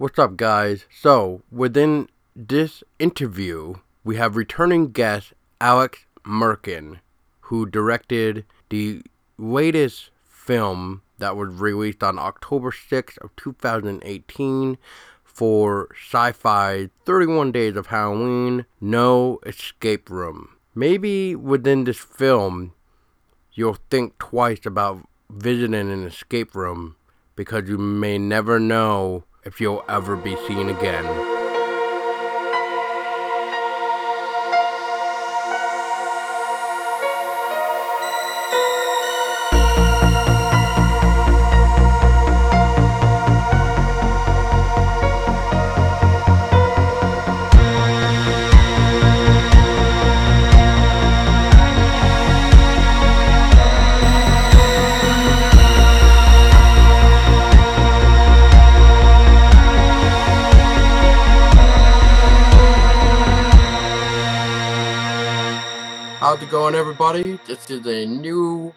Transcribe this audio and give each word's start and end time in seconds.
What's 0.00 0.16
up, 0.16 0.36
guys? 0.36 0.84
So, 0.96 1.42
within 1.50 2.08
this 2.36 2.84
interview, 3.00 3.74
we 4.04 4.14
have 4.14 4.36
returning 4.36 4.92
guest 4.92 5.32
Alex 5.60 6.06
Merkin, 6.24 7.00
who 7.40 7.66
directed 7.66 8.44
the 8.68 9.02
latest 9.38 10.10
film 10.28 11.02
that 11.18 11.36
was 11.36 11.52
released 11.52 12.04
on 12.04 12.16
October 12.16 12.70
6th 12.70 13.18
of 13.18 13.34
2018 13.34 14.78
for 15.24 15.88
Syfy 16.08 16.90
31 17.04 17.50
Days 17.50 17.74
of 17.74 17.88
Halloween, 17.88 18.66
No 18.80 19.40
Escape 19.44 20.08
Room. 20.10 20.50
Maybe 20.76 21.34
within 21.34 21.82
this 21.82 21.98
film, 21.98 22.72
you'll 23.52 23.78
think 23.90 24.16
twice 24.20 24.64
about 24.64 25.08
visiting 25.28 25.90
an 25.90 26.06
escape 26.06 26.54
room 26.54 26.94
because 27.34 27.68
you 27.68 27.78
may 27.78 28.16
never 28.16 28.60
know 28.60 29.24
if 29.44 29.60
you'll 29.60 29.84
ever 29.88 30.16
be 30.16 30.36
seen 30.46 30.68
again. 30.68 31.37
How's 66.38 66.46
it 66.46 66.52
going, 66.52 66.76
everybody? 66.76 67.40
This 67.48 67.68
is 67.68 67.84
a 67.84 68.06
new 68.06 68.72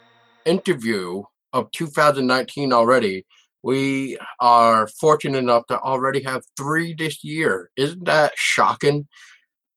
interview 0.45 1.21
of 1.53 1.69
2019 1.69 2.73
already. 2.73 3.23
We 3.61 4.17
are 4.39 4.87
fortunate 4.87 5.37
enough 5.37 5.67
to 5.67 5.79
already 5.79 6.23
have 6.23 6.41
three 6.57 6.95
this 6.95 7.23
year. 7.23 7.69
Isn't 7.77 8.05
that 8.05 8.33
shocking? 8.35 9.07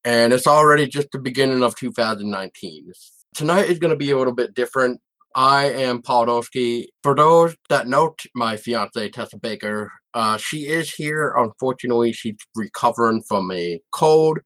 And 0.02 0.32
it's 0.32 0.46
already 0.46 0.86
just 0.86 1.10
the 1.12 1.18
beginning 1.18 1.62
of 1.62 1.76
2019. 1.76 2.90
Tonight 3.34 3.68
is 3.68 3.78
going 3.78 3.90
to 3.92 3.98
be 3.98 4.12
a 4.12 4.16
little 4.16 4.34
bit 4.34 4.54
different. 4.54 4.98
I 5.36 5.64
am 5.66 6.00
Paul 6.00 6.24
Dolsky. 6.24 6.86
For 7.02 7.14
those 7.14 7.54
that 7.68 7.86
know 7.86 8.14
my 8.34 8.56
fiance, 8.56 9.10
Tessa 9.10 9.36
Baker, 9.36 9.92
uh, 10.14 10.38
she 10.38 10.68
is 10.68 10.90
here. 10.90 11.34
Unfortunately, 11.36 12.14
she's 12.14 12.38
recovering 12.54 13.20
from 13.28 13.52
a 13.52 13.78
cold. 13.92 14.38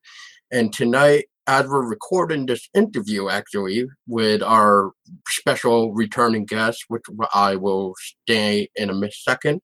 And 0.51 0.73
tonight 0.73 1.27
as 1.49 1.67
we're 1.67 1.89
recording 1.89 2.45
this 2.45 2.69
interview, 2.75 3.31
actually, 3.31 3.87
with 4.07 4.43
our 4.43 4.93
special 5.29 5.95
returning 5.95 6.45
guest, 6.45 6.85
which 6.89 7.05
I 7.35 7.57
will 7.57 7.95
stay 7.99 8.69
in 8.77 8.91
a 8.91 9.11
second, 9.11 9.63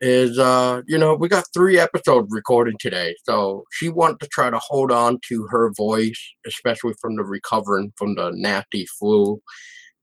is, 0.00 0.38
uh, 0.38 0.82
you 0.86 0.96
know, 0.96 1.16
we 1.16 1.28
got 1.28 1.44
three 1.52 1.76
episodes 1.76 2.28
recorded 2.30 2.76
today. 2.78 3.16
So 3.24 3.64
she 3.72 3.88
wanted 3.88 4.20
to 4.20 4.28
try 4.28 4.48
to 4.48 4.60
hold 4.60 4.92
on 4.92 5.18
to 5.28 5.48
her 5.50 5.72
voice, 5.76 6.34
especially 6.46 6.94
from 7.00 7.16
the 7.16 7.24
recovering 7.24 7.92
from 7.96 8.14
the 8.14 8.30
nasty 8.32 8.86
flu. 8.86 9.42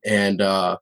And, 0.06 0.42
uh, 0.42 0.78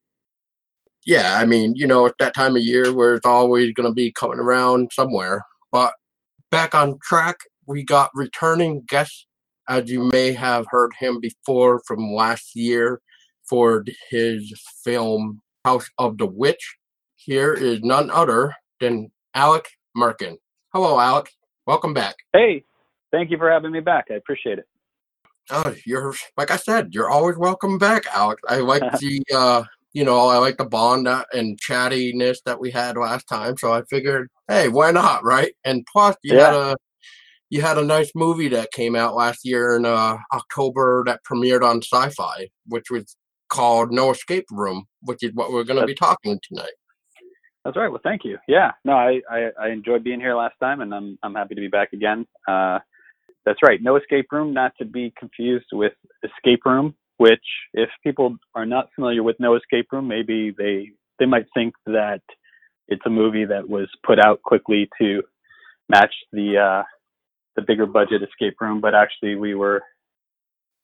yeah, 1.06 1.38
I 1.38 1.46
mean, 1.46 1.76
you 1.76 1.86
know, 1.86 2.08
it's 2.08 2.16
that 2.18 2.34
time 2.34 2.56
of 2.56 2.64
year 2.64 2.92
where 2.92 3.14
it's 3.14 3.26
always 3.26 3.72
going 3.74 3.88
to 3.88 3.94
be 3.94 4.12
coming 4.12 4.40
around 4.40 4.90
somewhere. 4.94 5.46
But 5.72 5.94
back 6.50 6.74
on 6.74 6.98
track, 7.04 7.38
we 7.68 7.84
got 7.84 8.10
returning 8.16 8.84
guest 8.88 9.28
as 9.68 9.90
you 9.90 10.10
may 10.12 10.34
have 10.34 10.66
heard 10.70 10.92
him 11.00 11.20
before 11.20 11.82
from 11.86 12.14
last 12.14 12.56
year 12.56 13.02
for 13.48 13.84
his 14.10 14.54
film 14.84 15.42
House 15.66 15.90
of 15.98 16.18
the 16.18 16.26
Witch. 16.26 16.78
Here 17.16 17.54
is 17.54 17.82
none 17.82 18.10
other 18.10 18.56
than 18.80 19.12
Alex 19.34 19.70
Merkin. 19.96 20.36
Hello, 20.74 21.00
Alex. 21.00 21.32
Welcome 21.66 21.94
back. 21.94 22.16
Hey, 22.34 22.66
thank 23.12 23.32
you 23.32 23.38
for 23.38 23.50
having 23.50 23.72
me 23.72 23.80
back. 23.80 24.06
I 24.12 24.16
appreciate 24.16 24.60
it. 24.60 24.66
Oh, 25.50 25.76
you're 25.86 26.14
like 26.38 26.52
I 26.52 26.58
said, 26.58 26.94
you're 26.94 27.10
always 27.10 27.38
welcome 27.38 27.78
back, 27.78 28.06
Alex. 28.14 28.42
I 28.48 28.58
like 28.58 28.82
the 29.00 29.24
uh 29.34 29.64
you 29.94 30.04
know, 30.04 30.28
I 30.28 30.38
like 30.38 30.58
the 30.58 30.66
bond 30.66 31.08
and 31.08 31.60
chattiness 31.62 32.40
that 32.46 32.60
we 32.60 32.72
had 32.72 32.98
last 32.98 33.28
time, 33.28 33.56
so 33.58 33.72
I 33.72 33.84
figured, 33.84 34.28
hey, 34.48 34.68
why 34.68 34.90
not, 34.90 35.24
right? 35.24 35.54
And 35.64 35.86
plus, 35.92 36.16
you 36.24 36.36
yeah. 36.36 36.46
had 36.46 36.56
a 36.56 36.76
you 37.54 37.62
had 37.62 37.78
a 37.78 37.86
nice 37.86 38.12
movie 38.16 38.48
that 38.48 38.72
came 38.72 38.96
out 38.96 39.14
last 39.14 39.46
year 39.46 39.76
in 39.76 39.86
uh, 39.86 40.18
October 40.34 41.04
that 41.06 41.20
premiered 41.24 41.62
on 41.62 41.82
Syfy, 41.82 42.50
which 42.66 42.90
was 42.90 43.16
called 43.48 43.92
No 43.92 44.10
Escape 44.10 44.46
Room, 44.50 44.86
which 45.04 45.22
is 45.22 45.34
what 45.36 45.52
we're 45.52 45.64
going 45.64 45.80
to 45.80 45.86
be 45.86 45.94
talking 45.94 46.40
tonight. 46.42 46.74
That's 47.64 47.78
right. 47.78 47.90
Well, 47.90 48.02
thank 48.04 48.26
you. 48.26 48.40
Yeah, 48.48 48.72
no, 48.84 48.94
I, 48.94 49.22
I, 49.30 49.50
I 49.62 49.70
enjoyed 49.70 50.04
being 50.04 50.20
here 50.20 50.36
last 50.36 50.56
time, 50.60 50.82
and 50.82 50.92
I'm 50.96 51.20
I'm 51.22 51.36
happy 51.36 51.54
to 51.54 51.62
be 51.62 51.68
back 51.68 51.94
again. 51.94 52.26
Uh, 52.48 52.80
that's 53.46 53.60
right. 53.62 53.80
No 53.84 53.98
Escape 53.98 54.26
Room, 54.32 54.52
not 54.52 54.72
to 54.80 54.86
be 54.86 55.14
confused 55.16 55.68
with 55.74 55.94
Escape 56.24 56.62
Room, 56.66 56.96
which 57.18 57.46
if 57.76 57.90
people 58.04 58.36
are 58.56 58.66
not 58.66 58.90
familiar 58.96 59.22
with 59.22 59.36
No 59.40 59.56
Escape 59.56 59.90
Room, 59.92 60.08
maybe 60.08 60.56
they 60.58 60.90
they 61.20 61.28
might 61.28 61.46
think 61.54 61.76
that 61.86 62.22
it's 62.88 63.06
a 63.06 63.12
movie 63.12 63.46
that 63.46 63.70
was 63.70 63.88
put 64.04 64.18
out 64.18 64.42
quickly 64.42 64.90
to 65.00 65.22
match 65.88 66.14
the 66.32 66.58
uh, 66.58 66.84
the 67.56 67.62
bigger 67.62 67.86
budget 67.86 68.24
escape 68.24 68.60
room, 68.60 68.82
but 68.82 68.96
actually 68.96 69.36
we 69.36 69.56
were 69.56 69.82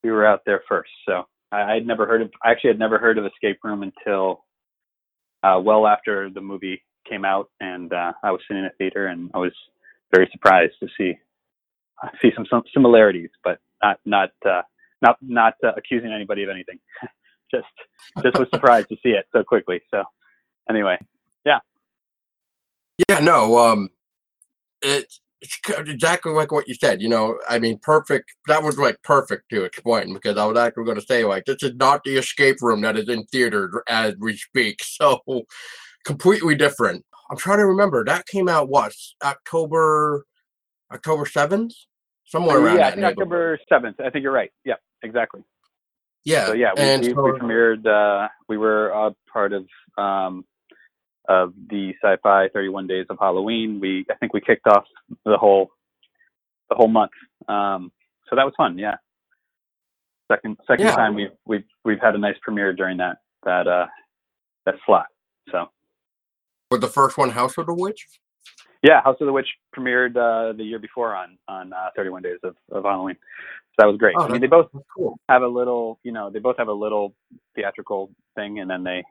we 0.03 0.11
were 0.11 0.25
out 0.25 0.41
there 0.45 0.61
first. 0.67 0.91
So 1.07 1.23
I, 1.51 1.73
I'd 1.73 1.87
never 1.87 2.05
heard 2.05 2.21
of 2.21 2.31
I 2.43 2.51
actually 2.51 2.71
had 2.71 2.79
never 2.79 2.97
heard 2.97 3.17
of 3.17 3.25
escape 3.25 3.59
room 3.63 3.83
until 3.83 4.45
uh, 5.43 5.59
well 5.63 5.87
after 5.87 6.29
the 6.29 6.41
movie 6.41 6.83
came 7.07 7.25
out, 7.25 7.49
and 7.59 7.91
uh, 7.91 8.13
I 8.23 8.31
was 8.31 8.41
sitting 8.47 8.63
in 8.63 8.65
a 8.65 8.73
theater, 8.77 9.07
and 9.07 9.31
I 9.33 9.39
was 9.39 9.53
very 10.13 10.29
surprised 10.31 10.73
to 10.81 10.87
see 10.97 11.17
uh, 12.03 12.09
see 12.21 12.31
some, 12.35 12.45
some 12.49 12.63
similarities, 12.73 13.29
but 13.43 13.59
not 13.81 13.99
not 14.05 14.31
uh, 14.45 14.61
not 15.01 15.17
not 15.21 15.55
uh, 15.63 15.71
accusing 15.77 16.11
anybody 16.11 16.43
of 16.43 16.49
anything. 16.49 16.79
just 17.51 17.67
just 18.23 18.37
was 18.37 18.47
surprised 18.53 18.89
to 18.89 18.95
see 19.03 19.09
it 19.09 19.27
so 19.31 19.43
quickly. 19.43 19.81
So 19.91 20.03
anyway, 20.69 20.97
yeah. 21.45 21.59
Yeah, 23.09 23.19
no, 23.19 23.57
um, 23.57 23.89
it 24.81 25.13
exactly 25.41 26.31
like 26.31 26.51
what 26.51 26.67
you 26.67 26.75
said. 26.75 27.01
You 27.01 27.09
know, 27.09 27.37
I 27.49 27.59
mean, 27.59 27.79
perfect. 27.81 28.33
That 28.47 28.63
was 28.63 28.77
like 28.77 29.01
perfect 29.03 29.49
to 29.51 29.63
explain 29.63 30.13
because 30.13 30.37
I 30.37 30.45
was 30.45 30.57
actually 30.57 30.85
going 30.85 30.99
to 30.99 31.05
say 31.05 31.23
like 31.23 31.45
this 31.45 31.63
is 31.63 31.75
not 31.75 32.03
the 32.03 32.17
escape 32.17 32.61
room 32.61 32.81
that 32.81 32.97
is 32.97 33.09
in 33.09 33.23
theater 33.25 33.83
as 33.87 34.15
we 34.19 34.37
speak. 34.37 34.81
So 34.99 35.21
completely 36.03 36.55
different. 36.55 37.05
I'm 37.31 37.37
trying 37.37 37.59
to 37.59 37.65
remember 37.65 38.03
that 38.03 38.25
came 38.25 38.49
out 38.49 38.67
what 38.67 38.91
October 39.23 40.25
October 40.91 41.25
seventh 41.25 41.73
somewhere 42.25 42.57
uh, 42.57 42.61
around 42.61 42.77
yeah, 42.77 42.95
that. 42.95 43.03
October 43.03 43.59
seventh. 43.69 43.99
I 43.99 44.09
think 44.09 44.23
you're 44.23 44.33
right. 44.33 44.51
Yeah, 44.65 44.75
exactly. 45.03 45.41
Yeah. 46.25 46.47
So 46.47 46.53
yeah, 46.53 46.71
we, 46.75 46.81
and 46.83 47.01
we, 47.01 47.13
so, 47.13 47.23
we 47.23 47.31
premiered. 47.31 47.85
Uh, 47.85 48.27
we 48.49 48.57
were 48.57 48.89
a 48.89 49.15
part 49.31 49.53
of 49.53 49.65
um, 49.97 50.43
of 51.29 51.53
the 51.69 51.93
Syfy 52.03 52.51
31 52.51 52.87
days 52.87 53.05
of 53.09 53.17
halloween. 53.19 53.79
We 53.79 54.05
i 54.11 54.15
think 54.15 54.33
we 54.33 54.41
kicked 54.41 54.67
off 54.67 54.83
the 55.23 55.37
whole 55.37 55.71
the 56.69 56.75
whole 56.75 56.87
month. 56.87 57.11
Um, 57.47 57.91
so 58.29 58.35
that 58.35 58.43
was 58.43 58.53
fun 58.57 58.77
yeah. 58.77 58.95
Second 60.31 60.57
second 60.67 60.87
yeah. 60.87 60.95
time 60.95 61.15
we've 61.15 61.31
we've 61.45 61.63
we've 61.85 61.99
had 62.01 62.15
a 62.15 62.17
nice 62.17 62.35
premiere 62.41 62.73
during 62.73 62.97
that 62.97 63.17
that 63.43 63.67
uh 63.67 63.85
that 64.65 64.75
slot 64.85 65.05
so. 65.51 65.69
Was 66.71 66.81
the 66.81 66.87
first 66.87 67.17
one 67.17 67.29
house 67.29 67.57
of 67.57 67.67
the 67.67 67.73
witch? 67.73 68.07
Yeah 68.83 69.01
house 69.03 69.17
of 69.21 69.27
the 69.27 69.33
witch 69.33 69.47
premiered 69.75 70.17
uh 70.17 70.53
the 70.53 70.63
year 70.63 70.79
before 70.79 71.15
on 71.15 71.37
on 71.47 71.73
uh, 71.73 71.89
31 71.95 72.23
days 72.23 72.39
of, 72.43 72.55
of 72.71 72.83
halloween. 72.83 73.17
So 73.71 73.75
that 73.79 73.85
was 73.85 73.97
great. 73.97 74.15
Oh, 74.17 74.23
i 74.23 74.31
mean 74.31 74.41
they 74.41 74.47
both 74.47 74.69
cool. 74.95 75.19
have 75.29 75.43
a 75.43 75.47
little 75.47 75.99
you 76.03 76.11
know 76.11 76.31
they 76.31 76.39
both 76.39 76.57
have 76.57 76.69
a 76.69 76.73
little 76.73 77.13
theatrical 77.55 78.11
thing 78.35 78.59
and 78.59 78.69
then 78.69 78.83
they 78.83 79.03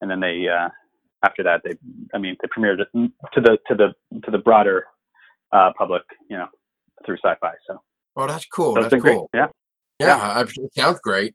and 0.00 0.10
then 0.10 0.20
they 0.20 0.46
uh 0.48 0.68
after 1.24 1.42
that, 1.42 1.62
they, 1.64 1.72
I 2.14 2.18
mean, 2.18 2.36
they 2.40 2.48
premiered 2.48 2.80
it 2.80 2.88
to 2.94 3.40
the 3.40 3.58
to 3.68 3.74
the 3.74 4.20
to 4.24 4.30
the 4.30 4.38
broader 4.38 4.86
uh, 5.52 5.72
public, 5.76 6.02
you 6.28 6.36
know, 6.36 6.46
through 7.04 7.18
Syfy. 7.24 7.52
So. 7.66 7.80
Oh, 8.16 8.26
that's 8.26 8.46
cool. 8.46 8.74
So 8.74 8.82
that's 8.82 8.92
cool. 8.92 9.00
Great. 9.00 9.20
Yeah. 9.34 9.46
Yeah, 9.98 10.16
yeah. 10.16 10.40
it 10.42 10.74
sounds 10.74 10.98
great. 11.02 11.34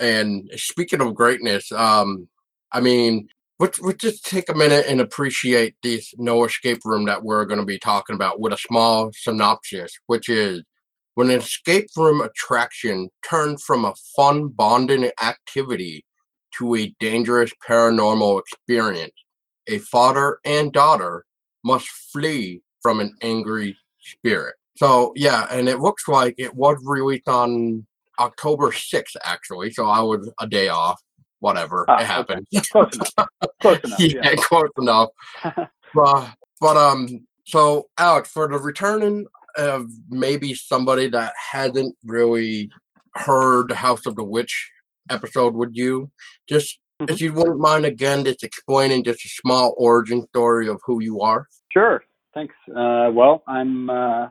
And 0.00 0.50
speaking 0.56 1.00
of 1.00 1.14
greatness, 1.14 1.72
um, 1.72 2.28
I 2.72 2.80
mean, 2.80 3.28
let's, 3.58 3.80
let's 3.80 4.02
just 4.02 4.24
take 4.24 4.48
a 4.48 4.54
minute 4.54 4.86
and 4.88 5.00
appreciate 5.00 5.76
this 5.82 6.12
no 6.18 6.44
escape 6.44 6.80
room 6.84 7.06
that 7.06 7.22
we're 7.22 7.44
going 7.46 7.60
to 7.60 7.66
be 7.66 7.78
talking 7.78 8.14
about 8.14 8.40
with 8.40 8.52
a 8.52 8.58
small 8.58 9.10
synopsis, 9.14 9.92
which 10.06 10.28
is 10.28 10.62
when 11.14 11.30
an 11.30 11.38
escape 11.38 11.86
room 11.96 12.20
attraction 12.20 13.08
turned 13.28 13.62
from 13.62 13.84
a 13.84 13.94
fun 14.16 14.48
bonding 14.48 15.10
activity 15.22 16.04
to 16.58 16.76
a 16.76 16.94
dangerous 17.00 17.52
paranormal 17.68 18.40
experience. 18.40 19.12
A 19.68 19.78
father 19.78 20.38
and 20.44 20.72
daughter 20.72 21.24
must 21.64 21.88
flee 21.88 22.60
from 22.82 23.00
an 23.00 23.14
angry 23.22 23.76
spirit. 24.00 24.54
So 24.76 25.12
yeah, 25.16 25.46
and 25.50 25.68
it 25.68 25.80
looks 25.80 26.08
like 26.08 26.34
it 26.38 26.54
was 26.54 26.78
released 26.84 27.28
on 27.28 27.86
October 28.18 28.70
6th, 28.70 29.16
actually. 29.24 29.72
So 29.72 29.86
I 29.86 30.00
was 30.00 30.30
a 30.40 30.46
day 30.46 30.68
off. 30.68 31.00
Whatever, 31.40 31.84
Ah, 31.88 31.94
it 31.94 31.96
okay. 31.96 32.04
happened. 32.06 32.46
Close 32.72 32.94
enough. 32.94 33.28
Close 33.60 33.80
enough. 33.84 34.00
yeah, 34.00 34.20
Yeah. 34.30 34.34
close 34.36 34.70
enough. 34.78 35.08
but, 35.94 36.30
but 36.60 36.76
um, 36.78 37.26
so 37.44 37.88
Alex, 37.98 38.30
for 38.30 38.48
the 38.48 38.58
returning 38.58 39.26
of 39.58 39.86
maybe 40.08 40.54
somebody 40.54 41.08
that 41.10 41.34
hasn't 41.52 41.94
really 42.04 42.70
heard 43.14 43.68
the 43.68 43.74
House 43.74 44.06
of 44.06 44.16
the 44.16 44.24
Witch 44.24 44.70
episode 45.10 45.54
with 45.54 45.70
you, 45.72 46.10
just 46.48 46.78
if 47.00 47.20
you 47.20 47.32
wouldn't 47.32 47.58
mind 47.58 47.84
again, 47.84 48.24
just 48.24 48.44
explaining 48.44 49.04
just 49.04 49.24
a 49.24 49.28
small 49.28 49.74
origin 49.76 50.26
story 50.28 50.68
of 50.68 50.80
who 50.84 51.02
you 51.02 51.20
are. 51.20 51.46
Sure. 51.72 52.04
Thanks. 52.34 52.54
Uh, 52.68 53.10
well, 53.12 53.42
I'm. 53.46 53.90
Uh, 53.90 54.28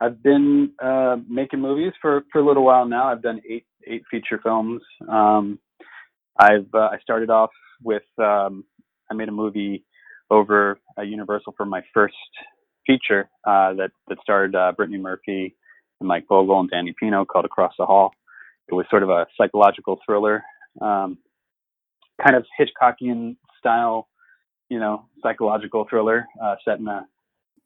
I've 0.00 0.22
been 0.22 0.72
uh, 0.82 1.16
making 1.28 1.60
movies 1.60 1.92
for, 2.02 2.24
for 2.30 2.40
a 2.40 2.46
little 2.46 2.64
while 2.64 2.86
now. 2.86 3.10
I've 3.10 3.22
done 3.22 3.40
eight 3.48 3.64
eight 3.86 4.02
feature 4.10 4.40
films. 4.42 4.82
Um, 5.08 5.58
I've 6.38 6.68
uh, 6.74 6.90
I 6.92 6.98
started 7.02 7.30
off 7.30 7.50
with 7.82 8.02
um, 8.18 8.64
I 9.10 9.14
made 9.14 9.28
a 9.28 9.32
movie 9.32 9.84
over 10.30 10.78
at 10.98 11.06
Universal 11.06 11.54
for 11.56 11.64
my 11.64 11.82
first 11.92 12.14
feature 12.86 13.28
uh, 13.46 13.74
that 13.74 13.90
that 14.08 14.18
starred 14.22 14.54
uh, 14.54 14.72
Brittany 14.76 14.98
Murphy 14.98 15.56
and 16.00 16.08
Mike 16.08 16.24
Vogel 16.28 16.60
and 16.60 16.70
Danny 16.70 16.94
Pino 16.98 17.24
called 17.24 17.44
Across 17.44 17.74
the 17.78 17.86
Hall. 17.86 18.12
It 18.68 18.74
was 18.74 18.86
sort 18.90 19.02
of 19.02 19.10
a 19.10 19.26
psychological 19.36 20.00
thriller, 20.04 20.42
um, 20.80 21.18
kind 22.22 22.36
of 22.36 22.44
Hitchcockian 22.58 23.36
style, 23.58 24.08
you 24.68 24.78
know, 24.78 25.06
psychological 25.22 25.86
thriller 25.88 26.26
uh, 26.42 26.56
set 26.64 26.78
in 26.78 26.88
a 26.88 27.06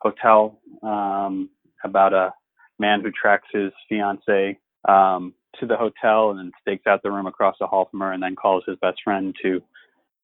hotel 0.00 0.58
um, 0.82 1.50
about 1.84 2.12
a 2.12 2.32
man 2.78 3.00
who 3.00 3.10
tracks 3.10 3.48
his 3.52 3.72
fiance 3.88 4.58
um, 4.88 5.34
to 5.58 5.66
the 5.66 5.76
hotel 5.76 6.30
and 6.30 6.38
then 6.38 6.52
stakes 6.60 6.86
out 6.86 7.02
the 7.02 7.10
room 7.10 7.26
across 7.26 7.56
the 7.60 7.66
hall 7.66 7.88
from 7.90 8.00
her 8.00 8.12
and 8.12 8.22
then 8.22 8.36
calls 8.36 8.64
his 8.66 8.76
best 8.80 8.98
friend 9.02 9.34
to 9.42 9.60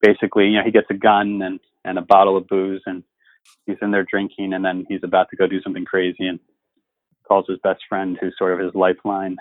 basically, 0.00 0.47
you 0.47 0.59
know, 0.59 0.65
he 0.65 0.71
gets 0.71 0.87
a 0.91 0.94
gun 0.94 1.41
and, 1.43 1.61
and 1.85 1.99
a 1.99 2.03
bottle 2.03 2.37
of 2.37 2.47
booze 2.47 2.82
and 2.87 3.03
he's 3.67 3.76
in 3.82 3.91
there 3.91 4.06
drinking 4.09 4.53
and 4.53 4.65
then 4.65 4.85
he's 4.88 5.03
about 5.03 5.29
to 5.31 5.37
go 5.37 5.47
do 5.47 5.61
something 5.62 5.85
crazy 5.85 6.26
and 6.26 6.38
calls 7.26 7.47
his 7.49 7.59
best 7.62 7.82
friend 7.88 8.19
who's 8.21 8.35
sort 8.38 8.53
of 8.53 8.65
his 8.65 8.75
lifeline, 8.75 9.37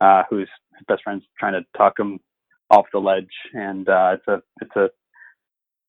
uh, 0.00 0.22
who's 0.28 0.48
his 0.76 0.86
best 0.86 1.02
friend's 1.02 1.24
trying 1.38 1.52
to 1.52 1.64
talk 1.76 1.98
him 1.98 2.20
off 2.70 2.86
the 2.92 2.98
ledge. 2.98 3.30
And 3.52 3.88
uh, 3.88 4.16
it's 4.16 4.28
a 4.28 4.42
it's 4.60 4.76
a 4.76 4.90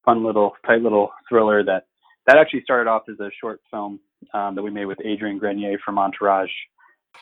fun 0.05 0.23
little 0.23 0.53
tight 0.65 0.81
little 0.81 1.11
thriller 1.29 1.63
that 1.63 1.85
that 2.27 2.37
actually 2.37 2.61
started 2.63 2.89
off 2.89 3.03
as 3.09 3.19
a 3.19 3.29
short 3.39 3.61
film 3.69 3.99
um, 4.33 4.55
that 4.55 4.61
we 4.61 4.69
made 4.69 4.85
with 4.85 4.99
Adrian 5.03 5.37
Grenier 5.37 5.79
from 5.83 5.97
Entourage, 5.97 6.51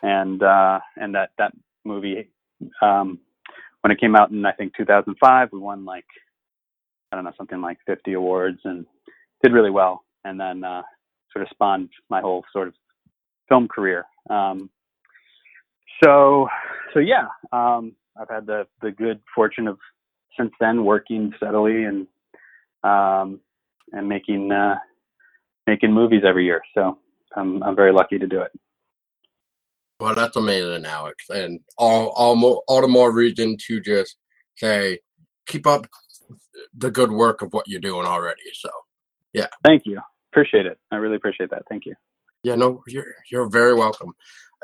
and 0.01 0.41
uh, 0.44 0.80
and 0.97 1.15
that 1.15 1.30
that 1.38 1.53
movie 1.86 2.30
um, 2.81 3.19
when 3.81 3.91
it 3.91 4.00
came 4.00 4.15
out 4.15 4.31
in 4.31 4.45
I 4.45 4.51
think 4.51 4.74
2005, 4.75 5.50
we 5.51 5.59
won 5.59 5.86
like 5.86 6.06
I 7.12 7.15
don't 7.15 7.25
know 7.25 7.33
something 7.38 7.62
like 7.62 7.77
50 7.88 8.13
awards 8.13 8.59
and 8.65 8.86
did 9.44 9.53
really 9.53 9.71
well, 9.71 10.03
and 10.24 10.39
then 10.39 10.63
uh, 10.63 10.83
sort 11.31 11.44
of 11.44 11.50
spawned 11.50 11.89
my 12.09 12.21
whole 12.21 12.44
sort 12.51 12.68
of 12.68 12.74
film 13.47 13.68
career. 13.68 14.06
Um, 14.30 14.69
so 16.04 16.48
so 16.94 17.00
yeah, 17.00 17.28
um, 17.51 17.96
I've 18.19 18.30
had 18.30 18.46
the 18.46 18.68
the 18.81 18.92
good 18.92 19.19
fortune 19.34 19.68
of 19.68 19.78
since 20.38 20.51
then 20.60 20.86
working 20.86 21.34
steadily 21.38 21.84
and 21.84 22.07
um, 22.84 23.40
and 23.92 24.07
making 24.07 24.51
uh, 24.51 24.75
making 25.68 25.94
movies 25.94 26.24
every 26.25 26.46
year. 26.46 26.62
So 26.74 26.98
I'm 27.36 27.62
I'm 27.63 27.75
very 27.75 27.92
lucky 27.92 28.18
to 28.18 28.28
do 28.28 28.42
it. 28.42 28.51
Well, 30.00 30.16
that's 30.16 30.38
amazing, 30.38 30.86
Alex, 30.86 31.25
and 31.30 31.60
all 31.78 32.07
all 32.10 32.36
mo- 32.36 32.62
all 32.68 32.81
the 32.81 32.88
more 32.88 33.12
reason 33.12 33.57
to 33.68 33.81
just 33.81 34.16
say 34.56 35.00
keep 35.46 35.68
up 35.68 35.88
the 36.75 36.92
good 36.92 37.12
work 37.12 37.42
of 37.42 37.51
what 37.54 37.68
you're 37.68 37.81
doing 37.81 38.06
already. 38.06 38.42
So 38.54 38.69
yeah. 39.34 39.48
Thank 39.66 39.84
you. 39.86 40.00
Appreciate 40.31 40.66
it. 40.66 40.78
I 40.92 40.98
really 40.98 41.16
appreciate 41.16 41.50
that. 41.50 41.63
Thank 41.69 41.86
you. 41.86 41.96
yeah, 42.44 42.56
no, 42.56 42.84
you're 42.88 43.16
you're 43.31 43.50
very 43.50 43.74
welcome. 43.74 44.13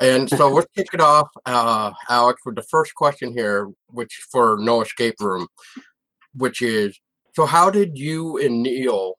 And 0.00 0.30
so 0.30 0.48
let's 0.50 0.68
kick 0.76 0.88
it 0.92 1.00
off, 1.00 1.28
uh, 1.46 1.92
Alex, 2.08 2.42
with 2.46 2.56
the 2.56 2.62
first 2.62 2.94
question 2.94 3.32
here, 3.32 3.70
which 3.88 4.20
for 4.30 4.58
No 4.60 4.82
Escape 4.82 5.16
Room, 5.20 5.48
which 6.34 6.62
is 6.62 6.98
so 7.34 7.46
how 7.46 7.70
did 7.70 7.98
you 7.98 8.38
and 8.38 8.62
Neil 8.62 9.14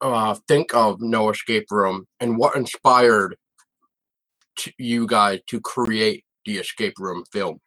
uh, 0.00 0.36
think 0.48 0.74
of 0.74 1.00
No 1.00 1.30
Escape 1.30 1.66
Room, 1.70 2.06
and 2.20 2.38
what 2.38 2.56
inspired 2.56 3.36
t- 4.58 4.74
you 4.78 5.06
guys 5.06 5.40
to 5.48 5.60
create 5.60 6.24
the 6.46 6.58
Escape 6.58 6.94
Room 6.98 7.24
film? 7.32 7.60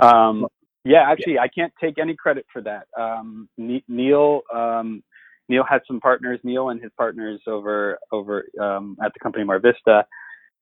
Um, 0.00 0.46
yeah, 0.84 1.04
actually, 1.10 1.38
I 1.38 1.48
can't 1.48 1.72
take 1.80 1.98
any 1.98 2.14
credit 2.16 2.46
for 2.52 2.62
that. 2.62 2.86
Um, 2.98 3.48
Ne- 3.58 3.84
Neil 3.88 4.42
um, 4.54 5.02
Neil 5.48 5.64
had 5.64 5.82
some 5.86 6.00
partners. 6.00 6.40
Neil 6.44 6.70
and 6.70 6.82
his 6.82 6.92
partners 6.98 7.40
over 7.46 7.98
over 8.12 8.44
um, 8.60 8.96
at 9.04 9.12
the 9.14 9.20
company 9.20 9.44
Mar 9.44 9.60
Vista. 9.60 10.06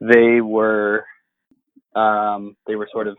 They 0.01 0.41
were 0.43 1.05
um, 1.97 2.57
they 2.67 2.77
were 2.77 2.89
sort 2.93 3.09
of 3.09 3.17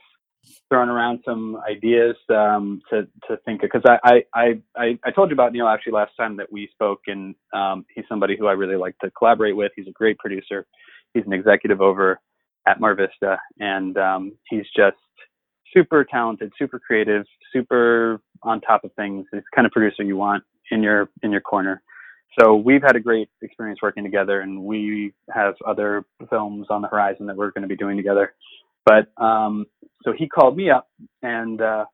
throwing 0.70 0.90
around 0.90 1.20
some 1.26 1.58
ideas 1.70 2.16
um, 2.30 2.82
to 2.90 3.04
to 3.30 3.38
think 3.46 3.64
of. 3.64 3.72
because 3.74 3.84
I, 4.04 4.24
I 4.34 4.62
I 4.76 5.00
I 5.06 5.12
told 5.12 5.30
you 5.30 5.34
about 5.34 5.54
Neil 5.54 5.68
actually 5.68 5.94
last 5.94 6.14
time 6.18 6.38
that 6.38 6.52
we 6.52 6.70
spoke, 6.74 7.02
and 7.08 7.36
um, 7.54 7.86
he's 7.96 8.06
somebody 8.10 8.38
who 8.38 8.48
I 8.48 8.54
really 8.54 8.78
like 8.78 8.98
to 9.00 9.12
collaborate 9.12 9.56
with. 9.56 9.72
He's 9.76 9.88
a 9.88 9.92
great 9.94 10.18
producer. 10.20 10.66
He's 11.14 11.26
an 11.26 11.34
executive 11.34 11.82
over 11.82 12.20
at 12.68 12.80
Mar 12.80 12.96
Vista, 12.96 13.40
and 13.60 13.98
um, 13.98 14.34
he's 14.50 14.66
just 14.76 14.98
super 15.74 16.06
talented, 16.06 16.52
super 16.60 16.80
creative, 16.80 17.26
super 17.54 18.22
on 18.44 18.62
top 18.62 18.84
of 18.86 18.94
things. 18.96 19.26
He's 19.32 19.42
the 19.42 19.46
kind 19.56 19.66
of 19.66 19.72
producer 19.74 20.04
you 20.04 20.18
want 20.18 20.44
in 20.72 20.84
your 20.84 21.10
in 21.24 21.32
your 21.32 21.42
corner. 21.42 21.82
So 22.40 22.56
we've 22.56 22.82
had 22.82 22.96
a 22.96 23.00
great 23.00 23.30
experience 23.42 23.80
working 23.82 24.04
together, 24.04 24.42
and 24.42 24.64
we 24.64 25.14
have 25.34 25.56
other 25.66 26.06
films 26.30 26.68
on 26.70 26.82
the 26.82 26.88
horizon 26.88 27.26
that 27.28 27.36
we're 27.36 27.52
going 27.52 27.64
to 27.64 27.68
be 27.68 27.76
doing 27.76 27.98
together. 27.98 28.34
But 28.86 29.10
um, 29.22 29.66
so 30.04 30.14
he 30.18 30.28
called 30.28 30.56
me 30.56 30.70
up 30.70 30.90
and 31.22 31.62
uh, 31.62 31.86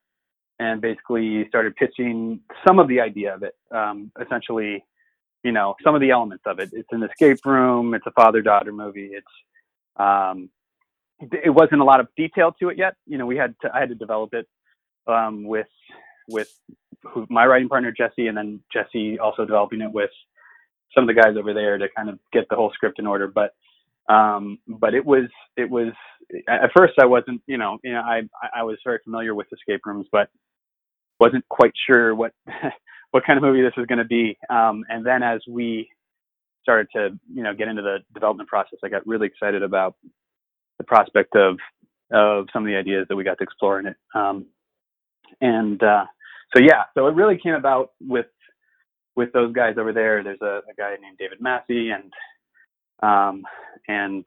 and 0.60 0.82
basically 0.82 1.46
started 1.50 1.76
pitching 1.76 2.40
some 2.68 2.80
of 2.80 2.88
the 2.88 3.02
idea 3.02 3.34
of 3.34 3.44
it. 3.44 3.56
Um, 3.72 4.12
essentially, 4.22 4.84
you 5.44 5.52
know, 5.52 5.76
some 5.84 5.96
of 5.96 6.02
the 6.02 6.12
elements 6.12 6.44
of 6.46 6.60
it. 6.60 6.70
It's 6.74 6.90
an 6.92 7.04
escape 7.04 7.46
room. 7.46 7.94
It's 7.94 8.06
a 8.06 8.12
father-daughter 8.12 8.72
movie. 8.72 9.12
It's 9.14 9.28
um, 9.98 10.50
it 11.20 11.50
wasn't 11.54 11.82
a 11.82 11.84
lot 11.84 12.00
of 12.00 12.08
detail 12.16 12.54
to 12.60 12.70
it 12.70 12.78
yet. 12.78 12.94
You 13.08 13.18
know, 13.18 13.26
we 13.26 13.38
had 13.38 13.56
to 13.62 13.72
I 13.74 13.80
had 13.80 13.90
to 13.90 13.96
develop 13.96 14.34
it 14.34 14.48
um, 15.08 15.46
with 15.46 15.68
with 16.30 16.50
my 17.30 17.46
writing 17.46 17.70
partner 17.70 17.92
Jesse, 17.92 18.28
and 18.28 18.38
then 18.38 18.60
Jesse 18.72 19.20
also 19.20 19.46
developing 19.46 19.82
it 19.82 19.92
with 19.92 20.12
some 20.94 21.08
of 21.08 21.14
the 21.14 21.22
guys 21.22 21.36
over 21.38 21.54
there 21.54 21.78
to 21.78 21.88
kind 21.96 22.10
of 22.10 22.20
get 22.34 22.46
the 22.50 22.56
whole 22.56 22.72
script 22.74 23.00
in 23.00 23.08
order. 23.08 23.28
But 23.28 23.54
um, 24.12 24.60
but 24.68 24.94
it 24.94 25.06
was 25.06 25.26
it 25.56 25.70
was 25.70 25.94
at 26.48 26.72
first 26.76 26.94
I 27.00 27.06
wasn't 27.06 27.42
you 27.48 27.58
know 27.58 27.78
you 27.84 27.94
know 27.94 28.02
I 28.02 28.22
I 28.56 28.64
was 28.64 28.78
very 28.84 29.00
familiar 29.04 29.36
with 29.36 29.48
escape 29.52 29.82
rooms, 29.86 30.08
but 30.12 30.30
wasn't 31.20 31.48
quite 31.50 31.74
sure 31.88 32.16
what 32.16 32.34
what 33.12 33.26
kind 33.26 33.38
of 33.38 33.44
movie 33.44 33.62
this 33.62 33.74
was 33.78 33.86
going 33.88 34.00
to 34.00 34.06
be. 34.06 34.38
Um, 34.50 34.84
and 34.90 35.06
then 35.06 35.24
as 35.24 35.42
we 35.50 35.90
started 36.64 36.88
to 36.96 37.20
you 37.34 37.44
know 37.44 37.54
get 37.54 37.68
into 37.68 37.82
the 37.82 38.00
development 38.14 38.50
process, 38.50 38.80
I 38.84 38.90
got 38.90 39.06
really 39.06 39.28
excited 39.28 39.64
about 39.64 39.96
the 40.78 40.84
prospect 40.84 41.36
of 41.36 41.58
of 42.12 42.48
some 42.54 42.64
of 42.64 42.68
the 42.68 42.78
ideas 42.78 43.06
that 43.10 43.16
we 43.16 43.24
got 43.24 43.38
to 43.38 43.44
explore 43.44 43.80
in 43.80 43.88
it. 43.88 43.98
Um, 44.16 44.46
and 45.42 45.82
uh, 45.84 46.06
so 46.56 46.62
yeah, 46.62 46.84
so 46.94 47.08
it 47.08 47.16
really 47.16 47.38
came 47.38 47.54
about 47.54 47.92
with 48.02 48.28
with 49.18 49.34
those 49.34 49.52
guys 49.52 49.76
over 49.78 49.92
there. 49.92 50.24
There's 50.24 50.42
a, 50.42 50.62
a 50.70 50.74
guy 50.78 50.96
named 51.02 51.18
David 51.18 51.42
Massey 51.42 51.90
and 51.90 52.14
um, 53.04 53.44
and 53.88 54.26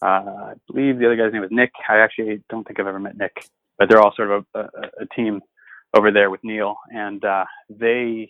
uh, 0.00 0.06
I 0.06 0.52
believe 0.70 0.98
the 0.98 1.06
other 1.06 1.16
guy's 1.16 1.32
name 1.32 1.42
was 1.42 1.50
Nick. 1.50 1.72
I 1.88 1.98
actually 1.98 2.42
don't 2.48 2.66
think 2.66 2.78
I've 2.78 2.86
ever 2.86 3.00
met 3.00 3.18
Nick, 3.18 3.32
but 3.78 3.88
they're 3.88 4.00
all 4.00 4.14
sort 4.14 4.30
of 4.30 4.44
a, 4.54 4.60
a, 4.60 4.64
a 5.00 5.06
team 5.16 5.40
over 5.94 6.10
there 6.10 6.30
with 6.30 6.44
Neil, 6.44 6.76
and 6.94 7.24
uh, 7.24 7.44
they 7.68 8.28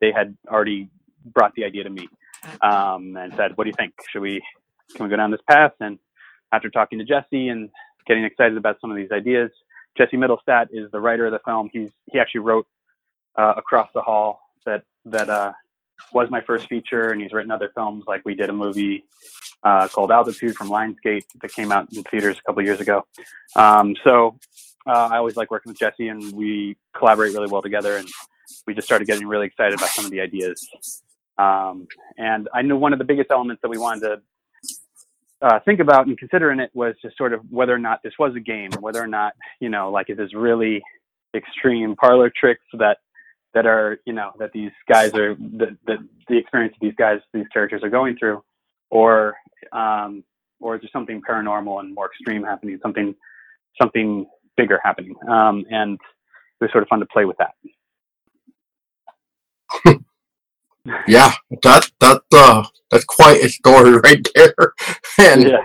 they 0.00 0.12
had 0.12 0.36
already 0.48 0.90
brought 1.24 1.54
the 1.54 1.64
idea 1.64 1.84
to 1.84 1.90
me 1.90 2.08
um, 2.60 3.16
and 3.16 3.32
said, 3.34 3.56
"What 3.56 3.64
do 3.64 3.70
you 3.70 3.76
think? 3.76 3.94
Should 4.10 4.22
we 4.22 4.42
can 4.94 5.04
we 5.04 5.10
go 5.10 5.16
down 5.16 5.30
this 5.30 5.40
path?" 5.48 5.72
And 5.80 5.98
after 6.52 6.70
talking 6.70 6.98
to 6.98 7.04
Jesse 7.04 7.48
and 7.48 7.70
getting 8.06 8.24
excited 8.24 8.56
about 8.56 8.80
some 8.80 8.90
of 8.90 8.96
these 8.96 9.10
ideas, 9.12 9.50
Jesse 9.96 10.16
Mittelstadt 10.16 10.68
is 10.70 10.90
the 10.92 11.00
writer 11.00 11.26
of 11.26 11.32
the 11.32 11.40
film. 11.44 11.70
He's 11.72 11.90
he 12.12 12.18
actually 12.18 12.40
wrote 12.40 12.66
uh, 13.36 13.54
Across 13.56 13.90
the 13.94 14.02
Hall 14.02 14.40
that 14.66 14.84
that 15.06 15.30
uh, 15.30 15.52
was 16.12 16.30
my 16.30 16.42
first 16.42 16.68
feature, 16.68 17.10
and 17.10 17.22
he's 17.22 17.32
written 17.32 17.50
other 17.50 17.70
films. 17.74 18.04
Like 18.06 18.22
we 18.24 18.34
did 18.34 18.50
a 18.50 18.52
movie 18.52 19.04
uh, 19.64 19.88
called 19.88 20.10
Altitude 20.12 20.56
from 20.56 20.68
Lionsgate 20.68 21.24
that 21.42 21.52
came 21.52 21.72
out 21.72 21.92
in 21.94 22.02
theaters 22.04 22.38
a 22.38 22.42
couple 22.42 22.62
years 22.64 22.80
ago. 22.80 23.06
Um, 23.56 23.96
so 24.04 24.38
uh, 24.86 25.08
I 25.12 25.18
always 25.18 25.36
like 25.36 25.50
working 25.50 25.70
with 25.70 25.78
Jesse, 25.78 26.08
and 26.08 26.32
we 26.34 26.76
collaborate 26.96 27.34
really 27.34 27.50
well 27.50 27.62
together. 27.62 27.96
And 27.96 28.08
we 28.66 28.74
just 28.74 28.86
started 28.86 29.06
getting 29.06 29.26
really 29.26 29.46
excited 29.46 29.74
about 29.74 29.90
some 29.90 30.04
of 30.04 30.10
the 30.10 30.20
ideas 30.20 30.68
Um, 31.38 31.86
and 32.16 32.48
I 32.54 32.62
knew 32.62 32.76
one 32.76 32.92
of 32.92 32.98
the 32.98 33.04
biggest 33.04 33.30
elements 33.30 33.62
that 33.62 33.68
we 33.68 33.78
wanted 33.78 34.00
to 34.00 34.22
uh, 35.42 35.60
think 35.64 35.80
about 35.80 36.06
and 36.06 36.18
consider 36.18 36.50
in 36.50 36.60
it 36.60 36.70
was 36.74 36.94
just 37.02 37.16
sort 37.16 37.32
of 37.32 37.40
whether 37.50 37.74
or 37.74 37.78
not 37.78 38.00
this 38.02 38.14
was 38.18 38.34
a 38.36 38.40
game, 38.40 38.70
whether 38.80 39.02
or 39.02 39.06
not 39.06 39.34
you 39.60 39.68
know, 39.68 39.90
like 39.90 40.10
is 40.10 40.34
really 40.34 40.82
extreme 41.36 41.96
parlor 41.96 42.32
tricks 42.34 42.64
that 42.78 42.98
that 43.56 43.66
are 43.66 43.98
you 44.04 44.12
know 44.12 44.32
that 44.38 44.52
these 44.52 44.70
guys 44.86 45.14
are 45.14 45.34
that 45.34 45.74
the, 45.86 45.96
the 46.28 46.36
experience 46.36 46.76
these 46.78 46.92
guys 46.98 47.20
these 47.32 47.48
characters 47.50 47.82
are 47.82 47.88
going 47.88 48.14
through, 48.18 48.42
or 48.90 49.34
um, 49.72 50.22
or 50.60 50.76
is 50.76 50.82
there 50.82 50.90
something 50.92 51.22
paranormal 51.28 51.80
and 51.80 51.94
more 51.94 52.10
extreme 52.10 52.44
happening, 52.44 52.78
something 52.82 53.14
something 53.80 54.26
bigger 54.58 54.78
happening, 54.84 55.14
um, 55.30 55.64
and 55.70 55.94
it 55.94 56.64
was 56.64 56.70
sort 56.70 56.82
of 56.82 56.88
fun 56.88 57.00
to 57.00 57.06
play 57.06 57.24
with 57.24 57.38
that. 57.38 57.54
yeah, 61.08 61.32
that 61.62 61.90
that 62.00 62.20
uh, 62.34 62.62
that's 62.90 63.06
quite 63.06 63.40
a 63.42 63.48
story 63.48 63.92
right 64.04 64.28
there, 64.34 64.74
and 65.18 65.44
yeah. 65.44 65.64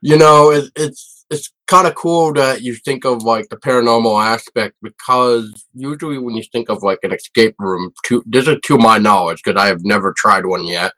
You 0.00 0.16
know 0.16 0.50
it, 0.50 0.70
it's 0.76 1.18
it's 1.30 1.52
kind 1.66 1.86
of 1.86 1.94
cool 1.94 2.32
that 2.32 2.62
you 2.62 2.74
think 2.74 3.04
of 3.04 3.22
like 3.22 3.48
the 3.50 3.56
paranormal 3.56 4.24
aspect 4.24 4.74
because 4.82 5.66
usually 5.74 6.16
when 6.18 6.34
you 6.34 6.42
think 6.52 6.70
of 6.70 6.82
like 6.82 7.00
an 7.02 7.12
escape 7.12 7.54
room, 7.58 7.92
to 8.06 8.22
this 8.26 8.48
is 8.48 8.56
to 8.64 8.78
my 8.78 8.96
knowledge 8.96 9.42
because 9.44 9.60
I 9.60 9.66
have 9.66 9.84
never 9.84 10.14
tried 10.16 10.46
one 10.46 10.64
yet, 10.64 10.92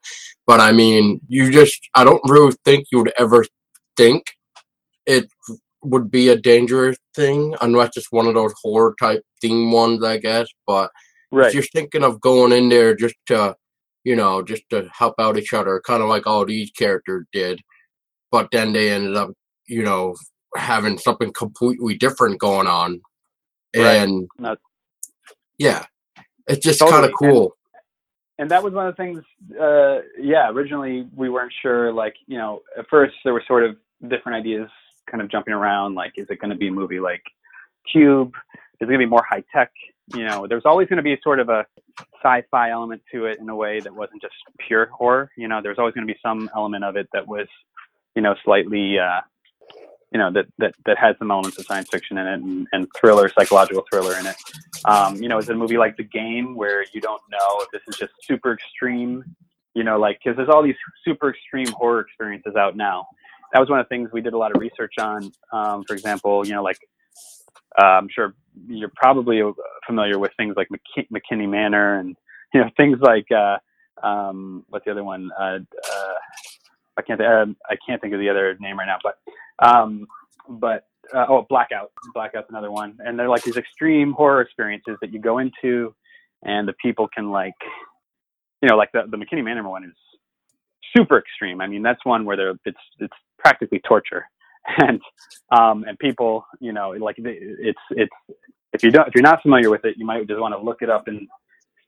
but 0.47 0.61
I 0.61 0.73
mean 0.73 1.21
you 1.29 1.51
just 1.51 1.89
I 1.95 2.05
don't 2.05 2.23
really 2.29 2.55
think 2.65 2.87
you 2.93 2.99
would 2.99 3.13
ever 3.19 3.45
think 3.97 4.25
it 5.07 5.29
would 5.83 6.11
be 6.11 6.29
a 6.29 6.37
dangerous 6.37 6.99
thing 7.15 7.55
unless 7.61 7.97
it's 7.97 8.13
one 8.13 8.27
of 8.27 8.35
those 8.35 8.55
horror 8.63 8.95
type 9.01 9.25
theme 9.41 9.73
ones, 9.73 10.05
I 10.05 10.19
guess. 10.19 10.47
But 10.67 10.91
right. 11.33 11.49
if 11.49 11.55
you're 11.55 11.63
thinking 11.65 12.05
of 12.05 12.21
going 12.21 12.53
in 12.53 12.69
there 12.69 12.95
just 12.95 13.17
to 13.27 13.57
you 14.05 14.17
know, 14.17 14.43
just 14.43 14.63
to 14.71 14.89
help 14.93 15.15
out 15.19 15.37
each 15.37 15.53
other, 15.53 15.81
kind 15.85 16.03
of 16.03 16.09
like 16.09 16.27
all 16.27 16.45
these 16.45 16.71
characters 16.71 17.27
did. 17.33 17.61
But 18.31 18.49
then 18.53 18.73
they 18.73 18.91
ended 18.91 19.17
up, 19.17 19.31
you 19.67 19.83
know, 19.83 20.15
having 20.57 20.99
something 20.99 21.33
completely 21.33 21.97
different 21.97 22.39
going 22.39 22.67
on. 22.67 23.01
Right. 23.77 23.97
And 23.97 24.29
yeah, 25.59 25.85
it's 26.47 26.65
just 26.65 26.81
totally. 26.81 27.01
kind 27.01 27.05
of 27.07 27.19
cool. 27.19 27.43
And, 28.39 28.45
and, 28.45 28.51
that 28.51 28.63
was 28.63 28.73
one 28.73 28.87
of 28.87 28.97
the 28.97 29.03
things, 29.03 29.23
uh, 29.61 29.99
yeah, 30.19 30.51
originally 30.51 31.07
we 31.15 31.29
weren't 31.29 31.53
sure, 31.63 31.93
like, 31.93 32.15
you 32.27 32.39
know, 32.39 32.63
at 32.79 32.87
first 32.89 33.15
there 33.25 33.33
were 33.33 33.45
sort 33.47 33.65
of 33.65 33.77
different 34.09 34.39
ideas 34.39 34.69
kind 35.11 35.23
of 35.23 35.31
jumping 35.31 35.55
around, 35.55 35.95
like, 35.95 36.13
is 36.17 36.27
it 36.31 36.41
going 36.41 36.51
to 36.51 36.57
be 36.57 36.69
a 36.69 36.73
movie 36.73 37.01
like 37.01 37.23
Cube? 37.91 38.33
Is 38.55 38.87
it 38.87 38.87
going 38.87 38.99
to 38.99 39.07
be 39.07 39.07
more 39.07 39.25
high 39.29 39.45
tech? 39.55 39.71
You 40.15 40.25
know, 40.25 40.47
there's 40.49 40.65
always 40.65 40.89
going 40.89 40.97
to 40.97 41.03
be 41.03 41.17
sort 41.23 41.39
of 41.39 41.49
a 41.49 41.65
sci-fi 42.25 42.71
element 42.71 43.03
to 43.13 43.27
it 43.27 43.39
in 43.39 43.49
a 43.49 43.55
way 43.55 43.79
that 43.81 43.95
wasn't 43.95 44.23
just 44.23 44.35
pure 44.67 44.87
horror. 44.87 45.31
You 45.37 45.47
know, 45.47 45.61
there's 45.63 45.79
always 45.79 45.95
going 45.95 46.07
to 46.07 46.13
be 46.13 46.19
some 46.21 46.51
element 46.57 46.83
of 46.85 46.97
it 46.97 47.09
that 47.13 47.27
was, 47.27 47.47
you 48.15 48.23
know, 48.23 48.35
slightly, 48.45 48.99
uh, 48.99 49.21
you 50.13 50.19
know, 50.19 50.33
that 50.33 50.47
that 50.59 50.75
that 50.87 50.99
has 50.99 51.17
some 51.19 51.31
elements 51.31 51.59
of 51.59 51.67
science 51.67 51.89
fiction 51.91 52.19
in 52.19 52.27
it 52.27 52.41
and, 52.41 52.67
and 52.73 52.89
thriller, 52.97 53.29
psychological 53.29 53.85
thriller 53.91 54.19
in 54.19 54.27
it. 54.27 54.37
Um, 54.85 55.17
you 55.17 55.29
know, 55.29 55.39
is 55.39 55.49
it 55.49 55.55
a 55.55 55.59
movie 55.59 55.79
like 55.79 55.97
The 55.97 56.05
Game 56.05 56.57
where 56.57 56.85
you 56.93 57.01
don't 57.01 57.23
know 57.31 57.61
if 57.61 57.69
this 57.73 57.83
is 57.89 57.97
just 57.97 58.13
super 58.23 58.53
extreme? 58.53 59.25
You 59.75 59.85
know, 59.85 59.99
like 59.99 60.19
because 60.23 60.37
there's 60.37 60.49
all 60.49 60.63
these 60.63 60.77
super 61.05 61.31
extreme 61.31 61.69
horror 61.69 62.01
experiences 62.01 62.57
out 62.57 62.77
now. 62.77 63.07
That 63.53 63.61
was 63.61 63.69
one 63.69 63.81
of 63.81 63.87
the 63.87 63.89
things 63.89 64.11
we 64.13 64.21
did 64.21 64.33
a 64.33 64.39
lot 64.39 64.55
of 64.55 64.61
research 64.61 64.95
on. 64.99 65.33
Um, 65.53 65.85
for 65.87 65.95
example, 65.95 66.47
you 66.47 66.55
know, 66.55 66.63
like 66.63 66.79
uh, 67.81 67.85
I'm 67.85 68.09
sure 68.09 68.35
you're 68.67 68.93
probably 68.97 69.43
familiar 69.87 70.19
with 70.19 70.33
things 70.37 70.55
like 70.57 70.69
McK- 70.69 71.09
McKamey 71.11 71.49
Manor 71.49 71.99
and 71.99 72.17
you 72.53 72.61
know 72.61 72.71
things 72.77 72.99
like 73.01 73.27
uh, 73.31 73.59
um, 74.05 74.65
what's 74.69 74.85
the 74.85 74.91
other 74.91 75.05
one? 75.05 75.31
Uh, 75.39 75.59
uh, 75.61 76.15
I 76.99 77.03
can't 77.03 77.21
uh, 77.21 77.47
I 77.69 77.77
can't 77.87 78.01
think 78.01 78.15
of 78.15 78.21
the 78.21 78.29
other 78.29 78.57
name 78.61 78.79
right 78.79 78.87
now, 78.87 78.99
but 79.03 79.19
um, 79.67 80.07
but 80.49 80.85
uh, 81.15 81.27
oh 81.29 81.47
Blackout 81.49 81.91
Blackout's 82.15 82.51
another 82.51 82.71
one, 82.71 82.97
and 83.01 83.19
they're 83.19 83.29
like 83.29 83.43
these 83.43 83.57
extreme 83.57 84.13
horror 84.13 84.41
experiences 84.41 84.97
that 85.01 85.13
you 85.13 85.21
go 85.21 85.39
into, 85.39 85.95
and 86.43 86.69
the 86.69 86.75
people 86.83 87.09
can 87.15 87.31
like 87.31 87.55
you 88.63 88.69
know 88.69 88.77
like 88.77 88.91
the 88.93 89.03
the 89.11 89.17
McKamey 89.17 89.45
Manor 89.45 89.69
one 89.69 89.85
is 89.85 89.95
super 90.97 91.19
extreme. 91.19 91.61
I 91.61 91.67
mean 91.67 91.83
that's 91.83 92.05
one 92.05 92.25
where 92.25 92.37
they're 92.37 92.55
it's 92.65 92.79
it's 92.99 93.15
practically 93.39 93.81
torture 93.87 94.25
and 94.79 95.01
um, 95.51 95.85
and 95.85 95.99
people, 95.99 96.45
you 96.61 96.73
know, 96.73 96.91
like 96.91 97.17
it's 97.19 97.79
it's 97.91 98.11
if 98.73 98.83
you 98.83 98.91
don't 98.91 99.09
if 99.09 99.15
you're 99.15 99.23
not 99.23 99.43
familiar 99.43 99.71
with 99.71 99.85
it, 99.85 99.97
you 99.97 100.07
might 100.07 100.27
just 100.27 100.41
want 100.41 100.55
to 100.55 100.61
look 100.61 100.83
it 100.83 100.91
up 100.91 101.09
and 101.09 101.27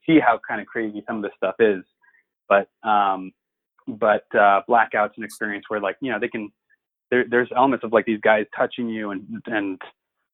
see 0.05 0.19
how 0.19 0.39
kind 0.47 0.59
of 0.59 0.67
crazy 0.67 1.03
some 1.07 1.17
of 1.17 1.23
this 1.23 1.31
stuff 1.37 1.55
is. 1.59 1.83
But 2.49 2.67
um, 2.87 3.31
but 3.87 4.23
uh, 4.35 4.61
blackout's 4.67 5.17
an 5.17 5.23
experience 5.23 5.65
where 5.67 5.79
like 5.79 5.97
you 6.01 6.11
know 6.11 6.19
they 6.19 6.27
can 6.27 6.51
there, 7.11 7.25
there's 7.29 7.49
elements 7.55 7.83
of 7.83 7.93
like 7.93 8.05
these 8.05 8.21
guys 8.21 8.45
touching 8.55 8.89
you 8.89 9.11
and 9.11 9.41
and 9.47 9.81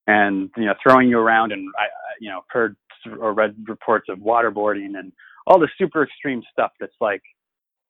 and 0.08 0.50
you 0.58 0.66
know 0.66 0.74
throwing 0.82 1.10
you 1.10 1.20
around 1.20 1.52
and 1.52 1.68
I 1.78 1.86
you 2.20 2.30
know 2.30 2.42
heard 2.50 2.76
or 3.20 3.34
read 3.34 3.56
reports 3.68 4.08
of 4.10 4.20
waterboarding 4.20 4.98
and 4.98 5.12
all 5.48 5.60
the 5.60 5.70
super 5.78 6.04
extreme 6.04 6.44
stuff 6.52 6.72
that's 6.80 6.96
like 7.00 7.22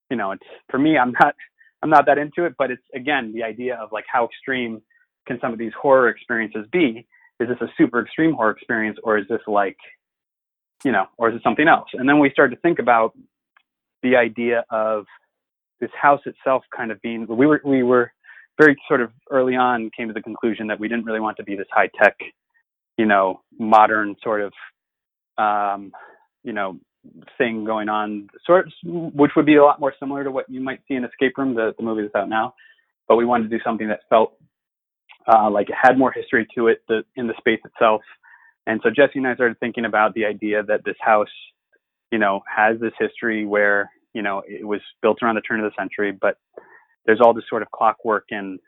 you 0.09 0.17
know 0.17 0.31
it's 0.31 0.43
for 0.69 0.77
me 0.77 0.97
I'm 0.97 1.13
not 1.19 1.35
I'm 1.81 1.89
not 1.89 2.05
that 2.07 2.17
into 2.17 2.45
it, 2.45 2.55
but 2.57 2.71
it's 2.71 2.83
again 2.93 3.31
the 3.33 3.43
idea 3.43 3.75
of 3.75 3.91
like 3.91 4.05
how 4.11 4.25
extreme 4.25 4.81
can 5.27 5.39
some 5.39 5.53
of 5.53 5.59
these 5.59 5.71
horror 5.79 6.09
experiences 6.09 6.65
be? 6.71 7.07
Is 7.39 7.47
this 7.47 7.57
a 7.61 7.67
super 7.77 8.01
extreme 8.01 8.33
horror 8.33 8.51
experience, 8.51 8.97
or 9.03 9.17
is 9.17 9.25
this 9.29 9.39
like, 9.47 9.77
you 10.83 10.91
know, 10.91 11.05
or 11.17 11.29
is 11.29 11.35
it 11.35 11.43
something 11.43 11.67
else? 11.67 11.87
And 11.93 12.09
then 12.09 12.19
we 12.19 12.29
start 12.31 12.51
to 12.51 12.57
think 12.57 12.79
about 12.79 13.17
the 14.03 14.15
idea 14.17 14.65
of 14.69 15.05
this 15.79 15.91
house 15.99 16.21
itself 16.25 16.63
kind 16.75 16.91
of 16.91 17.01
being. 17.01 17.25
We 17.27 17.45
were 17.45 17.61
we 17.63 17.83
were 17.83 18.11
very 18.59 18.75
sort 18.87 19.01
of 19.01 19.11
early 19.31 19.55
on 19.55 19.89
came 19.95 20.07
to 20.07 20.13
the 20.13 20.21
conclusion 20.21 20.67
that 20.67 20.79
we 20.79 20.87
didn't 20.87 21.05
really 21.05 21.21
want 21.21 21.37
to 21.37 21.43
be 21.43 21.55
this 21.55 21.67
high 21.71 21.89
tech, 22.01 22.17
you 22.97 23.05
know, 23.05 23.41
modern 23.57 24.15
sort 24.21 24.41
of, 24.41 24.53
um, 25.37 25.91
you 26.43 26.51
know, 26.51 26.77
thing 27.37 27.63
going 27.63 27.87
on, 27.87 28.27
sort 28.45 28.67
which 28.83 29.31
would 29.35 29.45
be 29.45 29.55
a 29.55 29.63
lot 29.63 29.79
more 29.79 29.93
similar 29.99 30.23
to 30.23 30.31
what 30.31 30.49
you 30.49 30.59
might 30.59 30.81
see 30.87 30.95
in 30.95 31.05
Escape 31.05 31.37
Room, 31.37 31.55
the, 31.55 31.73
the 31.77 31.83
movie 31.83 32.01
that's 32.01 32.15
out 32.15 32.27
now. 32.27 32.53
But 33.07 33.15
we 33.15 33.25
wanted 33.25 33.49
to 33.49 33.57
do 33.57 33.63
something 33.63 33.87
that 33.87 34.01
felt 34.09 34.33
uh, 35.31 35.49
like 35.49 35.69
it 35.69 35.75
had 35.81 35.97
more 35.97 36.11
history 36.11 36.45
to 36.55 36.67
it 36.67 36.81
the, 36.87 37.03
in 37.15 37.27
the 37.27 37.33
space 37.37 37.59
itself. 37.63 38.01
And 38.67 38.81
so 38.83 38.89
Jesse 38.89 39.13
and 39.15 39.27
I 39.27 39.35
started 39.35 39.59
thinking 39.59 39.85
about 39.85 40.13
the 40.13 40.25
idea 40.25 40.61
that 40.63 40.81
this 40.85 40.97
house, 40.99 41.29
you 42.11 42.19
know, 42.19 42.41
has 42.53 42.79
this 42.79 42.93
history 42.99 43.45
where, 43.45 43.89
you 44.13 44.21
know, 44.21 44.41
it 44.47 44.65
was 44.65 44.81
built 45.01 45.19
around 45.21 45.35
the 45.35 45.41
turn 45.41 45.59
of 45.59 45.71
the 45.71 45.81
century, 45.81 46.11
but 46.11 46.37
there's 47.05 47.19
all 47.21 47.33
this 47.33 47.43
sort 47.49 47.61
of 47.61 47.71
clockwork 47.71 48.25
and 48.31 48.59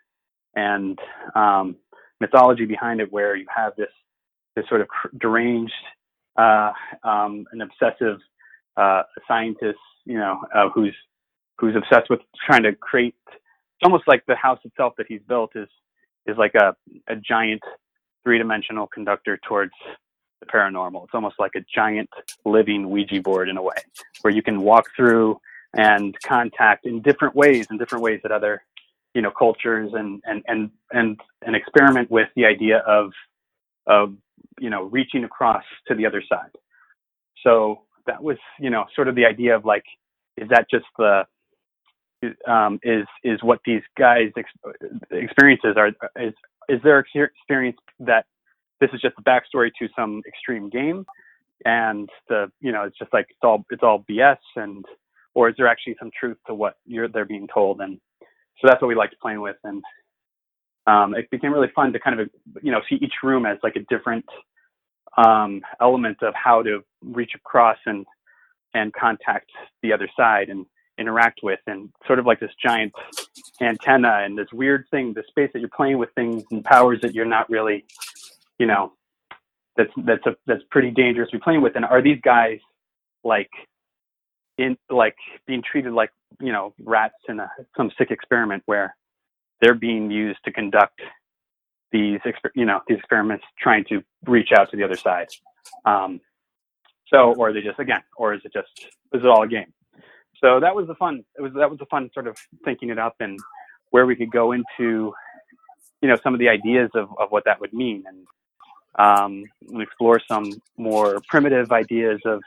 and 0.55 1.00
um, 1.36 1.75
mythology 2.19 2.65
behind 2.65 3.00
it, 3.00 3.12
where 3.12 3.36
you 3.36 3.45
have 3.55 3.74
this 3.77 3.91
this 4.55 4.65
sort 4.67 4.81
of 4.81 4.88
deranged 5.19 5.74
uh, 6.38 6.71
um, 7.03 7.45
an 7.51 7.62
obsessive 7.62 8.19
uh, 8.77 9.03
scientist, 9.27 9.79
you 10.05 10.17
know, 10.17 10.41
uh, 10.55 10.69
who's 10.74 10.95
who's 11.57 11.75
obsessed 11.75 12.10
with 12.10 12.19
trying 12.45 12.63
to 12.63 12.74
create. 12.74 13.15
It's 13.27 13.83
almost 13.83 14.03
like 14.07 14.24
the 14.27 14.36
house 14.36 14.60
itself 14.63 14.93
that 14.98 15.07
he's 15.07 15.21
built 15.27 15.51
is 15.55 15.69
is 16.25 16.38
like 16.38 16.53
a 16.55 16.75
a 17.07 17.15
giant 17.15 17.62
three 18.24 18.38
dimensional 18.38 18.88
conductor 18.88 19.39
towards 19.48 19.74
the 20.41 20.45
paranormal. 20.48 21.05
It's 21.05 21.13
almost 21.13 21.36
like 21.39 21.53
a 21.55 21.62
giant 21.74 22.10
living 22.45 22.89
Ouija 22.89 23.21
board 23.21 23.48
in 23.48 23.57
a 23.57 23.63
way, 23.63 23.77
where 24.21 24.33
you 24.33 24.43
can 24.43 24.62
walk 24.62 24.86
through 24.95 25.39
and 25.77 26.19
contact 26.21 26.86
in 26.86 27.01
different 27.01 27.36
ways, 27.36 27.67
in 27.71 27.77
different 27.77 28.03
ways 28.03 28.19
that 28.24 28.33
other 28.33 28.62
you 29.13 29.21
know 29.21 29.31
cultures 29.31 29.91
and 29.93 30.21
and 30.25 30.43
and 30.48 30.71
and 30.91 31.21
and 31.45 31.55
experiment 31.55 32.12
with 32.12 32.27
the 32.36 32.45
idea 32.45 32.79
of 32.79 33.12
of 33.88 34.15
you 34.62 34.69
know, 34.69 34.83
reaching 34.83 35.24
across 35.24 35.63
to 35.88 35.95
the 35.95 36.05
other 36.05 36.24
side. 36.27 36.51
So 37.43 37.81
that 38.05 38.21
was, 38.21 38.38
you 38.60 38.69
know, 38.69 38.86
sort 38.95 39.07
of 39.07 39.15
the 39.15 39.25
idea 39.25 39.55
of 39.55 39.65
like, 39.65 39.83
is 40.38 40.48
that 40.50 40.67
just 40.69 40.86
the, 40.98 41.24
um, 42.48 42.79
is 42.83 43.05
is 43.24 43.41
what 43.41 43.60
these 43.65 43.81
guys 43.98 44.31
ex- 44.38 44.51
experiences 45.12 45.75
are? 45.75 45.88
Is 46.15 46.33
is 46.69 46.81
their 46.83 47.00
experience 47.00 47.77
that 48.00 48.25
this 48.82 48.90
is 48.94 49.00
just 49.00 49.16
the 49.16 49.22
backstory 49.22 49.72
to 49.80 49.88
some 49.96 50.22
extreme 50.28 50.70
game, 50.70 51.06
and 51.64 52.10
the 52.28 52.52
you 52.60 52.72
know 52.74 52.84
it's 52.84 52.98
just 52.98 53.14
like 53.14 53.28
it's 53.30 53.40
all 53.44 53.64
it's 53.70 53.84
all 53.84 54.04
BS, 54.10 54.38
and 54.58 54.84
or 55.34 55.48
is 55.48 55.56
there 55.58 55.68
actually 55.68 55.96
some 56.00 56.12
truth 56.20 56.38
to 56.48 56.54
what 56.54 56.76
you're 56.86 57.08
they're 57.08 57.26
being 57.26 57.48
told? 57.54 57.80
And 57.80 58.00
so 58.60 58.68
that's 58.68 58.82
what 58.82 58.90
we 58.90 58.96
liked 58.96 59.16
playing 59.22 59.42
with, 59.42 59.58
and 59.64 59.82
um, 60.88 61.14
it 61.16 61.30
became 61.30 61.54
really 61.54 61.72
fun 61.76 61.94
to 61.94 62.00
kind 62.00 62.20
of 62.20 62.30
you 62.62 62.72
know 62.72 62.82
see 62.90 62.96
each 62.96 63.14
room 63.24 63.46
as 63.46 63.58
like 63.64 63.76
a 63.76 63.86
different 63.96 64.26
um, 65.18 65.62
element 65.80 66.18
of 66.24 66.34
how 66.34 66.64
to 66.64 66.84
reach 67.04 67.32
across 67.36 67.78
and 67.86 68.06
and 68.74 68.92
contact 68.94 69.50
the 69.84 69.94
other 69.94 70.10
side 70.18 70.50
and 70.50 70.66
interact 70.98 71.42
with. 71.44 71.60
And 71.68 71.90
sort 72.08 72.20
of 72.20 72.26
like 72.26 72.40
this 72.40 72.52
giant 72.64 72.94
antenna 73.62 74.22
and 74.24 74.38
this 74.38 74.48
weird 74.54 74.86
thing 74.92 75.14
the 75.14 75.24
space 75.28 75.50
that 75.54 75.60
you're 75.60 75.70
playing 75.76 75.98
with 75.98 76.10
things 76.16 76.44
and 76.52 76.64
powers 76.64 77.00
that 77.02 77.14
you're 77.14 77.26
not 77.26 77.50
really 77.50 77.86
you 78.62 78.68
know 78.68 78.94
that's 79.75 79.89
that's 80.06 80.25
a 80.27 80.36
that's 80.46 80.62
pretty 80.70 80.91
dangerous 80.91 81.32
to 81.32 81.38
be 81.38 81.41
playing 81.41 81.63
with. 81.63 81.75
And 81.75 81.84
are 81.84 82.01
these 82.01 82.20
guys 82.24 82.60
like 83.24 83.50
in 84.60 84.77
like 84.91 85.15
being 85.48 85.63
treated 85.63 85.94
like 85.94 86.12
you 86.39 86.51
know 86.51 86.75
rats 86.84 87.15
in 87.27 87.39
a, 87.39 87.50
some 87.75 87.89
sick 87.98 88.12
experiment 88.12 88.62
where 88.68 88.96
they're 89.62 89.74
being 89.74 90.12
used 90.12 90.38
to 90.46 90.51
conduct 90.51 91.01
these 91.91 92.20
you 92.53 92.65
know 92.65 92.82
these 92.88 93.00
experiments 93.00 93.44
trying 93.60 93.84
to 93.86 94.03
reach 94.27 94.50
out 94.56 94.70
to 94.70 94.77
the 94.77 94.84
other 94.84 94.98
side? 94.98 95.27
Um, 95.86 96.22
so 97.08 97.34
or 97.34 97.50
are 97.50 97.53
they 97.53 97.62
just 97.62 97.80
again 97.80 98.03
or 98.15 98.36
is 98.36 98.41
it 98.46 98.53
just 98.53 98.91
is 99.12 99.24
it 99.24 99.25
all 99.25 99.41
a 99.41 99.48
game? 99.48 99.74
So 100.39 100.60
that 100.60 100.75
was 100.75 100.86
the 100.86 100.96
fun 100.96 101.24
it 101.36 101.41
was 101.41 101.53
that 101.53 101.70
was 101.72 101.80
the 101.80 101.88
fun 101.88 102.12
sort 102.13 102.27
of 102.27 102.38
thinking 102.63 102.91
it 102.91 103.00
up 103.00 103.15
and 103.20 103.39
where 103.89 104.06
we 104.06 104.15
could 104.15 104.32
go 104.32 104.51
into 104.51 105.13
you 106.01 106.10
know 106.10 106.18
some 106.24 106.34
of 106.34 106.39
the 106.39 106.50
ideas 106.50 106.89
of, 106.94 107.10
of 107.20 107.32
what 107.32 107.46
that 107.46 107.60
would 107.62 107.74
mean. 107.74 108.03
And 108.08 108.27
um, 109.00 109.43
explore 109.79 110.19
some 110.27 110.51
more 110.77 111.21
primitive 111.29 111.71
ideas 111.71 112.19
of 112.25 112.41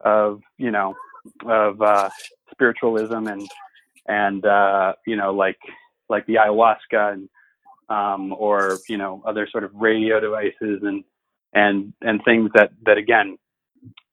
of 0.00 0.40
you 0.58 0.70
know 0.70 0.94
of 1.44 1.80
uh, 1.80 2.08
spiritualism 2.50 3.26
and 3.26 3.48
and 4.06 4.44
uh, 4.46 4.92
you 5.06 5.16
know 5.16 5.32
like 5.32 5.58
like 6.08 6.24
the 6.26 6.34
ayahuasca 6.34 7.12
and 7.12 7.28
um, 7.88 8.34
or 8.38 8.78
you 8.88 8.96
know 8.96 9.22
other 9.26 9.48
sort 9.50 9.64
of 9.64 9.70
radio 9.74 10.20
devices 10.20 10.82
and 10.82 11.04
and 11.52 11.92
and 12.02 12.20
things 12.24 12.50
that 12.54 12.70
that 12.84 12.98
again 12.98 13.36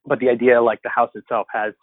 but 0.06 0.20
the 0.20 0.30
idea 0.30 0.62
like 0.62 0.82
the 0.84 0.90
house 0.90 1.12
itself 1.16 1.48
has 1.52 1.74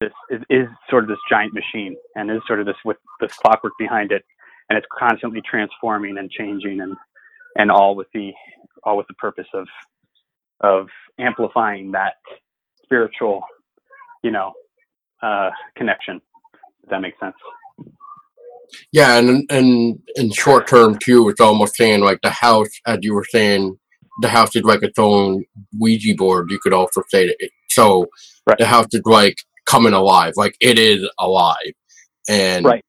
this 0.00 0.12
is, 0.30 0.40
is 0.48 0.66
sort 0.88 1.04
of 1.04 1.08
this 1.08 1.18
giant 1.28 1.52
machine 1.52 1.94
and 2.16 2.30
is 2.30 2.40
sort 2.46 2.60
of 2.60 2.66
this 2.66 2.76
with 2.84 2.96
this 3.20 3.32
clockwork 3.34 3.74
behind 3.78 4.12
it 4.12 4.24
and 4.68 4.76
it's 4.76 4.86
constantly 4.96 5.42
transforming 5.48 6.18
and 6.18 6.30
changing 6.30 6.80
and 6.80 6.96
and 7.56 7.70
all 7.70 7.96
with 7.96 8.08
the 8.14 8.32
all 8.84 8.96
with 8.96 9.06
the 9.08 9.14
purpose 9.14 9.46
of 9.54 9.66
of 10.62 10.88
amplifying 11.18 11.92
that 11.92 12.14
spiritual 12.84 13.42
you 14.22 14.30
know 14.30 14.52
uh 15.22 15.50
connection 15.76 16.20
if 16.84 16.90
that 16.90 17.00
makes 17.00 17.18
sense 17.20 17.36
Yeah, 18.92 19.18
and 19.18 19.46
and 19.50 19.98
in 20.16 20.32
short 20.32 20.66
term 20.66 20.98
too, 20.98 21.28
it's 21.28 21.40
almost 21.40 21.76
saying 21.76 22.00
like 22.00 22.20
the 22.22 22.30
house, 22.30 22.70
as 22.86 22.98
you 23.02 23.14
were 23.14 23.26
saying, 23.30 23.78
the 24.22 24.28
house 24.28 24.56
is 24.56 24.62
like 24.62 24.82
its 24.82 24.98
own 24.98 25.44
Ouija 25.78 26.14
board. 26.16 26.50
You 26.50 26.58
could 26.62 26.72
also 26.72 27.02
say 27.10 27.26
that. 27.26 27.36
It, 27.38 27.50
so 27.68 28.06
Right. 28.46 28.58
the 28.58 28.66
house 28.66 28.86
is 28.92 29.02
like 29.04 29.36
coming 29.66 29.92
alive, 29.92 30.34
like 30.36 30.54
it 30.60 30.78
is 30.78 31.08
alive, 31.18 31.72
and 32.28 32.66
Right. 32.66 32.84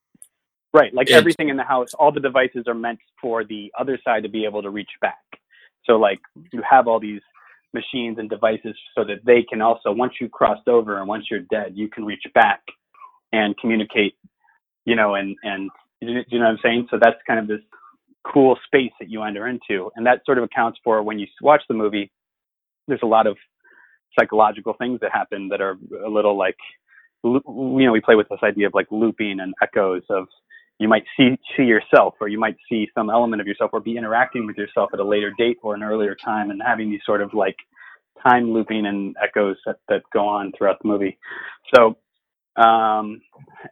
Right. 0.74 0.94
Like 0.94 1.08
It's- 1.08 1.20
everything 1.20 1.50
in 1.50 1.58
the 1.58 1.64
house, 1.64 1.94
all 1.96 2.12
the 2.12 2.20
devices 2.20 2.68
are 2.68 2.74
meant 2.74 3.00
for 3.22 3.44
the 3.44 3.72
other 3.78 3.98
side 4.04 4.24
to 4.24 4.30
be 4.30 4.46
able 4.46 4.62
to 4.62 4.70
reach 4.70 4.92
back. 5.02 5.20
So 5.86 5.98
like 5.98 6.20
you 6.54 6.62
have 6.62 6.88
all 6.88 7.00
these 7.00 7.22
machines 7.74 8.20
and 8.20 8.30
devices 8.30 8.78
so 8.96 9.04
that 9.06 9.24
they 9.26 9.44
can 9.44 9.62
also 9.62 9.92
once 9.92 10.14
you 10.22 10.30
crossed 10.30 10.68
over 10.68 11.00
and 11.00 11.08
once 11.08 11.26
you're 11.30 11.42
dead, 11.52 11.74
you 11.76 11.90
can 11.90 12.06
reach 12.06 12.24
back 12.34 12.62
and 13.34 13.58
communicate, 13.58 14.16
you 14.86 14.96
know, 14.96 15.16
and 15.16 15.36
and 15.44 15.70
you 16.02 16.14
know 16.16 16.24
you 16.28 16.40
know 16.40 16.46
what 16.46 16.52
I'm 16.52 16.60
saying? 16.64 16.88
So 16.92 17.00
that's 17.02 17.18
kind 17.28 17.40
of 17.40 17.48
this 17.48 17.62
cool 18.26 18.58
space 18.66 18.92
that 19.00 19.10
you 19.10 19.24
enter 19.24 19.48
into. 19.48 19.92
And 19.96 20.06
that 20.06 20.22
sort 20.26 20.38
of 20.38 20.44
accounts 20.44 20.80
for 20.84 21.02
when 21.04 21.20
you 21.20 21.28
watch 21.42 21.64
the 21.68 21.74
movie, 21.74 22.12
there's 22.88 23.02
a 23.04 23.08
lot 23.08 23.28
of 23.28 23.38
psychological 24.20 24.74
things 24.74 25.00
that 25.02 25.12
happen 25.12 25.50
that 25.50 25.62
are 25.62 25.78
a 26.06 26.10
little 26.10 26.38
like 26.38 26.58
you 27.24 27.42
know, 27.46 27.92
we 27.92 28.02
play 28.02 28.16
with 28.16 28.30
this 28.30 28.40
idea 28.44 28.68
of 28.68 28.74
like 28.74 28.88
looping 28.92 29.40
and 29.40 29.54
echoes 29.62 30.04
of 30.10 30.28
you 30.82 30.88
might 30.88 31.04
see 31.16 31.38
see 31.56 31.64
yourself 31.64 32.16
or 32.20 32.28
you 32.28 32.40
might 32.40 32.58
see 32.68 32.90
some 32.96 33.12
element 33.12 33.40
of 33.40 33.46
yourself 33.46 33.70
or 33.72 33.80
be 33.80 33.98
interacting 33.98 34.48
with 34.48 34.58
yourself 34.58 34.90
at 34.94 35.00
a 35.00 35.04
later 35.04 35.32
date 35.38 35.58
or 35.62 35.76
an 35.76 35.84
earlier 35.84 36.16
time 36.16 36.50
and 36.50 36.60
having 36.66 36.90
these 36.90 37.02
sort 37.06 37.22
of 37.22 37.32
like 37.36 37.56
time 38.24 38.52
looping 38.52 38.88
and 38.88 39.16
echoes 39.22 39.58
that, 39.68 39.78
that 39.90 40.02
go 40.12 40.28
on 40.28 40.52
throughout 40.58 40.82
the 40.82 40.88
movie 40.88 41.20
so 41.76 41.96
um 42.60 43.22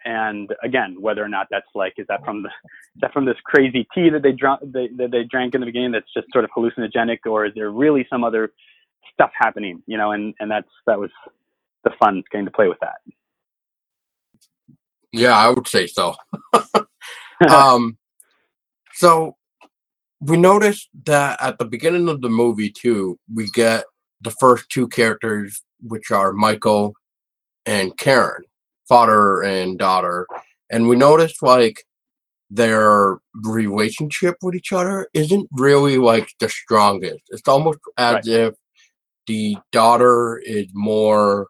and 0.05 0.53
again 0.63 0.95
whether 1.01 1.23
or 1.23 1.27
not 1.27 1.47
that's 1.49 1.67
like 1.73 1.93
is 1.97 2.05
that 2.07 2.23
from 2.23 2.43
the 2.43 2.49
is 2.49 3.01
that 3.01 3.11
from 3.11 3.25
this 3.25 3.37
crazy 3.43 3.87
tea 3.93 4.09
that 4.11 4.21
they 4.21 4.31
drank 4.31 4.59
they, 4.61 4.87
that 4.95 5.09
they 5.11 5.23
drank 5.23 5.55
in 5.55 5.61
the 5.61 5.65
beginning 5.65 5.91
that's 5.91 6.13
just 6.13 6.27
sort 6.31 6.45
of 6.45 6.51
hallucinogenic 6.55 7.17
or 7.25 7.43
is 7.43 7.53
there 7.55 7.71
really 7.71 8.05
some 8.07 8.23
other 8.23 8.51
stuff 9.11 9.31
happening 9.33 9.81
you 9.87 9.97
know 9.97 10.11
and 10.11 10.35
and 10.39 10.49
that's 10.49 10.69
that 10.85 10.99
was 10.99 11.09
the 11.83 11.91
fun 11.99 12.21
getting 12.31 12.45
to 12.45 12.51
play 12.51 12.67
with 12.67 12.79
that 12.81 12.97
yeah, 15.11 15.35
I 15.35 15.49
would 15.49 15.67
say 15.67 15.87
so. 15.87 16.15
um, 17.49 17.97
so 18.93 19.35
we 20.21 20.37
noticed 20.37 20.89
that 21.05 21.41
at 21.41 21.57
the 21.59 21.65
beginning 21.65 22.09
of 22.09 22.21
the 22.21 22.29
movie 22.29 22.69
too, 22.69 23.17
we 23.33 23.47
get 23.53 23.85
the 24.21 24.31
first 24.31 24.69
two 24.69 24.87
characters, 24.87 25.63
which 25.81 26.11
are 26.11 26.33
Michael 26.33 26.93
and 27.65 27.97
Karen, 27.97 28.43
father 28.87 29.41
and 29.43 29.77
daughter, 29.79 30.27
and 30.69 30.87
we 30.87 30.95
noticed 30.95 31.41
like 31.41 31.83
their 32.49 33.19
relationship 33.43 34.35
with 34.41 34.55
each 34.55 34.73
other 34.73 35.07
isn't 35.13 35.47
really 35.53 35.97
like 35.97 36.29
the 36.39 36.49
strongest. 36.49 37.21
It's 37.29 37.47
almost 37.47 37.79
as 37.97 38.15
Right. 38.15 38.27
if 38.27 38.55
the 39.27 39.57
daughter 39.71 40.39
is 40.43 40.65
more 40.73 41.47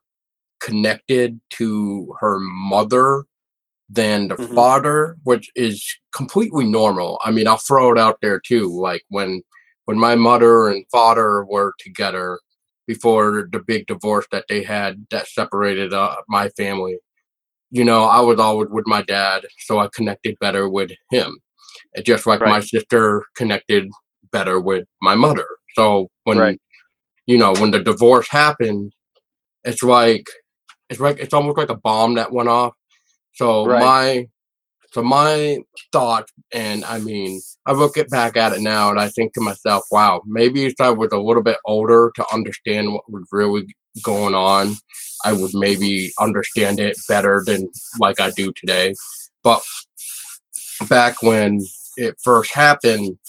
connected 0.60 1.40
to 1.52 2.14
her 2.20 2.38
mother 2.40 3.24
than 3.90 4.28
the 4.28 4.36
Mhm. 4.36 4.56
father, 4.56 5.18
which 5.24 5.50
is 5.56 5.84
completely 6.14 6.66
normal. 6.66 7.20
I 7.24 7.32
mean, 7.32 7.48
I'll 7.48 7.58
throw 7.58 7.92
it 7.92 7.98
out 7.98 8.20
there 8.22 8.40
too. 8.40 8.68
Like 8.80 9.04
when 9.10 9.42
when 9.86 9.98
my 9.98 10.14
mother 10.16 10.68
and 10.70 10.86
father 10.92 11.44
were 11.46 11.74
together 11.80 12.40
before 12.86 13.50
the 13.52 13.60
big 13.60 13.88
divorce 13.88 14.28
that 14.32 14.46
they 14.48 14.62
had 14.62 15.08
that 15.10 15.28
separated 15.28 15.94
uh, 15.94 16.16
my 16.28 16.50
family, 16.50 17.00
you 17.72 17.84
know, 17.84 18.04
I 18.06 18.20
was 18.20 18.40
always 18.40 18.70
with 18.70 18.86
my 18.86 19.02
dad, 19.02 19.46
so 19.60 19.80
I 19.80 19.88
connected 19.94 20.38
better 20.40 20.70
with 20.70 20.92
him. 21.10 21.40
And 21.96 22.06
just 22.06 22.28
like 22.28 22.40
my 22.42 22.60
sister 22.60 23.26
connected 23.36 23.90
better 24.32 24.60
with 24.60 24.86
my 25.02 25.16
mother. 25.16 25.48
So 25.76 26.10
when 26.26 26.38
Right. 26.38 26.62
you 27.26 27.38
know 27.38 27.54
when 27.54 27.72
the 27.72 27.80
divorce 27.80 28.28
happened, 28.30 28.94
it's 29.64 29.82
like 29.82 30.28
it's 30.90 31.00
like 31.00 31.18
it's 31.20 31.34
almost 31.34 31.58
like 31.58 31.70
a 31.70 31.76
bomb 31.76 32.14
that 32.16 32.32
went 32.32 32.50
off. 32.50 32.74
So 33.34 33.66
Right. 33.66 33.80
my 33.80 34.28
so 34.92 35.04
my 35.04 35.60
thought, 35.92 36.30
and 36.52 36.84
I 36.84 36.98
mean, 36.98 37.42
I 37.66 37.74
look 37.74 37.98
it 37.98 38.10
back 38.10 38.36
at 38.36 38.54
it 38.54 38.62
now, 38.62 38.90
and 38.90 39.00
I 39.00 39.10
think 39.10 39.34
to 39.34 39.42
myself, 39.42 39.84
wow, 39.92 40.24
maybe 40.26 40.66
if 40.66 40.74
I 40.80 40.90
was 40.90 41.10
a 41.12 41.18
little 41.18 41.44
bit 41.44 41.58
older 41.66 42.12
to 42.16 42.26
understand 42.34 42.92
what 42.92 43.10
was 43.12 43.28
really 43.32 43.68
going 44.02 44.34
on, 44.34 44.76
I 45.24 45.34
would 45.34 45.54
maybe 45.54 46.12
understand 46.20 46.80
it 46.80 46.98
better 47.08 47.44
than 47.46 47.70
like 48.00 48.20
I 48.20 48.32
do 48.32 48.52
today. 48.54 48.96
But 49.44 49.62
back 50.88 51.22
when 51.22 51.62
it 51.98 52.16
first 52.24 52.54
happened, 52.54 53.20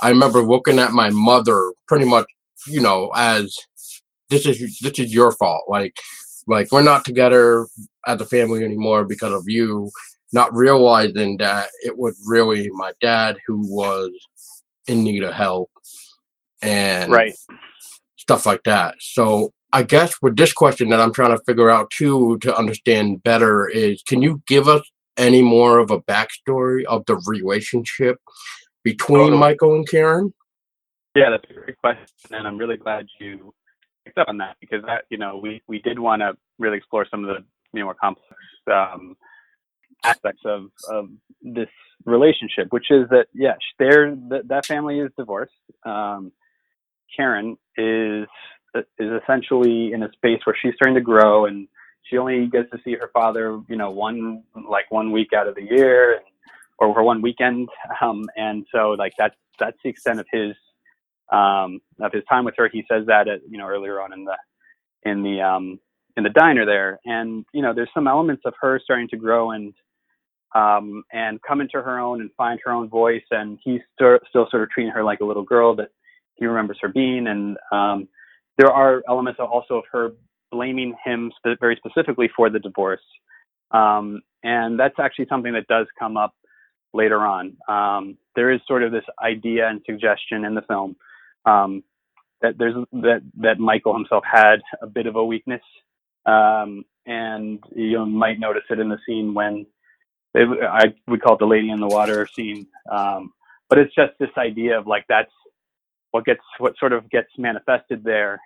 I 0.00 0.10
remember 0.10 0.42
looking 0.42 0.78
at 0.78 0.92
my 0.92 1.10
mother 1.10 1.72
pretty 1.88 2.04
much, 2.04 2.26
you 2.66 2.80
know, 2.80 3.10
as 3.16 3.56
this 4.30 4.46
is 4.46 4.78
this 4.78 4.98
is 4.98 5.12
your 5.12 5.32
fault. 5.32 5.64
Like 5.68 5.96
like 6.46 6.70
we're 6.70 6.82
not 6.82 7.04
together 7.04 7.66
as 8.08 8.20
a 8.20 8.26
family 8.26 8.64
anymore 8.64 9.04
because 9.04 9.32
of 9.32 9.44
you, 9.46 9.90
not 10.32 10.52
realizing 10.52 11.36
that 11.36 11.68
it 11.84 11.96
was 11.96 12.20
really 12.26 12.68
my 12.72 12.92
dad 13.00 13.38
who 13.46 13.60
was 13.68 14.10
in 14.88 15.04
need 15.04 15.22
of 15.22 15.34
help 15.34 15.70
and 16.62 17.12
right 17.12 17.34
stuff 18.16 18.46
like 18.46 18.62
that. 18.64 18.96
So 18.98 19.52
I 19.72 19.82
guess 19.82 20.16
with 20.20 20.36
this 20.36 20.52
question 20.52 20.88
that 20.88 21.00
I'm 21.00 21.12
trying 21.12 21.36
to 21.36 21.44
figure 21.44 21.70
out 21.70 21.90
too 21.90 22.38
to 22.38 22.56
understand 22.56 23.22
better 23.22 23.68
is 23.68 24.02
can 24.02 24.22
you 24.22 24.42
give 24.46 24.66
us 24.66 24.82
any 25.18 25.42
more 25.42 25.78
of 25.78 25.90
a 25.90 26.00
backstory 26.00 26.84
of 26.84 27.04
the 27.06 27.20
relationship 27.26 28.18
between. 28.84 29.36
Michael 29.36 29.74
and 29.74 29.88
Karen? 29.88 30.32
Yeah, 31.14 31.30
that's 31.30 31.44
a 31.50 31.54
great 31.54 31.76
question, 31.78 32.06
and 32.30 32.46
I'm 32.46 32.56
really 32.56 32.76
glad 32.76 33.06
you 33.20 33.52
picked 34.04 34.18
up 34.18 34.28
on 34.28 34.38
that 34.38 34.56
because 34.60 34.82
that, 34.86 35.04
you 35.10 35.18
know, 35.18 35.38
we 35.42 35.60
we 35.66 35.80
did 35.80 35.98
want 35.98 36.22
to 36.22 36.36
really 36.58 36.78
explore 36.78 37.06
some 37.10 37.24
of 37.24 37.34
the 37.34 37.44
you 37.78 37.82
know 37.82 37.86
more 37.86 37.94
complex 37.94 38.28
um, 38.72 39.16
aspects 40.04 40.42
of 40.44 40.70
of 40.90 41.08
this 41.42 41.68
relationship, 42.04 42.68
which 42.70 42.90
is 42.90 43.08
that 43.10 43.26
yes, 43.34 43.58
they're 43.78 44.14
that 44.30 44.48
that 44.48 44.66
family 44.66 45.00
is 45.00 45.10
divorced. 45.16 45.52
Um, 45.84 46.32
Karen 47.16 47.56
is 47.76 48.26
is 48.74 49.22
essentially 49.22 49.92
in 49.92 50.02
a 50.02 50.12
space 50.12 50.40
where 50.44 50.56
she's 50.60 50.74
starting 50.74 50.94
to 50.94 51.00
grow, 51.00 51.46
and 51.46 51.68
she 52.02 52.18
only 52.18 52.46
gets 52.46 52.70
to 52.70 52.78
see 52.84 52.94
her 52.94 53.10
father, 53.12 53.60
you 53.68 53.76
know, 53.76 53.90
one 53.90 54.42
like 54.68 54.90
one 54.90 55.12
week 55.12 55.32
out 55.32 55.48
of 55.48 55.54
the 55.54 55.62
year, 55.62 56.14
and, 56.14 56.24
or 56.78 56.94
for 56.94 57.02
one 57.02 57.22
weekend, 57.22 57.68
um, 58.00 58.24
and 58.36 58.66
so 58.72 58.90
like 58.90 59.12
that's 59.18 59.36
that's 59.58 59.76
the 59.82 59.90
extent 59.90 60.20
of 60.20 60.26
his 60.32 60.54
um, 61.32 61.80
of 62.00 62.12
his 62.12 62.24
time 62.28 62.44
with 62.44 62.54
her. 62.56 62.68
He 62.72 62.84
says 62.90 63.06
that 63.06 63.28
at, 63.28 63.40
you 63.48 63.58
know 63.58 63.66
earlier 63.66 64.00
on 64.00 64.12
in 64.12 64.24
the 64.24 64.36
in 65.04 65.22
the 65.22 65.40
um, 65.40 65.80
in 66.18 66.24
the 66.24 66.30
diner 66.30 66.66
there, 66.66 66.98
and 67.06 67.46
you 67.54 67.62
know 67.62 67.72
there's 67.72 67.88
some 67.94 68.08
elements 68.08 68.42
of 68.44 68.52
her 68.60 68.80
starting 68.82 69.08
to 69.08 69.16
grow 69.16 69.52
and 69.52 69.72
um, 70.54 71.04
and 71.12 71.40
come 71.46 71.60
into 71.60 71.80
her 71.80 71.98
own 71.98 72.20
and 72.20 72.30
find 72.36 72.58
her 72.64 72.72
own 72.72 72.88
voice, 72.88 73.22
and 73.30 73.58
he's 73.64 73.80
still 73.94 74.18
still 74.28 74.48
sort 74.50 74.64
of 74.64 74.70
treating 74.70 74.92
her 74.92 75.04
like 75.04 75.20
a 75.20 75.24
little 75.24 75.44
girl 75.44 75.76
that 75.76 75.90
he 76.34 76.44
remembers 76.44 76.78
her 76.82 76.88
being, 76.88 77.28
and 77.28 77.56
um, 77.72 78.08
there 78.58 78.70
are 78.70 79.02
elements 79.08 79.40
also 79.40 79.74
of 79.76 79.84
her 79.92 80.10
blaming 80.50 80.94
him 81.04 81.30
spe- 81.38 81.60
very 81.60 81.76
specifically 81.84 82.28
for 82.36 82.50
the 82.50 82.58
divorce. 82.58 83.00
Um, 83.70 84.22
and 84.42 84.78
that's 84.78 84.98
actually 84.98 85.26
something 85.28 85.52
that 85.52 85.66
does 85.68 85.86
come 85.98 86.16
up 86.16 86.34
later 86.94 87.20
on. 87.20 87.56
Um, 87.68 88.16
there 88.34 88.50
is 88.50 88.60
sort 88.66 88.82
of 88.82 88.92
this 88.92 89.04
idea 89.22 89.68
and 89.68 89.80
suggestion 89.86 90.44
in 90.44 90.54
the 90.54 90.62
film 90.62 90.96
um, 91.44 91.84
that 92.40 92.56
there's 92.58 92.74
that 92.92 93.20
that 93.40 93.58
Michael 93.58 93.94
himself 93.94 94.24
had 94.30 94.56
a 94.82 94.86
bit 94.86 95.06
of 95.06 95.16
a 95.16 95.24
weakness, 95.24 95.62
um, 96.26 96.84
and 97.06 97.62
you 97.74 98.04
might 98.06 98.38
notice 98.38 98.64
it 98.70 98.78
in 98.78 98.88
the 98.88 98.98
scene 99.06 99.34
when 99.34 99.66
it, 100.34 100.48
I 100.62 100.94
we 101.06 101.18
call 101.18 101.34
it 101.34 101.38
the 101.38 101.46
lady 101.46 101.70
in 101.70 101.80
the 101.80 101.86
water 101.88 102.26
scene. 102.26 102.66
Um, 102.90 103.32
but 103.68 103.78
it's 103.78 103.94
just 103.94 104.12
this 104.18 104.30
idea 104.36 104.78
of 104.78 104.86
like 104.86 105.04
that's 105.08 105.30
what 106.10 106.24
gets 106.24 106.40
what 106.58 106.74
sort 106.78 106.92
of 106.92 107.08
gets 107.10 107.28
manifested 107.38 108.04
there. 108.04 108.40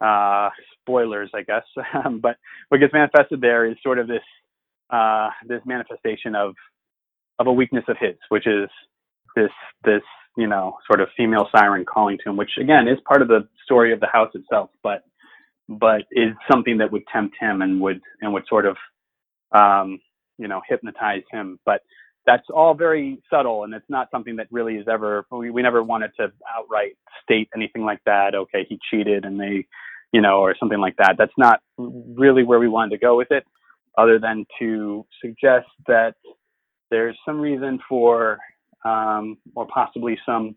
Uh, 0.00 0.50
spoilers, 0.82 1.30
I 1.34 1.42
guess, 1.42 1.64
but 2.20 2.36
what 2.68 2.78
gets 2.80 2.92
manifested 2.92 3.40
there 3.40 3.64
is 3.66 3.76
sort 3.82 3.98
of 3.98 4.08
this 4.08 4.22
uh, 4.90 5.30
this 5.46 5.62
manifestation 5.64 6.34
of 6.34 6.54
of 7.38 7.46
a 7.46 7.52
weakness 7.52 7.84
of 7.88 7.96
his, 7.98 8.16
which 8.28 8.46
is 8.46 8.68
this 9.34 9.50
this 9.84 10.02
you 10.36 10.46
know 10.46 10.76
sort 10.86 11.00
of 11.00 11.08
female 11.16 11.48
siren 11.54 11.84
calling 11.84 12.18
to 12.22 12.30
him, 12.30 12.36
which 12.36 12.52
again 12.60 12.88
is 12.88 12.98
part 13.06 13.22
of 13.22 13.28
the 13.28 13.48
story 13.64 13.92
of 13.92 14.00
the 14.00 14.06
house 14.06 14.30
itself, 14.34 14.70
but 14.82 15.04
but 15.68 16.02
is 16.12 16.32
something 16.50 16.78
that 16.78 16.92
would 16.92 17.02
tempt 17.12 17.36
him 17.40 17.62
and 17.62 17.80
would 17.80 18.00
and 18.20 18.32
would 18.32 18.44
sort 18.48 18.66
of 18.66 18.76
um, 19.52 19.98
you 20.38 20.48
know 20.48 20.60
hypnotize 20.68 21.22
him. 21.30 21.58
But 21.64 21.82
that's 22.26 22.46
all 22.52 22.74
very 22.74 23.22
subtle, 23.30 23.64
and 23.64 23.72
it's 23.72 23.88
not 23.88 24.10
something 24.10 24.36
that 24.36 24.48
really 24.50 24.74
is 24.74 24.88
ever. 24.88 25.26
We, 25.30 25.50
we 25.50 25.62
never 25.62 25.82
wanted 25.82 26.10
to 26.18 26.32
outright 26.56 26.96
state 27.22 27.48
anything 27.54 27.84
like 27.84 28.00
that. 28.04 28.34
Okay, 28.34 28.66
he 28.68 28.78
cheated, 28.90 29.24
and 29.24 29.38
they, 29.38 29.66
you 30.12 30.20
know, 30.20 30.40
or 30.40 30.56
something 30.58 30.80
like 30.80 30.96
that. 30.96 31.14
That's 31.18 31.32
not 31.38 31.60
really 31.78 32.42
where 32.42 32.58
we 32.58 32.68
wanted 32.68 32.90
to 32.90 32.98
go 32.98 33.16
with 33.16 33.30
it, 33.30 33.44
other 33.96 34.18
than 34.18 34.44
to 34.58 35.06
suggest 35.22 35.68
that 35.86 36.14
there's 36.90 37.16
some 37.24 37.40
reason 37.40 37.78
for, 37.88 38.38
um, 38.84 39.38
or 39.54 39.66
possibly 39.66 40.18
some, 40.26 40.56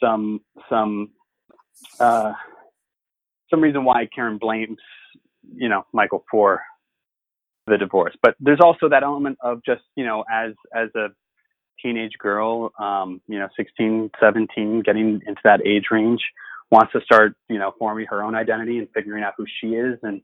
some, 0.00 0.40
some, 0.68 1.10
uh, 2.00 2.32
some 3.54 3.60
reason 3.60 3.84
why 3.84 4.08
Karen 4.12 4.36
blames, 4.38 4.78
you 5.54 5.68
know, 5.68 5.86
Michael 5.92 6.24
for 6.28 6.60
the 7.68 7.78
divorce. 7.78 8.14
But 8.20 8.34
there's 8.40 8.60
also 8.60 8.88
that 8.88 9.04
element 9.04 9.38
of 9.40 9.62
just, 9.64 9.82
you 9.94 10.04
know, 10.04 10.24
as 10.30 10.54
as 10.74 10.88
a 10.96 11.08
teenage 11.80 12.12
girl, 12.18 12.72
um, 12.78 13.20
you 13.28 13.38
know, 13.38 13.48
16, 13.56 14.10
17, 14.18 14.82
getting 14.84 15.20
into 15.26 15.40
that 15.44 15.64
age 15.66 15.84
range, 15.90 16.20
wants 16.70 16.92
to 16.92 17.00
start, 17.02 17.36
you 17.48 17.58
know, 17.58 17.72
forming 17.78 18.06
her 18.06 18.22
own 18.22 18.34
identity 18.34 18.78
and 18.78 18.88
figuring 18.92 19.22
out 19.22 19.34
who 19.36 19.46
she 19.60 19.68
is 19.68 19.98
and 20.02 20.20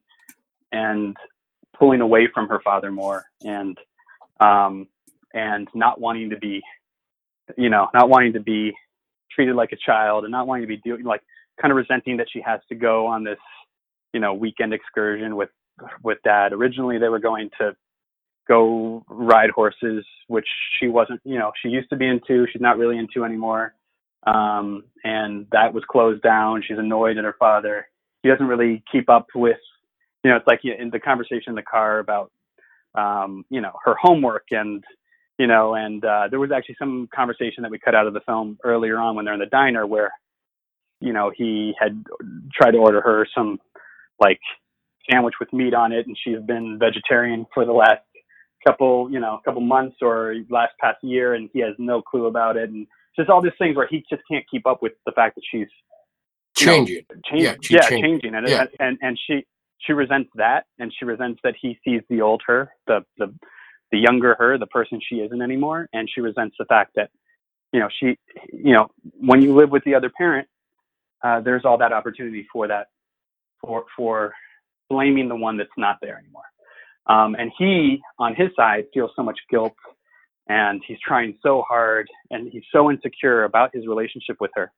and 0.73 1.17
pulling 1.79 2.01
away 2.01 2.29
from 2.33 2.49
her 2.49 2.61
father 2.63 2.91
more 2.91 3.25
and 3.43 3.79
um 4.41 4.87
and 5.33 5.69
not 5.75 6.01
wanting 6.01 6.31
to 6.31 6.37
be 6.37 6.61
you 7.57 7.71
know, 7.71 7.89
not 7.95 8.09
wanting 8.09 8.33
to 8.35 8.41
be 8.41 8.73
treated 9.31 9.55
like 9.55 9.73
a 9.73 9.77
child 9.77 10.25
and 10.25 10.33
not 10.33 10.47
wanting 10.47 10.63
to 10.63 10.69
be 10.69 10.77
doing 10.79 11.05
like 11.05 11.23
kind 11.61 11.73
of 11.73 11.77
resenting 11.77 12.17
that 12.19 12.29
she 12.33 12.41
has 12.41 12.61
to 12.69 12.75
go 12.75 13.07
on 13.07 13.25
this, 13.25 13.39
you 14.13 14.21
know, 14.21 14.35
weekend 14.35 14.73
excursion 14.73 15.37
with 15.37 15.51
with 16.03 16.19
dad. 16.25 16.53
Originally, 16.53 16.99
they 16.99 17.09
were 17.09 17.19
going 17.19 17.51
to 17.59 17.75
go 18.49 19.05
ride 19.09 19.51
horses, 19.51 20.05
which 20.27 20.47
she 20.79 20.89
wasn't, 20.89 21.21
you 21.25 21.39
know, 21.39 21.53
she 21.63 21.69
used 21.69 21.89
to 21.91 21.97
be 21.97 22.07
into. 22.07 22.47
She's 22.53 22.61
not 22.61 22.79
really 22.79 22.99
into 22.99 23.25
anymore. 23.25 23.75
Um, 24.27 24.85
and 25.05 25.47
that 25.53 25.73
was 25.73 25.85
closed 25.91 26.23
down. 26.23 26.63
She's 26.67 26.79
annoyed 26.79 27.17
at 27.17 27.25
her 27.25 27.37
father. 27.39 27.87
He 28.23 28.29
doesn't 28.29 28.47
really 28.47 28.83
keep 28.93 29.09
up 29.09 29.29
with, 29.35 29.57
you 30.23 30.31
know, 30.31 30.37
it's 30.37 30.47
like 30.47 30.61
in 30.65 30.91
the 30.91 31.01
conversation 31.01 31.51
in 31.51 31.55
the 31.55 31.63
car 31.63 32.01
about, 32.01 32.31
um, 32.95 33.45
you 33.49 33.61
know, 33.61 33.73
her 33.85 33.95
homework 33.99 34.47
and, 34.51 34.85
you 35.39 35.47
know, 35.47 35.75
and 35.75 36.05
uh, 36.05 36.29
there 36.29 36.41
was 36.41 36.51
actually 36.51 36.77
some 36.79 37.09
conversation 37.15 37.63
that 37.63 37.71
we 37.71 37.79
cut 37.79 37.95
out 37.95 38.07
of 38.07 38.13
the 38.13 38.21
film 38.27 38.59
earlier 38.63 38.99
on 38.99 39.17
when 39.17 39.25
they're 39.25 39.35
in 39.35 39.41
the 39.41 39.47
diner 39.47 39.87
where, 39.87 40.11
you 41.01 41.13
know, 41.13 41.33
he 41.35 41.75
had 41.79 42.05
tried 42.53 42.73
to 42.73 42.79
order 42.79 43.01
her 43.01 43.27
some 43.35 43.59
like 44.21 44.41
sandwich 45.11 45.35
with 45.41 45.53
meat 45.53 45.75
on 45.75 45.93
it, 45.93 46.07
and 46.07 46.17
she's 46.23 46.41
been 46.47 46.79
vegetarian 46.79 47.47
for 47.53 47.65
the 47.65 47.73
last 47.73 48.03
couple, 48.67 49.11
you 49.11 49.19
know, 49.19 49.41
couple 49.45 49.61
months 49.61 49.97
or 50.03 50.35
last 50.51 50.73
past 50.81 50.99
year, 51.03 51.35
and 51.35 51.49
he 51.53 51.61
has 51.61 51.75
no 51.79 52.03
clue 52.03 52.27
about 52.27 52.57
it, 52.57 52.69
and 52.71 52.87
just 53.17 53.31
all 53.31 53.43
these 53.43 53.53
things 53.59 53.77
where 53.77 53.89
he 53.89 54.05
just 54.11 54.23
can't 54.31 54.45
keep 54.51 54.67
up 54.67 54.83
with 54.83 54.93
the 55.07 55.13
fact 55.13 55.35
that 55.35 55.43
she's 55.51 55.69
changing, 56.57 57.03
know, 57.11 57.21
change, 57.25 57.43
yeah, 57.43 57.55
yeah 57.71 57.89
changing, 57.89 58.03
changing. 58.03 58.35
And, 58.35 58.49
yeah. 58.49 58.67
and 58.79 58.99
and 59.01 59.19
she 59.27 59.45
she 59.79 59.93
resents 59.93 60.31
that, 60.35 60.67
and 60.79 60.93
she 60.97 61.05
resents 61.05 61.41
that 61.43 61.55
he 61.61 61.79
sees 61.85 62.03
the 62.09 62.21
old 62.21 62.43
her, 62.47 62.71
the 62.87 63.05
the 63.19 63.33
the 63.91 63.99
younger 63.99 64.37
her, 64.39 64.59
the 64.59 64.67
person 64.67 65.01
she 65.07 65.17
isn't 65.17 65.43
anymore, 65.43 65.89
and 65.93 66.09
she 66.13 66.21
resents 66.21 66.57
the 66.59 66.65
fact 66.67 66.93
that 66.97 67.11
you 67.73 67.81
know 67.81 67.89
she 67.99 68.19
you 68.53 68.73
know 68.73 68.89
when 69.19 69.43
you 69.43 69.55
live 69.55 69.71
with 69.71 69.85
the 69.85 69.95
other 69.95 70.11
parent, 70.11 70.47
uh, 71.23 71.41
there's 71.41 71.65
all 71.65 71.79
that 71.79 71.93
opportunity 71.93 72.47
for 72.53 72.69
that 72.69 72.89
for 73.61 73.85
for 73.97 74.33
blaming 74.89 75.29
the 75.29 75.37
one 75.37 75.57
that's 75.57 75.71
not 75.77 75.99
there 76.03 76.19
anymore. 76.19 76.43
Um, 77.07 77.35
and 77.39 77.51
he, 77.59 78.01
on 78.19 78.35
his 78.35 78.49
side, 78.57 78.85
feels 78.93 79.11
so 79.17 79.23
much 79.23 79.39
guilt 79.51 79.75
and 80.49 80.83
he's 80.87 80.99
trying 81.07 81.39
so 81.43 81.63
hard 81.67 82.09
and 82.31 82.51
he's 82.51 82.65
so 82.73 82.91
insecure 82.91 83.45
about 83.45 83.75
his 83.75 83.87
relationship 83.87 84.37
with 84.41 84.51
her. 84.55 84.73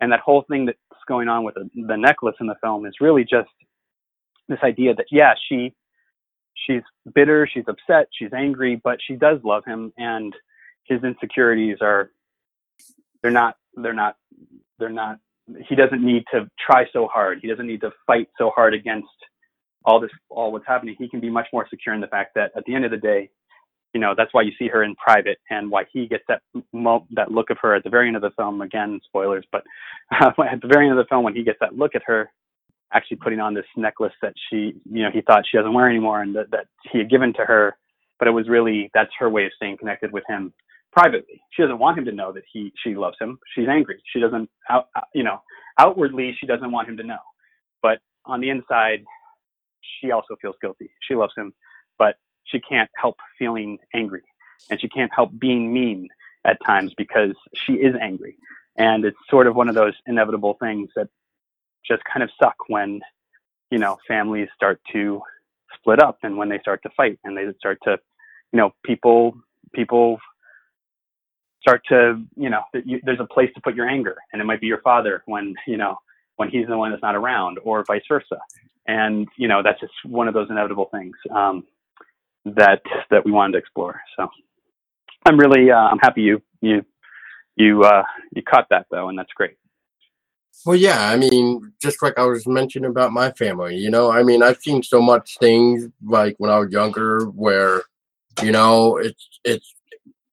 And 0.00 0.10
that 0.12 0.20
whole 0.20 0.44
thing 0.50 0.66
that's 0.66 0.78
going 1.06 1.28
on 1.28 1.44
with 1.44 1.54
the, 1.54 1.68
the 1.86 1.96
necklace 1.96 2.34
in 2.40 2.46
the 2.46 2.56
film 2.60 2.86
is 2.86 2.94
really 3.00 3.22
just 3.22 3.48
this 4.48 4.58
idea 4.64 4.94
that, 4.94 5.06
yeah, 5.10 5.34
she, 5.48 5.74
she's 6.66 6.82
bitter, 7.14 7.48
she's 7.52 7.64
upset, 7.68 8.08
she's 8.12 8.32
angry, 8.32 8.80
but 8.82 8.98
she 9.06 9.14
does 9.14 9.38
love 9.44 9.64
him 9.64 9.92
and 9.96 10.34
his 10.84 11.02
insecurities 11.04 11.78
are, 11.80 12.10
they're 13.22 13.30
not, 13.30 13.56
they're 13.76 13.92
not, 13.92 14.16
they're 14.78 14.88
not, 14.88 15.18
he 15.68 15.74
doesn't 15.74 16.04
need 16.04 16.24
to 16.32 16.48
try 16.64 16.84
so 16.92 17.08
hard. 17.12 17.38
He 17.42 17.48
doesn't 17.48 17.66
need 17.66 17.80
to 17.80 17.90
fight 18.06 18.28
so 18.38 18.50
hard 18.54 18.74
against 18.74 19.08
all 19.84 20.00
this, 20.00 20.10
all 20.30 20.52
what's 20.52 20.66
happening, 20.66 20.94
he 20.98 21.08
can 21.08 21.20
be 21.20 21.30
much 21.30 21.46
more 21.52 21.66
secure 21.68 21.94
in 21.94 22.00
the 22.00 22.06
fact 22.06 22.34
that 22.34 22.52
at 22.56 22.64
the 22.66 22.74
end 22.74 22.84
of 22.84 22.90
the 22.90 22.96
day, 22.96 23.30
you 23.94 24.00
know, 24.00 24.14
that's 24.16 24.32
why 24.32 24.42
you 24.42 24.52
see 24.58 24.68
her 24.68 24.82
in 24.84 24.94
private 24.94 25.38
and 25.50 25.70
why 25.70 25.84
he 25.92 26.06
gets 26.06 26.24
that 26.28 26.40
that 27.14 27.30
look 27.30 27.50
of 27.50 27.58
her 27.60 27.74
at 27.74 27.84
the 27.84 27.90
very 27.90 28.06
end 28.06 28.16
of 28.16 28.22
the 28.22 28.30
film. 28.38 28.62
Again, 28.62 29.00
spoilers, 29.04 29.44
but 29.52 29.64
uh, 30.18 30.30
at 30.50 30.62
the 30.62 30.68
very 30.68 30.88
end 30.88 30.98
of 30.98 31.04
the 31.04 31.08
film, 31.08 31.24
when 31.24 31.34
he 31.34 31.42
gets 31.42 31.58
that 31.60 31.76
look 31.76 31.94
at 31.94 32.02
her, 32.06 32.30
actually 32.94 33.18
putting 33.18 33.40
on 33.40 33.54
this 33.54 33.66
necklace 33.76 34.12
that 34.22 34.32
she, 34.48 34.74
you 34.90 35.02
know, 35.02 35.10
he 35.12 35.20
thought 35.20 35.44
she 35.50 35.58
doesn't 35.58 35.74
wear 35.74 35.88
anymore, 35.88 36.22
and 36.22 36.34
that, 36.34 36.50
that 36.52 36.66
he 36.90 36.98
had 36.98 37.10
given 37.10 37.34
to 37.34 37.44
her, 37.44 37.76
but 38.18 38.28
it 38.28 38.32
was 38.32 38.48
really 38.48 38.90
that's 38.94 39.10
her 39.18 39.28
way 39.28 39.44
of 39.44 39.52
staying 39.56 39.76
connected 39.76 40.10
with 40.12 40.24
him 40.26 40.54
privately. 40.92 41.42
She 41.50 41.62
doesn't 41.62 41.78
want 41.78 41.98
him 41.98 42.04
to 42.04 42.12
know 42.12 42.32
that 42.32 42.44
he 42.52 42.72
she 42.84 42.94
loves 42.94 43.16
him. 43.20 43.38
She's 43.54 43.68
angry. 43.68 44.02
She 44.12 44.20
doesn't 44.20 44.48
out, 44.70 44.88
uh, 44.94 45.00
you 45.14 45.24
know, 45.24 45.40
outwardly 45.78 46.36
she 46.38 46.46
doesn't 46.46 46.70
want 46.70 46.88
him 46.88 46.96
to 46.98 47.02
know, 47.02 47.18
but 47.82 47.98
on 48.26 48.40
the 48.40 48.50
inside 48.50 49.04
she 50.00 50.10
also 50.10 50.36
feels 50.40 50.56
guilty. 50.60 50.90
She 51.08 51.14
loves 51.14 51.32
him, 51.36 51.52
but 51.98 52.16
she 52.44 52.60
can't 52.60 52.90
help 52.96 53.16
feeling 53.38 53.78
angry 53.94 54.22
and 54.70 54.80
she 54.80 54.88
can't 54.88 55.10
help 55.14 55.30
being 55.38 55.72
mean 55.72 56.08
at 56.44 56.58
times 56.64 56.92
because 56.96 57.32
she 57.54 57.74
is 57.74 57.94
angry. 58.00 58.36
And 58.76 59.04
it's 59.04 59.16
sort 59.28 59.46
of 59.46 59.54
one 59.54 59.68
of 59.68 59.74
those 59.74 59.94
inevitable 60.06 60.56
things 60.60 60.88
that 60.96 61.08
just 61.86 62.02
kind 62.04 62.22
of 62.22 62.30
suck 62.42 62.54
when, 62.68 63.00
you 63.70 63.78
know, 63.78 63.98
families 64.08 64.48
start 64.54 64.80
to 64.92 65.20
split 65.74 66.00
up 66.00 66.18
and 66.22 66.36
when 66.36 66.48
they 66.48 66.58
start 66.58 66.82
to 66.84 66.90
fight 66.96 67.18
and 67.24 67.36
they 67.36 67.44
start 67.58 67.78
to, 67.84 67.98
you 68.52 68.58
know, 68.58 68.72
people, 68.84 69.34
people 69.74 70.18
start 71.62 71.82
to, 71.88 72.22
you 72.36 72.50
know, 72.50 72.60
there's 72.74 73.20
a 73.20 73.26
place 73.26 73.48
to 73.54 73.60
put 73.62 73.74
your 73.74 73.88
anger 73.88 74.16
and 74.32 74.42
it 74.42 74.44
might 74.44 74.60
be 74.60 74.66
your 74.66 74.82
father 74.82 75.22
when, 75.24 75.54
you 75.66 75.78
know, 75.78 75.96
when 76.36 76.50
he's 76.50 76.66
the 76.66 76.76
one 76.76 76.90
that's 76.90 77.02
not 77.02 77.14
around 77.14 77.58
or 77.64 77.82
vice 77.84 78.02
versa 78.06 78.36
and 78.86 79.28
you 79.36 79.48
know 79.48 79.62
that's 79.62 79.80
just 79.80 79.92
one 80.04 80.28
of 80.28 80.34
those 80.34 80.48
inevitable 80.50 80.88
things 80.92 81.14
um, 81.30 81.64
that 82.44 82.82
that 83.10 83.24
we 83.24 83.30
wanted 83.30 83.52
to 83.52 83.58
explore. 83.58 84.00
So 84.16 84.28
I'm 85.24 85.38
really 85.38 85.70
uh, 85.70 85.76
I'm 85.76 85.98
happy 85.98 86.22
you 86.22 86.42
you 86.60 86.84
you 87.56 87.82
uh, 87.82 88.02
you 88.34 88.42
caught 88.42 88.66
that 88.70 88.86
though, 88.90 89.08
and 89.08 89.18
that's 89.18 89.32
great. 89.34 89.56
Well, 90.66 90.76
yeah, 90.76 91.08
I 91.08 91.16
mean, 91.16 91.72
just 91.80 92.02
like 92.02 92.18
I 92.18 92.24
was 92.24 92.46
mentioning 92.46 92.90
about 92.90 93.12
my 93.12 93.32
family, 93.32 93.76
you 93.76 93.90
know, 93.90 94.12
I 94.12 94.22
mean, 94.22 94.42
I've 94.42 94.60
seen 94.60 94.82
so 94.82 95.00
much 95.00 95.38
things 95.38 95.88
like 96.04 96.36
when 96.38 96.50
I 96.50 96.58
was 96.58 96.70
younger 96.70 97.24
where, 97.24 97.82
you 98.42 98.52
know, 98.52 98.96
it's 98.96 99.28
it's 99.44 99.74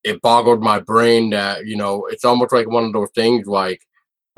it 0.03 0.21
boggled 0.21 0.62
my 0.62 0.79
brain 0.79 1.29
that 1.31 1.65
you 1.65 1.75
know 1.75 2.05
it's 2.09 2.25
almost 2.25 2.53
like 2.53 2.69
one 2.69 2.85
of 2.85 2.93
those 2.93 3.09
things 3.15 3.47
like 3.47 3.81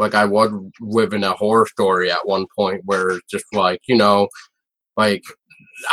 like 0.01 0.15
I 0.15 0.25
was 0.25 0.51
living 0.79 1.23
a 1.23 1.33
horror 1.33 1.67
story 1.67 2.11
at 2.11 2.27
one 2.27 2.47
point 2.57 2.81
where 2.85 3.11
it's 3.11 3.29
just 3.29 3.45
like, 3.53 3.81
you 3.87 3.95
know, 3.95 4.29
like 4.97 5.23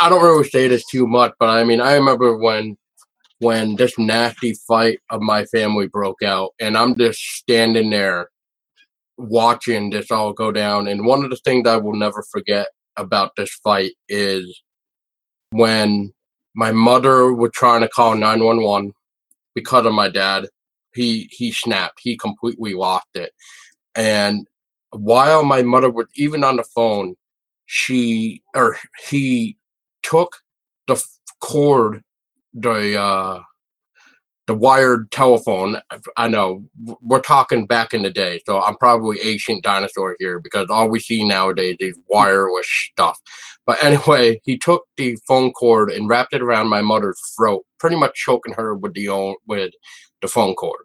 I 0.01 0.09
don't 0.09 0.23
really 0.23 0.49
say 0.49 0.67
this 0.67 0.83
too 0.87 1.05
much, 1.07 1.33
but 1.39 1.49
I 1.49 1.63
mean 1.63 1.79
I 1.79 1.93
remember 1.93 2.35
when 2.37 2.75
when 3.37 3.75
this 3.75 3.97
nasty 3.97 4.53
fight 4.67 4.99
of 5.11 5.21
my 5.21 5.45
family 5.45 5.87
broke 5.87 6.23
out 6.23 6.51
and 6.59 6.77
I'm 6.77 6.95
just 6.97 7.19
standing 7.19 7.91
there 7.91 8.29
watching 9.17 9.91
this 9.91 10.11
all 10.11 10.33
go 10.33 10.51
down 10.51 10.87
and 10.87 11.05
one 11.05 11.23
of 11.23 11.29
the 11.29 11.37
things 11.37 11.67
I 11.67 11.77
will 11.77 11.95
never 11.95 12.23
forget 12.31 12.67
about 12.97 13.35
this 13.37 13.53
fight 13.63 13.91
is 14.09 14.61
when 15.51 16.11
my 16.55 16.71
mother 16.71 17.31
was 17.31 17.51
trying 17.53 17.81
to 17.81 17.87
call 17.87 18.15
911 18.15 18.93
because 19.59 19.85
of 19.85 19.93
my 19.93 20.09
dad. 20.09 20.47
He 20.93 21.29
he 21.31 21.51
snapped. 21.51 21.99
He 22.01 22.17
completely 22.17 22.73
lost 22.73 23.07
it. 23.13 23.31
And 23.95 24.47
while 24.91 25.43
my 25.43 25.61
mother 25.61 25.89
was 25.89 26.07
even 26.15 26.43
on 26.43 26.55
the 26.55 26.63
phone, 26.63 27.15
she 27.65 28.41
or 28.55 28.77
he 29.07 29.57
took 30.01 30.37
the 30.87 31.01
cord, 31.41 32.03
the 32.53 32.99
uh, 32.99 33.41
the 34.49 34.55
wired 34.55 35.11
telephone. 35.11 35.79
I 36.17 36.27
know 36.27 36.65
we're 37.03 37.21
talking 37.21 37.67
back 37.67 37.93
in 37.93 38.01
the 38.01 38.09
day, 38.09 38.41
so 38.47 38.59
I'm 38.59 38.77
probably 38.77 39.19
ancient 39.21 39.63
dinosaur 39.63 40.15
here 40.17 40.39
because 40.39 40.71
all 40.71 40.89
we 40.89 40.99
see 40.99 41.23
nowadays 41.23 41.77
is 41.79 41.95
wireless 42.07 42.67
stuff. 42.67 43.19
But 43.67 43.83
anyway, 43.83 44.41
he 44.43 44.57
took 44.57 44.85
the 44.97 45.19
phone 45.27 45.51
cord 45.51 45.91
and 45.91 46.09
wrapped 46.09 46.33
it 46.33 46.41
around 46.41 46.67
my 46.67 46.81
mother's 46.81 47.21
throat, 47.37 47.63
pretty 47.77 47.95
much 47.95 48.15
choking 48.15 48.53
her 48.53 48.73
with 48.73 48.95
the 48.95 49.09
own, 49.09 49.35
with 49.45 49.71
the 50.23 50.27
phone 50.27 50.55
cord. 50.55 50.81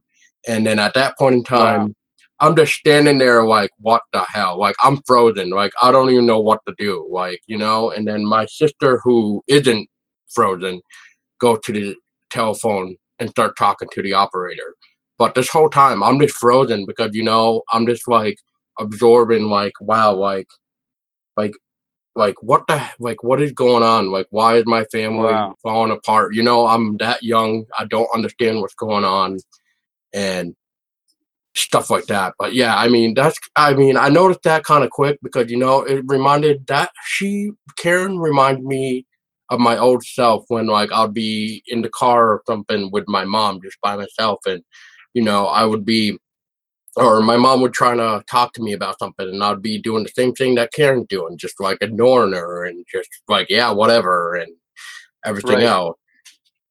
And 0.46 0.66
then 0.66 0.78
at 0.78 0.92
that 0.92 1.16
point 1.16 1.36
in 1.36 1.42
time, 1.42 1.80
wow. 1.80 1.94
I'm 2.40 2.56
just 2.56 2.74
standing 2.74 3.16
there 3.16 3.44
like, 3.44 3.70
what 3.78 4.02
the 4.12 4.26
hell? 4.28 4.58
Like 4.58 4.76
I'm 4.84 5.00
frozen. 5.06 5.48
Like 5.48 5.72
I 5.80 5.90
don't 5.90 6.10
even 6.10 6.26
know 6.26 6.40
what 6.40 6.60
to 6.68 6.74
do. 6.76 7.08
Like 7.10 7.40
you 7.46 7.56
know. 7.56 7.90
And 7.90 8.06
then 8.06 8.26
my 8.26 8.44
sister, 8.44 9.00
who 9.02 9.42
isn't 9.48 9.88
frozen, 10.28 10.82
go 11.40 11.56
to 11.56 11.72
the 11.72 11.96
telephone 12.28 12.96
and 13.18 13.30
start 13.30 13.56
talking 13.56 13.88
to 13.92 14.02
the 14.02 14.12
operator. 14.12 14.74
But 15.18 15.34
this 15.34 15.48
whole 15.48 15.70
time, 15.70 16.02
I'm 16.02 16.18
just 16.20 16.36
frozen 16.36 16.86
because 16.86 17.14
you 17.14 17.22
know 17.22 17.62
I'm 17.72 17.86
just 17.86 18.08
like 18.08 18.38
absorbing, 18.78 19.44
like 19.44 19.74
wow, 19.80 20.12
like 20.12 20.48
like 21.36 21.52
like 22.16 22.40
what 22.42 22.66
the 22.66 22.82
like 22.98 23.22
what 23.22 23.42
is 23.42 23.52
going 23.52 23.82
on 23.82 24.10
like 24.10 24.26
why 24.30 24.56
is 24.56 24.64
my 24.66 24.84
family 24.84 25.32
wow. 25.32 25.54
falling 25.62 25.90
apart 25.90 26.34
you 26.34 26.42
know 26.42 26.66
i'm 26.66 26.96
that 26.98 27.22
young 27.22 27.64
i 27.78 27.84
don't 27.84 28.08
understand 28.14 28.60
what's 28.60 28.74
going 28.74 29.04
on 29.04 29.38
and 30.12 30.54
stuff 31.56 31.90
like 31.90 32.06
that 32.06 32.34
but 32.38 32.52
yeah 32.52 32.76
i 32.76 32.88
mean 32.88 33.14
that's 33.14 33.38
i 33.56 33.74
mean 33.74 33.96
i 33.96 34.08
noticed 34.08 34.42
that 34.42 34.64
kind 34.64 34.84
of 34.84 34.90
quick 34.90 35.18
because 35.22 35.50
you 35.50 35.56
know 35.56 35.82
it 35.82 36.04
reminded 36.06 36.66
that 36.66 36.90
she 37.04 37.50
karen 37.76 38.18
reminded 38.18 38.64
me 38.64 39.06
of 39.54 39.60
my 39.60 39.78
old 39.78 40.04
self 40.04 40.44
when 40.48 40.66
like 40.66 40.92
i'd 40.92 41.14
be 41.14 41.62
in 41.68 41.82
the 41.82 41.88
car 41.90 42.30
or 42.30 42.42
something 42.46 42.90
with 42.90 43.04
my 43.08 43.24
mom 43.24 43.60
just 43.62 43.80
by 43.80 43.96
myself 43.96 44.40
and 44.46 44.62
you 45.14 45.22
know 45.22 45.46
i 45.46 45.64
would 45.64 45.84
be 45.84 46.18
or 46.96 47.20
my 47.22 47.36
mom 47.36 47.60
would 47.60 47.72
try 47.72 47.96
to 47.96 48.22
talk 48.30 48.52
to 48.52 48.62
me 48.62 48.72
about 48.72 48.98
something 48.98 49.28
and 49.28 49.42
I'd 49.42 49.62
be 49.62 49.78
doing 49.78 50.04
the 50.04 50.12
same 50.14 50.32
thing 50.32 50.54
that 50.54 50.72
Karen's 50.72 51.06
doing, 51.08 51.36
just 51.36 51.60
like 51.60 51.78
ignoring 51.80 52.32
her 52.32 52.64
and 52.64 52.84
just 52.90 53.08
like, 53.28 53.50
yeah, 53.50 53.70
whatever 53.72 54.34
and 54.34 54.52
everything 55.24 55.56
right. 55.56 55.64
else. 55.64 55.96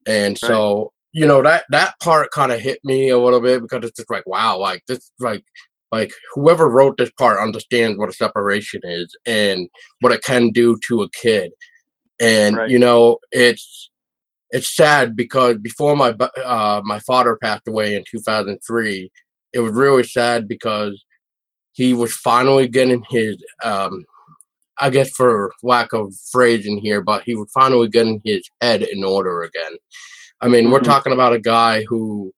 And 0.08 0.38
right. 0.41 0.50
so, 0.50 0.93
you 1.12 1.26
know, 1.26 1.41
that 1.41 1.65
that 1.69 2.00
part 2.00 2.32
kind 2.32 2.52
of 2.52 2.60
hit 2.60 2.80
me 2.84 3.10
a 3.10 3.17
little 3.17 3.41
bit 3.41 3.62
because 3.62 3.84
it's 3.84 3.98
just 3.98 4.10
like, 4.10 4.26
wow, 4.26 4.58
like 4.58 4.84
this 4.88 5.12
like 5.19 5.43
like 5.91 6.13
whoever 6.34 6.69
wrote 6.69 6.98
this 6.98 7.12
part 7.12 7.39
understands 7.39 7.98
what 7.98 8.10
a 8.10 8.13
separation 8.13 8.82
is 8.84 9.15
and 9.26 9.69
what 10.00 10.13
it 10.13 10.24
can 10.24 10.52
do 10.52 10.78
to 10.88 11.04
a 11.04 11.10
kid. 11.12 11.52
And 12.23 12.57
right. 12.57 12.69
you 12.69 12.79
know, 12.79 13.19
it's 13.31 13.89
it's 14.51 14.75
sad 14.75 15.15
because 15.15 15.57
before 15.57 15.95
my 15.95 16.09
uh, 16.09 16.81
my 16.83 16.99
father 16.99 17.38
passed 17.41 17.67
away 17.67 17.95
in 17.95 18.03
2003 18.09 19.12
it 19.53 19.59
was 19.59 19.71
really 19.73 20.03
sad 20.03 20.47
because 20.47 21.03
he 21.71 21.93
was 21.93 22.13
finally 22.13 22.67
getting 22.67 23.03
his 23.09 23.38
um, 23.63 24.03
I 24.79 24.89
guess 24.89 25.12
for 25.12 25.53
lack 25.62 25.93
of 25.93 26.13
phrasing 26.31 26.79
here, 26.79 27.01
but 27.01 27.23
he 27.23 27.36
was 27.36 27.49
finally 27.53 27.88
getting 27.88 28.21
his 28.25 28.49
head 28.59 28.81
in 28.81 29.03
order 29.03 29.43
again. 29.43 29.77
I 30.41 30.47
mean, 30.47 30.63
mm-hmm. 30.63 30.73
we're 30.73 30.79
talking 30.81 31.13
about 31.13 31.33
a 31.33 31.39
guy 31.39 31.83
who 31.83 32.33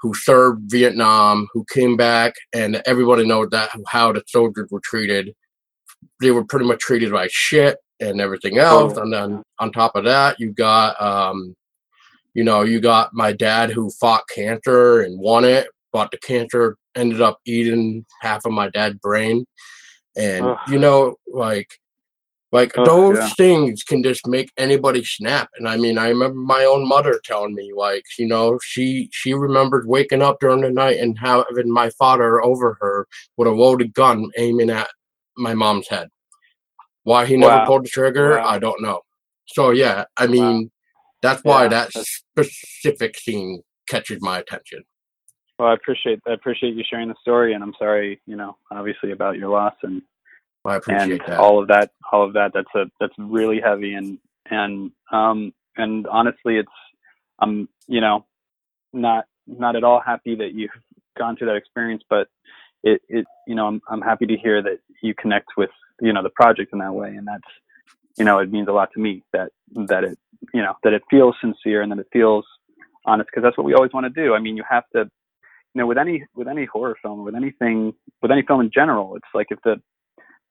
who 0.00 0.14
served 0.14 0.70
Vietnam, 0.70 1.46
who 1.52 1.64
came 1.72 1.96
back, 1.96 2.34
and 2.52 2.82
everybody 2.86 3.26
knows 3.26 3.48
that 3.50 3.70
how 3.86 4.12
the 4.12 4.22
soldiers 4.26 4.68
were 4.70 4.80
treated. 4.82 5.34
They 6.20 6.30
were 6.30 6.44
pretty 6.44 6.66
much 6.66 6.80
treated 6.80 7.12
like 7.12 7.30
shit 7.30 7.76
and 8.00 8.20
everything 8.20 8.58
else. 8.58 8.94
Oh. 8.96 9.02
And 9.02 9.12
then 9.12 9.42
on 9.58 9.72
top 9.72 9.96
of 9.96 10.04
that, 10.04 10.40
you 10.40 10.52
got 10.52 11.00
um, 11.00 11.54
you 12.34 12.44
know, 12.44 12.62
you 12.62 12.80
got 12.80 13.12
my 13.12 13.32
dad 13.32 13.70
who 13.70 13.90
fought 13.90 14.28
cancer 14.28 15.00
and 15.02 15.18
won 15.18 15.44
it, 15.44 15.68
but 15.92 16.10
the 16.10 16.18
cancer 16.18 16.76
ended 16.94 17.20
up 17.20 17.38
eating 17.44 18.04
half 18.20 18.44
of 18.44 18.52
my 18.52 18.68
dad's 18.70 18.98
brain. 18.98 19.44
And 20.16 20.44
Ugh. 20.44 20.58
you 20.68 20.78
know, 20.78 21.16
like 21.32 21.68
like 22.52 22.76
Ugh, 22.76 22.84
those 22.84 23.18
yeah. 23.18 23.28
things 23.30 23.82
can 23.82 24.02
just 24.02 24.26
make 24.26 24.50
anybody 24.56 25.04
snap. 25.04 25.48
And 25.56 25.68
I 25.68 25.76
mean, 25.76 25.98
I 25.98 26.08
remember 26.08 26.38
my 26.38 26.64
own 26.64 26.86
mother 26.86 27.20
telling 27.24 27.54
me, 27.54 27.72
like, 27.74 28.04
you 28.18 28.26
know, 28.26 28.58
she 28.62 29.08
she 29.12 29.34
remembered 29.34 29.86
waking 29.86 30.22
up 30.22 30.38
during 30.40 30.62
the 30.62 30.70
night 30.70 30.98
and 30.98 31.18
having 31.18 31.72
my 31.72 31.90
father 31.90 32.42
over 32.42 32.76
her 32.80 33.06
with 33.36 33.48
a 33.48 33.52
loaded 33.52 33.94
gun 33.94 34.30
aiming 34.36 34.70
at 34.70 34.88
my 35.36 35.54
mom's 35.54 35.88
head. 35.88 36.08
Why 37.04 37.26
he 37.26 37.36
never 37.36 37.56
wow. 37.56 37.66
pulled 37.66 37.84
the 37.84 37.88
trigger, 37.88 38.36
wow. 38.36 38.44
I 38.44 38.58
don't 38.58 38.82
know. 38.82 39.00
So 39.46 39.70
yeah, 39.70 40.04
I 40.16 40.26
mean, 40.26 40.62
wow. 40.62 40.68
that's 41.22 41.44
why 41.44 41.62
yeah. 41.62 41.68
that 41.68 41.92
specific 41.92 43.18
scene 43.18 43.62
catches 43.88 44.18
my 44.20 44.38
attention. 44.38 44.84
Well, 45.58 45.68
I 45.68 45.74
appreciate 45.74 46.20
I 46.26 46.32
appreciate 46.32 46.74
you 46.74 46.84
sharing 46.88 47.08
the 47.08 47.14
story, 47.20 47.54
and 47.54 47.62
I'm 47.62 47.74
sorry, 47.78 48.20
you 48.26 48.36
know, 48.36 48.56
obviously 48.70 49.12
about 49.12 49.36
your 49.36 49.50
loss 49.50 49.74
and 49.82 50.02
well, 50.64 50.74
I 50.74 50.76
appreciate 50.78 51.10
and 51.10 51.20
that. 51.26 51.38
all 51.38 51.60
of 51.60 51.68
that. 51.68 51.90
All 52.12 52.26
of 52.26 52.34
that. 52.34 52.52
That's 52.54 52.68
a 52.74 52.84
that's 53.00 53.14
really 53.18 53.60
heavy, 53.60 53.94
and 53.94 54.18
and 54.50 54.90
um 55.12 55.52
and 55.76 56.06
honestly, 56.06 56.56
it's 56.56 56.68
I'm 57.40 57.68
you 57.86 58.00
know 58.00 58.26
not 58.92 59.26
not 59.46 59.76
at 59.76 59.84
all 59.84 60.00
happy 60.04 60.34
that 60.36 60.52
you've 60.54 60.70
gone 61.18 61.36
through 61.36 61.48
that 61.48 61.56
experience, 61.56 62.02
but 62.08 62.28
it 62.82 63.00
it 63.08 63.26
you 63.46 63.54
know 63.54 63.66
I'm 63.66 63.80
I'm 63.88 64.02
happy 64.02 64.26
to 64.26 64.36
hear 64.36 64.62
that 64.62 64.78
you 65.02 65.14
connect 65.14 65.48
with 65.56 65.70
you 66.00 66.12
know 66.12 66.22
the 66.22 66.30
project 66.30 66.72
in 66.72 66.78
that 66.78 66.92
way, 66.92 67.08
and 67.08 67.26
that's 67.26 67.42
you 68.18 68.24
know 68.24 68.38
it 68.38 68.50
means 68.50 68.68
a 68.68 68.72
lot 68.72 68.90
to 68.94 69.00
me 69.00 69.22
that 69.32 69.50
that 69.74 70.04
it 70.04 70.18
you 70.54 70.62
know 70.62 70.74
that 70.82 70.92
it 70.92 71.02
feels 71.10 71.34
sincere 71.40 71.82
and 71.82 71.92
that 71.92 71.98
it 71.98 72.08
feels 72.12 72.44
honest 73.06 73.28
because 73.30 73.42
that's 73.42 73.56
what 73.56 73.64
we 73.64 73.74
always 73.74 73.92
want 73.92 74.04
to 74.04 74.22
do. 74.22 74.34
I 74.34 74.38
mean, 74.38 74.56
you 74.56 74.64
have 74.68 74.84
to 74.94 75.10
you 75.74 75.80
know 75.80 75.86
with 75.86 75.98
any 75.98 76.24
with 76.34 76.48
any 76.48 76.64
horror 76.66 76.96
film 77.02 77.24
with 77.24 77.34
anything 77.34 77.92
with 78.22 78.30
any 78.30 78.42
film 78.42 78.60
in 78.60 78.70
general 78.72 79.16
it's 79.16 79.26
like 79.34 79.46
if 79.50 79.58
the 79.64 79.76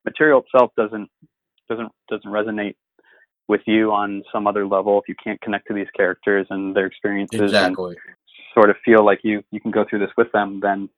material 0.06 0.42
itself 0.42 0.72
doesn't 0.78 1.10
doesn't 1.70 1.92
doesn't 2.10 2.32
resonate 2.32 2.76
with 3.48 3.62
you 3.66 3.92
on 3.92 4.24
some 4.32 4.48
other 4.48 4.66
level 4.68 5.00
if 5.00 5.08
you 5.08 5.16
can't 5.22 5.42
connect 5.42 5.68
to 5.68 5.74
these 5.74 5.88
characters 5.96 6.48
and 6.50 6.76
their 6.76 6.86
experiences 6.86 7.42
exactly. 7.42 7.96
and 7.96 8.16
sort 8.54 8.70
of 8.70 8.76
feel 8.84 9.06
like 9.06 9.20
you 9.24 9.44
you 9.52 9.60
can 9.60 9.72
go 9.72 9.86
through 9.90 10.00
this 10.00 10.12
with 10.18 10.32
them 10.32 10.60
then 10.62 10.90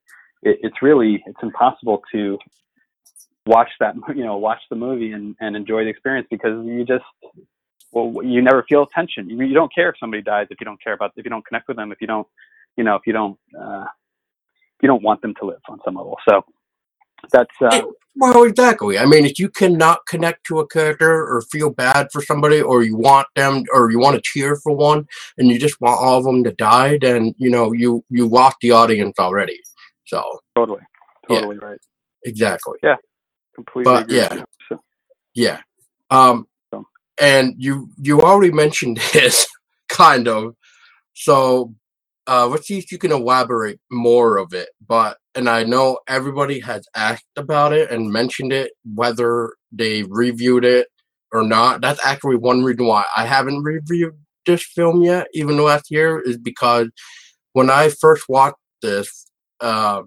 it, 0.43 0.59
it's 0.61 0.81
really 0.81 1.23
it's 1.25 1.41
impossible 1.41 2.01
to 2.11 2.37
watch 3.45 3.69
that 3.79 3.95
you 4.15 4.23
know 4.23 4.37
watch 4.37 4.61
the 4.69 4.75
movie 4.75 5.11
and, 5.11 5.35
and 5.39 5.55
enjoy 5.55 5.83
the 5.83 5.89
experience 5.89 6.27
because 6.29 6.65
you 6.65 6.85
just 6.85 7.05
well 7.91 8.23
you 8.23 8.41
never 8.41 8.63
feel 8.69 8.85
tension 8.85 9.29
you, 9.29 9.39
you 9.41 9.53
don't 9.53 9.73
care 9.73 9.89
if 9.89 9.95
somebody 9.99 10.21
dies 10.21 10.47
if 10.49 10.59
you 10.59 10.65
don't 10.65 10.81
care 10.81 10.93
about 10.93 11.11
if 11.15 11.25
you 11.25 11.29
don't 11.29 11.45
connect 11.45 11.67
with 11.67 11.77
them 11.77 11.91
if 11.91 11.99
you 11.99 12.07
don't 12.07 12.27
you 12.77 12.83
know 12.83 12.95
if 12.95 13.01
you 13.05 13.13
don't 13.13 13.37
uh, 13.59 13.85
you 14.81 14.87
don't 14.87 15.03
want 15.03 15.21
them 15.21 15.33
to 15.35 15.45
live 15.45 15.61
on 15.69 15.79
some 15.85 15.95
level. 15.95 16.17
So 16.27 16.43
that's 17.31 17.51
uh, 17.61 17.81
well, 18.15 18.43
exactly. 18.43 18.97
I 18.97 19.05
mean, 19.05 19.25
if 19.25 19.39
you 19.39 19.49
cannot 19.49 19.99
connect 20.07 20.45
to 20.47 20.59
a 20.59 20.67
character 20.67 21.11
or 21.11 21.43
feel 21.43 21.69
bad 21.69 22.07
for 22.11 22.21
somebody, 22.21 22.61
or 22.61 22.83
you 22.83 22.97
want 22.97 23.27
them, 23.35 23.63
or 23.73 23.91
you 23.91 23.99
want 23.99 24.15
to 24.15 24.21
cheer 24.21 24.57
for 24.57 24.75
one, 24.75 25.07
and 25.37 25.49
you 25.49 25.59
just 25.59 25.79
want 25.79 26.01
all 26.01 26.17
of 26.17 26.25
them 26.25 26.43
to 26.43 26.51
die, 26.51 26.97
then 26.99 27.33
you 27.37 27.49
know 27.49 27.71
you 27.71 28.03
you 28.09 28.27
lost 28.27 28.57
the 28.61 28.71
audience 28.71 29.17
already. 29.19 29.59
So 30.07 30.23
totally, 30.55 30.81
totally 31.27 31.57
yeah, 31.61 31.67
right. 31.67 31.79
Exactly. 32.25 32.77
Yeah, 32.83 32.95
completely. 33.55 33.91
But 33.91 34.09
yeah, 34.09 34.43
so. 34.69 34.79
yeah. 35.33 35.61
Um, 36.09 36.47
so. 36.73 36.85
and 37.19 37.53
you 37.57 37.89
you 37.97 38.21
already 38.21 38.51
mentioned 38.51 38.97
this 39.13 39.47
kind 39.89 40.27
of. 40.27 40.55
So 41.13 41.73
uh, 42.27 42.47
let's 42.47 42.67
see 42.67 42.77
if 42.77 42.91
you 42.91 42.97
can 42.97 43.11
elaborate 43.11 43.79
more 43.89 44.37
of 44.37 44.53
it. 44.53 44.69
But 44.85 45.17
and 45.35 45.49
I 45.49 45.63
know 45.63 45.99
everybody 46.07 46.59
has 46.59 46.85
asked 46.95 47.25
about 47.37 47.73
it 47.73 47.91
and 47.91 48.11
mentioned 48.11 48.53
it, 48.53 48.71
whether 48.95 49.53
they 49.71 50.03
reviewed 50.03 50.65
it 50.65 50.87
or 51.31 51.43
not. 51.43 51.81
That's 51.81 52.03
actually 52.05 52.35
one 52.37 52.63
reason 52.63 52.85
why 52.85 53.05
I 53.15 53.25
haven't 53.25 53.63
reviewed 53.63 54.17
this 54.45 54.63
film 54.63 55.01
yet, 55.01 55.27
even 55.33 55.57
last 55.57 55.91
year, 55.91 56.19
is 56.19 56.37
because 56.37 56.89
when 57.53 57.69
I 57.69 57.89
first 57.89 58.25
watched 58.27 58.57
this 58.81 59.27
uh, 59.59 60.01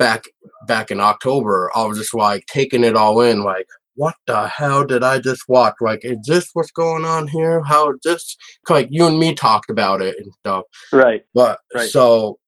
back 0.00 0.24
back 0.66 0.90
in 0.90 0.98
October, 1.00 1.70
I 1.76 1.84
was 1.84 1.98
just 1.98 2.14
like 2.14 2.44
taking 2.46 2.82
it 2.82 2.96
all 2.96 3.20
in, 3.20 3.44
like 3.44 3.68
what 3.94 4.14
the 4.26 4.48
hell 4.48 4.84
did 4.84 5.02
I 5.02 5.18
just 5.18 5.42
watch? 5.46 5.74
Like, 5.80 6.00
is 6.04 6.16
this 6.26 6.48
what's 6.54 6.70
going 6.70 7.04
on 7.04 7.28
here? 7.28 7.62
How 7.62 7.92
this? 8.02 8.36
Like 8.68 8.88
you 8.90 9.06
and 9.06 9.18
me 9.18 9.34
talked 9.34 9.68
about 9.68 10.00
it 10.00 10.16
and 10.18 10.32
stuff. 10.40 10.64
Right. 10.90 11.22
But 11.34 11.60
right. 11.74 11.90
so 11.90 12.38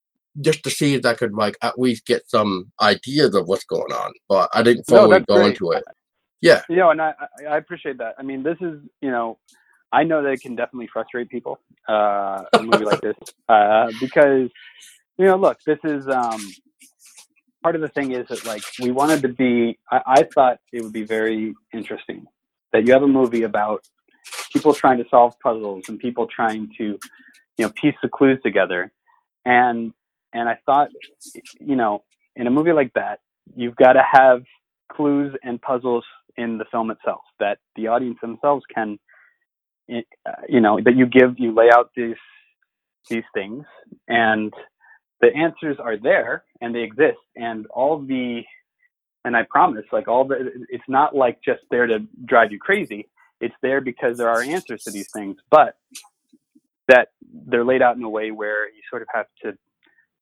just 0.41 0.63
to 0.63 0.71
see 0.71 0.95
if 0.95 1.05
I 1.05 1.13
could 1.13 1.33
like 1.33 1.55
at 1.61 1.77
least 1.77 2.07
get 2.07 2.27
some 2.27 2.71
ideas 2.81 3.35
of 3.35 3.47
what's 3.47 3.65
going 3.65 3.91
on. 3.93 4.13
But 4.27 4.49
I 4.55 4.63
didn't 4.63 4.85
fully 4.85 5.19
no, 5.19 5.25
go 5.25 5.35
great. 5.35 5.49
into 5.49 5.71
it. 5.73 5.83
Yeah. 6.41 6.63
You 6.69 6.77
know, 6.77 6.89
and 6.89 7.01
I, 7.01 7.13
I 7.47 7.57
appreciate 7.57 7.99
that. 7.99 8.15
I 8.17 8.23
mean, 8.23 8.41
this 8.41 8.57
is, 8.59 8.79
you 9.01 9.11
know, 9.11 9.37
I 9.91 10.03
know 10.03 10.23
that 10.23 10.29
it 10.29 10.41
can 10.41 10.55
definitely 10.55 10.89
frustrate 10.91 11.29
people, 11.29 11.59
uh, 11.87 12.43
a 12.53 12.63
movie 12.63 12.83
like 12.83 12.99
this, 13.01 13.15
uh, 13.47 13.91
because, 14.01 14.49
you 15.19 15.25
know, 15.25 15.35
look, 15.35 15.59
this 15.67 15.77
is, 15.83 16.07
um, 16.07 16.41
part 17.63 17.75
of 17.75 17.81
the 17.81 17.89
thing 17.89 18.11
is 18.11 18.27
that 18.29 18.45
like 18.45 18.63
we 18.81 18.91
wanted 18.91 19.23
to 19.23 19.29
be, 19.29 19.79
I, 19.91 20.01
I 20.05 20.23
thought 20.35 20.59
it 20.71 20.83
would 20.83 20.93
be 20.93 21.03
very 21.05 21.55
interesting 21.73 22.27
that 22.73 22.85
you 22.85 22.93
have 22.93 23.03
a 23.03 23.07
movie 23.07 23.43
about 23.43 23.83
people 24.51 24.73
trying 24.73 24.97
to 24.99 25.05
solve 25.09 25.33
puzzles 25.41 25.85
and 25.89 25.99
people 25.99 26.27
trying 26.27 26.69
to, 26.77 26.83
you 26.83 27.65
know, 27.65 27.69
piece 27.69 27.95
the 28.03 28.09
clues 28.09 28.39
together. 28.43 28.91
And, 29.45 29.93
and 30.33 30.49
I 30.49 30.59
thought, 30.65 30.89
you 31.59 31.75
know, 31.75 32.03
in 32.35 32.47
a 32.47 32.51
movie 32.51 32.73
like 32.73 32.93
that, 32.93 33.19
you've 33.55 33.75
got 33.75 33.93
to 33.93 34.03
have 34.11 34.43
clues 34.91 35.35
and 35.43 35.61
puzzles 35.61 36.05
in 36.37 36.57
the 36.57 36.65
film 36.71 36.91
itself 36.91 37.21
that 37.39 37.59
the 37.75 37.87
audience 37.87 38.17
themselves 38.21 38.63
can 38.73 38.99
uh, 39.91 40.01
you 40.47 40.61
know 40.61 40.79
that 40.83 40.95
you 40.95 41.05
give 41.05 41.35
you 41.37 41.53
lay 41.53 41.69
out 41.71 41.91
these 41.95 42.15
these 43.09 43.23
things 43.33 43.65
and 44.07 44.53
the 45.23 45.33
answers 45.35 45.77
are 45.79 45.97
there 45.97 46.45
and 46.61 46.75
they 46.75 46.83
exist. 46.83 47.19
And 47.37 47.67
all 47.67 47.99
the 47.99 48.43
and 49.25 49.37
i 49.37 49.43
promise 49.49 49.85
like 49.93 50.07
all 50.07 50.25
the 50.25 50.51
it's 50.69 50.83
not 50.89 51.15
like 51.15 51.39
just 51.43 51.61
there 51.71 51.87
to 51.87 51.99
drive 52.25 52.51
you 52.51 52.59
crazy. 52.59 53.09
It's 53.41 53.55
there 53.61 53.81
because 53.81 54.17
there 54.17 54.29
are 54.29 54.41
answers 54.41 54.83
to 54.83 54.91
these 54.91 55.09
things 55.11 55.37
but 55.51 55.77
that 56.89 57.09
they're 57.47 57.65
laid 57.65 57.81
out 57.81 57.97
in 57.97 58.03
a 58.03 58.09
way 58.09 58.31
where 58.31 58.67
you 58.69 58.81
sort 58.89 59.01
of 59.03 59.09
have 59.13 59.27
to 59.43 59.57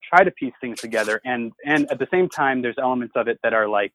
try 0.03 0.23
to 0.23 0.31
piece 0.31 0.53
things 0.61 0.79
together. 0.81 1.21
And 1.25 1.53
and 1.65 1.89
at 1.91 1.99
the 1.99 2.07
same 2.11 2.29
time 2.29 2.61
there's 2.61 2.77
elements 2.79 3.13
of 3.17 3.27
it 3.29 3.39
that 3.43 3.53
are 3.53 3.67
like 3.67 3.93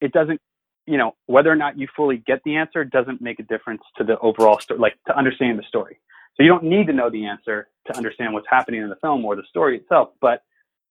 it 0.00 0.12
doesn't 0.12 0.40
you 0.86 0.98
know 0.98 1.14
whether 1.26 1.50
or 1.50 1.56
not 1.56 1.78
you 1.78 1.88
fully 1.96 2.18
get 2.18 2.40
the 2.44 2.56
answer 2.56 2.84
doesn't 2.84 3.20
make 3.22 3.40
a 3.40 3.44
difference 3.44 3.82
to 3.98 4.04
the 4.04 4.18
overall 4.20 4.58
story 4.60 4.80
like 4.80 4.96
to 5.08 5.16
understand 5.18 5.58
the 5.58 5.64
story 5.64 6.00
so 6.36 6.42
you 6.42 6.48
don't 6.48 6.64
need 6.64 6.86
to 6.86 6.92
know 6.92 7.10
the 7.10 7.26
answer 7.26 7.68
to 7.86 7.96
understand 7.96 8.32
what's 8.32 8.46
happening 8.48 8.82
in 8.82 8.88
the 8.88 8.96
film 8.96 9.24
or 9.24 9.36
the 9.36 9.42
story 9.48 9.76
itself 9.76 10.10
but 10.20 10.42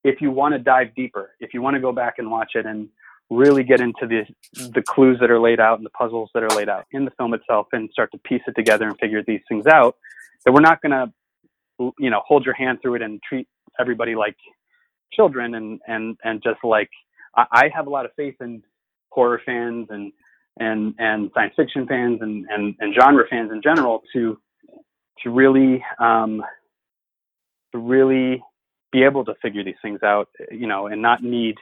if 0.03 0.21
you 0.21 0.31
want 0.31 0.53
to 0.53 0.59
dive 0.59 0.93
deeper 0.95 1.31
if 1.39 1.53
you 1.53 1.61
want 1.61 1.75
to 1.75 1.79
go 1.79 1.91
back 1.91 2.15
and 2.17 2.29
watch 2.29 2.51
it 2.55 2.65
and 2.65 2.89
really 3.29 3.63
get 3.63 3.79
into 3.79 4.07
the 4.07 4.23
the 4.71 4.81
clues 4.81 5.17
that 5.19 5.29
are 5.29 5.39
laid 5.39 5.59
out 5.59 5.77
and 5.77 5.85
the 5.85 5.91
puzzles 5.91 6.29
that 6.33 6.41
are 6.43 6.49
laid 6.55 6.67
out 6.67 6.85
in 6.91 7.05
the 7.05 7.11
film 7.11 7.33
itself 7.33 7.67
and 7.73 7.89
start 7.91 8.11
to 8.11 8.17
piece 8.19 8.41
it 8.47 8.55
together 8.55 8.87
and 8.87 8.97
figure 8.99 9.23
these 9.25 9.41
things 9.47 9.65
out 9.67 9.95
that 10.45 10.51
we're 10.51 10.61
not 10.61 10.81
going 10.81 10.91
to 10.91 11.93
you 11.99 12.09
know 12.09 12.21
hold 12.25 12.45
your 12.45 12.55
hand 12.55 12.79
through 12.81 12.95
it 12.95 13.01
and 13.01 13.21
treat 13.27 13.47
everybody 13.79 14.15
like 14.15 14.35
children 15.13 15.55
and 15.55 15.79
and 15.87 16.17
and 16.23 16.41
just 16.43 16.59
like 16.63 16.89
I, 17.35 17.45
I 17.51 17.69
have 17.73 17.87
a 17.87 17.89
lot 17.89 18.05
of 18.05 18.11
faith 18.15 18.35
in 18.41 18.63
horror 19.11 19.41
fans 19.45 19.87
and 19.89 20.11
and 20.57 20.95
and 20.97 21.31
science 21.33 21.53
fiction 21.55 21.87
fans 21.87 22.19
and 22.21 22.45
and, 22.49 22.75
and 22.79 22.95
genre 22.99 23.25
fans 23.29 23.51
in 23.51 23.61
general 23.61 24.01
to 24.13 24.39
to 25.23 25.29
really 25.29 25.83
um, 25.99 26.43
to 27.71 27.77
really 27.77 28.43
be 28.91 29.03
able 29.03 29.23
to 29.25 29.35
figure 29.41 29.63
these 29.63 29.75
things 29.81 30.01
out, 30.03 30.29
you 30.51 30.67
know, 30.67 30.87
and 30.87 31.01
not 31.01 31.23
need 31.23 31.55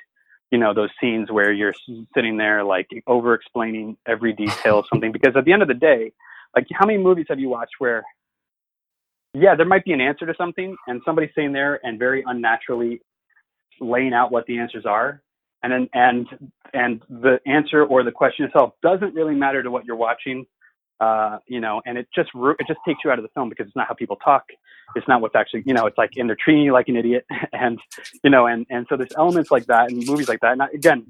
you 0.51 0.57
know 0.57 0.73
those 0.73 0.89
scenes 1.01 1.31
where 1.31 1.51
you're 1.51 1.73
sitting 2.15 2.37
there 2.37 2.63
like 2.63 2.87
over 3.07 3.33
explaining 3.33 3.97
every 4.07 4.33
detail 4.33 4.79
of 4.79 4.85
something. 4.91 5.11
Because 5.11 5.35
at 5.35 5.45
the 5.45 5.53
end 5.53 5.61
of 5.61 5.67
the 5.67 5.73
day 5.73 6.11
like 6.55 6.67
how 6.73 6.85
many 6.85 6.97
movies 6.97 7.25
have 7.29 7.39
you 7.39 7.49
watched 7.49 7.75
where 7.79 8.03
yeah 9.33 9.55
there 9.55 9.65
might 9.65 9.85
be 9.85 9.93
an 9.93 10.01
answer 10.01 10.25
to 10.25 10.33
something 10.37 10.75
and 10.87 11.01
somebody's 11.05 11.29
sitting 11.35 11.53
there 11.53 11.79
and 11.85 11.99
very 11.99 12.23
unnaturally 12.27 12.99
laying 13.79 14.13
out 14.13 14.31
what 14.31 14.45
the 14.47 14.57
answers 14.57 14.85
are 14.85 15.21
and 15.63 15.71
then 15.71 15.89
and 15.93 16.27
and 16.73 17.01
the 17.09 17.39
answer 17.45 17.85
or 17.85 18.03
the 18.03 18.11
question 18.11 18.45
itself 18.45 18.73
doesn't 18.81 19.13
really 19.13 19.35
matter 19.35 19.61
to 19.61 19.71
what 19.71 19.85
you're 19.85 19.95
watching 19.95 20.45
uh, 21.01 21.39
you 21.47 21.59
know 21.61 21.81
and 21.85 21.97
it 21.97 22.07
just 22.15 22.29
it 22.35 22.67
just 22.67 22.79
takes 22.87 22.99
you 23.05 23.11
out 23.11 23.19
of 23.19 23.23
the 23.23 23.29
film 23.35 23.49
because 23.49 23.67
it's 23.67 23.75
not 23.75 23.87
how 23.87 23.93
people 23.95 24.17
talk. 24.17 24.43
It's 24.95 25.07
not 25.07 25.21
what's 25.21 25.35
actually 25.35 25.63
you 25.65 25.73
know 25.73 25.85
it's 25.87 25.97
like 25.97 26.11
and 26.17 26.29
they're 26.29 26.37
treating 26.43 26.63
you 26.63 26.73
like 26.73 26.89
an 26.89 26.97
idiot. 26.97 27.25
And 27.53 27.79
you 28.23 28.29
know 28.31 28.47
and 28.47 28.65
and 28.69 28.85
so 28.89 28.97
there's 28.97 29.13
elements 29.17 29.51
like 29.51 29.65
that 29.67 29.91
in 29.91 29.99
movies 30.05 30.29
like 30.29 30.41
that. 30.41 30.53
And 30.53 30.63
I, 30.63 30.67
again 30.73 31.05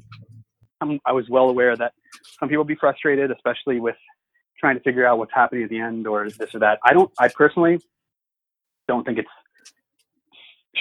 I'm, 0.82 1.00
i 1.06 1.12
was 1.12 1.26
well 1.30 1.50
aware 1.50 1.76
that 1.76 1.94
some 2.40 2.50
people 2.50 2.64
be 2.64 2.76
frustrated 2.76 3.32
especially 3.32 3.80
with 3.80 3.96
trying 4.60 4.76
to 4.78 4.82
figure 4.84 5.06
out 5.06 5.18
what's 5.18 5.34
happening 5.34 5.64
at 5.64 5.70
the 5.70 5.80
end 5.80 6.08
or 6.08 6.30
this 6.30 6.54
or 6.56 6.60
that. 6.60 6.80
I 6.84 6.94
don't 6.94 7.12
i 7.20 7.28
personally 7.30 7.80
don't 8.88 9.06
think 9.06 9.20
it's 9.20 9.30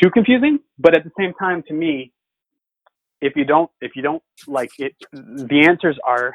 too 0.03 0.11
confusing 0.11 0.61
but 0.79 0.97
at 0.97 1.05
the 1.05 1.11
same 1.19 1.33
time 1.35 1.62
to 1.69 1.75
me 1.75 2.12
if 3.23 3.35
you 3.37 3.45
don't 3.45 3.71
if 3.81 3.92
you 3.97 4.03
don't 4.03 4.23
like 4.47 4.71
it 4.79 4.95
the 5.12 5.66
answers 5.69 5.99
are 6.07 6.35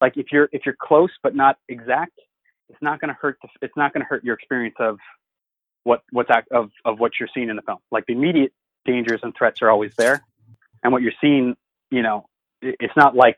like 0.00 0.16
if 0.16 0.26
you're 0.32 0.48
if 0.52 0.62
you're 0.66 0.76
close 0.80 1.10
but 1.22 1.34
not 1.34 1.58
exact 1.68 2.18
it's 2.68 2.82
not 2.82 3.00
going 3.00 3.08
to 3.08 3.18
hurt 3.20 3.38
the, 3.42 3.48
it's 3.62 3.76
not 3.76 3.92
going 3.92 4.02
to 4.02 4.06
hurt 4.06 4.24
your 4.24 4.34
experience 4.34 4.74
of 4.80 4.98
what 5.84 6.02
what's 6.10 6.30
act, 6.30 6.50
of 6.52 6.70
of 6.84 6.98
what 6.98 7.12
you're 7.18 7.28
seeing 7.32 7.48
in 7.48 7.56
the 7.56 7.62
film. 7.62 7.78
Like 7.90 8.06
the 8.06 8.12
immediate 8.12 8.52
dangers 8.84 9.20
and 9.22 9.34
threats 9.36 9.62
are 9.62 9.70
always 9.70 9.94
there. 9.96 10.24
And 10.82 10.92
what 10.92 11.02
you're 11.02 11.12
seeing 11.20 11.56
you 11.90 12.02
know 12.02 12.26
it's 12.62 12.96
not 12.96 13.14
like 13.14 13.36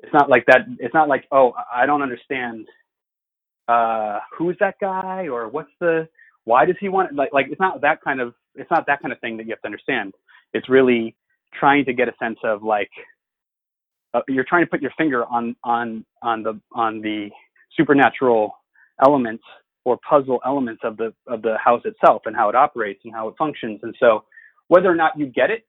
it's 0.00 0.12
not 0.12 0.30
like 0.30 0.46
that 0.46 0.66
it's 0.78 0.94
not 0.94 1.08
like 1.08 1.26
oh 1.32 1.52
i 1.72 1.86
don't 1.86 2.02
understand 2.02 2.66
uh 3.68 4.20
who's 4.36 4.56
that 4.58 4.74
guy 4.80 5.26
or 5.28 5.48
what's 5.48 5.70
the 5.80 6.08
why 6.44 6.64
does 6.64 6.76
he 6.80 6.88
want 6.88 7.14
like 7.14 7.32
like 7.32 7.46
it's 7.50 7.60
not 7.60 7.80
that 7.82 8.00
kind 8.02 8.20
of 8.20 8.34
it's 8.54 8.70
not 8.70 8.86
that 8.86 9.00
kind 9.00 9.12
of 9.12 9.20
thing 9.20 9.36
that 9.36 9.44
you 9.46 9.50
have 9.50 9.60
to 9.60 9.66
understand. 9.66 10.14
It's 10.52 10.68
really 10.68 11.14
trying 11.54 11.84
to 11.86 11.92
get 11.92 12.08
a 12.08 12.14
sense 12.18 12.38
of 12.44 12.62
like 12.62 12.90
uh, 14.14 14.20
you're 14.28 14.44
trying 14.48 14.64
to 14.64 14.70
put 14.70 14.82
your 14.82 14.92
finger 14.96 15.24
on 15.26 15.56
on 15.64 16.04
on 16.22 16.42
the 16.42 16.60
on 16.72 17.00
the 17.00 17.30
supernatural 17.76 18.54
elements 19.02 19.44
or 19.84 19.98
puzzle 20.08 20.40
elements 20.46 20.82
of 20.84 20.96
the 20.96 21.12
of 21.26 21.42
the 21.42 21.56
house 21.62 21.82
itself 21.84 22.22
and 22.26 22.36
how 22.36 22.48
it 22.48 22.54
operates 22.54 23.00
and 23.04 23.14
how 23.14 23.28
it 23.28 23.34
functions. 23.38 23.80
And 23.82 23.94
so 23.98 24.24
whether 24.68 24.90
or 24.90 24.94
not 24.94 25.18
you 25.18 25.26
get 25.26 25.50
it 25.50 25.66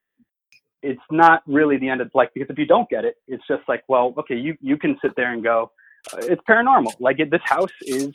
it's 0.85 1.01
not 1.09 1.41
really 1.47 1.77
the 1.77 1.87
end 1.87 2.01
of 2.01 2.11
like 2.13 2.33
because 2.33 2.49
if 2.49 2.57
you 2.57 2.65
don't 2.65 2.89
get 2.89 3.05
it 3.05 3.15
it's 3.27 3.43
just 3.47 3.61
like 3.69 3.83
well 3.87 4.13
okay 4.17 4.35
you 4.35 4.53
you 4.59 4.77
can 4.77 4.97
sit 5.01 5.11
there 5.15 5.31
and 5.31 5.41
go 5.41 5.71
uh, 6.11 6.17
it's 6.21 6.41
paranormal. 6.49 6.93
Like 6.99 7.19
it, 7.19 7.31
this 7.31 7.41
house 7.45 7.71
is 7.81 8.13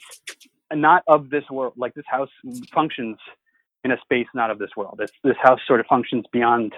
not 0.72 1.02
of 1.06 1.30
this 1.30 1.44
world. 1.50 1.74
Like 1.76 1.94
this 1.94 2.04
house 2.08 2.30
functions 2.74 3.16
in 3.84 3.92
a 3.92 4.00
space 4.00 4.26
not 4.34 4.50
of 4.50 4.58
this 4.58 4.70
world. 4.76 5.00
It's, 5.02 5.12
this 5.24 5.36
house 5.42 5.60
sort 5.66 5.80
of 5.80 5.86
functions 5.86 6.24
beyond 6.32 6.72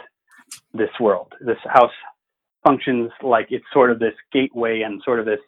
this 0.74 0.90
world. 1.00 1.32
This 1.40 1.58
house 1.66 1.92
functions 2.62 3.11
like 3.23 3.49
it's 3.51 3.64
sort 3.73 3.90
of 3.90 3.99
this 3.99 4.14
gateway 4.33 4.83
and 4.83 5.03
sort 5.05 5.18
of 5.18 5.27
this, 5.27 5.40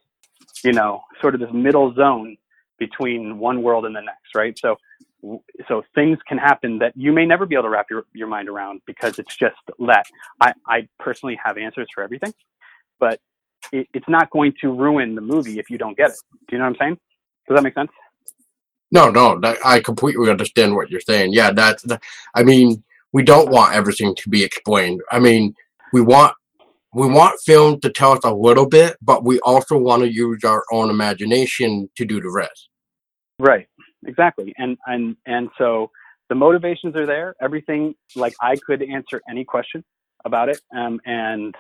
you 0.65 0.73
know, 0.73 1.03
sort 1.21 1.35
of 1.35 1.41
this 1.41 1.53
middle 1.53 1.95
zone 1.95 2.37
between 2.79 3.39
one 3.39 3.63
world 3.63 3.87
and 3.87 3.95
the 3.95 4.01
next, 4.01 4.35
right? 4.35 4.59
So, 4.59 4.77
so 5.69 5.83
things 5.95 6.19
can 6.27 6.39
happen 6.39 6.79
that 6.79 6.97
you 6.97 7.13
may 7.13 7.25
never 7.25 7.47
be 7.47 7.55
able 7.55 7.65
to 7.65 7.69
wrap 7.69 7.87
your, 7.91 8.05
your 8.13 8.27
mind 8.27 8.49
around 8.49 8.81
because 8.87 9.19
it's 9.19 9.37
just 9.37 9.57
that 9.87 10.07
I, 10.41 10.53
I 10.67 10.89
personally 10.99 11.39
have 11.45 11.59
answers 11.59 11.89
for 11.95 12.03
everything, 12.03 12.35
but 12.99 13.21
it, 13.73 13.87
it's 13.95 14.09
not 14.09 14.31
going 14.31 14.55
to 14.63 14.73
ruin 14.73 15.15
the 15.15 15.21
movie 15.21 15.59
if 15.59 15.71
you 15.71 15.79
don't 15.79 15.97
get 15.97 16.11
it. 16.11 16.17
Do 16.49 16.57
you 16.57 16.59
know 16.59 16.65
what 16.65 16.71
I'm 16.71 16.77
saying? 16.81 16.99
Does 17.49 17.57
that 17.57 17.63
make 17.63 17.75
sense? 17.75 17.91
No, 18.91 19.11
no, 19.11 19.41
I 19.65 19.81
completely 19.81 20.29
understand 20.29 20.75
what 20.75 20.91
you're 20.91 21.01
saying. 21.01 21.33
Yeah, 21.33 21.53
that's, 21.53 21.83
that, 21.85 22.03
I 22.35 22.43
mean, 22.43 22.83
we 23.13 23.23
don't 23.23 23.51
want 23.51 23.75
everything 23.75 24.15
to 24.17 24.29
be 24.29 24.43
explained. 24.43 25.01
I 25.11 25.19
mean, 25.19 25.55
we 25.93 26.01
want 26.01 26.35
we 26.95 27.07
want 27.09 27.41
film 27.45 27.81
to 27.81 27.91
tell 27.91 28.13
us 28.13 28.21
a 28.25 28.35
little 28.35 28.67
bit, 28.67 28.97
but 29.01 29.25
we 29.25 29.41
also 29.41 29.77
want 29.77 30.03
to 30.03 30.13
use 30.13 30.45
our 30.45 30.65
own 30.73 30.91
imagination 30.91 31.89
to 31.97 32.05
do 32.05 32.21
the 32.21 32.31
rest. 32.31 32.69
Right. 33.39 33.67
Exactly. 34.07 34.53
And 34.59 34.77
and 34.87 35.17
and 35.27 35.49
so 35.59 35.91
the 36.29 36.35
motivations 36.35 36.97
are 36.97 37.07
there. 37.07 37.35
Everything 37.41 37.95
like 38.17 38.35
I 38.41 38.57
could 38.57 38.83
answer 38.83 39.23
any 39.29 39.45
question 39.45 39.85
about 40.25 40.49
it, 40.49 40.61
um, 40.77 41.01
and 41.05 41.55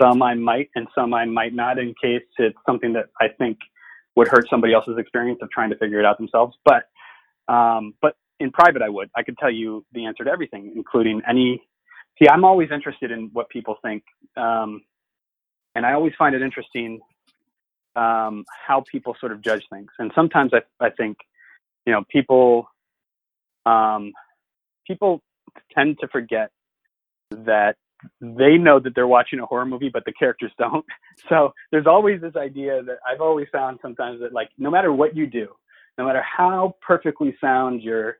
some 0.00 0.22
I 0.22 0.34
might, 0.34 0.68
and 0.74 0.86
some 0.94 1.14
I 1.14 1.24
might 1.24 1.54
not, 1.54 1.78
in 1.78 1.94
case 2.02 2.22
it's 2.38 2.58
something 2.66 2.92
that 2.94 3.06
I 3.20 3.28
think 3.38 3.58
would 4.16 4.28
hurt 4.28 4.46
somebody 4.48 4.72
else's 4.72 4.96
experience 4.98 5.40
of 5.42 5.50
trying 5.50 5.70
to 5.70 5.76
figure 5.76 5.98
it 5.98 6.06
out 6.06 6.18
themselves. 6.18 6.56
But 6.64 6.84
um, 7.52 7.94
but 8.00 8.16
in 8.40 8.50
private, 8.50 8.82
I 8.82 8.88
would. 8.88 9.10
I 9.16 9.22
could 9.22 9.38
tell 9.38 9.50
you 9.50 9.84
the 9.92 10.06
answer 10.06 10.24
to 10.24 10.30
everything, 10.30 10.72
including 10.76 11.22
any. 11.28 11.62
See, 12.18 12.28
I'm 12.28 12.44
always 12.44 12.70
interested 12.72 13.10
in 13.10 13.30
what 13.32 13.48
people 13.48 13.76
think, 13.82 14.04
um, 14.36 14.82
and 15.74 15.84
I 15.84 15.94
always 15.94 16.12
find 16.16 16.34
it 16.34 16.42
interesting 16.42 17.00
um, 17.96 18.44
how 18.66 18.84
people 18.90 19.16
sort 19.18 19.32
of 19.32 19.40
judge 19.42 19.64
things. 19.70 19.90
And 19.98 20.12
sometimes 20.14 20.52
I, 20.52 20.62
I 20.84 20.90
think, 20.90 21.18
you 21.86 21.92
know, 21.92 22.04
people 22.08 22.68
um, 23.66 24.12
people 24.86 25.22
tend 25.74 25.98
to 26.00 26.08
forget 26.08 26.50
that 27.30 27.76
they 28.20 28.58
know 28.58 28.78
that 28.78 28.94
they're 28.94 29.06
watching 29.06 29.40
a 29.40 29.46
horror 29.46 29.64
movie, 29.64 29.88
but 29.88 30.04
the 30.04 30.12
characters 30.12 30.52
don't. 30.58 30.84
So 31.28 31.52
there's 31.70 31.86
always 31.86 32.20
this 32.20 32.36
idea 32.36 32.82
that 32.82 32.98
I've 33.08 33.20
always 33.20 33.48
found 33.50 33.78
sometimes 33.82 34.20
that 34.20 34.32
like 34.32 34.50
no 34.58 34.70
matter 34.70 34.92
what 34.92 35.16
you 35.16 35.26
do, 35.26 35.48
no 35.98 36.06
matter 36.06 36.22
how 36.22 36.76
perfectly 36.86 37.36
sound 37.40 37.82
your 37.82 38.18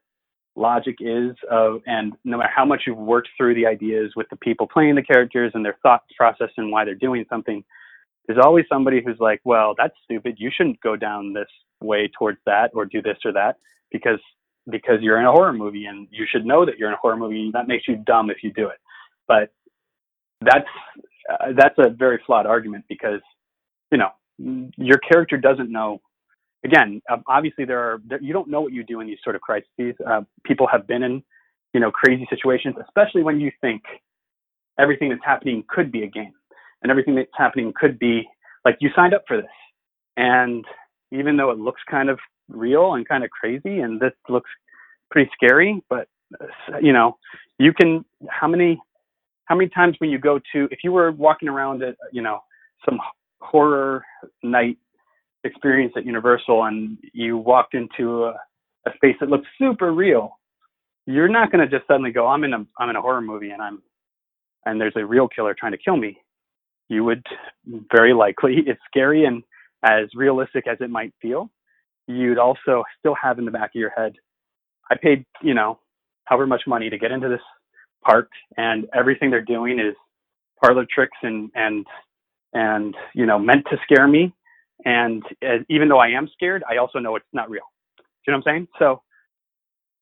logic 0.56 0.96
is 1.00 1.34
of 1.50 1.80
and 1.86 2.12
no 2.24 2.38
matter 2.38 2.50
how 2.54 2.64
much 2.64 2.82
you've 2.86 2.96
worked 2.96 3.28
through 3.36 3.54
the 3.54 3.66
ideas 3.66 4.12
with 4.14 4.28
the 4.30 4.36
people 4.36 4.68
playing 4.68 4.94
the 4.94 5.02
characters 5.02 5.50
and 5.54 5.64
their 5.64 5.76
thought 5.82 6.02
process 6.16 6.50
and 6.56 6.70
why 6.70 6.84
they're 6.84 6.94
doing 6.94 7.24
something 7.28 7.64
there's 8.26 8.38
always 8.42 8.64
somebody 8.68 9.02
who's 9.04 9.18
like, 9.20 9.40
well, 9.44 9.74
that's 9.76 9.94
stupid. 10.04 10.36
You 10.38 10.50
shouldn't 10.54 10.80
go 10.80 10.96
down 10.96 11.32
this 11.32 11.48
way 11.82 12.10
towards 12.18 12.38
that 12.46 12.70
or 12.74 12.86
do 12.86 13.02
this 13.02 13.18
or 13.24 13.32
that 13.32 13.56
because 13.92 14.20
because 14.70 15.00
you're 15.02 15.20
in 15.20 15.26
a 15.26 15.30
horror 15.30 15.52
movie 15.52 15.84
and 15.84 16.08
you 16.10 16.24
should 16.30 16.46
know 16.46 16.64
that 16.64 16.78
you're 16.78 16.88
in 16.88 16.94
a 16.94 16.98
horror 16.98 17.16
movie. 17.16 17.50
That 17.52 17.68
makes 17.68 17.86
you 17.86 17.96
dumb 17.96 18.30
if 18.30 18.38
you 18.42 18.52
do 18.52 18.68
it. 18.68 18.78
But 19.28 19.52
that's 20.40 20.66
uh, 21.30 21.52
that's 21.56 21.74
a 21.78 21.90
very 21.90 22.20
flawed 22.26 22.46
argument 22.46 22.84
because 22.88 23.20
you 23.92 23.98
know 23.98 24.10
your 24.38 24.98
character 24.98 25.36
doesn't 25.36 25.70
know. 25.70 26.00
Again, 26.64 27.02
obviously 27.26 27.64
there 27.64 27.78
are 27.78 28.00
there, 28.08 28.20
you 28.22 28.32
don't 28.32 28.48
know 28.48 28.60
what 28.62 28.72
you 28.72 28.84
do 28.84 29.00
in 29.00 29.06
these 29.06 29.18
sort 29.22 29.36
of 29.36 29.42
crises. 29.42 29.94
Uh, 30.06 30.22
people 30.44 30.66
have 30.66 30.86
been 30.86 31.02
in 31.02 31.22
you 31.74 31.80
know 31.80 31.90
crazy 31.90 32.26
situations, 32.30 32.74
especially 32.82 33.22
when 33.22 33.40
you 33.40 33.50
think 33.60 33.82
everything 34.78 35.08
that's 35.10 35.24
happening 35.24 35.64
could 35.68 35.92
be 35.92 36.02
a 36.04 36.08
game 36.08 36.32
and 36.82 36.90
everything 36.90 37.14
that's 37.14 37.30
happening 37.36 37.72
could 37.76 37.98
be 37.98 38.22
like 38.64 38.76
you 38.80 38.90
signed 38.96 39.14
up 39.14 39.24
for 39.28 39.36
this. 39.36 39.50
And 40.16 40.64
even 41.12 41.36
though 41.36 41.50
it 41.50 41.58
looks 41.58 41.80
kind 41.90 42.08
of 42.08 42.18
real 42.48 42.94
and 42.94 43.06
kind 43.08 43.24
of 43.24 43.30
crazy 43.30 43.80
and 43.80 44.00
this 44.00 44.12
looks 44.28 44.50
pretty 45.10 45.30
scary, 45.34 45.82
but 45.88 46.08
you 46.82 46.92
know, 46.92 47.18
you 47.58 47.72
can 47.72 48.04
how 48.28 48.48
many 48.48 48.80
how 49.46 49.54
many 49.54 49.68
times 49.70 49.96
when 49.98 50.10
you 50.10 50.18
go 50.18 50.38
to 50.52 50.68
if 50.70 50.78
you 50.82 50.92
were 50.92 51.12
walking 51.12 51.48
around 51.48 51.82
at 51.82 51.96
you 52.12 52.22
know 52.22 52.40
some 52.84 52.98
horror 53.40 54.04
night 54.42 54.78
experience 55.44 55.92
at 55.96 56.06
Universal 56.06 56.64
and 56.64 56.98
you 57.12 57.36
walked 57.36 57.74
into 57.74 58.24
a, 58.24 58.34
a 58.86 58.90
space 58.96 59.16
that 59.20 59.28
looks 59.28 59.46
super 59.58 59.92
real, 59.92 60.38
you're 61.06 61.28
not 61.28 61.52
going 61.52 61.68
to 61.68 61.76
just 61.76 61.86
suddenly 61.86 62.12
go, 62.12 62.26
I'm 62.26 62.44
in 62.44 62.54
a 62.54 62.66
I'm 62.78 62.90
in 62.90 62.96
a 62.96 63.02
horror 63.02 63.20
movie 63.20 63.50
and 63.50 63.62
I'm 63.62 63.82
and 64.66 64.80
there's 64.80 64.94
a 64.96 65.04
real 65.04 65.28
killer 65.28 65.54
trying 65.58 65.72
to 65.72 65.78
kill 65.78 65.96
me 65.96 66.18
you 66.88 67.04
would 67.04 67.24
very 67.94 68.12
likely, 68.14 68.56
it's 68.66 68.80
scary 68.86 69.24
and 69.24 69.42
as 69.82 70.08
realistic 70.14 70.66
as 70.66 70.78
it 70.80 70.90
might 70.90 71.12
feel, 71.20 71.50
you'd 72.06 72.38
also 72.38 72.84
still 72.98 73.14
have 73.20 73.38
in 73.38 73.44
the 73.44 73.50
back 73.50 73.70
of 73.74 73.80
your 73.80 73.90
head, 73.90 74.14
I 74.90 74.96
paid, 74.96 75.24
you 75.42 75.54
know, 75.54 75.78
however 76.24 76.46
much 76.46 76.62
money 76.66 76.90
to 76.90 76.98
get 76.98 77.12
into 77.12 77.28
this 77.28 77.40
park 78.04 78.28
and 78.56 78.86
everything 78.94 79.30
they're 79.30 79.42
doing 79.42 79.78
is 79.78 79.94
parlor 80.62 80.86
tricks 80.90 81.16
and, 81.22 81.50
and, 81.54 81.86
and, 82.52 82.94
you 83.14 83.26
know, 83.26 83.38
meant 83.38 83.66
to 83.70 83.78
scare 83.82 84.06
me. 84.06 84.34
And 84.84 85.22
as, 85.42 85.60
even 85.70 85.88
though 85.88 85.98
I 86.00 86.08
am 86.08 86.28
scared, 86.32 86.64
I 86.70 86.78
also 86.78 86.98
know 86.98 87.16
it's 87.16 87.26
not 87.32 87.50
real. 87.50 87.64
Do 87.98 88.04
you 88.28 88.32
know 88.32 88.38
what 88.38 88.48
I'm 88.50 88.54
saying? 88.56 88.68
So 88.78 89.02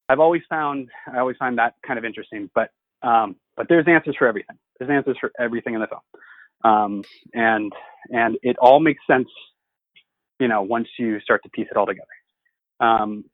I've 0.09 0.21
always 0.21 0.43
found, 0.51 0.89
I 1.13 1.19
always 1.19 1.37
find 1.39 1.59
that 1.59 1.75
kind 1.87 1.99
of 1.99 2.05
interesting, 2.05 2.51
but, 2.55 2.71
um, 3.03 3.37
but 3.57 3.69
there's 3.69 3.87
answers 3.89 4.17
for 4.19 4.29
everything. 4.29 4.57
There's 4.79 4.91
answers 4.91 5.17
for 5.21 5.33
everything 5.41 5.75
in 5.75 5.81
the 5.81 5.87
film 5.89 6.01
um, 6.65 7.05
and 7.35 7.73
and 8.11 8.37
it 8.43 8.57
all 8.59 8.81
makes 8.81 9.03
sense, 9.07 9.29
you 10.41 10.49
know, 10.49 10.63
once 10.63 10.89
you 10.99 11.21
start 11.21 11.43
to 11.45 11.51
piece 11.51 11.69
it 11.71 11.77
all 11.77 11.87
together. 11.87 12.07
Um, 12.81 13.25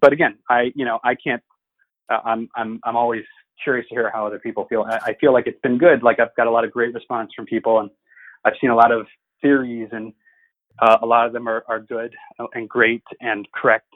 but 0.00 0.12
again, 0.12 0.38
I 0.50 0.72
you 0.74 0.84
know 0.84 0.98
I 1.04 1.16
can't. 1.16 1.42
Uh, 2.10 2.20
I'm 2.24 2.48
I'm 2.56 2.80
I'm 2.84 2.96
always 2.96 3.24
curious 3.62 3.88
to 3.88 3.94
hear 3.94 4.10
how 4.12 4.26
other 4.26 4.38
people 4.38 4.66
feel. 4.68 4.82
I, 4.88 4.98
I 5.12 5.14
feel 5.20 5.32
like 5.32 5.46
it's 5.46 5.60
been 5.62 5.78
good. 5.78 6.02
Like 6.02 6.20
I've 6.20 6.34
got 6.36 6.46
a 6.46 6.50
lot 6.50 6.64
of 6.64 6.72
great 6.72 6.94
response 6.94 7.32
from 7.36 7.46
people, 7.46 7.80
and 7.80 7.90
I've 8.44 8.54
seen 8.60 8.70
a 8.70 8.76
lot 8.76 8.92
of 8.92 9.06
theories, 9.42 9.88
and 9.92 10.12
uh, 10.80 10.98
a 11.02 11.06
lot 11.06 11.26
of 11.26 11.32
them 11.32 11.48
are 11.48 11.64
are 11.68 11.80
good 11.80 12.14
and 12.54 12.68
great 12.68 13.02
and 13.20 13.46
correct. 13.52 13.92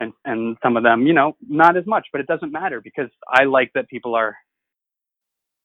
And, 0.00 0.12
and 0.24 0.56
some 0.64 0.76
of 0.76 0.82
them, 0.82 1.06
you 1.06 1.12
know, 1.12 1.36
not 1.48 1.76
as 1.76 1.86
much, 1.86 2.08
but 2.10 2.20
it 2.20 2.26
doesn't 2.26 2.50
matter 2.50 2.80
because 2.80 3.08
I 3.28 3.44
like 3.44 3.70
that 3.74 3.88
people 3.88 4.16
are 4.16 4.36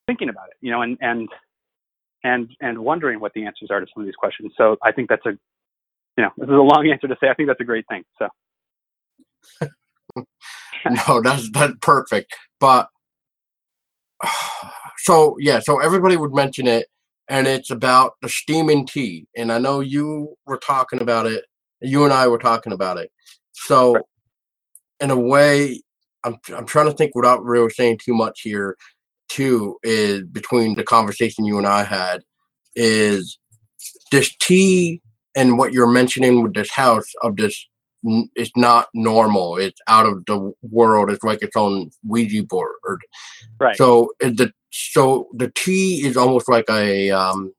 thinking 0.06 0.30
about 0.30 0.50
it, 0.50 0.58
you 0.62 0.72
know, 0.72 0.84
and, 0.84 0.96
and 1.02 1.28
and 2.24 2.50
and 2.62 2.78
wondering 2.78 3.20
what 3.20 3.34
the 3.34 3.46
answers 3.46 3.70
are 3.72 3.80
to 3.80 3.88
some 3.94 4.02
of 4.02 4.08
these 4.08 4.16
questions. 4.16 4.52
So 4.58 4.78
I 4.84 4.92
think 4.92 5.10
that's 5.10 5.26
a 5.26 5.32
you 6.18 6.24
know 6.24 6.30
this 6.38 6.46
is 6.48 6.54
a 6.54 6.58
long 6.58 6.88
answer 6.92 7.08
to 7.08 7.16
say 7.22 7.30
I 7.30 7.34
think 7.34 7.50
that's 7.50 7.62
a 7.62 7.66
great 7.66 7.86
thing. 7.90 8.04
So 8.20 8.28
no, 11.08 11.22
that's 11.22 11.50
that's 11.52 11.74
perfect. 11.82 12.36
But 12.60 12.90
so 15.00 15.38
yeah, 15.40 15.60
so 15.60 15.80
everybody 15.80 16.18
would 16.18 16.34
mention 16.34 16.68
it, 16.68 16.88
and 17.30 17.48
it's 17.48 17.70
about 17.70 18.14
the 18.22 18.30
steaming 18.30 18.86
tea. 18.86 19.28
And 19.36 19.52
I 19.52 19.58
know 19.58 19.80
you 19.80 20.36
were 20.46 20.58
talking 20.58 21.02
about 21.02 21.26
it. 21.26 21.46
You 21.82 22.04
and 22.04 22.14
I 22.14 22.28
were 22.28 22.38
talking 22.38 22.74
about 22.74 22.98
it. 22.98 23.12
So 23.54 23.94
right. 23.94 24.04
in 25.02 25.12
a 25.12 25.20
way, 25.20 25.82
I'm 26.24 26.38
I'm 26.56 26.66
trying 26.66 26.88
to 26.88 26.94
think 26.94 27.16
without 27.16 27.44
really 27.44 27.70
saying 27.70 28.00
too 28.04 28.14
much 28.14 28.42
here 28.42 28.76
too 29.30 29.78
is 29.84 30.24
between 30.24 30.76
the 30.76 30.84
conversation 30.84 31.46
you 31.46 31.58
and 31.58 31.68
I 31.68 31.84
had 31.84 32.22
is 32.76 33.38
this 34.12 34.34
tea 34.38 35.02
and 35.36 35.58
what 35.58 35.74
you're 35.74 35.92
mentioning 35.92 36.44
with 36.44 36.54
this 36.54 36.72
house 36.72 37.12
of 37.22 37.36
this 37.36 37.68
it's 38.36 38.52
not 38.56 38.88
normal. 38.94 39.58
It's 39.58 39.82
out 39.88 40.06
of 40.06 40.24
the 40.28 40.54
world. 40.62 41.10
It's 41.10 41.24
like 41.24 41.42
its 41.42 41.56
own 41.56 41.90
Ouija 42.04 42.44
board. 42.44 42.72
Right. 43.60 43.76
So 43.76 44.10
the 44.20 44.52
so 44.78 45.28
the 45.34 45.52
tea 45.56 46.06
is 46.06 46.18
almost 46.18 46.50
like 46.50 46.66
a 46.70 47.10
um 47.12 47.54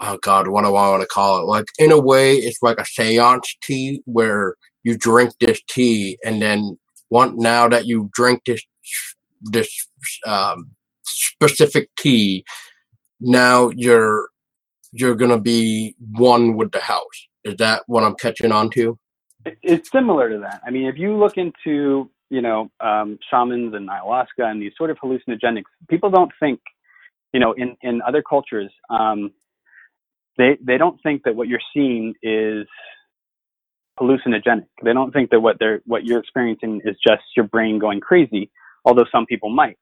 oh 0.00 0.18
god, 0.22 0.48
what 0.48 0.62
do 0.62 0.74
I 0.74 0.90
want 0.90 1.02
to 1.02 1.08
call 1.08 1.40
it? 1.40 1.44
Like 1.44 1.66
in 1.78 1.92
a 1.92 2.00
way, 2.00 2.36
it's 2.36 2.62
like 2.62 2.78
a 2.78 2.86
seance 2.86 3.56
tea 3.62 4.02
where 4.06 4.54
you 4.82 4.96
drink 4.96 5.32
this 5.40 5.60
tea 5.68 6.18
and 6.24 6.40
then 6.40 6.78
one 7.10 7.36
now 7.36 7.68
that 7.68 7.86
you 7.86 8.08
drink 8.14 8.42
this 8.46 8.62
this 9.42 9.88
um 10.26 10.70
specific 11.04 11.90
tea, 11.98 12.44
now 13.20 13.70
you're 13.76 14.28
you're 14.92 15.14
gonna 15.14 15.40
be 15.40 15.94
one 16.12 16.56
with 16.56 16.72
the 16.72 16.80
house. 16.80 17.28
Is 17.44 17.56
that 17.56 17.82
what 17.86 18.04
I'm 18.04 18.14
catching 18.14 18.52
on 18.52 18.70
to? 18.70 18.98
It's 19.62 19.90
similar 19.90 20.28
to 20.28 20.38
that. 20.38 20.60
I 20.66 20.70
mean, 20.70 20.84
if 20.86 20.98
you 20.98 21.16
look 21.16 21.38
into 21.38 22.10
you 22.30 22.40
know 22.40 22.70
um, 22.80 23.18
shamans 23.30 23.74
and 23.74 23.88
ayahuasca 23.88 24.44
and 24.44 24.62
these 24.62 24.72
sort 24.76 24.90
of 24.90 24.98
hallucinogenics, 24.98 25.64
people 25.88 26.10
don't 26.10 26.32
think, 26.40 26.60
you 27.32 27.40
know, 27.40 27.52
in 27.52 27.76
in 27.82 28.00
other 28.02 28.22
cultures, 28.22 28.72
um, 28.88 29.30
they 30.38 30.56
they 30.64 30.78
don't 30.78 31.00
think 31.02 31.22
that 31.24 31.36
what 31.36 31.48
you're 31.48 31.60
seeing 31.74 32.14
is 32.22 32.66
hallucinogenic. 34.00 34.66
They 34.82 34.92
don't 34.92 35.12
think 35.12 35.30
that 35.30 35.40
what 35.40 35.58
they're 35.58 35.82
what 35.84 36.04
you're 36.04 36.20
experiencing 36.20 36.80
is 36.84 36.96
just 37.06 37.22
your 37.36 37.46
brain 37.46 37.78
going 37.78 38.00
crazy. 38.00 38.50
Although 38.84 39.04
some 39.12 39.26
people 39.26 39.50
might 39.50 39.76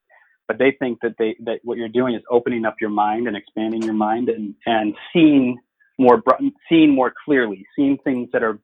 but 0.48 0.58
they 0.58 0.72
think 0.80 0.98
that 1.02 1.14
they 1.18 1.36
that 1.44 1.60
what 1.62 1.78
you're 1.78 1.88
doing 1.88 2.14
is 2.14 2.22
opening 2.30 2.64
up 2.64 2.76
your 2.80 2.90
mind 2.90 3.28
and 3.28 3.36
expanding 3.36 3.82
your 3.82 3.94
mind 3.94 4.28
and 4.30 4.54
and 4.66 4.94
seeing 5.12 5.58
more 5.98 6.22
seeing 6.68 6.94
more 6.94 7.12
clearly 7.24 7.64
seeing 7.76 7.98
things 8.02 8.28
that 8.32 8.42
are 8.42 8.58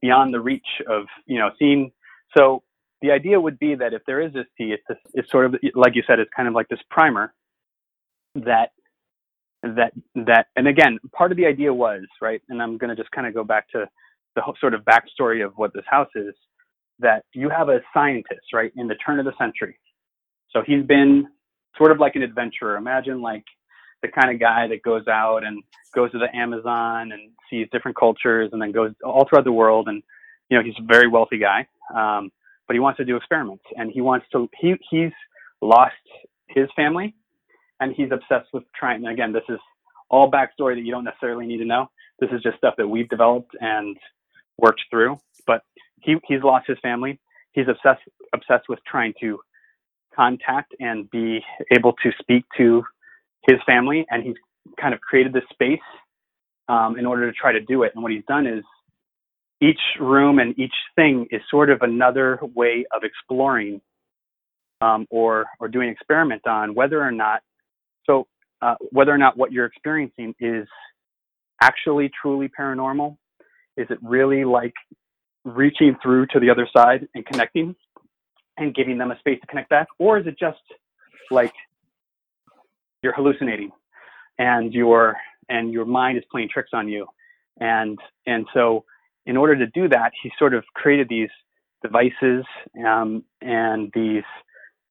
beyond 0.00 0.32
the 0.32 0.40
reach 0.40 0.66
of 0.88 1.04
you 1.26 1.38
know 1.38 1.50
seeing 1.58 1.90
so 2.36 2.62
the 3.02 3.10
idea 3.10 3.40
would 3.40 3.58
be 3.58 3.74
that 3.74 3.92
if 3.92 4.02
there 4.06 4.20
is 4.20 4.32
this 4.32 4.46
tea 4.56 4.72
it's 4.72 4.82
this, 4.88 4.98
it's 5.14 5.30
sort 5.30 5.46
of 5.46 5.54
like 5.74 5.94
you 5.94 6.02
said 6.06 6.18
it's 6.18 6.30
kind 6.34 6.48
of 6.48 6.54
like 6.54 6.68
this 6.68 6.80
primer 6.90 7.32
that 8.34 8.70
that 9.62 9.92
that 10.14 10.46
and 10.56 10.68
again 10.68 10.98
part 11.12 11.30
of 11.30 11.36
the 11.36 11.46
idea 11.46 11.72
was 11.72 12.02
right 12.20 12.42
and 12.48 12.62
i'm 12.62 12.78
going 12.78 12.94
to 12.94 12.96
just 12.96 13.10
kind 13.10 13.26
of 13.26 13.34
go 13.34 13.44
back 13.44 13.68
to 13.70 13.86
the 14.34 14.42
sort 14.60 14.74
of 14.74 14.82
backstory 14.82 15.44
of 15.44 15.52
what 15.56 15.72
this 15.72 15.84
house 15.88 16.10
is 16.14 16.34
that 16.98 17.24
you 17.32 17.48
have 17.48 17.68
a 17.68 17.80
scientist 17.92 18.52
right 18.52 18.72
in 18.76 18.86
the 18.86 18.94
turn 18.96 19.18
of 19.18 19.24
the 19.24 19.32
century 19.38 19.78
so 20.50 20.62
he's 20.66 20.84
been 20.84 21.26
sort 21.76 21.92
of 21.92 22.00
like 22.00 22.16
an 22.16 22.22
adventurer. 22.22 22.76
Imagine 22.76 23.20
like 23.20 23.44
the 24.02 24.08
kind 24.08 24.32
of 24.32 24.40
guy 24.40 24.66
that 24.68 24.82
goes 24.82 25.06
out 25.08 25.44
and 25.44 25.62
goes 25.94 26.10
to 26.12 26.18
the 26.18 26.34
Amazon 26.34 27.12
and 27.12 27.30
sees 27.50 27.68
different 27.72 27.96
cultures 27.96 28.50
and 28.52 28.60
then 28.60 28.72
goes 28.72 28.92
all 29.04 29.26
throughout 29.28 29.44
the 29.44 29.52
world. 29.52 29.88
And, 29.88 30.02
you 30.48 30.56
know, 30.56 30.64
he's 30.64 30.74
a 30.78 30.86
very 30.86 31.08
wealthy 31.08 31.38
guy. 31.38 31.66
Um, 31.94 32.30
but 32.66 32.74
he 32.74 32.80
wants 32.80 32.98
to 32.98 33.04
do 33.04 33.16
experiments 33.16 33.64
and 33.76 33.90
he 33.92 34.00
wants 34.00 34.26
to, 34.32 34.48
he, 34.60 34.74
he's 34.90 35.12
lost 35.62 35.94
his 36.48 36.68
family 36.76 37.14
and 37.80 37.94
he's 37.94 38.10
obsessed 38.12 38.48
with 38.52 38.64
trying. 38.78 39.04
And 39.04 39.12
again, 39.12 39.32
this 39.32 39.44
is 39.48 39.58
all 40.10 40.30
backstory 40.30 40.74
that 40.74 40.82
you 40.82 40.92
don't 40.92 41.04
necessarily 41.04 41.46
need 41.46 41.58
to 41.58 41.64
know. 41.64 41.90
This 42.20 42.30
is 42.32 42.42
just 42.42 42.58
stuff 42.58 42.74
that 42.78 42.88
we've 42.88 43.08
developed 43.08 43.52
and 43.60 43.96
worked 44.58 44.82
through. 44.90 45.18
But 45.46 45.62
he, 46.00 46.16
he's 46.26 46.42
lost 46.42 46.66
his 46.68 46.78
family. 46.80 47.18
He's 47.52 47.66
obsessed 47.68 48.02
obsessed 48.34 48.68
with 48.68 48.80
trying 48.86 49.14
to 49.20 49.40
contact 50.14 50.74
and 50.80 51.10
be 51.10 51.40
able 51.72 51.94
to 52.02 52.10
speak 52.20 52.44
to 52.56 52.84
his 53.48 53.58
family. 53.66 54.06
And 54.10 54.22
he's 54.22 54.36
kind 54.80 54.94
of 54.94 55.00
created 55.00 55.32
this 55.32 55.44
space 55.50 55.80
um, 56.68 56.98
in 56.98 57.06
order 57.06 57.30
to 57.30 57.36
try 57.36 57.52
to 57.52 57.60
do 57.60 57.82
it. 57.82 57.92
And 57.94 58.02
what 58.02 58.12
he's 58.12 58.24
done 58.26 58.46
is 58.46 58.64
each 59.60 59.80
room 60.00 60.38
and 60.38 60.58
each 60.58 60.74
thing 60.94 61.26
is 61.30 61.40
sort 61.50 61.70
of 61.70 61.82
another 61.82 62.38
way 62.54 62.84
of 62.94 63.02
exploring 63.04 63.80
um, 64.80 65.06
or 65.10 65.46
or 65.60 65.68
doing 65.68 65.88
experiment 65.88 66.46
on 66.46 66.74
whether 66.74 67.02
or 67.02 67.12
not 67.12 67.40
so 68.06 68.26
uh, 68.62 68.74
whether 68.90 69.12
or 69.12 69.18
not 69.18 69.36
what 69.36 69.52
you're 69.52 69.66
experiencing 69.66 70.34
is 70.40 70.66
actually 71.62 72.10
truly 72.20 72.48
paranormal. 72.48 73.16
Is 73.76 73.86
it 73.90 73.98
really 74.02 74.44
like 74.44 74.74
reaching 75.44 75.96
through 76.02 76.26
to 76.26 76.40
the 76.40 76.50
other 76.50 76.68
side 76.76 77.08
and 77.14 77.24
connecting? 77.24 77.74
and 78.58 78.74
giving 78.74 78.98
them 78.98 79.10
a 79.10 79.18
space 79.18 79.40
to 79.40 79.46
connect 79.46 79.68
back? 79.68 79.86
Or 79.98 80.18
is 80.18 80.26
it 80.26 80.38
just 80.38 80.58
like 81.30 81.52
you're 83.02 83.14
hallucinating 83.14 83.70
and 84.38 84.72
you're 84.72 85.16
and 85.48 85.72
your 85.72 85.84
mind 85.84 86.18
is 86.18 86.24
playing 86.30 86.48
tricks 86.52 86.70
on 86.72 86.88
you. 86.88 87.06
And 87.60 87.98
and 88.26 88.46
so 88.52 88.84
in 89.26 89.36
order 89.36 89.56
to 89.56 89.66
do 89.66 89.88
that, 89.88 90.12
he 90.22 90.30
sort 90.38 90.54
of 90.54 90.64
created 90.74 91.08
these 91.08 91.28
devices 91.82 92.44
um, 92.86 93.24
and 93.42 93.90
these 93.94 94.24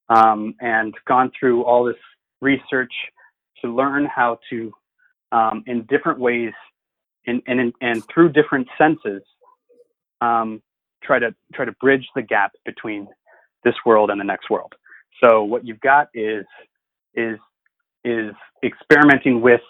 um, 0.09 0.53
and 0.59 0.93
gone 1.07 1.31
through 1.37 1.63
all 1.63 1.83
this 1.85 1.95
research 2.41 2.91
to 3.61 3.73
learn 3.73 4.05
how 4.05 4.37
to 4.49 4.71
um, 5.31 5.63
in 5.65 5.83
different 5.89 6.19
ways 6.19 6.53
and 7.27 7.41
and 7.47 7.73
and 7.81 8.03
through 8.13 8.29
different 8.29 8.67
senses 8.77 9.21
um, 10.21 10.61
try 11.03 11.19
to 11.19 11.33
try 11.53 11.65
to 11.65 11.71
bridge 11.73 12.07
the 12.15 12.21
gap 12.21 12.51
between 12.65 13.07
this 13.63 13.75
world 13.85 14.09
and 14.09 14.19
the 14.19 14.25
next 14.25 14.49
world. 14.49 14.73
So 15.23 15.43
what 15.43 15.65
you've 15.65 15.79
got 15.81 16.09
is 16.13 16.45
is 17.15 17.37
is 18.03 18.33
experimenting 18.63 19.41
with, 19.41 19.61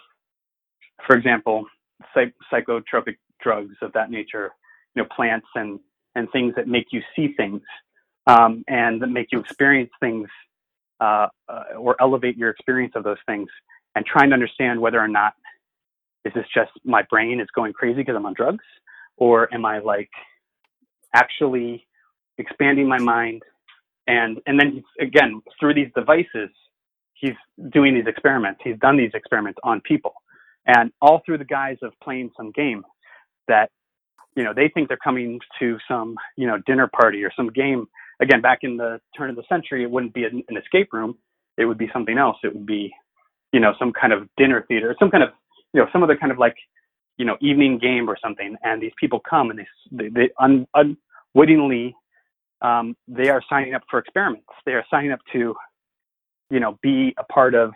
for 1.08 1.16
example, 1.16 1.66
psych- 2.14 2.34
psychotropic 2.52 3.16
drugs 3.46 3.76
of 3.84 3.94
that 3.94 4.12
nature, 4.12 4.52
you 4.96 5.04
know, 5.04 5.10
plants 5.16 5.48
and 5.56 5.80
and 6.16 6.28
things 6.34 6.56
that 6.58 6.68
make 6.68 6.88
you 6.92 7.02
see 7.16 7.34
things 7.38 7.62
um, 8.28 8.64
and 8.68 9.02
that 9.02 9.10
make 9.10 9.28
you 9.32 9.40
experience 9.40 9.92
things 10.02 10.30
uh, 11.02 11.28
uh, 11.50 11.64
or 11.80 11.96
elevate 12.02 12.38
your 12.38 12.50
experience 12.52 12.94
of 12.98 13.04
those 13.06 13.24
things, 13.28 13.50
and 13.96 14.06
trying 14.06 14.30
to 14.30 14.36
understand 14.36 14.82
whether 14.82 15.00
or 15.00 15.10
not 15.10 15.34
is 16.26 16.34
this 16.36 16.48
just 16.54 16.72
my 16.86 17.04
brain 17.12 17.40
is 17.40 17.50
going 17.56 17.74
crazy 17.74 17.98
because 18.02 18.18
I'm 18.18 18.26
on 18.26 18.36
drugs, 18.36 18.66
or 19.18 19.54
am 19.54 19.66
I 19.66 19.80
like 19.80 20.12
actually 21.16 21.88
expanding 22.40 22.88
my 22.90 23.00
mind? 23.00 23.44
And 24.08 24.40
and 24.48 24.60
then 24.60 24.84
again 25.02 25.42
through 25.60 25.76
these 25.76 25.92
devices 25.96 26.50
he's 27.16 27.36
doing 27.72 27.96
these 27.96 28.08
experiments. 28.08 28.62
He's 28.64 28.78
done 28.80 28.98
these 28.98 29.12
experiments 29.14 29.60
on 29.64 29.82
people. 29.82 30.14
And 30.68 30.92
all 31.02 31.22
through 31.26 31.40
the 31.40 31.46
guise 31.46 31.78
of 31.84 31.94
playing 32.04 32.32
some 32.38 32.52
game 32.52 32.84
that 33.48 33.70
you 34.36 34.44
know 34.44 34.54
they 34.54 34.70
think 34.70 34.88
they're 34.88 34.98
coming 34.98 35.40
to 35.60 35.78
some 35.88 36.16
you 36.38 36.48
know 36.48 36.58
dinner 36.66 36.88
party 36.88 37.24
or 37.24 37.32
some 37.36 37.50
game. 37.50 37.88
Again 38.22 38.42
back 38.42 38.60
in 38.62 38.78
the 38.78 39.00
turn 39.18 39.30
of 39.30 39.36
the 39.36 39.44
century 39.50 39.84
it 39.84 39.92
wouldn't 39.92 40.14
be 40.14 40.24
an, 40.24 40.44
an 40.50 40.58
escape 40.58 40.94
room. 40.94 41.18
It 41.58 41.66
would 41.66 41.78
be 41.78 41.90
something 41.94 42.18
else. 42.18 42.38
It 42.44 42.54
would 42.54 42.66
be 42.66 42.94
you 43.52 43.60
know 43.60 43.74
some 43.80 43.94
kind 43.94 44.14
of 44.14 44.28
dinner 44.38 44.66
theater 44.68 44.96
some 45.00 45.12
kind 45.12 45.24
of 45.24 45.30
you 45.74 45.82
know 45.82 45.88
some 45.92 46.04
other 46.04 46.18
kind 46.18 46.32
of 46.32 46.38
like 46.40 46.56
you 47.18 47.26
know 47.26 47.38
evening 47.42 47.80
game 47.80 48.10
or 48.10 48.18
something. 48.24 48.56
And 48.64 48.82
these 48.82 48.94
people 49.00 49.22
come 49.30 49.50
and 49.52 49.60
they 49.60 49.68
they, 49.92 50.10
they 50.10 50.30
un, 50.40 50.68
unwittingly 51.36 51.96
um, 52.62 52.96
they 53.08 53.30
are 53.30 53.42
signing 53.50 53.74
up 53.74 53.84
for 53.90 54.00
experiments. 54.00 54.48
They 54.66 54.74
are 54.74 54.86
signing 54.90 55.12
up 55.12 55.20
to, 55.34 55.56
you 56.50 56.60
know, 56.60 56.78
be 56.82 57.14
a 57.18 57.24
part 57.24 57.54
of, 57.56 57.74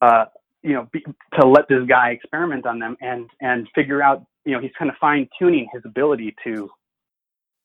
uh, 0.00 0.26
you 0.64 0.72
know, 0.72 0.88
be, 0.92 1.04
to 1.38 1.46
let 1.46 1.68
this 1.68 1.86
guy 1.86 2.10
experiment 2.10 2.66
on 2.66 2.78
them 2.78 2.96
and 3.00 3.28
and 3.40 3.68
figure 3.74 4.02
out, 4.02 4.24
you 4.44 4.52
know, 4.52 4.60
he's 4.60 4.72
kind 4.78 4.90
of 4.90 4.96
fine 5.00 5.28
tuning 5.38 5.68
his 5.72 5.82
ability 5.84 6.34
to 6.42 6.70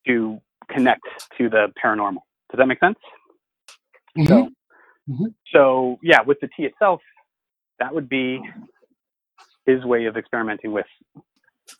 to 0.05 0.39
connect 0.69 1.07
to 1.37 1.49
the 1.49 1.67
paranormal. 1.83 2.21
Does 2.51 2.57
that 2.57 2.67
make 2.67 2.79
sense? 2.79 2.99
Mm-hmm. 4.17 4.27
So, 4.27 4.49
mm-hmm. 5.09 5.25
so 5.53 5.99
yeah, 6.03 6.21
with 6.21 6.39
the 6.41 6.49
tea 6.55 6.63
itself, 6.63 6.99
that 7.79 7.93
would 7.93 8.09
be 8.09 8.41
his 9.65 9.83
way 9.85 10.05
of 10.05 10.17
experimenting 10.17 10.73
with 10.73 10.87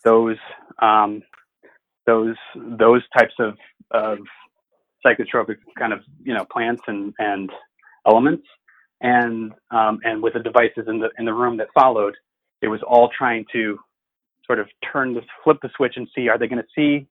those 0.04 0.38
um, 0.80 1.22
those 2.06 2.36
those 2.56 3.02
types 3.16 3.34
of 3.38 3.58
of 3.90 4.18
psychotropic 5.04 5.56
kind 5.78 5.92
of 5.92 6.00
you 6.22 6.32
know 6.32 6.46
plants 6.50 6.82
and 6.86 7.12
and 7.18 7.50
elements 8.06 8.46
and 9.00 9.52
um, 9.70 10.00
and 10.04 10.22
with 10.22 10.34
the 10.34 10.40
devices 10.40 10.84
in 10.88 10.98
the 10.98 11.10
in 11.18 11.24
the 11.24 11.32
room 11.32 11.56
that 11.56 11.68
followed 11.74 12.16
it 12.62 12.68
was 12.68 12.80
all 12.86 13.10
trying 13.16 13.44
to 13.52 13.78
sort 14.46 14.58
of 14.58 14.68
turn 14.92 15.14
the 15.14 15.22
flip 15.42 15.58
the 15.62 15.70
switch 15.76 15.94
and 15.96 16.08
see 16.14 16.28
are 16.28 16.38
they 16.38 16.46
going 16.46 16.62
to 16.62 16.68
see 16.74 17.06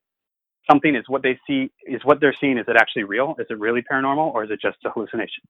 something? 0.69 0.95
Is 0.95 1.05
what 1.07 1.23
they 1.23 1.39
see 1.47 1.71
is 1.87 2.01
what 2.03 2.19
they're 2.19 2.35
seeing 2.39 2.57
is 2.57 2.65
it 2.67 2.75
actually 2.77 3.03
real? 3.03 3.35
Is 3.39 3.47
it 3.49 3.59
really 3.59 3.81
paranormal 3.81 4.33
or 4.33 4.43
is 4.43 4.51
it 4.51 4.59
just 4.61 4.77
a 4.85 4.89
hallucination? 4.89 5.43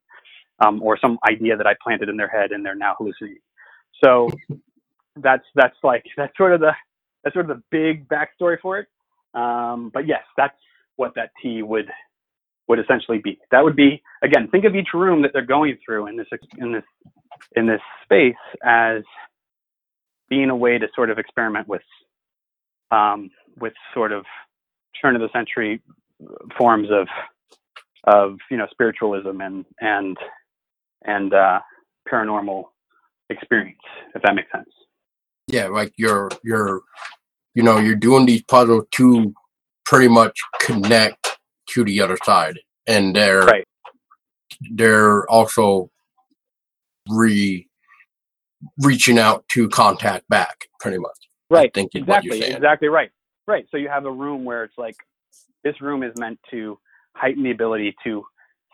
Um, 0.61 0.81
or 0.83 0.97
some 0.99 1.17
idea 1.29 1.55
that 1.55 1.65
i 1.65 1.73
planted 1.81 2.09
in 2.09 2.17
their 2.17 2.27
head 2.27 2.51
and 2.51 2.65
they're 2.65 2.75
now 2.75 2.93
hallucinating. 2.97 3.39
So 4.03 4.29
that's 5.17 5.45
that's 5.55 5.77
like 5.83 6.05
that's 6.17 6.35
sort 6.37 6.53
of 6.53 6.61
the 6.61 6.73
that's 7.23 7.33
sort 7.33 7.49
of 7.49 7.57
the 7.57 7.63
big 7.71 8.07
backstory 8.07 8.59
for 8.61 8.79
it. 8.79 8.87
Um, 9.33 9.91
but 9.93 10.07
yes 10.07 10.23
that's 10.37 10.57
what 10.95 11.13
that 11.15 11.31
tea 11.41 11.61
would 11.61 11.89
would 12.69 12.79
essentially 12.79 13.17
be. 13.17 13.37
That 13.51 13.63
would 13.63 13.75
be 13.75 14.01
again, 14.23 14.47
think 14.51 14.63
of 14.63 14.75
each 14.75 14.89
room 14.93 15.21
that 15.23 15.31
they're 15.33 15.45
going 15.45 15.77
through 15.83 16.07
in 16.07 16.15
this 16.15 16.27
in 16.59 16.71
this 16.71 16.83
in 17.55 17.67
this 17.67 17.81
space 18.03 18.35
as 18.63 19.01
being 20.29 20.49
a 20.49 20.55
way 20.55 20.77
to 20.77 20.87
sort 20.95 21.09
of 21.09 21.17
experiment 21.17 21.67
with 21.67 21.81
um, 22.91 23.29
with 23.59 23.73
sort 23.93 24.11
of 24.11 24.23
turn 25.01 25.15
of 25.15 25.21
the 25.21 25.29
century 25.33 25.81
forms 26.57 26.87
of 26.91 27.07
of 28.05 28.37
you 28.49 28.57
know 28.57 28.67
spiritualism 28.71 29.41
and 29.41 29.65
and 29.81 30.17
and 31.03 31.33
uh, 31.33 31.59
paranormal 32.11 32.65
experience, 33.29 33.77
if 34.15 34.21
that 34.21 34.35
makes 34.35 34.51
sense. 34.51 34.69
Yeah, 35.47 35.67
like 35.67 35.93
you're 35.97 36.29
you're 36.43 36.81
you 37.55 37.63
know 37.63 37.79
you're 37.79 37.95
doing 37.95 38.27
these 38.27 38.43
puzzles 38.43 38.85
to 38.91 39.33
pretty 39.85 40.07
much 40.07 40.37
connect 40.61 41.28
to 41.69 41.83
the 41.83 42.01
other 42.01 42.17
side 42.23 42.59
and 42.87 43.15
they're 43.15 43.41
right. 43.41 43.65
they're 44.71 45.29
also 45.29 45.89
re 47.07 47.67
reaching 48.81 49.17
out 49.17 49.47
to 49.49 49.69
contact 49.69 50.27
back 50.27 50.67
pretty 50.79 50.97
much. 50.97 51.15
Right. 51.49 51.71
exactly. 51.75 52.41
exactly 52.43 52.89
right. 52.89 53.09
Right. 53.47 53.65
So 53.71 53.77
you 53.77 53.87
have 53.89 54.05
a 54.05 54.11
room 54.11 54.43
where 54.43 54.63
it's 54.63 54.77
like 54.77 54.95
this 55.63 55.79
room 55.81 56.03
is 56.03 56.11
meant 56.17 56.39
to 56.51 56.77
heighten 57.15 57.43
the 57.43 57.51
ability 57.51 57.95
to 58.03 58.23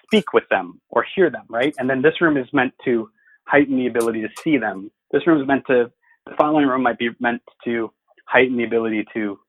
speak 0.04 0.34
with 0.34 0.44
them 0.50 0.82
or 0.90 1.06
hear 1.16 1.30
them 1.30 1.46
right? 1.50 1.74
And 1.78 1.90
then 1.90 2.02
this 2.02 2.20
room 2.22 2.38
is 2.38 2.48
meant 2.52 2.74
to 2.86 3.10
heighten 3.46 3.78
the 3.78 3.88
ability 3.88 4.22
to 4.22 4.30
see 4.42 4.58
them. 4.58 4.92
This 5.12 5.26
room 5.28 5.42
is 5.42 5.48
meant 5.48 5.66
to 5.68 5.92
the 6.26 6.36
following 6.38 6.66
room 6.66 6.82
might 6.82 6.98
be 6.98 7.10
meant 7.20 7.42
to 7.66 7.92
heighten 8.26 8.58
the 8.58 8.64
ability 8.64 9.06
to 9.14 9.40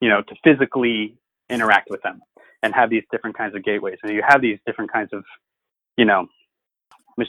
you 0.00 0.10
know, 0.10 0.22
to 0.22 0.34
physically 0.44 1.16
interact 1.48 1.88
with 1.90 2.02
them 2.02 2.20
and 2.66 2.74
have 2.74 2.90
these 2.90 3.04
different 3.10 3.38
kinds 3.38 3.54
of 3.54 3.64
gateways. 3.64 3.96
And 4.02 4.12
you 4.12 4.22
have 4.26 4.42
these 4.42 4.58
different 4.66 4.92
kinds 4.92 5.10
of, 5.12 5.24
you 5.96 6.04
know, 6.04 6.26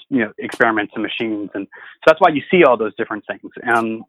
you 0.09 0.19
know, 0.19 0.33
experiments 0.39 0.91
and 0.95 1.03
machines. 1.03 1.49
And 1.53 1.65
so 1.67 2.01
that's 2.07 2.19
why 2.19 2.29
you 2.29 2.41
see 2.51 2.63
all 2.63 2.75
those 2.75 2.95
different 2.97 3.23
things. 3.27 3.51
Um, 3.73 4.03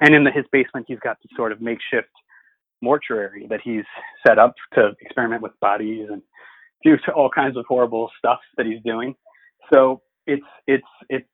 and 0.00 0.14
in 0.14 0.24
the, 0.24 0.30
his 0.30 0.44
basement, 0.52 0.86
he's 0.88 0.98
got 0.98 1.16
this 1.22 1.30
sort 1.36 1.52
of 1.52 1.62
makeshift 1.62 2.10
mortuary 2.82 3.46
that 3.48 3.60
he's 3.64 3.84
set 4.26 4.38
up 4.38 4.54
to 4.74 4.92
experiment 5.00 5.40
with 5.40 5.52
bodies 5.60 6.08
and 6.10 6.20
do 6.84 6.98
all 7.14 7.30
kinds 7.30 7.56
of 7.56 7.64
horrible 7.66 8.10
stuff 8.18 8.40
that 8.56 8.66
he's 8.66 8.82
doing. 8.84 9.14
So 9.72 10.02
it's, 10.26 10.44
it's, 10.66 10.84
it's, 11.08 11.26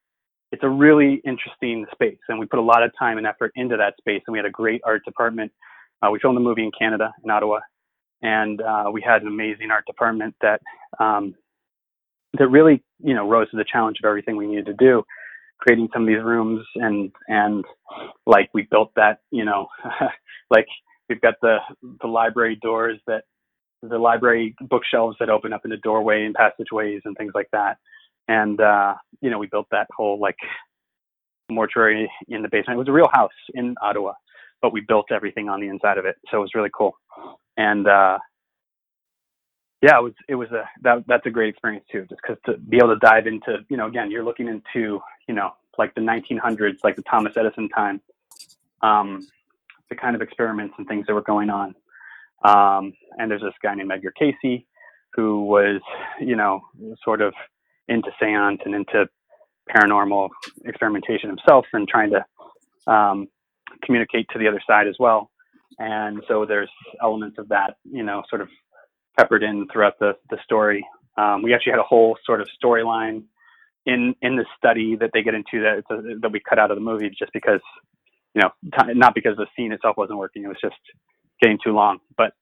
it's 0.52 0.62
a 0.62 0.68
really 0.68 1.22
interesting 1.24 1.86
space 1.92 2.18
and 2.28 2.38
we 2.38 2.46
put 2.46 2.58
a 2.58 2.62
lot 2.62 2.82
of 2.82 2.92
time 2.96 3.18
and 3.18 3.26
effort 3.26 3.52
into 3.56 3.76
that 3.78 3.94
space 3.98 4.22
and 4.26 4.32
we 4.32 4.38
had 4.38 4.46
a 4.46 4.50
great 4.50 4.82
art 4.84 5.02
department 5.04 5.50
uh, 6.02 6.10
we 6.10 6.18
filmed 6.18 6.36
the 6.36 6.40
movie 6.40 6.64
in 6.64 6.70
Canada, 6.76 7.12
in 7.22 7.30
Ottawa, 7.30 7.60
and 8.22 8.60
uh, 8.62 8.90
we 8.92 9.02
had 9.02 9.22
an 9.22 9.28
amazing 9.28 9.70
art 9.70 9.86
department 9.86 10.34
that 10.42 10.60
um, 11.00 11.34
that 12.38 12.48
really, 12.48 12.82
you 13.00 13.14
know, 13.14 13.28
rose 13.28 13.50
to 13.50 13.56
the 13.56 13.64
challenge 13.70 13.98
of 14.02 14.08
everything 14.08 14.36
we 14.36 14.46
needed 14.46 14.66
to 14.66 14.74
do, 14.74 15.04
creating 15.60 15.88
some 15.92 16.02
of 16.02 16.08
these 16.08 16.22
rooms 16.24 16.64
and 16.76 17.12
and 17.28 17.64
like 18.26 18.50
we 18.54 18.68
built 18.70 18.92
that, 18.96 19.20
you 19.30 19.44
know, 19.44 19.68
like 20.50 20.66
we've 21.08 21.20
got 21.20 21.34
the 21.42 21.58
the 22.02 22.08
library 22.08 22.58
doors 22.62 22.98
that 23.06 23.24
the 23.82 23.98
library 23.98 24.54
bookshelves 24.62 25.16
that 25.20 25.30
open 25.30 25.52
up 25.52 25.62
into 25.64 25.76
doorway 25.78 26.24
and 26.24 26.34
passageways 26.34 27.02
and 27.04 27.16
things 27.16 27.32
like 27.34 27.48
that. 27.52 27.78
And 28.28 28.60
uh, 28.60 28.94
you 29.20 29.30
know, 29.30 29.38
we 29.38 29.48
built 29.48 29.68
that 29.72 29.88
whole 29.96 30.20
like 30.20 30.36
mortuary 31.50 32.10
in 32.28 32.42
the 32.42 32.48
basement. 32.48 32.76
It 32.76 32.80
was 32.80 32.88
a 32.88 32.92
real 32.92 33.10
house 33.12 33.30
in 33.54 33.74
Ottawa 33.82 34.12
but 34.62 34.72
we 34.72 34.80
built 34.80 35.06
everything 35.12 35.48
on 35.48 35.60
the 35.60 35.68
inside 35.68 35.98
of 35.98 36.06
it. 36.06 36.16
So 36.30 36.38
it 36.38 36.40
was 36.40 36.52
really 36.54 36.70
cool. 36.76 36.96
And 37.56 37.86
uh, 37.86 38.18
yeah, 39.82 39.98
it 39.98 40.02
was 40.02 40.12
it 40.28 40.34
was 40.36 40.48
a 40.52 40.64
that 40.82 41.04
that's 41.06 41.26
a 41.26 41.30
great 41.30 41.50
experience 41.50 41.84
too, 41.90 42.06
just 42.08 42.20
because 42.22 42.38
to 42.46 42.56
be 42.56 42.78
able 42.78 42.94
to 42.94 42.98
dive 43.00 43.26
into 43.26 43.58
you 43.68 43.76
know 43.76 43.86
again 43.86 44.10
you're 44.10 44.24
looking 44.24 44.48
into 44.48 45.00
you 45.28 45.34
know 45.34 45.50
like 45.78 45.94
the 45.94 46.00
1900s, 46.00 46.78
like 46.84 46.96
the 46.96 47.02
Thomas 47.02 47.32
Edison 47.36 47.68
time, 47.70 48.00
um, 48.82 49.26
the 49.88 49.96
kind 49.96 50.14
of 50.14 50.22
experiments 50.22 50.74
and 50.78 50.86
things 50.86 51.06
that 51.06 51.14
were 51.14 51.22
going 51.22 51.50
on. 51.50 51.74
Um, 52.44 52.92
and 53.18 53.30
there's 53.30 53.42
this 53.42 53.54
guy 53.62 53.74
named 53.74 53.90
Edgar 53.92 54.12
Cayce 54.18 54.64
who 55.14 55.44
was 55.44 55.80
you 56.20 56.36
know 56.36 56.60
sort 57.04 57.20
of 57.20 57.34
into 57.88 58.10
seance 58.20 58.60
and 58.64 58.74
into 58.74 59.06
paranormal 59.74 60.28
experimentation 60.64 61.28
himself 61.28 61.66
and 61.72 61.88
trying 61.88 62.10
to 62.10 62.92
um, 62.92 63.28
communicate 63.84 64.26
to 64.32 64.38
the 64.38 64.48
other 64.48 64.62
side 64.66 64.86
as 64.86 64.96
well. 64.98 65.30
And 65.78 66.22
so 66.28 66.44
there's 66.46 66.70
elements 67.02 67.38
of 67.38 67.48
that, 67.48 67.76
you 67.84 68.02
know, 68.02 68.22
sort 68.28 68.42
of 68.42 68.48
peppered 69.18 69.42
in 69.42 69.66
throughout 69.72 69.98
the, 69.98 70.12
the 70.30 70.38
story. 70.44 70.86
Um, 71.18 71.42
we 71.42 71.54
actually 71.54 71.72
had 71.72 71.80
a 71.80 71.84
whole 71.84 72.16
sort 72.24 72.40
of 72.40 72.48
storyline 72.62 73.24
in 73.86 74.14
in 74.22 74.36
the 74.36 74.44
study 74.56 74.96
that 74.96 75.10
they 75.12 75.22
get 75.22 75.34
into 75.34 75.60
that 75.60 75.82
a, 75.90 76.18
that 76.20 76.32
we 76.32 76.40
cut 76.40 76.58
out 76.58 76.70
of 76.70 76.76
the 76.76 76.82
movie 76.82 77.10
just 77.10 77.32
because 77.32 77.60
you 78.34 78.40
know 78.40 78.50
t- 78.78 78.94
not 78.94 79.14
because 79.14 79.36
the 79.36 79.46
scene 79.56 79.72
itself 79.72 79.96
wasn't 79.96 80.18
working. 80.18 80.44
It 80.44 80.48
was 80.48 80.56
just 80.62 80.76
getting 81.40 81.58
too 81.62 81.72
long. 81.72 81.98
But 82.16 82.32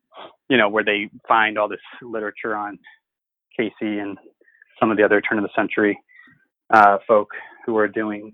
you 0.49 0.57
know 0.59 0.69
where 0.69 0.85
they 0.85 1.11
find 1.27 1.59
all 1.59 1.69
this 1.69 1.81
literature 2.03 2.55
on 2.55 2.79
Cayce 3.57 3.73
and 3.81 4.19
some 4.79 4.91
of 4.91 4.97
the 4.97 5.05
other 5.05 5.21
turn 5.21 5.39
of 5.39 5.45
the 5.45 5.51
century 5.57 5.99
uh, 6.71 6.99
folk 7.09 7.31
who 7.67 7.77
are 7.77 7.89
doing 7.89 8.31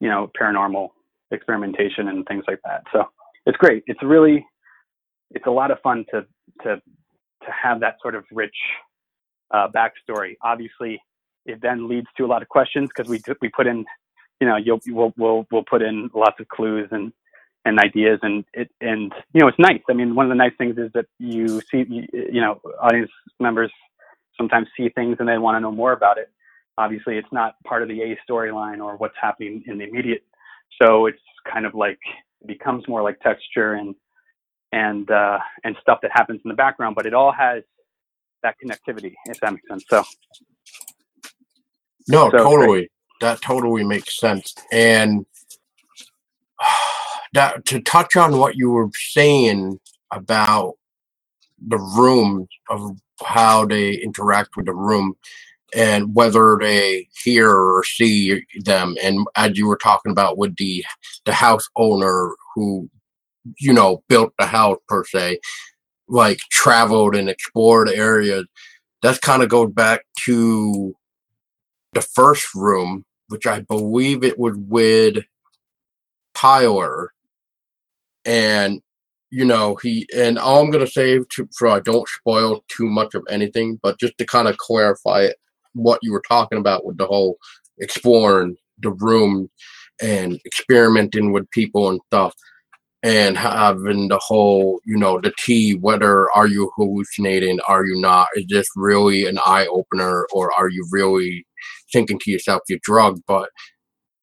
you 0.00 0.08
know 0.08 0.30
paranormal 0.38 0.88
experimentation 1.30 2.08
and 2.08 2.26
things 2.26 2.44
like 2.48 2.60
that. 2.64 2.82
So 2.92 3.04
it's 3.48 3.56
great. 3.56 3.82
It's 3.86 4.02
really 4.02 4.46
it's 5.30 5.46
a 5.46 5.50
lot 5.50 5.70
of 5.70 5.80
fun 5.80 6.04
to 6.12 6.26
to 6.62 6.76
to 6.76 7.50
have 7.50 7.80
that 7.80 7.96
sort 8.00 8.14
of 8.14 8.24
rich 8.30 8.54
uh, 9.52 9.68
backstory. 9.74 10.36
Obviously, 10.42 11.00
it 11.46 11.60
then 11.62 11.88
leads 11.88 12.06
to 12.18 12.24
a 12.24 12.28
lot 12.28 12.42
of 12.42 12.48
questions 12.48 12.90
because 12.94 13.10
we 13.10 13.20
we 13.40 13.48
put 13.48 13.66
in, 13.66 13.84
you 14.40 14.46
know, 14.46 14.56
you'll 14.56 14.80
we'll 14.88 15.14
we'll 15.16 15.46
we'll 15.50 15.64
put 15.64 15.82
in 15.82 16.10
lots 16.14 16.38
of 16.38 16.48
clues 16.48 16.88
and 16.92 17.12
and 17.64 17.78
ideas 17.80 18.18
and 18.22 18.44
it 18.52 18.70
and 18.80 19.12
you 19.32 19.40
know 19.40 19.48
it's 19.48 19.58
nice. 19.58 19.80
I 19.88 19.94
mean, 19.94 20.14
one 20.14 20.26
of 20.26 20.30
the 20.30 20.36
nice 20.36 20.54
things 20.58 20.76
is 20.76 20.90
that 20.92 21.06
you 21.18 21.60
see 21.70 21.84
you, 21.88 22.40
know 22.40 22.60
audience 22.80 23.10
members 23.40 23.72
sometimes 24.36 24.68
see 24.76 24.90
things 24.90 25.16
and 25.18 25.28
they 25.28 25.38
want 25.38 25.56
to 25.56 25.60
know 25.60 25.72
more 25.72 25.92
about 25.92 26.18
it. 26.18 26.30
Obviously, 26.76 27.16
it's 27.16 27.32
not 27.32 27.56
part 27.64 27.82
of 27.82 27.88
the 27.88 28.02
A 28.02 28.18
storyline 28.30 28.84
or 28.84 28.96
what's 28.96 29.16
happening 29.20 29.64
in 29.66 29.78
the 29.78 29.84
immediate, 29.84 30.22
so 30.80 31.06
it's 31.06 31.18
kind 31.50 31.66
of 31.66 31.74
like 31.74 31.98
becomes 32.46 32.86
more 32.88 33.02
like 33.02 33.20
texture 33.20 33.74
and 33.74 33.94
and 34.72 35.10
uh, 35.10 35.38
and 35.64 35.76
stuff 35.82 36.00
that 36.02 36.12
happens 36.14 36.40
in 36.44 36.48
the 36.50 36.54
background, 36.56 36.96
but 36.96 37.06
it 37.06 37.14
all 37.14 37.32
has 37.32 37.62
that 38.42 38.56
connectivity, 38.64 39.14
if 39.26 39.40
that 39.40 39.52
makes 39.52 39.68
sense. 39.68 39.84
So 39.90 40.04
no, 42.08 42.32
So 42.32 42.38
totally. 42.42 42.68
great. 42.68 42.90
That 43.20 43.42
totally 43.42 43.84
makes 43.84 44.18
sense. 44.18 44.54
And 44.72 45.26
that 47.34 47.66
to 47.66 47.80
touch 47.82 48.16
on 48.16 48.38
what 48.38 48.56
you 48.56 48.70
were 48.70 48.90
saying 48.94 49.80
about 50.12 50.74
the 51.66 51.78
room 51.78 52.48
of 52.70 52.98
how 53.24 53.66
they 53.66 53.94
interact 53.94 54.56
with 54.56 54.66
the 54.66 54.74
room 54.74 55.14
and 55.74 56.14
whether 56.14 56.56
they 56.60 57.06
hear 57.22 57.50
or 57.50 57.84
see 57.84 58.44
them 58.64 58.96
and 59.02 59.26
as 59.36 59.56
you 59.58 59.66
were 59.66 59.76
talking 59.76 60.12
about 60.12 60.38
with 60.38 60.56
the 60.56 60.84
the 61.24 61.32
house 61.32 61.68
owner 61.76 62.34
who 62.54 62.88
you 63.58 63.72
know 63.72 64.02
built 64.08 64.32
the 64.38 64.46
house 64.46 64.78
per 64.88 65.04
se 65.04 65.38
like 66.08 66.38
traveled 66.50 67.14
and 67.14 67.28
explored 67.28 67.88
areas 67.90 68.46
that 69.02 69.20
kind 69.20 69.42
of 69.42 69.48
goes 69.48 69.70
back 69.70 70.04
to 70.24 70.94
the 71.92 72.00
first 72.00 72.54
room 72.54 73.04
which 73.28 73.46
i 73.46 73.60
believe 73.60 74.24
it 74.24 74.38
was 74.38 74.54
with 74.56 75.18
tyler. 76.34 77.12
And 78.24 78.80
you 79.30 79.44
know 79.44 79.76
he 79.76 80.06
and 80.16 80.38
all 80.38 80.62
i'm 80.62 80.70
going 80.70 80.84
to 80.84 80.90
say 80.90 81.18
to, 81.18 81.48
so 81.50 81.68
i 81.68 81.80
don't 81.80 82.08
spoil 82.08 82.64
too 82.68 82.86
much 82.86 83.14
of 83.14 83.26
anything 83.28 83.78
but 83.82 83.98
just 83.98 84.16
to 84.18 84.24
kind 84.24 84.48
of 84.48 84.56
clarify 84.56 85.22
it, 85.22 85.36
what 85.74 86.00
you 86.02 86.12
were 86.12 86.22
talking 86.28 86.58
about 86.58 86.86
with 86.86 86.98
the 86.98 87.06
whole 87.06 87.38
exploring 87.78 88.56
the 88.80 88.92
room 88.92 89.48
and 90.02 90.40
experimenting 90.46 91.32
with 91.32 91.50
people 91.52 91.90
and 91.90 92.00
stuff 92.08 92.34
and 93.02 93.38
having 93.38 94.08
the 94.08 94.18
whole 94.18 94.80
you 94.86 94.98
know 94.98 95.20
the 95.22 95.32
tea 95.38 95.74
whether 95.74 96.30
are 96.36 96.48
you 96.48 96.70
hallucinating 96.76 97.58
are 97.68 97.86
you 97.86 97.98
not 98.00 98.28
is 98.36 98.44
this 98.50 98.68
really 98.76 99.26
an 99.26 99.40
eye-opener 99.46 100.26
or 100.34 100.52
are 100.58 100.68
you 100.68 100.86
really 100.92 101.46
thinking 101.94 102.20
to 102.20 102.30
yourself 102.30 102.60
you're 102.68 102.78
drugged 102.82 103.22
but 103.26 103.50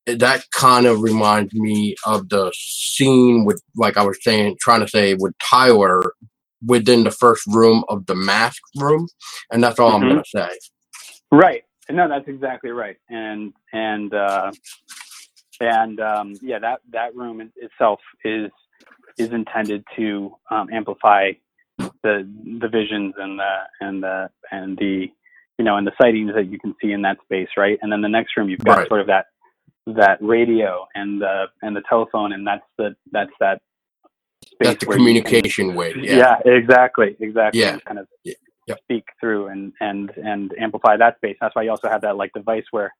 that 0.07 0.43
kind 0.53 0.85
of 0.87 1.01
reminds 1.01 1.53
me 1.53 1.95
of 2.05 2.29
the 2.29 2.51
scene 2.55 3.45
with 3.45 3.61
like 3.77 3.97
i 3.97 4.03
was 4.05 4.17
saying 4.23 4.55
trying 4.61 4.81
to 4.81 4.87
say 4.89 5.15
with 5.15 5.33
tyler 5.51 6.01
within 6.65 7.03
the 7.05 7.11
first 7.11 7.43
room 7.47 7.83
of 7.89 8.05
the 8.07 8.15
mask 8.15 8.61
room 8.77 9.07
and 9.51 9.63
that's 9.63 9.79
all 9.79 9.95
i'm 9.95 10.03
Mhm. 10.03 10.07
going 10.07 10.23
to 10.23 10.29
say 10.29 10.49
Right. 11.31 11.63
No, 11.89 12.07
that's 12.09 12.27
exactly 12.27 12.71
right. 12.71 12.97
And 13.09 13.53
and 13.73 14.13
uh, 14.13 14.51
and 15.59 15.99
um, 15.99 16.33
yeah, 16.41 16.59
that 16.59 16.79
that 16.91 17.15
room 17.15 17.51
itself 17.55 17.99
is 18.23 18.51
is 19.17 19.31
intended 19.31 19.83
to 19.95 20.35
um, 20.51 20.69
amplify 20.73 21.31
the 21.77 22.27
the 22.59 22.67
visions 22.69 23.13
and 23.17 23.39
the 23.39 23.55
and 23.81 24.03
the 24.03 24.29
and 24.51 24.77
the 24.77 25.07
you 25.59 25.65
know 25.65 25.77
and 25.77 25.85
the 25.85 25.91
sightings 26.01 26.33
that 26.35 26.47
you 26.47 26.59
can 26.59 26.73
see 26.81 26.91
in 26.91 27.01
that 27.03 27.17
space, 27.23 27.49
right? 27.57 27.77
And 27.81 27.91
then 27.91 28.01
the 28.01 28.09
next 28.09 28.35
room, 28.35 28.49
you've 28.49 28.59
got 28.59 28.77
Right. 28.79 28.87
sort 28.87 29.01
of 29.01 29.07
that 29.07 29.27
that 29.87 30.17
radio 30.21 30.87
and 30.95 31.21
the 31.21 31.45
and 31.61 31.75
the 31.75 31.83
telephone, 31.87 32.33
and 32.33 32.45
that's 32.47 32.65
the 32.77 32.95
that's 33.11 33.31
that. 33.39 33.61
Space 34.43 34.57
that's 34.59 34.79
the 34.79 34.85
you 34.85 34.91
can- 34.91 34.97
communication 34.97 35.75
way 35.75 35.93
yeah, 35.97 36.37
exactly, 36.45 37.15
exactly. 37.19 37.61
Yeah. 37.61 37.77
Kind 37.79 37.99
of 37.99 38.07
Yeah. 38.23 38.33
Yep. 38.67 38.79
speak 38.83 39.05
through 39.19 39.47
and 39.47 39.73
and 39.79 40.11
and 40.17 40.51
amplify 40.59 40.97
that 40.97 41.17
space. 41.17 41.37
That's 41.39 41.55
why 41.55 41.63
you 41.63 41.69
also 41.69 41.87
have 41.87 42.01
that 42.01 42.17
like 42.17 42.33
device 42.33 42.65
where 42.71 42.93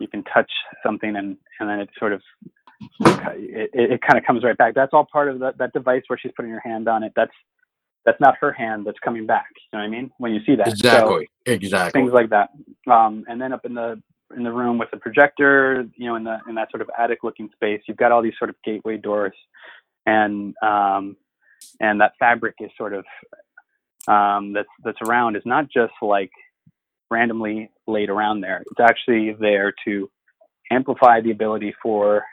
you 0.00 0.08
can 0.08 0.22
touch 0.24 0.50
something 0.84 1.16
and 1.16 1.36
and 1.58 1.68
then 1.68 1.80
it 1.80 1.88
sort 1.98 2.12
of 2.12 2.20
it, 3.00 3.70
it, 3.72 4.00
kind 4.02 4.18
of 4.18 4.24
comes 4.26 4.44
right 4.44 4.56
back. 4.56 4.74
That's 4.74 4.92
all 4.92 5.06
part 5.10 5.28
of 5.28 5.38
that 5.40 5.56
that 5.58 5.72
device 5.72 6.02
where 6.08 6.18
she's 6.18 6.32
putting 6.36 6.50
her 6.50 6.60
hand 6.60 6.88
on 6.88 7.02
it. 7.02 7.12
That's 7.16 7.32
that's 8.04 8.20
not 8.20 8.36
her 8.40 8.52
hand 8.52 8.86
that's 8.86 8.98
coming 9.04 9.26
back. 9.26 9.46
You 9.72 9.78
know 9.78 9.84
what 9.84 9.88
I 9.88 9.90
mean? 9.90 10.10
When 10.18 10.34
you 10.34 10.40
see 10.44 10.54
that, 10.56 10.66
So, 10.66 10.72
exactly 10.72 11.28
exactly 11.46 12.00
things 12.00 12.12
like 12.12 12.30
that. 12.30 12.50
Um, 12.90 13.24
and 13.28 13.40
then 13.40 13.52
up 13.52 13.64
in 13.64 13.74
the 13.74 14.00
in 14.36 14.42
the 14.42 14.52
room 14.52 14.78
with 14.78 14.90
the 14.90 14.96
projector, 14.96 15.86
you 15.96 16.06
know, 16.06 16.16
in 16.16 16.24
the 16.24 16.38
in 16.48 16.54
that 16.56 16.70
sort 16.70 16.82
of 16.82 16.90
attic 16.98 17.20
looking 17.22 17.48
space, 17.54 17.80
you've 17.86 17.96
got 17.96 18.12
all 18.12 18.22
these 18.22 18.34
sort 18.38 18.50
of 18.50 18.56
gateway 18.64 18.96
doors, 18.96 19.34
and 20.04 20.54
um, 20.62 21.16
and 21.80 22.00
that 22.00 22.12
fabric 22.18 22.56
is 22.60 22.70
sort 22.76 22.92
of 22.92 23.04
um, 24.08 24.52
that's 24.52 24.68
that's 24.84 24.98
around 25.02 25.36
is 25.36 25.42
not 25.46 25.66
just 25.70 25.92
like 26.02 26.30
randomly 27.10 27.70
laid 27.86 28.10
around 28.10 28.40
there. 28.40 28.62
It's 28.70 28.80
actually 28.80 29.34
there 29.40 29.72
to 29.86 30.10
amplify 30.72 31.20
the 31.20 31.30
ability 31.32 31.74
for 31.82 32.24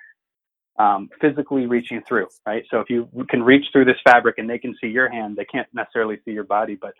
um, 0.80 1.10
physically 1.22 1.68
reaching 1.68 2.02
through, 2.08 2.28
right? 2.48 2.64
So 2.72 2.80
if 2.80 2.90
you 2.90 3.10
can 3.30 3.44
reach 3.44 3.66
through 3.72 3.86
this 3.86 3.98
fabric 4.06 4.38
and 4.40 4.50
they 4.50 4.60
can 4.60 4.76
see 4.82 4.88
your 4.88 5.10
hand, 5.10 5.36
they 5.36 5.46
can't 5.46 5.68
necessarily 5.74 6.18
see 6.26 6.32
your 6.32 6.46
body, 6.46 6.78
but 6.80 6.94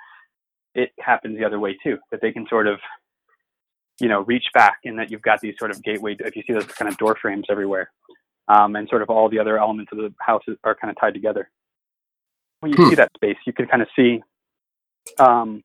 it 0.76 0.92
happens 1.00 1.38
the 1.38 1.46
other 1.46 1.60
way 1.60 1.78
too, 1.84 1.98
that 2.12 2.22
they 2.22 2.32
can 2.32 2.48
sort 2.50 2.68
of, 2.68 2.80
you 4.00 4.08
know, 4.10 4.22
reach 4.22 4.46
back 4.54 4.80
and 4.86 5.00
that 5.00 5.12
you've 5.12 5.22
got 5.22 5.42
these 5.42 5.56
sort 5.58 5.72
of 5.72 5.84
gateway, 5.84 6.16
if 6.20 6.36
you 6.36 6.44
see 6.48 6.54
those 6.54 6.66
kind 6.68 6.90
of 6.92 6.98
door 6.98 7.18
frames 7.22 7.46
everywhere, 7.50 7.92
um, 8.48 8.76
and 8.76 8.88
sort 8.90 9.02
of 9.02 9.10
all 9.10 9.30
the 9.30 9.40
other 9.40 9.58
elements 9.60 9.92
of 9.92 9.98
the 10.00 10.14
house 10.20 10.44
are 10.64 10.76
kind 10.76 10.92
of 10.92 11.00
tied 11.00 11.14
together. 11.14 11.50
When 12.60 12.72
you 12.72 12.78
Hmm. 12.78 12.90
see 12.90 12.96
that 12.96 13.12
space, 13.16 13.38
you 13.46 13.54
can 13.54 13.68
kind 13.68 13.82
of 13.82 13.88
see, 13.96 14.22
um, 15.20 15.64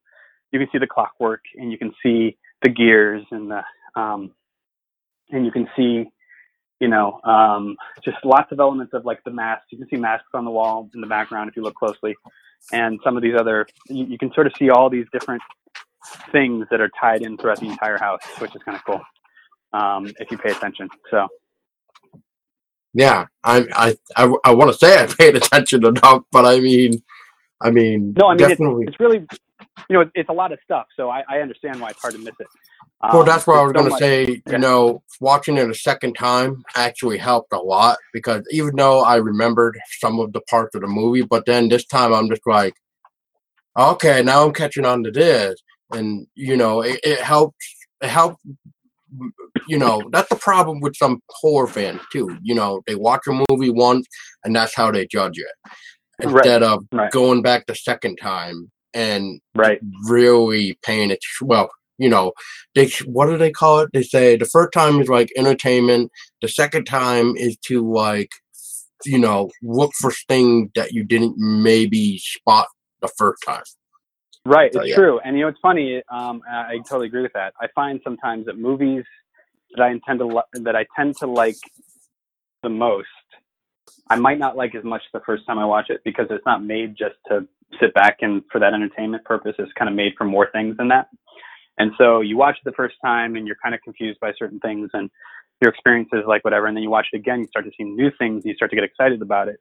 you 0.52 0.58
can 0.58 0.68
see 0.72 0.78
the 0.78 0.86
clockwork 0.86 1.40
and 1.56 1.70
you 1.70 1.78
can 1.78 1.92
see 2.02 2.36
the 2.62 2.68
gears 2.68 3.24
and 3.30 3.50
the, 3.50 3.62
um, 4.00 4.32
and 5.30 5.44
you 5.44 5.52
can 5.52 5.68
see, 5.76 6.06
you 6.80 6.88
know, 6.88 7.20
um, 7.24 7.76
just 8.04 8.18
lots 8.24 8.50
of 8.52 8.60
elements 8.60 8.94
of 8.94 9.04
like 9.04 9.22
the 9.24 9.30
masks. 9.30 9.66
You 9.70 9.78
can 9.78 9.88
see 9.88 9.96
masks 9.96 10.28
on 10.34 10.44
the 10.44 10.50
wall 10.50 10.88
in 10.94 11.00
the 11.00 11.06
background 11.06 11.50
if 11.50 11.56
you 11.56 11.62
look 11.62 11.74
closely, 11.74 12.14
and 12.72 12.98
some 13.04 13.16
of 13.16 13.22
these 13.22 13.34
other. 13.38 13.66
You, 13.88 14.04
you 14.06 14.18
can 14.18 14.32
sort 14.32 14.46
of 14.46 14.52
see 14.58 14.70
all 14.70 14.88
these 14.88 15.06
different 15.12 15.42
things 16.32 16.66
that 16.70 16.80
are 16.80 16.90
tied 17.00 17.22
in 17.22 17.36
throughout 17.36 17.60
the 17.60 17.66
entire 17.68 17.98
house, 17.98 18.22
which 18.38 18.54
is 18.54 18.62
kind 18.62 18.76
of 18.76 18.84
cool 18.84 19.00
um, 19.72 20.06
if 20.18 20.30
you 20.30 20.38
pay 20.38 20.50
attention. 20.52 20.88
So 21.10 21.26
yeah 22.94 23.26
i 23.44 23.64
i 23.74 23.96
i, 24.16 24.34
I 24.44 24.54
want 24.54 24.72
to 24.72 24.78
say 24.78 25.02
i 25.02 25.06
paid 25.06 25.36
attention 25.36 25.84
enough 25.84 26.22
but 26.32 26.44
i 26.44 26.60
mean 26.60 27.02
i 27.60 27.70
mean 27.70 28.14
no, 28.16 28.26
I 28.26 28.34
mean 28.34 28.40
it's, 28.40 28.48
definitely 28.48 28.84
it's 28.86 29.00
really, 29.00 29.26
you 29.88 29.94
know, 29.94 30.00
it's, 30.00 30.10
it's 30.14 30.28
a 30.28 30.32
lot 30.32 30.52
of 30.52 30.58
stuff. 30.64 30.86
So 30.96 31.10
I, 31.10 31.22
I 31.28 31.38
understand 31.38 31.80
why 31.80 31.90
it's 31.90 32.00
hard 32.00 32.14
to 32.14 32.20
miss 32.20 32.34
it. 32.38 32.46
well 33.02 33.20
Um, 33.20 33.26
that's 33.26 33.46
what 33.46 33.58
i 33.58 33.62
was 33.62 33.72
there's 33.72 33.88
going 33.88 33.92
to 33.92 33.98
say 33.98 34.42
yeah. 34.46 34.52
you 34.52 34.58
know 34.58 35.02
watching 35.20 35.56
it 35.56 35.70
a 35.70 35.74
second 35.74 36.14
time 36.14 36.62
actually 36.74 37.18
helped 37.18 37.52
a 37.52 37.58
lot 37.58 37.98
because 38.12 38.42
even 38.50 38.76
though 38.76 39.00
i 39.00 39.16
remembered 39.16 39.78
some 39.98 40.18
of 40.18 40.32
the 40.32 40.40
parts 40.42 40.74
of 40.74 40.82
the 40.82 40.88
movie 40.88 41.22
but 41.22 41.46
then 41.46 41.68
this 41.68 41.86
time 41.86 42.12
i'm 42.12 42.28
just 42.28 42.46
like 42.46 42.74
okay 43.78 44.22
now 44.22 44.44
i'm 44.44 44.52
catching 44.52 44.84
on 44.84 45.02
to 45.04 45.10
this 45.10 45.60
and 45.92 46.26
you 46.34 46.56
know 46.56 46.80
it, 46.82 47.00
it 47.02 47.20
helps 47.20 47.64
it 48.02 48.08
helps 48.08 48.42
you 49.68 49.78
know 49.78 50.02
that's 50.12 50.28
the 50.28 50.36
problem 50.36 50.80
with 50.80 50.96
some 50.96 51.20
horror 51.28 51.66
fans 51.66 52.00
too 52.12 52.36
you 52.42 52.54
know 52.54 52.82
they 52.86 52.94
watch 52.94 53.22
a 53.28 53.44
movie 53.48 53.70
once 53.70 54.06
and 54.44 54.54
that's 54.54 54.74
how 54.74 54.90
they 54.90 55.06
judge 55.06 55.38
it 55.38 55.72
Right, 56.24 56.34
instead 56.34 56.62
of 56.62 56.84
right. 56.92 57.12
going 57.12 57.42
back 57.42 57.66
the 57.66 57.74
second 57.74 58.16
time 58.16 58.70
and 58.94 59.40
Right. 59.54 59.80
really 60.08 60.78
paying 60.82 61.10
it 61.10 61.20
well 61.42 61.70
you 61.98 62.08
know 62.08 62.32
they 62.74 62.88
what 63.06 63.26
do 63.26 63.36
they 63.38 63.50
call 63.50 63.80
it 63.80 63.90
they 63.92 64.02
say 64.02 64.36
the 64.36 64.46
first 64.46 64.72
time 64.72 65.00
is 65.00 65.08
like 65.08 65.30
entertainment 65.36 66.10
the 66.42 66.48
second 66.48 66.84
time 66.86 67.36
is 67.36 67.56
to 67.58 67.88
like 67.88 68.30
you 69.04 69.18
know 69.18 69.50
look 69.62 69.92
for 70.00 70.10
things 70.28 70.70
that 70.74 70.92
you 70.92 71.04
didn't 71.04 71.34
maybe 71.38 72.18
spot 72.18 72.68
the 73.02 73.08
first 73.18 73.42
time 73.46 73.62
Right, 74.46 74.72
So, 74.72 74.82
it's 74.82 74.90
yeah. 74.90 74.94
true. 74.94 75.20
And 75.24 75.36
you 75.36 75.42
know, 75.42 75.48
it's 75.48 75.58
funny. 75.60 76.02
Um, 76.10 76.42
I 76.50 76.72
I 76.74 76.78
totally 76.88 77.06
agree 77.08 77.22
with 77.22 77.34
that. 77.34 77.54
I 77.60 77.68
find 77.74 78.00
sometimes 78.02 78.46
that 78.46 78.58
movies 78.58 79.04
that 79.76 79.82
I 79.82 79.90
intend 79.90 80.20
to 80.20 80.26
li- 80.26 80.42
that 80.64 80.74
I 80.74 80.86
tend 80.96 81.16
to 81.18 81.26
like 81.26 81.58
the 82.62 82.70
most, 82.70 83.08
I 84.10 84.16
might 84.16 84.38
not 84.38 84.56
like 84.56 84.74
as 84.74 84.84
much 84.84 85.02
the 85.12 85.20
first 85.20 85.46
time 85.46 85.58
I 85.58 85.64
watch 85.64 85.90
it 85.90 86.00
because 86.04 86.26
it's 86.30 86.44
not 86.46 86.64
made 86.64 86.96
just 86.96 87.16
to 87.28 87.46
sit 87.80 87.92
back 87.94 88.18
and 88.20 88.42
for 88.50 88.58
that 88.58 88.72
entertainment 88.72 89.24
purpose. 89.24 89.54
It's 89.58 89.72
kind 89.72 89.88
of 89.88 89.94
made 89.94 90.12
for 90.16 90.24
more 90.24 90.48
things 90.52 90.76
than 90.76 90.88
that. 90.88 91.08
And 91.78 91.92
so 91.98 92.20
you 92.20 92.36
watch 92.36 92.56
it 92.56 92.64
the 92.64 92.72
first 92.72 92.96
time 93.04 93.36
and 93.36 93.46
you're 93.46 93.56
kind 93.62 93.74
of 93.74 93.80
confused 93.82 94.18
by 94.20 94.32
certain 94.38 94.58
things 94.60 94.90
and 94.94 95.10
your 95.60 95.70
experiences 95.70 96.24
like 96.26 96.44
whatever. 96.44 96.66
And 96.66 96.76
then 96.76 96.82
you 96.82 96.90
watch 96.90 97.08
it 97.12 97.16
again, 97.16 97.40
you 97.40 97.46
start 97.46 97.66
to 97.66 97.70
see 97.76 97.84
new 97.84 98.10
things, 98.18 98.44
you 98.44 98.54
start 98.54 98.70
to 98.70 98.76
get 98.76 98.84
excited 98.84 99.22
about 99.22 99.48
it. 99.48 99.60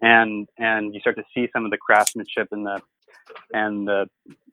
And, 0.00 0.48
and 0.58 0.94
you 0.94 1.00
start 1.00 1.16
to 1.16 1.24
see 1.34 1.48
some 1.52 1.64
of 1.64 1.70
the 1.70 1.76
craftsmanship 1.76 2.48
and 2.52 2.64
the, 2.64 2.80
and 3.52 3.86
the, 3.86 4.06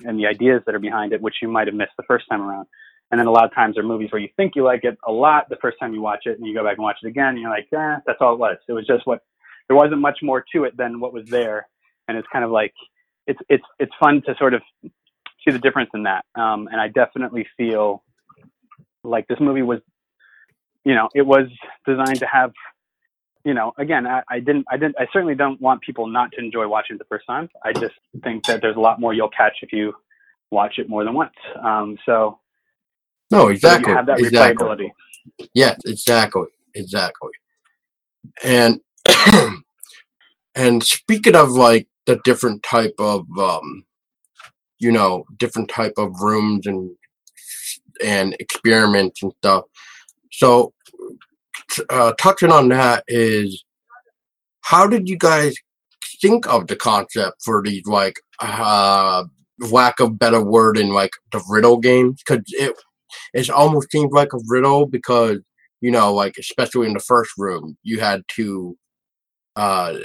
and 0.03 0.19
the 0.19 0.25
ideas 0.25 0.63
that 0.65 0.75
are 0.75 0.79
behind 0.79 1.13
it, 1.13 1.21
which 1.21 1.35
you 1.41 1.47
might 1.47 1.67
have 1.67 1.75
missed 1.75 1.93
the 1.97 2.03
first 2.03 2.25
time 2.29 2.41
around. 2.41 2.67
And 3.11 3.19
then 3.19 3.27
a 3.27 3.31
lot 3.31 3.45
of 3.45 3.53
times 3.53 3.75
there 3.75 3.83
are 3.83 3.87
movies 3.87 4.11
where 4.11 4.21
you 4.21 4.29
think 4.35 4.55
you 4.55 4.63
like 4.63 4.83
it 4.83 4.97
a 5.07 5.11
lot 5.11 5.47
the 5.49 5.57
first 5.61 5.77
time 5.79 5.93
you 5.93 6.01
watch 6.01 6.23
it 6.25 6.37
and 6.37 6.47
you 6.47 6.55
go 6.55 6.63
back 6.63 6.77
and 6.77 6.83
watch 6.83 6.97
it 7.03 7.07
again 7.07 7.29
and 7.29 7.39
you're 7.39 7.51
like, 7.51 7.67
eh, 7.71 7.97
that's 8.05 8.17
all 8.19 8.33
it 8.33 8.39
was. 8.39 8.57
It 8.67 8.73
was 8.73 8.87
just 8.87 9.05
what, 9.05 9.21
there 9.67 9.75
wasn't 9.75 10.01
much 10.01 10.19
more 10.21 10.43
to 10.53 10.63
it 10.63 10.75
than 10.77 10.99
what 10.99 11.13
was 11.13 11.25
there. 11.27 11.67
And 12.07 12.17
it's 12.17 12.27
kind 12.31 12.45
of 12.45 12.51
like, 12.51 12.73
it's, 13.27 13.39
it's, 13.49 13.63
it's 13.79 13.91
fun 13.99 14.21
to 14.27 14.35
sort 14.37 14.53
of 14.53 14.61
see 14.83 15.51
the 15.51 15.59
difference 15.59 15.89
in 15.93 16.03
that. 16.03 16.25
Um, 16.35 16.67
and 16.71 16.79
I 16.79 16.87
definitely 16.87 17.47
feel 17.57 18.03
like 19.03 19.27
this 19.27 19.39
movie 19.39 19.63
was, 19.63 19.79
you 20.83 20.93
know, 20.93 21.09
it 21.15 21.23
was 21.23 21.47
designed 21.87 22.19
to 22.19 22.27
have, 22.27 22.51
you 23.43 23.53
know, 23.53 23.73
again, 23.77 24.05
I, 24.07 24.21
I 24.29 24.39
didn't, 24.39 24.65
I 24.71 24.77
didn't, 24.77 24.95
I 24.99 25.07
certainly 25.11 25.35
don't 25.35 25.59
want 25.61 25.81
people 25.81 26.07
not 26.07 26.31
to 26.33 26.39
enjoy 26.39 26.67
watching 26.67 26.95
it 26.95 26.99
the 26.99 27.05
first 27.05 27.25
time. 27.27 27.49
I 27.63 27.73
just 27.73 27.95
think 28.23 28.45
that 28.45 28.61
there's 28.61 28.75
a 28.75 28.79
lot 28.79 28.99
more 28.99 29.13
you'll 29.13 29.29
catch 29.29 29.57
if 29.61 29.71
you 29.71 29.93
watch 30.51 30.75
it 30.77 30.89
more 30.89 31.03
than 31.03 31.13
once. 31.13 31.33
Um, 31.63 31.97
so 32.05 32.39
No, 33.31 33.41
so 33.41 33.47
exactly. 33.49 33.91
you 33.91 33.97
have 33.97 34.05
that 34.07 34.19
exactly. 34.19 34.65
replayability. 34.65 34.91
Yes, 35.53 35.79
exactly, 35.85 36.47
exactly. 36.75 37.31
And 38.43 38.79
and 40.55 40.83
speaking 40.83 41.35
of 41.35 41.51
like 41.51 41.87
the 42.05 42.19
different 42.23 42.63
type 42.63 42.95
of 42.99 43.25
um, 43.37 43.85
you 44.79 44.91
know, 44.91 45.25
different 45.37 45.69
type 45.69 45.93
of 45.97 46.21
rooms 46.21 46.67
and 46.67 46.91
and 48.03 48.35
experiments 48.39 49.23
and 49.23 49.31
stuff. 49.37 49.63
So, 50.31 50.73
uh, 51.89 52.13
touching 52.19 52.51
on 52.51 52.69
that 52.69 53.03
is, 53.07 53.63
how 54.61 54.87
did 54.87 55.07
you 55.07 55.17
guys 55.17 55.55
think 56.21 56.47
of 56.47 56.67
the 56.67 56.75
concept 56.75 57.37
for 57.43 57.61
these 57.63 57.85
like 57.85 58.15
uh 58.39 59.23
lack 59.59 59.99
of 59.99 60.19
better 60.19 60.43
word 60.43 60.77
in 60.77 60.89
like 60.89 61.11
the 61.31 61.43
riddle 61.49 61.77
games? 61.77 62.21
Because 62.25 62.43
it 62.49 62.75
it 63.33 63.49
almost 63.49 63.91
seems 63.91 64.11
like 64.11 64.33
a 64.33 64.39
riddle 64.47 64.85
because 64.85 65.39
you 65.81 65.91
know, 65.91 66.13
like 66.13 66.35
especially 66.39 66.87
in 66.87 66.93
the 66.93 66.99
first 66.99 67.31
room, 67.37 67.77
you 67.83 67.99
had 67.99 68.23
to 68.35 68.77
uh, 69.55 69.95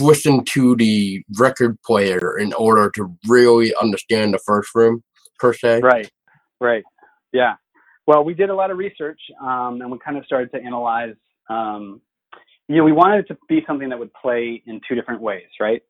listen 0.00 0.44
to 0.44 0.76
the 0.76 1.24
record 1.38 1.80
player 1.82 2.38
in 2.38 2.52
order 2.54 2.90
to 2.96 3.16
really 3.28 3.74
understand 3.80 4.34
the 4.34 4.38
first 4.38 4.74
room 4.74 5.02
per 5.38 5.52
se. 5.54 5.82
Right, 5.82 6.10
right. 6.60 6.84
Yeah. 7.32 7.54
Well, 8.06 8.24
we 8.24 8.34
did 8.34 8.50
a 8.50 8.54
lot 8.54 8.70
of 8.70 8.78
research 8.78 9.20
um, 9.42 9.80
and 9.82 9.90
we 9.90 9.98
kind 10.04 10.16
of 10.16 10.24
started 10.26 10.50
to 10.52 10.62
analyze. 10.62 11.14
Um, 11.50 12.00
you 12.68 12.76
know, 12.76 12.84
we 12.84 12.92
wanted 12.92 13.20
it 13.20 13.28
to 13.28 13.38
be 13.48 13.62
something 13.66 13.90
that 13.90 13.98
would 13.98 14.12
play 14.14 14.62
in 14.66 14.80
two 14.88 14.96
different 14.96 15.22
ways, 15.22 15.48
right? 15.60 15.82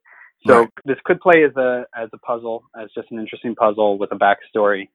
So 0.46 0.54
Right. 0.54 0.70
this 0.84 0.98
could 1.04 1.20
play 1.20 1.44
as 1.44 1.56
a 1.56 1.86
as 1.96 2.10
a 2.14 2.18
puzzle, 2.18 2.64
as 2.80 2.90
just 2.94 3.10
an 3.12 3.20
interesting 3.20 3.54
puzzle 3.54 3.98
with 3.98 4.12
a 4.12 4.16
backstory 4.16 4.88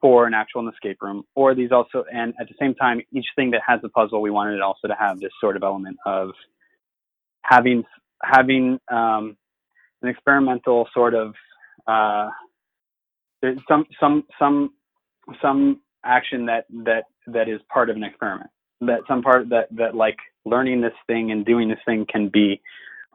for 0.00 0.26
an 0.26 0.34
actual 0.34 0.68
escape 0.70 0.98
room, 1.02 1.24
or 1.36 1.54
these 1.54 1.72
also, 1.72 2.04
and 2.12 2.34
at 2.40 2.48
the 2.48 2.54
same 2.60 2.74
time, 2.74 3.00
each 3.12 3.26
thing 3.36 3.50
that 3.52 3.62
has 3.66 3.80
a 3.84 3.88
puzzle, 3.90 4.22
we 4.22 4.30
wanted 4.30 4.56
it 4.56 4.62
also 4.62 4.88
to 4.88 4.96
have 4.98 5.20
this 5.20 5.32
sort 5.40 5.56
of 5.56 5.62
element 5.64 5.96
of 6.06 6.30
having 7.48 7.84
having 8.22 8.78
um, 8.90 9.36
an 10.02 10.08
experimental 10.08 10.88
sort 10.92 11.14
of 11.14 11.34
uh, 11.86 12.28
some 13.68 13.86
some 14.00 14.24
some 14.38 14.70
some 15.40 15.80
action 16.04 16.46
that 16.46 16.66
that 16.84 17.04
that 17.26 17.48
is 17.48 17.60
part 17.72 17.90
of 17.90 17.96
an 17.96 18.04
experiment. 18.04 18.50
That 18.80 19.00
some 19.08 19.22
part 19.22 19.48
that 19.50 19.68
that 19.76 19.94
like 19.94 20.18
learning 20.44 20.80
this 20.80 20.92
thing 21.06 21.30
and 21.32 21.44
doing 21.44 21.68
this 21.68 21.78
thing 21.86 22.06
can 22.10 22.28
be 22.28 22.60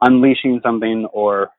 unleashing 0.00 0.60
something 0.62 1.06
or 1.12 1.50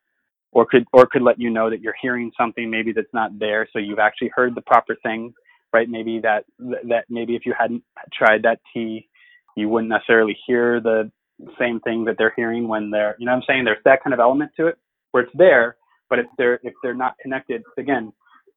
or 0.51 0.65
could 0.65 0.86
or 0.93 1.05
could 1.05 1.21
let 1.21 1.39
you 1.39 1.49
know 1.49 1.69
that 1.69 1.82
you're 1.82 1.95
hearing 2.01 2.32
something 2.38 2.69
maybe 2.69 2.91
that's 2.91 3.13
not 3.13 3.39
there 3.39 3.67
so 3.71 3.80
you've 3.80 3.99
actually 3.99 4.30
heard 4.36 4.53
the 4.53 4.61
proper 4.61 4.95
thing 5.01 5.34
right? 5.74 5.89
Maybe 5.89 6.19
that 6.19 6.45
that 6.59 7.05
maybe 7.09 7.36
if 7.36 7.45
you 7.45 7.53
hadn't 7.59 7.84
tried 8.13 8.43
that 8.43 8.59
tea 8.74 9.09
you 9.57 9.67
wouldn't 9.67 9.89
necessarily 9.89 10.38
hear 10.47 10.80
the 10.80 11.11
same 11.59 11.79
thing 11.81 12.05
that 12.05 12.15
they're 12.17 12.34
hearing 12.36 12.67
when 12.67 12.89
they're 12.91 13.15
you 13.19 13.25
know 13.25 13.34
i'm 13.34 13.43
saying? 13.47 13.65
There's 13.65 13.84
that 13.86 14.03
kind 14.03 14.13
of 14.13 14.19
element 14.19 14.51
to 14.57 14.67
it 14.67 14.77
where 15.11 15.23
it's 15.23 15.34
there 15.36 15.77
but 16.09 16.19
if 16.19 16.25
they're 16.38 16.59
if 16.63 16.73
they're 16.84 16.95
not 16.95 17.15
connected 17.21 17.63
again 17.77 18.13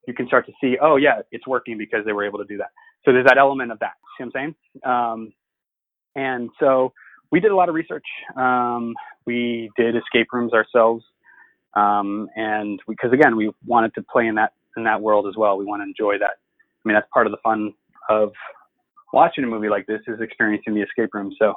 you 0.06 0.14
can 0.14 0.26
start 0.26 0.46
to 0.46 0.52
see 0.60 0.76
oh 0.82 0.96
yeah 0.96 1.20
it's 1.32 1.46
working 1.46 1.78
because 1.78 2.04
they 2.06 2.12
were 2.12 2.24
able 2.26 2.38
to 2.38 2.46
do 2.46 2.58
that. 2.58 2.70
So 3.04 3.12
there's 3.12 3.26
that 3.26 3.38
element 3.38 3.72
of 3.72 3.78
that 3.80 3.94
see 4.18 4.24
what 4.24 4.32
i'm 4.36 4.54
saying? 4.84 4.92
Um, 4.92 5.32
and 6.16 6.50
so 6.60 6.92
we 7.32 7.40
did 7.40 7.50
a 7.52 7.56
lot 7.56 7.68
of 7.68 7.74
research. 7.76 8.06
Um, 8.36 8.94
we 9.26 9.70
did 9.76 9.96
escape 9.96 10.28
rooms 10.32 10.52
ourselves 10.54 11.04
um, 11.74 12.28
and 12.36 12.80
because 12.88 13.12
again 13.12 13.36
we 13.36 13.52
wanted 13.66 13.94
to 13.94 14.02
play 14.12 14.26
in 14.26 14.34
that 14.36 14.52
in 14.76 14.84
that 14.84 15.00
world 15.00 15.26
as 15.28 15.34
well. 15.36 15.58
We 15.58 15.64
want 15.64 15.82
to 15.82 15.84
enjoy 15.86 16.18
that. 16.18 16.32
I 16.38 16.88
mean 16.88 16.94
that's 16.94 17.08
part 17.12 17.26
of 17.26 17.32
the 17.32 17.38
fun 17.42 17.74
of 18.10 18.32
watching 19.12 19.44
a 19.44 19.46
movie 19.46 19.68
like 19.68 19.86
this 19.86 20.00
is 20.08 20.20
experiencing 20.20 20.74
the 20.74 20.82
escape 20.82 21.14
room. 21.14 21.32
So 21.38 21.54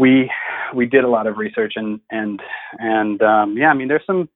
we 0.00 0.30
we 0.74 0.86
did 0.86 1.04
a 1.04 1.08
lot 1.08 1.26
of 1.26 1.36
research 1.36 1.74
and 1.76 2.00
and 2.10 2.40
and 2.78 3.22
um, 3.22 3.56
yeah 3.56 3.68
i 3.70 3.74
mean 3.74 3.88
there's 3.88 4.06
some 4.06 4.28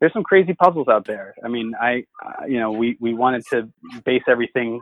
there's 0.00 0.12
some 0.12 0.22
crazy 0.22 0.54
puzzles 0.54 0.88
out 0.88 1.06
there 1.06 1.34
i 1.44 1.48
mean 1.48 1.72
i 1.80 2.04
uh, 2.24 2.44
you 2.46 2.60
know 2.60 2.70
we 2.70 2.96
we 3.00 3.14
wanted 3.14 3.44
to 3.50 3.68
base 4.04 4.22
everything 4.28 4.80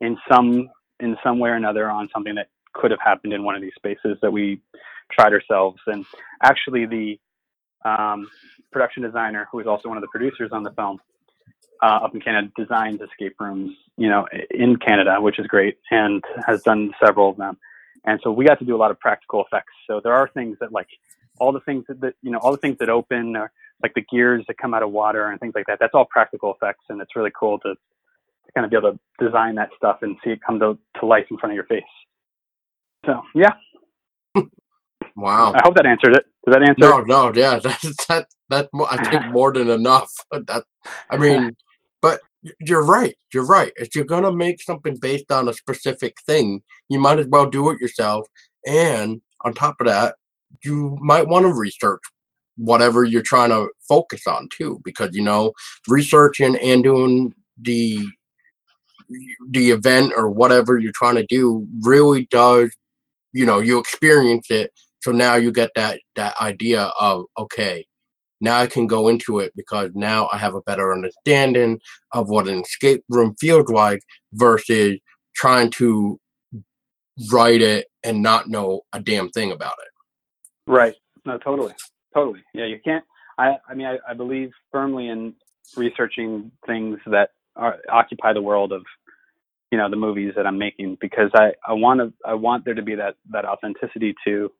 in 0.00 0.16
some 0.30 0.68
in 1.00 1.16
some 1.22 1.38
way 1.38 1.50
or 1.50 1.54
another 1.54 1.90
on 1.90 2.08
something 2.14 2.34
that 2.34 2.48
could 2.72 2.90
have 2.90 3.00
happened 3.04 3.32
in 3.32 3.44
one 3.44 3.54
of 3.54 3.62
these 3.62 3.72
spaces 3.76 4.16
that 4.22 4.32
we 4.32 4.60
tried 5.12 5.32
ourselves 5.32 5.78
and 5.86 6.04
actually 6.42 6.86
the 6.86 7.18
um, 7.84 8.28
production 8.72 9.02
designer 9.02 9.46
who 9.52 9.60
is 9.60 9.66
also 9.66 9.88
one 9.88 9.98
of 9.98 10.02
the 10.02 10.08
producers 10.08 10.50
on 10.52 10.62
the 10.62 10.72
film 10.72 10.98
uh, 11.82 12.00
up 12.04 12.14
in 12.14 12.20
Canada 12.20 12.50
designs 12.56 13.00
escape 13.00 13.34
rooms, 13.38 13.72
you 13.96 14.08
know, 14.08 14.26
in 14.50 14.76
Canada, 14.76 15.20
which 15.20 15.38
is 15.38 15.46
great, 15.46 15.78
and 15.90 16.24
has 16.46 16.62
done 16.62 16.92
several 17.04 17.30
of 17.30 17.36
them. 17.36 17.56
And 18.06 18.20
so 18.24 18.32
we 18.32 18.46
got 18.46 18.58
to 18.60 18.66
do 18.66 18.76
a 18.76 18.78
lot 18.78 18.90
of 18.92 19.00
practical 19.00 19.44
effects. 19.44 19.72
So 19.88 20.00
there 20.02 20.14
are 20.14 20.28
things 20.34 20.58
that 20.60 20.72
like 20.72 20.88
all 21.40 21.52
the 21.52 21.60
things 21.60 21.84
that, 21.88 22.00
that 22.02 22.14
you 22.22 22.32
know, 22.32 22.38
all 22.38 22.52
the 22.52 22.58
things 22.58 22.78
that 22.80 22.90
open, 22.90 23.36
or 23.36 23.52
like 23.82 23.94
the 23.94 24.02
gears 24.10 24.44
that 24.48 24.58
come 24.58 24.74
out 24.74 24.82
of 24.82 24.92
water 24.92 25.28
and 25.30 25.40
things 25.40 25.54
like 25.56 25.66
that. 25.68 25.78
That's 25.80 25.94
all 25.94 26.06
practical 26.10 26.54
effects, 26.54 26.84
and 26.90 27.00
it's 27.02 27.16
really 27.16 27.32
cool 27.38 27.58
to, 27.60 27.74
to 27.74 27.92
kind 28.54 28.64
of 28.64 28.70
be 28.70 28.76
able 28.78 28.92
to 28.92 29.24
design 29.24 29.56
that 29.56 29.70
stuff 29.76 29.98
and 30.02 30.16
see 30.24 30.30
it 30.30 30.40
come 30.46 30.60
to, 30.60 30.78
to 31.00 31.06
life 31.06 31.26
in 31.30 31.38
front 31.38 31.52
of 31.52 31.56
your 31.56 31.66
face. 31.66 31.82
So 33.06 33.22
yeah, 33.34 33.52
Wow. 35.16 35.54
I 35.54 35.60
hope 35.64 35.76
that 35.76 35.86
answered 35.86 36.14
it. 36.16 36.24
Does 36.46 36.54
that 36.54 36.68
answer? 36.68 36.78
No, 36.78 37.00
no, 37.02 37.32
yeah, 37.34 37.58
that's 37.64 38.06
that 38.08 38.28
that 38.50 38.70
mo- 38.74 38.88
I 38.90 38.98
think 38.98 39.26
more 39.28 39.52
than 39.54 39.70
enough. 39.70 40.12
That 40.32 40.64
I 41.10 41.18
mean, 41.18 41.56
but 42.02 42.20
you're 42.60 42.84
right. 42.84 43.16
You're 43.32 43.46
right. 43.46 43.72
If 43.76 43.94
you're 43.94 44.04
gonna 44.04 44.32
make 44.32 44.62
something 44.62 44.96
based 44.96 45.30
on 45.30 45.48
a 45.48 45.54
specific 45.54 46.16
thing, 46.26 46.62
you 46.88 46.98
might 46.98 47.18
as 47.18 47.26
well 47.26 47.46
do 47.46 47.70
it 47.70 47.80
yourself. 47.80 48.26
And 48.66 49.20
on 49.42 49.54
top 49.54 49.76
of 49.80 49.86
that, 49.86 50.16
you 50.64 50.96
might 51.00 51.28
want 51.28 51.44
to 51.46 51.52
research 51.52 52.02
whatever 52.56 53.04
you're 53.04 53.22
trying 53.22 53.50
to 53.50 53.68
focus 53.88 54.26
on 54.26 54.48
too, 54.56 54.80
because 54.84 55.14
you 55.14 55.22
know, 55.22 55.52
researching 55.88 56.56
and 56.56 56.82
doing 56.82 57.32
the 57.60 58.06
the 59.50 59.70
event 59.70 60.12
or 60.16 60.28
whatever 60.28 60.78
you're 60.78 60.92
trying 60.94 61.14
to 61.16 61.26
do 61.26 61.66
really 61.82 62.26
does. 62.30 62.70
You 63.32 63.46
know, 63.46 63.58
you 63.58 63.78
experience 63.78 64.50
it 64.50 64.72
so 65.06 65.12
now 65.12 65.36
you 65.36 65.52
get 65.52 65.70
that 65.76 66.00
that 66.16 66.34
idea 66.40 66.90
of 67.00 67.26
okay 67.38 67.86
now 68.46 68.58
i 68.58 68.66
can 68.66 68.86
go 68.86 69.08
into 69.08 69.38
it 69.38 69.52
because 69.56 69.90
now 69.94 70.28
i 70.32 70.38
have 70.38 70.54
a 70.54 70.62
better 70.62 70.92
understanding 70.92 71.78
of 72.12 72.28
what 72.28 72.48
an 72.48 72.60
escape 72.60 73.04
room 73.08 73.34
feels 73.38 73.68
like 73.68 74.00
versus 74.32 74.98
trying 75.34 75.70
to 75.70 76.18
write 77.30 77.62
it 77.62 77.86
and 78.04 78.22
not 78.22 78.48
know 78.48 78.80
a 78.92 79.00
damn 79.00 79.28
thing 79.30 79.50
about 79.52 79.74
it 79.82 79.88
Right. 80.66 80.94
No, 81.24 81.38
totally. 81.38 81.74
Totally. 82.14 82.42
Yeah, 82.54 82.66
you 82.66 82.78
can't. 82.84 83.04
I, 83.38 83.56
I 83.68 83.74
mean, 83.74 83.86
I, 83.86 83.98
I 84.08 84.14
believe 84.14 84.50
firmly 84.72 85.08
in 85.08 85.34
researching 85.76 86.50
things 86.66 86.98
that 87.06 87.30
are, 87.56 87.78
occupy 87.90 88.32
the 88.32 88.42
world 88.42 88.72
of, 88.72 88.82
you 89.70 89.78
know, 89.78 89.90
the 89.90 89.96
movies 89.96 90.32
that 90.36 90.46
I'm 90.46 90.58
making 90.58 90.96
because 91.00 91.30
I, 91.34 91.52
I 91.66 91.72
want 91.72 92.00
to, 92.00 92.12
I 92.24 92.34
want 92.34 92.64
there 92.64 92.74
to 92.74 92.82
be 92.82 92.94
that, 92.94 93.16
that 93.30 93.44
authenticity 93.44 94.14
to 94.26 94.50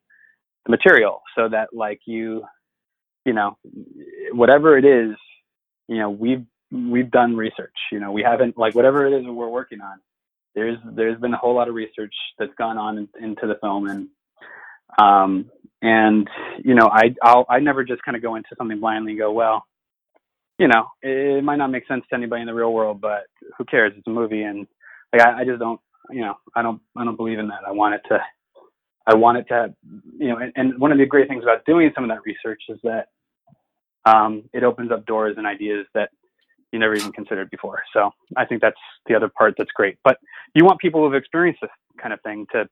the 0.67 0.71
material 0.71 1.23
so 1.37 1.49
that 1.49 1.69
like 1.73 2.01
you, 2.07 2.45
you 3.27 3.35
know, 3.35 3.59
whatever 4.33 4.79
it 4.79 4.87
is, 4.87 5.17
you 5.89 5.99
know, 5.99 6.11
we've, 6.11 6.47
we've 6.73 7.11
done 7.11 7.37
research, 7.37 7.77
you 7.93 8.01
know, 8.01 8.13
we 8.13 8.23
haven't 8.23 8.59
like 8.59 8.75
whatever 8.75 9.07
it 9.07 9.19
is 9.19 9.27
that 9.27 9.33
we're 9.35 9.51
working 9.51 9.83
on 9.83 9.99
there's 10.57 10.79
there's 10.97 11.21
been 11.21 11.35
a 11.35 11.39
whole 11.39 11.55
lot 11.55 11.69
of 11.69 11.75
research 11.75 12.15
that's 12.39 12.55
gone 12.59 12.79
on 12.79 12.99
in, 12.99 13.09
into 13.23 13.47
the 13.47 13.57
film, 13.61 13.89
and 13.89 14.09
um, 15.01 15.51
and 15.83 16.29
you 16.65 16.75
know, 16.75 16.89
I 16.93 17.15
I'll, 17.23 17.47
I 17.49 17.61
never 17.61 17.85
just 17.85 18.03
kind 18.03 18.17
of 18.17 18.23
go 18.23 18.37
into 18.37 18.49
something 18.59 18.81
blindly 18.81 19.13
and 19.13 19.21
go, 19.21 19.33
well, 19.33 19.67
you 20.59 20.69
know, 20.69 20.87
it, 21.03 21.39
it 21.39 21.45
might 21.45 21.57
not 21.57 21.71
make 21.71 21.87
sense 21.87 22.05
to 22.09 22.17
anybody 22.17 22.41
in 22.41 22.47
the 22.49 22.55
real 22.55 22.73
world, 22.73 23.01
but 23.01 23.25
who 23.59 23.67
cares? 23.67 23.93
It's 23.97 24.07
a 24.09 24.11
movie, 24.11 24.43
and 24.43 24.67
like 25.13 25.23
I, 25.27 25.43
I 25.43 25.45
just 25.45 25.61
don't, 25.61 25.81
you 26.11 26.23
know, 26.23 26.37
I 26.57 26.63
don't 26.63 26.81
I 26.97 27.05
don't 27.05 27.17
believe 27.17 27.39
in 27.39 27.49
that. 27.49 27.61
I 27.67 27.73
want 27.73 27.95
it 27.95 28.03
to 28.09 28.19
I 29.07 29.15
want 29.15 29.39
it 29.39 29.47
to, 29.49 29.75
you 30.19 30.29
know, 30.29 30.39
and, 30.39 30.53
and 30.57 30.81
one 30.81 30.91
of 30.91 30.99
the 30.99 31.07
great 31.07 31.29
things 31.29 31.45
about 31.45 31.67
doing 31.67 31.93
some 31.95 32.05
of 32.05 32.11
that 32.11 32.25
research 32.25 32.63
is 32.71 32.79
that 32.83 33.09
um, 34.07 34.45
it 34.53 34.63
opens 34.65 34.91
up 34.91 35.05
doors 35.07 35.35
and 35.37 35.47
ideas 35.47 35.87
that 35.95 36.11
you 36.73 36.79
never 36.79 36.95
even 36.95 37.13
considered 37.13 37.51
before. 37.51 37.83
So 37.93 38.11
I 38.37 38.45
think 38.45 38.63
that's 38.63 38.77
the 39.07 39.15
other 39.15 39.29
part 39.29 39.55
that's 39.59 39.71
great. 39.73 39.99
But 40.05 40.19
you 40.55 40.65
want 40.65 40.81
people 40.81 41.03
who've 41.03 41.15
experienced 41.15 41.61
this 41.61 41.71
kind 42.01 42.15
of 42.15 42.21
thing 42.23 42.47
to 42.53 42.69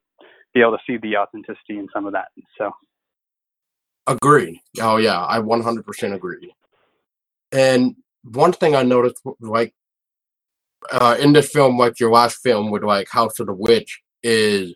be 0.53 0.61
able 0.61 0.71
to 0.71 0.83
see 0.87 0.97
the 0.97 1.17
authenticity 1.17 1.77
in 1.77 1.87
some 1.93 2.05
of 2.05 2.13
that. 2.13 2.27
So 2.57 2.71
agreed. 4.07 4.59
Oh 4.81 4.97
yeah, 4.97 5.23
I 5.23 5.39
100% 5.39 6.13
agree. 6.13 6.53
And 7.51 7.95
one 8.23 8.53
thing 8.53 8.75
I 8.75 8.83
noticed, 8.83 9.21
like 9.39 9.73
uh, 10.91 11.17
in 11.19 11.33
this 11.33 11.49
film, 11.49 11.77
like 11.77 11.99
your 11.99 12.11
last 12.11 12.37
film 12.37 12.71
with 12.71 12.83
like 12.83 13.07
House 13.09 13.39
of 13.39 13.47
the 13.47 13.53
Witch, 13.53 14.01
is 14.23 14.75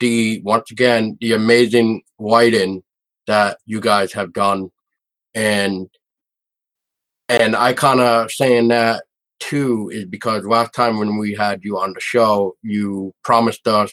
the 0.00 0.40
once 0.44 0.70
again 0.70 1.18
the 1.20 1.32
amazing 1.32 2.02
lighting 2.18 2.82
that 3.26 3.58
you 3.66 3.80
guys 3.80 4.12
have 4.12 4.32
done, 4.32 4.70
and 5.38 5.88
and 7.28 7.54
I 7.54 7.72
kind 7.72 8.00
of 8.00 8.32
saying 8.32 8.68
that 8.68 9.04
too 9.38 9.88
is 9.92 10.06
because 10.06 10.44
last 10.44 10.74
time 10.74 10.98
when 10.98 11.16
we 11.16 11.32
had 11.34 11.60
you 11.62 11.78
on 11.78 11.92
the 11.92 12.00
show, 12.00 12.56
you 12.62 13.14
promised 13.22 13.68
us 13.68 13.92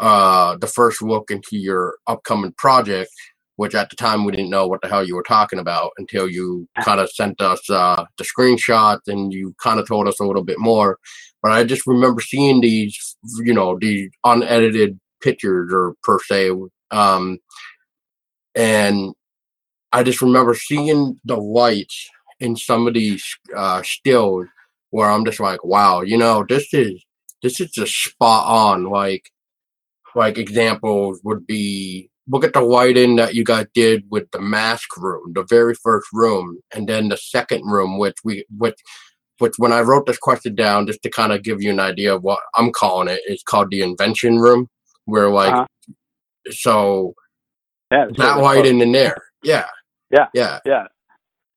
uh, 0.00 0.56
the 0.56 0.66
first 0.66 1.00
look 1.00 1.30
into 1.30 1.56
your 1.56 1.94
upcoming 2.08 2.52
project, 2.58 3.10
which 3.56 3.76
at 3.76 3.90
the 3.90 3.96
time 3.96 4.24
we 4.24 4.32
didn't 4.32 4.50
know 4.50 4.66
what 4.66 4.80
the 4.82 4.88
hell 4.88 5.06
you 5.06 5.14
were 5.14 5.22
talking 5.22 5.60
about 5.60 5.92
until 5.98 6.28
you 6.28 6.66
kind 6.82 6.98
of 6.98 7.08
sent 7.10 7.40
us 7.40 7.70
uh, 7.70 8.04
the 8.18 8.24
screenshots 8.24 9.06
and 9.06 9.32
you 9.32 9.54
kind 9.62 9.78
of 9.78 9.86
told 9.86 10.08
us 10.08 10.18
a 10.18 10.24
little 10.24 10.42
bit 10.42 10.58
more. 10.58 10.98
But 11.42 11.52
I 11.52 11.62
just 11.62 11.86
remember 11.86 12.20
seeing 12.20 12.60
these, 12.60 13.16
you 13.38 13.54
know, 13.54 13.78
these 13.78 14.10
unedited 14.24 14.98
pictures 15.22 15.70
or 15.72 15.94
per 16.02 16.18
se, 16.20 16.50
um, 16.90 17.38
and 18.56 19.14
I 19.92 20.02
just 20.02 20.22
remember 20.22 20.54
seeing 20.54 21.20
the 21.24 21.36
lights 21.36 22.08
in 22.40 22.56
some 22.56 22.86
of 22.86 22.94
these 22.94 23.24
uh, 23.56 23.82
stills 23.84 24.46
where 24.90 25.10
I'm 25.10 25.24
just 25.24 25.40
like, 25.40 25.64
wow, 25.64 26.02
you 26.02 26.16
know, 26.16 26.44
this 26.48 26.72
is 26.72 27.02
this 27.42 27.60
is 27.60 27.70
just 27.70 27.92
spot 27.92 28.46
on. 28.46 28.84
Like, 28.84 29.30
like 30.14 30.38
examples 30.38 31.20
would 31.24 31.46
be 31.46 32.10
look 32.28 32.44
at 32.44 32.52
the 32.52 32.60
lighting 32.60 33.16
that 33.16 33.34
you 33.34 33.44
guys 33.44 33.66
did 33.74 34.04
with 34.10 34.30
the 34.30 34.40
mask 34.40 34.96
room, 34.96 35.32
the 35.34 35.44
very 35.44 35.74
first 35.74 36.08
room, 36.12 36.58
and 36.74 36.88
then 36.88 37.08
the 37.08 37.16
second 37.16 37.64
room, 37.66 37.98
which 37.98 38.16
we 38.24 38.44
which 38.56 38.78
which 39.38 39.54
when 39.58 39.72
I 39.72 39.80
wrote 39.80 40.06
this 40.06 40.18
question 40.18 40.54
down, 40.54 40.86
just 40.86 41.02
to 41.02 41.10
kind 41.10 41.32
of 41.32 41.42
give 41.42 41.60
you 41.60 41.70
an 41.70 41.80
idea 41.80 42.14
of 42.14 42.22
what 42.22 42.40
I'm 42.56 42.70
calling 42.72 43.08
it, 43.08 43.20
it's 43.26 43.42
called 43.42 43.70
the 43.70 43.82
invention 43.82 44.38
room, 44.38 44.68
where 45.06 45.30
like 45.30 45.52
uh-huh. 45.52 45.92
so 46.50 47.14
yeah, 47.90 48.06
that 48.16 48.38
lighting 48.38 48.80
in 48.80 48.92
there, 48.92 49.16
yeah, 49.42 49.66
yeah, 50.12 50.26
yeah, 50.34 50.58
yeah. 50.64 50.86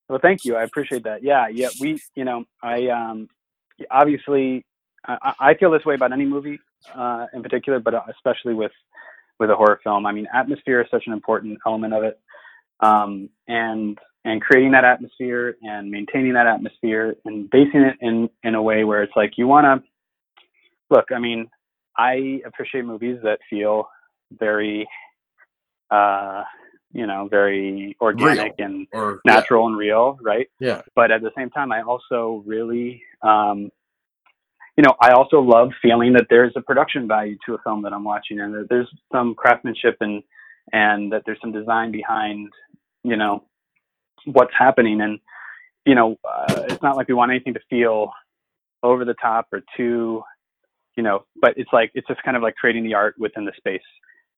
Well, 0.09 0.19
thank 0.21 0.45
you. 0.45 0.55
I 0.55 0.63
appreciate 0.63 1.03
that. 1.03 1.23
Yeah, 1.23 1.47
yeah. 1.47 1.69
We, 1.79 2.01
you 2.15 2.25
know, 2.25 2.45
I 2.61 2.87
um, 2.87 3.27
obviously 3.91 4.65
I, 5.07 5.33
I 5.39 5.53
feel 5.55 5.71
this 5.71 5.85
way 5.85 5.95
about 5.95 6.11
any 6.11 6.25
movie 6.25 6.59
uh, 6.93 7.27
in 7.33 7.43
particular, 7.43 7.79
but 7.79 7.93
especially 8.09 8.53
with 8.53 8.71
with 9.39 9.49
a 9.49 9.55
horror 9.55 9.79
film. 9.83 10.05
I 10.05 10.11
mean, 10.11 10.27
atmosphere 10.33 10.81
is 10.81 10.87
such 10.89 11.03
an 11.07 11.13
important 11.13 11.59
element 11.65 11.93
of 11.93 12.03
it, 12.03 12.19
um, 12.79 13.29
and 13.47 13.97
and 14.23 14.41
creating 14.41 14.71
that 14.71 14.85
atmosphere 14.85 15.55
and 15.61 15.89
maintaining 15.89 16.33
that 16.33 16.47
atmosphere 16.47 17.15
and 17.25 17.49
basing 17.49 17.81
it 17.81 17.97
in 18.01 18.29
in 18.43 18.55
a 18.55 18.61
way 18.61 18.83
where 18.83 19.03
it's 19.03 19.15
like 19.15 19.37
you 19.37 19.47
want 19.47 19.65
to 19.65 19.87
look. 20.89 21.05
I 21.13 21.19
mean, 21.19 21.47
I 21.97 22.41
appreciate 22.45 22.85
movies 22.85 23.19
that 23.23 23.39
feel 23.49 23.87
very 24.31 24.87
uh, 25.91 26.43
you 26.95 27.05
know, 27.05 27.27
very 27.29 27.97
organic 27.99 28.53
real. 28.57 28.67
and 28.67 28.87
or, 28.93 29.19
natural 29.25 29.63
yeah. 29.63 29.67
and 29.67 29.77
real, 29.77 30.17
right? 30.21 30.47
Yeah. 30.61 30.81
But 30.95 31.11
at 31.11 31.21
the 31.21 31.31
same 31.37 31.49
time, 31.49 31.73
I 31.73 31.81
also 31.81 32.41
really, 32.45 33.03
um, 33.21 33.69
you 34.77 34.83
know, 34.83 34.95
I 35.01 35.11
also 35.11 35.41
love 35.41 35.71
feeling 35.81 36.13
that 36.13 36.27
there's 36.29 36.53
a 36.55 36.61
production 36.61 37.05
value 37.05 37.37
to 37.45 37.55
a 37.55 37.57
film 37.63 37.81
that 37.81 37.91
I'm 37.91 38.05
watching, 38.05 38.39
and 38.39 38.53
that 38.53 38.67
there's 38.69 38.87
some 39.11 39.35
craftsmanship 39.35 39.97
and 39.99 40.23
and 40.71 41.11
that 41.11 41.23
there's 41.25 41.37
some 41.41 41.51
design 41.51 41.91
behind, 41.91 42.49
you 43.03 43.17
know, 43.17 43.43
what's 44.23 44.53
happening. 44.57 45.01
And 45.01 45.19
you 45.85 45.95
know, 45.95 46.17
uh, 46.23 46.63
it's 46.69 46.81
not 46.81 46.95
like 46.95 47.09
we 47.09 47.13
want 47.13 47.31
anything 47.31 47.55
to 47.55 47.61
feel 47.69 48.13
over 48.83 49.03
the 49.03 49.15
top 49.15 49.47
or 49.51 49.61
too, 49.75 50.23
you 50.95 51.03
know, 51.03 51.25
but 51.41 51.55
it's 51.57 51.73
like 51.73 51.91
it's 51.93 52.07
just 52.07 52.23
kind 52.23 52.37
of 52.37 52.43
like 52.43 52.55
creating 52.55 52.85
the 52.85 52.93
art 52.93 53.15
within 53.19 53.43
the 53.43 53.53
space 53.57 53.81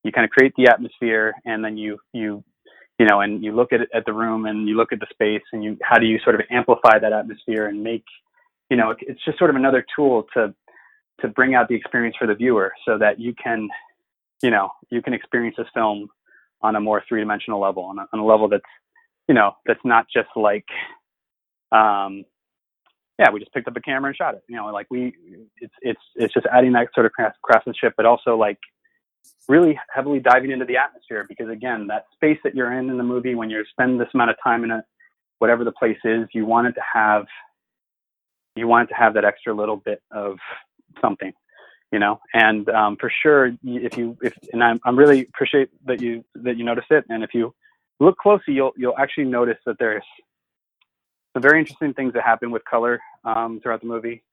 you 0.03 0.11
kind 0.11 0.25
of 0.25 0.31
create 0.31 0.53
the 0.57 0.67
atmosphere 0.67 1.33
and 1.45 1.63
then 1.63 1.77
you 1.77 1.97
you 2.13 2.43
you 2.99 3.05
know 3.05 3.21
and 3.21 3.43
you 3.43 3.51
look 3.51 3.73
at 3.73 3.81
at 3.93 4.05
the 4.05 4.13
room 4.13 4.45
and 4.45 4.67
you 4.67 4.75
look 4.75 4.91
at 4.91 4.99
the 4.99 5.07
space 5.11 5.43
and 5.53 5.63
you 5.63 5.77
how 5.81 5.97
do 5.97 6.05
you 6.05 6.19
sort 6.23 6.35
of 6.35 6.41
amplify 6.49 6.97
that 6.99 7.13
atmosphere 7.13 7.67
and 7.67 7.83
make 7.83 8.03
you 8.69 8.77
know 8.77 8.93
it's 9.01 9.23
just 9.25 9.37
sort 9.37 9.49
of 9.49 9.55
another 9.55 9.85
tool 9.95 10.25
to 10.33 10.53
to 11.21 11.27
bring 11.27 11.55
out 11.55 11.67
the 11.67 11.75
experience 11.75 12.15
for 12.17 12.27
the 12.27 12.35
viewer 12.35 12.71
so 12.85 12.97
that 12.97 13.19
you 13.19 13.33
can 13.41 13.67
you 14.41 14.49
know 14.49 14.69
you 14.89 15.01
can 15.01 15.13
experience 15.13 15.55
this 15.57 15.67
film 15.73 16.07
on 16.61 16.75
a 16.75 16.79
more 16.79 17.03
three-dimensional 17.07 17.59
level 17.59 17.83
on 17.83 17.99
a, 17.99 18.07
on 18.13 18.19
a 18.19 18.25
level 18.25 18.47
that's 18.47 18.63
you 19.27 19.35
know 19.35 19.51
that's 19.65 19.83
not 19.83 20.05
just 20.11 20.29
like 20.35 20.65
um 21.71 22.23
yeah 23.19 23.29
we 23.31 23.39
just 23.39 23.53
picked 23.53 23.67
up 23.67 23.75
a 23.75 23.81
camera 23.81 24.09
and 24.09 24.15
shot 24.15 24.35
it. 24.35 24.43
You 24.47 24.55
know 24.55 24.67
like 24.67 24.87
we 24.89 25.13
it's 25.61 25.73
it's 25.81 26.01
it's 26.15 26.33
just 26.33 26.47
adding 26.51 26.73
that 26.73 26.87
sort 26.93 27.05
of 27.05 27.11
craftsmanship 27.43 27.93
but 27.97 28.05
also 28.05 28.35
like 28.37 28.59
really 29.47 29.79
heavily 29.93 30.19
diving 30.19 30.51
into 30.51 30.65
the 30.65 30.77
atmosphere 30.77 31.25
because 31.27 31.49
again 31.49 31.87
that 31.87 32.05
space 32.13 32.37
that 32.43 32.55
you're 32.55 32.73
in 32.73 32.89
in 32.89 32.97
the 32.97 33.03
movie 33.03 33.35
when 33.35 33.49
you 33.49 33.63
spend 33.71 33.99
this 33.99 34.09
amount 34.13 34.29
of 34.29 34.35
time 34.43 34.63
in 34.63 34.71
it 34.71 34.83
whatever 35.39 35.63
the 35.63 35.71
place 35.71 35.97
is 36.03 36.27
you 36.33 36.45
want 36.45 36.67
it 36.67 36.73
to 36.73 36.81
have 36.93 37.25
you 38.55 38.67
want 38.67 38.89
it 38.89 38.93
to 38.93 38.99
have 38.99 39.13
that 39.13 39.25
extra 39.25 39.53
little 39.53 39.77
bit 39.77 40.01
of 40.11 40.37
something 41.01 41.31
you 41.91 41.99
know? 41.99 42.19
And 42.33 42.67
um, 42.69 42.97
for 42.99 43.11
sure 43.23 43.51
if 43.63 43.97
you 43.97 44.17
if 44.21 44.33
and 44.53 44.63
I'm, 44.63 44.79
I'm 44.85 44.97
really 44.97 45.21
appreciate 45.21 45.69
that 45.85 46.01
you 46.01 46.23
that 46.35 46.57
you 46.57 46.63
noticed 46.63 46.91
it. 46.91 47.05
And 47.09 47.23
if 47.23 47.33
you 47.33 47.53
look 47.99 48.17
closely 48.17 48.53
you'll 48.53 48.73
you'll 48.77 48.97
actually 48.97 49.25
notice 49.25 49.57
that 49.65 49.77
there's 49.79 50.03
some 51.33 51.41
very 51.41 51.59
interesting 51.59 51.93
things 51.93 52.13
that 52.13 52.23
happen 52.23 52.51
with 52.51 52.63
color 52.65 52.99
um, 53.23 53.59
throughout 53.61 53.81
the 53.81 53.87
movie 53.87 54.23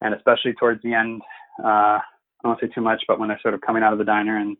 and 0.00 0.14
especially 0.14 0.54
towards 0.54 0.82
the 0.82 0.94
end 0.94 1.22
uh, 1.64 1.98
I 2.44 2.48
won't 2.48 2.60
say 2.60 2.68
too 2.68 2.82
much, 2.82 3.02
but 3.08 3.18
when 3.18 3.28
they're 3.28 3.40
sort 3.42 3.54
of 3.54 3.60
coming 3.62 3.82
out 3.82 3.92
of 3.92 3.98
the 3.98 4.04
diner 4.04 4.36
and 4.38 4.56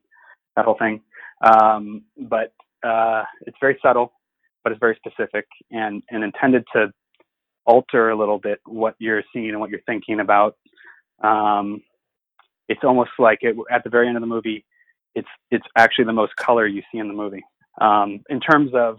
that 0.57 0.65
whole 0.65 0.77
thing. 0.79 1.01
Um, 1.45 2.03
but 2.17 2.53
uh, 2.87 3.25
it's 3.43 3.57
very 3.61 3.79
subtle, 3.83 4.13
but 4.63 4.73
it's 4.73 4.81
very 4.81 4.97
specific 4.97 5.47
and, 5.71 6.03
and 6.11 6.25
intended 6.25 6.65
to 6.75 6.93
alter 7.67 8.11
a 8.11 8.19
little 8.19 8.39
bit 8.39 8.61
what 8.65 8.95
you're 8.99 9.23
seeing 9.33 9.51
and 9.51 9.61
what 9.61 9.71
you're 9.71 9.83
thinking 9.87 10.21
about. 10.21 10.57
Um, 11.23 11.83
it's 12.69 12.81
almost 12.83 13.11
like 13.19 13.39
it, 13.43 13.57
at 13.71 13.85
the 13.85 13.91
very 13.91 14.09
end 14.09 14.17
of 14.17 14.23
the 14.23 14.27
movie, 14.27 14.65
it's 15.15 15.29
it's 15.51 15.67
actually 15.77 16.07
the 16.07 16.13
most 16.13 16.35
color 16.37 16.67
you 16.67 16.83
see 16.91 16.99
in 16.99 17.09
the 17.09 17.15
movie. 17.15 17.45
Um, 17.81 18.21
in 18.29 18.41
terms 18.41 18.73
of 18.75 18.97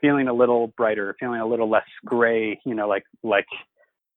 feeling 0.00 0.28
a 0.28 0.32
little 0.32 0.68
brighter, 0.76 1.14
feeling 1.20 1.40
a 1.40 1.46
little 1.46 1.68
less 1.68 1.84
gray, 2.04 2.58
you 2.64 2.74
know, 2.74 2.88
like 2.88 3.04
like 3.22 3.46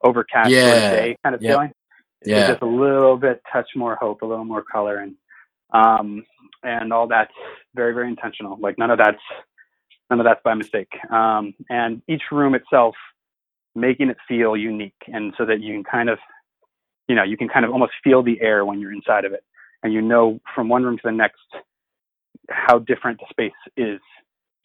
overcast 0.03 0.49
yeah. 0.49 0.91
day 0.91 1.17
kind 1.23 1.35
of 1.35 1.41
yeah. 1.41 1.51
feeling 1.51 1.72
yeah. 2.25 2.47
just 2.47 2.61
a 2.61 2.67
little 2.67 3.17
bit 3.17 3.41
touch 3.51 3.67
more 3.75 3.95
hope, 3.95 4.21
a 4.21 4.25
little 4.25 4.45
more 4.45 4.63
color, 4.63 4.97
and 4.97 5.15
um, 5.73 6.23
and 6.63 6.93
all 6.93 7.07
that's 7.07 7.33
very 7.75 7.93
very 7.93 8.07
intentional. 8.07 8.57
Like 8.59 8.77
none 8.77 8.91
of 8.91 8.97
that's 8.97 9.21
none 10.09 10.19
of 10.19 10.25
that's 10.25 10.41
by 10.43 10.53
mistake. 10.53 10.91
Um, 11.11 11.53
and 11.69 12.01
each 12.07 12.23
room 12.31 12.55
itself 12.55 12.95
making 13.75 14.09
it 14.09 14.17
feel 14.27 14.55
unique, 14.55 14.93
and 15.07 15.33
so 15.37 15.45
that 15.45 15.61
you 15.61 15.73
can 15.73 15.83
kind 15.83 16.09
of 16.09 16.19
you 17.07 17.15
know 17.15 17.23
you 17.23 17.37
can 17.37 17.49
kind 17.49 17.65
of 17.65 17.71
almost 17.71 17.93
feel 18.03 18.23
the 18.23 18.39
air 18.41 18.65
when 18.65 18.79
you're 18.79 18.93
inside 18.93 19.25
of 19.25 19.33
it, 19.33 19.43
and 19.83 19.93
you 19.93 20.01
know 20.01 20.39
from 20.55 20.69
one 20.69 20.83
room 20.83 20.97
to 20.97 21.03
the 21.03 21.11
next 21.11 21.41
how 22.49 22.79
different 22.79 23.19
the 23.19 23.25
space 23.29 23.51
is. 23.77 23.99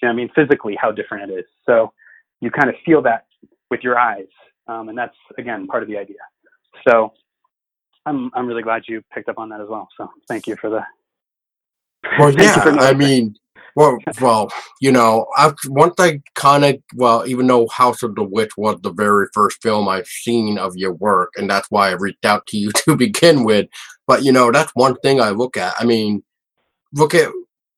You 0.02 0.06
know, 0.06 0.10
I 0.10 0.12
mean 0.12 0.30
physically 0.34 0.76
how 0.80 0.92
different 0.92 1.30
it 1.30 1.34
is. 1.34 1.46
So 1.66 1.92
you 2.40 2.50
kind 2.50 2.68
of 2.68 2.76
feel 2.84 3.02
that 3.02 3.26
with 3.70 3.80
your 3.82 3.98
eyes, 3.98 4.28
um, 4.66 4.88
and 4.88 4.96
that's 4.96 5.16
again 5.38 5.66
part 5.66 5.82
of 5.82 5.88
the 5.88 5.96
idea. 5.96 6.18
So 6.86 7.12
I'm 8.06 8.30
I'm 8.34 8.46
really 8.46 8.62
glad 8.62 8.82
you 8.88 9.02
picked 9.12 9.28
up 9.28 9.38
on 9.38 9.48
that 9.50 9.60
as 9.60 9.68
well. 9.68 9.88
So 9.96 10.08
thank 10.28 10.46
you 10.46 10.56
for 10.56 10.70
the. 10.70 10.82
Well, 12.18 12.32
yeah, 12.32 12.54
I 12.78 12.94
mean, 12.94 13.34
Well, 13.78 13.98
well, 14.20 14.50
you 14.80 14.90
know, 14.90 15.26
I, 15.36 15.52
one 15.68 15.94
thing 15.94 16.24
kind 16.34 16.64
of, 16.64 16.78
well, 16.96 17.24
even 17.28 17.46
though 17.46 17.68
House 17.68 18.02
of 18.02 18.16
the 18.16 18.24
Witch 18.24 18.56
was 18.56 18.80
the 18.82 18.92
very 18.92 19.28
first 19.32 19.62
film 19.62 19.88
I've 19.88 20.08
seen 20.08 20.58
of 20.58 20.76
your 20.76 20.94
work, 20.94 21.32
and 21.36 21.48
that's 21.48 21.70
why 21.70 21.88
I 21.90 21.92
reached 21.92 22.24
out 22.24 22.44
to 22.48 22.58
you 22.58 22.72
to 22.84 22.96
begin 22.96 23.44
with. 23.44 23.68
But 24.08 24.24
you 24.24 24.32
know, 24.32 24.50
that's 24.50 24.72
one 24.74 24.96
thing 24.96 25.20
I 25.20 25.30
look 25.30 25.56
at. 25.56 25.74
I 25.78 25.84
mean, 25.84 26.24
look 26.92 27.14
at 27.14 27.30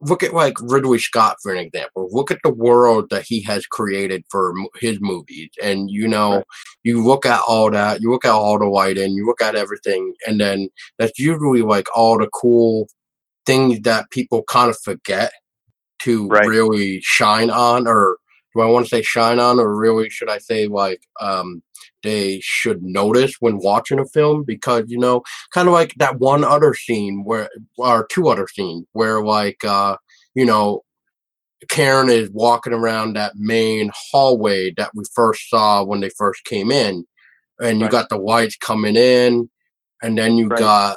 look 0.03 0.23
at 0.23 0.33
like 0.35 0.55
Ridley 0.61 0.99
Scott 0.99 1.37
for 1.43 1.53
an 1.53 1.59
example. 1.59 2.09
Look 2.11 2.31
at 2.31 2.39
the 2.45 2.53
world 2.55 3.11
that 3.11 3.25
he 3.27 3.43
has 3.43 3.67
created 3.67 4.25
for 4.31 4.55
his 4.81 4.99
movies, 5.01 5.51
and 5.63 5.91
you 5.91 6.09
know, 6.09 6.37
Right. 6.37 6.45
you 6.85 7.05
look 7.05 7.27
at 7.27 7.41
all 7.49 7.71
that, 7.71 8.01
you 8.01 8.11
look 8.11 8.25
at 8.25 8.33
all 8.33 8.59
the 8.59 8.67
lighting, 8.67 9.13
you 9.13 9.27
look 9.27 9.43
at 9.43 9.57
everything, 9.57 10.15
and 10.27 10.41
then 10.41 10.69
that's 10.99 11.19
usually 11.19 11.63
like 11.63 11.89
all 11.97 12.19
the 12.19 12.29
cool 12.33 12.89
things 13.47 13.81
that 13.83 14.11
people 14.11 14.43
kind 14.45 14.71
of 14.71 14.79
forget 14.81 15.33
to 16.01 16.29
Right. 16.29 16.47
really 16.47 17.01
shine 17.03 17.51
on, 17.51 17.87
or 17.87 18.19
do 18.55 18.63
I 18.63 18.67
want 18.67 18.87
to 18.87 18.91
say 18.91 19.03
shine 19.03 19.39
on, 19.39 19.61
or 19.61 19.77
really 19.77 20.11
should 20.11 20.31
I 20.31 20.39
say 20.39 20.67
like 20.67 21.03
um 21.21 21.63
they 22.03 22.41
should 22.43 22.83
notice 22.83 23.35
when 23.41 23.59
watching 23.59 23.99
a 23.99 24.07
film 24.07 24.43
because 24.45 24.85
you 24.89 24.99
know 24.99 25.23
kind 25.53 25.69
of 25.69 25.75
like 25.75 25.95
that 25.97 26.19
one 26.19 26.45
other 26.45 26.75
scene 26.75 27.23
where 27.25 27.49
or 27.79 28.07
two 28.11 28.29
other 28.29 28.47
scenes 28.49 28.87
where 28.93 29.23
like 29.23 29.65
uh 29.65 29.97
you 30.35 30.45
know 30.45 30.83
Karen 31.69 32.09
is 32.09 32.31
walking 32.31 32.73
around 32.73 33.15
that 33.17 33.33
main 33.37 33.91
hallway 33.95 34.73
that 34.77 34.91
we 34.95 35.05
first 35.15 35.49
saw 35.51 35.85
when 35.85 36.01
they 36.01 36.11
first 36.11 36.45
came 36.45 36.71
in 36.73 37.05
and 37.61 37.79
you 37.81 37.85
Right. 37.85 37.93
got 37.93 38.09
the 38.09 38.17
lights 38.17 38.57
coming 38.57 38.97
in 38.97 39.51
and 40.03 40.17
then 40.17 40.37
you 40.37 40.49
Right. 40.49 40.59
got 40.61 40.97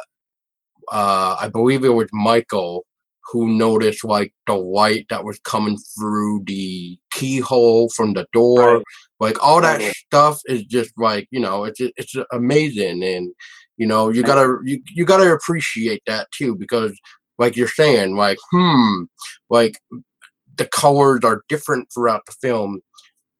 uh 0.91 1.35
I 1.39 1.49
believe 1.49 1.83
it 1.83 1.89
was 1.89 2.09
Michael 2.13 2.85
who 3.31 3.47
noticed 3.47 4.03
like 4.03 4.33
the 4.47 4.53
light 4.55 5.07
that 5.09 5.23
was 5.23 5.39
coming 5.39 5.77
through 5.97 6.43
the 6.45 6.97
keyhole 7.11 7.89
from 7.89 8.13
the 8.13 8.27
door 8.33 8.75
Right. 8.75 8.83
Like 9.23 9.41
all 9.43 9.61
that 9.61 9.79
Totally. 9.79 9.93
stuff 10.05 10.39
is 10.45 10.63
just 10.63 10.91
like 10.97 11.27
you 11.31 11.39
know 11.39 11.63
it's 11.63 11.79
it's 11.79 12.15
amazing 12.31 13.03
and 13.03 13.33
you 13.77 13.87
know 13.87 14.09
you 14.09 14.21
gotta 14.21 14.57
you, 14.65 14.81
you 14.93 15.05
gotta 15.05 15.31
appreciate 15.31 16.03
that 16.05 16.27
too 16.31 16.55
because 16.55 16.93
like 17.39 17.55
you're 17.55 17.67
saying 17.67 18.15
like 18.15 18.37
hmm 18.51 19.03
like 19.49 19.75
the 20.57 20.65
colors 20.65 21.21
are 21.23 21.41
different 21.49 21.87
throughout 21.93 22.21
the 22.25 22.35
film 22.41 22.81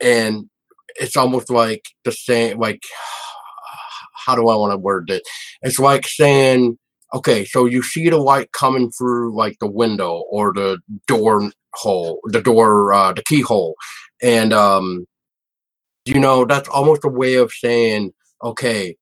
and 0.02 0.50
it's 0.96 1.18
almost 1.18 1.50
like 1.50 1.84
the 2.06 2.12
same 2.12 2.58
like 2.58 2.82
how 4.26 4.36
do 4.36 4.48
i 4.48 4.56
want 4.56 4.72
to 4.72 4.78
word 4.78 5.10
it 5.10 5.22
it's 5.62 5.80
like 5.80 6.08
saying 6.08 6.78
okay 7.14 7.46
so 7.46 7.66
you 7.66 7.84
see 7.84 8.10
the 8.10 8.18
light 8.18 8.52
coming 8.54 8.90
through 8.92 9.36
like 9.36 9.58
the 9.60 9.70
window 9.70 10.24
or 10.32 10.54
the 10.54 10.80
door 11.08 11.52
hole 11.76 12.20
the 12.26 12.42
door 12.42 12.94
uh 12.94 13.12
the 13.14 13.24
keyhole 13.24 13.76
and 14.22 14.54
um 14.54 15.06
you 16.06 16.20
know 16.20 16.46
that's 16.46 16.70
almost 16.70 17.06
a 17.06 17.10
way 17.10 17.36
of 17.36 17.52
saying 17.52 18.14
okay 18.44 18.96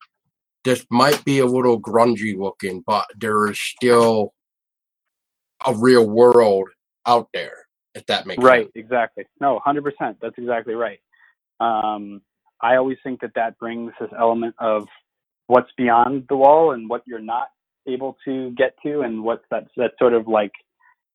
this 0.65 0.85
might 0.91 1.23
be 1.25 1.39
a 1.39 1.45
little 1.45 1.81
grungy 1.81 2.37
looking 2.37 2.83
but 2.87 3.05
there 3.19 3.47
is 3.49 3.59
still 3.59 4.33
a 5.65 5.75
real 5.75 6.09
world 6.09 6.69
out 7.07 7.29
there 7.33 7.65
if 7.95 8.05
that 8.07 8.27
makes 8.27 8.43
Right, 8.43 8.67
sense 8.67 8.71
exactly. 8.75 9.25
No, 9.41 9.61
100%. 9.67 9.83
That's 10.21 10.37
exactly 10.37 10.73
right. 10.75 10.99
Um, 11.59 12.21
I 12.61 12.77
always 12.77 12.97
think 13.03 13.21
that 13.21 13.33
that 13.35 13.57
brings 13.59 13.93
this 13.99 14.09
element 14.19 14.55
of 14.59 14.87
what's 15.47 15.71
beyond 15.77 16.25
the 16.29 16.37
wall 16.37 16.73
and 16.73 16.89
what 16.89 17.03
you're 17.07 17.19
not 17.19 17.49
able 17.87 18.17
to 18.25 18.51
get 18.51 18.75
to, 18.85 19.01
and 19.01 19.23
what's 19.23 19.45
that 19.51 19.67
that 19.77 19.93
sort 19.99 20.13
of 20.13 20.27
like 20.27 20.51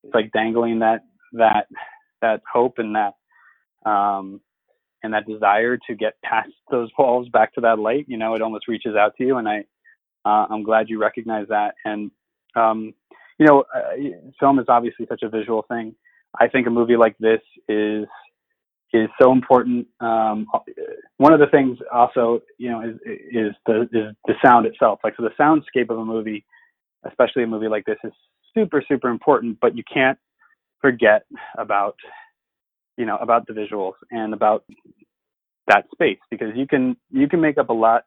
it's 0.04 0.14
like 0.14 0.32
dangling 0.32 0.80
that 0.80 1.02
that 1.34 1.66
that 2.22 2.42
hope 2.52 2.78
and 2.78 2.96
that 2.96 3.14
um, 3.90 4.40
and 5.06 5.14
that 5.14 5.26
desire 5.26 5.78
to 5.88 5.94
get 5.94 6.20
past 6.22 6.50
those 6.70 6.90
walls 6.98 7.28
back 7.28 7.54
to 7.54 7.60
that 7.62 7.78
light. 7.78 8.04
You 8.08 8.18
know, 8.18 8.34
it 8.34 8.42
almost 8.42 8.68
reaches 8.68 8.96
out 8.96 9.16
to 9.16 9.24
you, 9.24 9.38
and 9.38 9.48
I 9.48 9.64
uh, 10.24 10.46
I'm 10.50 10.64
glad 10.64 10.88
you 10.88 11.00
recognize 11.00 11.46
that. 11.48 11.76
And 11.84 12.10
um, 12.56 12.92
you 13.38 13.46
know, 13.46 13.64
uh, 13.74 14.30
film 14.38 14.58
is 14.58 14.66
obviously 14.68 15.06
such 15.08 15.22
a 15.22 15.28
visual 15.28 15.64
thing. 15.68 15.94
I 16.38 16.48
think 16.48 16.66
a 16.66 16.70
movie 16.70 16.96
like 16.96 17.16
this 17.18 17.40
is 17.68 18.06
is 18.92 19.08
so 19.20 19.30
important. 19.32 19.86
Um, 20.00 20.46
one 21.18 21.32
of 21.32 21.40
the 21.40 21.46
things 21.46 21.78
also, 21.92 22.42
you 22.58 22.70
know, 22.70 22.80
is 22.82 22.96
is 23.06 23.52
the 23.66 23.82
is 23.92 24.14
the 24.26 24.34
sound 24.44 24.66
itself. 24.66 24.98
Like 25.04 25.14
so, 25.16 25.22
the 25.22 25.42
soundscape 25.42 25.90
of 25.90 25.98
a 25.98 26.04
movie, 26.04 26.44
especially 27.06 27.44
a 27.44 27.46
movie 27.46 27.68
like 27.68 27.84
this, 27.84 27.98
is 28.02 28.12
super 28.54 28.82
super 28.88 29.08
important. 29.08 29.58
But 29.60 29.76
you 29.76 29.84
can't 29.92 30.18
forget 30.80 31.24
about 31.56 31.96
you 32.96 33.06
know 33.06 33.16
about 33.16 33.46
the 33.46 33.52
visuals 33.52 33.94
and 34.10 34.34
about 34.34 34.64
that 35.68 35.84
space 35.92 36.18
because 36.30 36.50
you 36.54 36.66
can 36.66 36.96
you 37.10 37.28
can 37.28 37.40
make 37.40 37.58
up 37.58 37.68
a 37.68 37.74
lot 37.74 38.04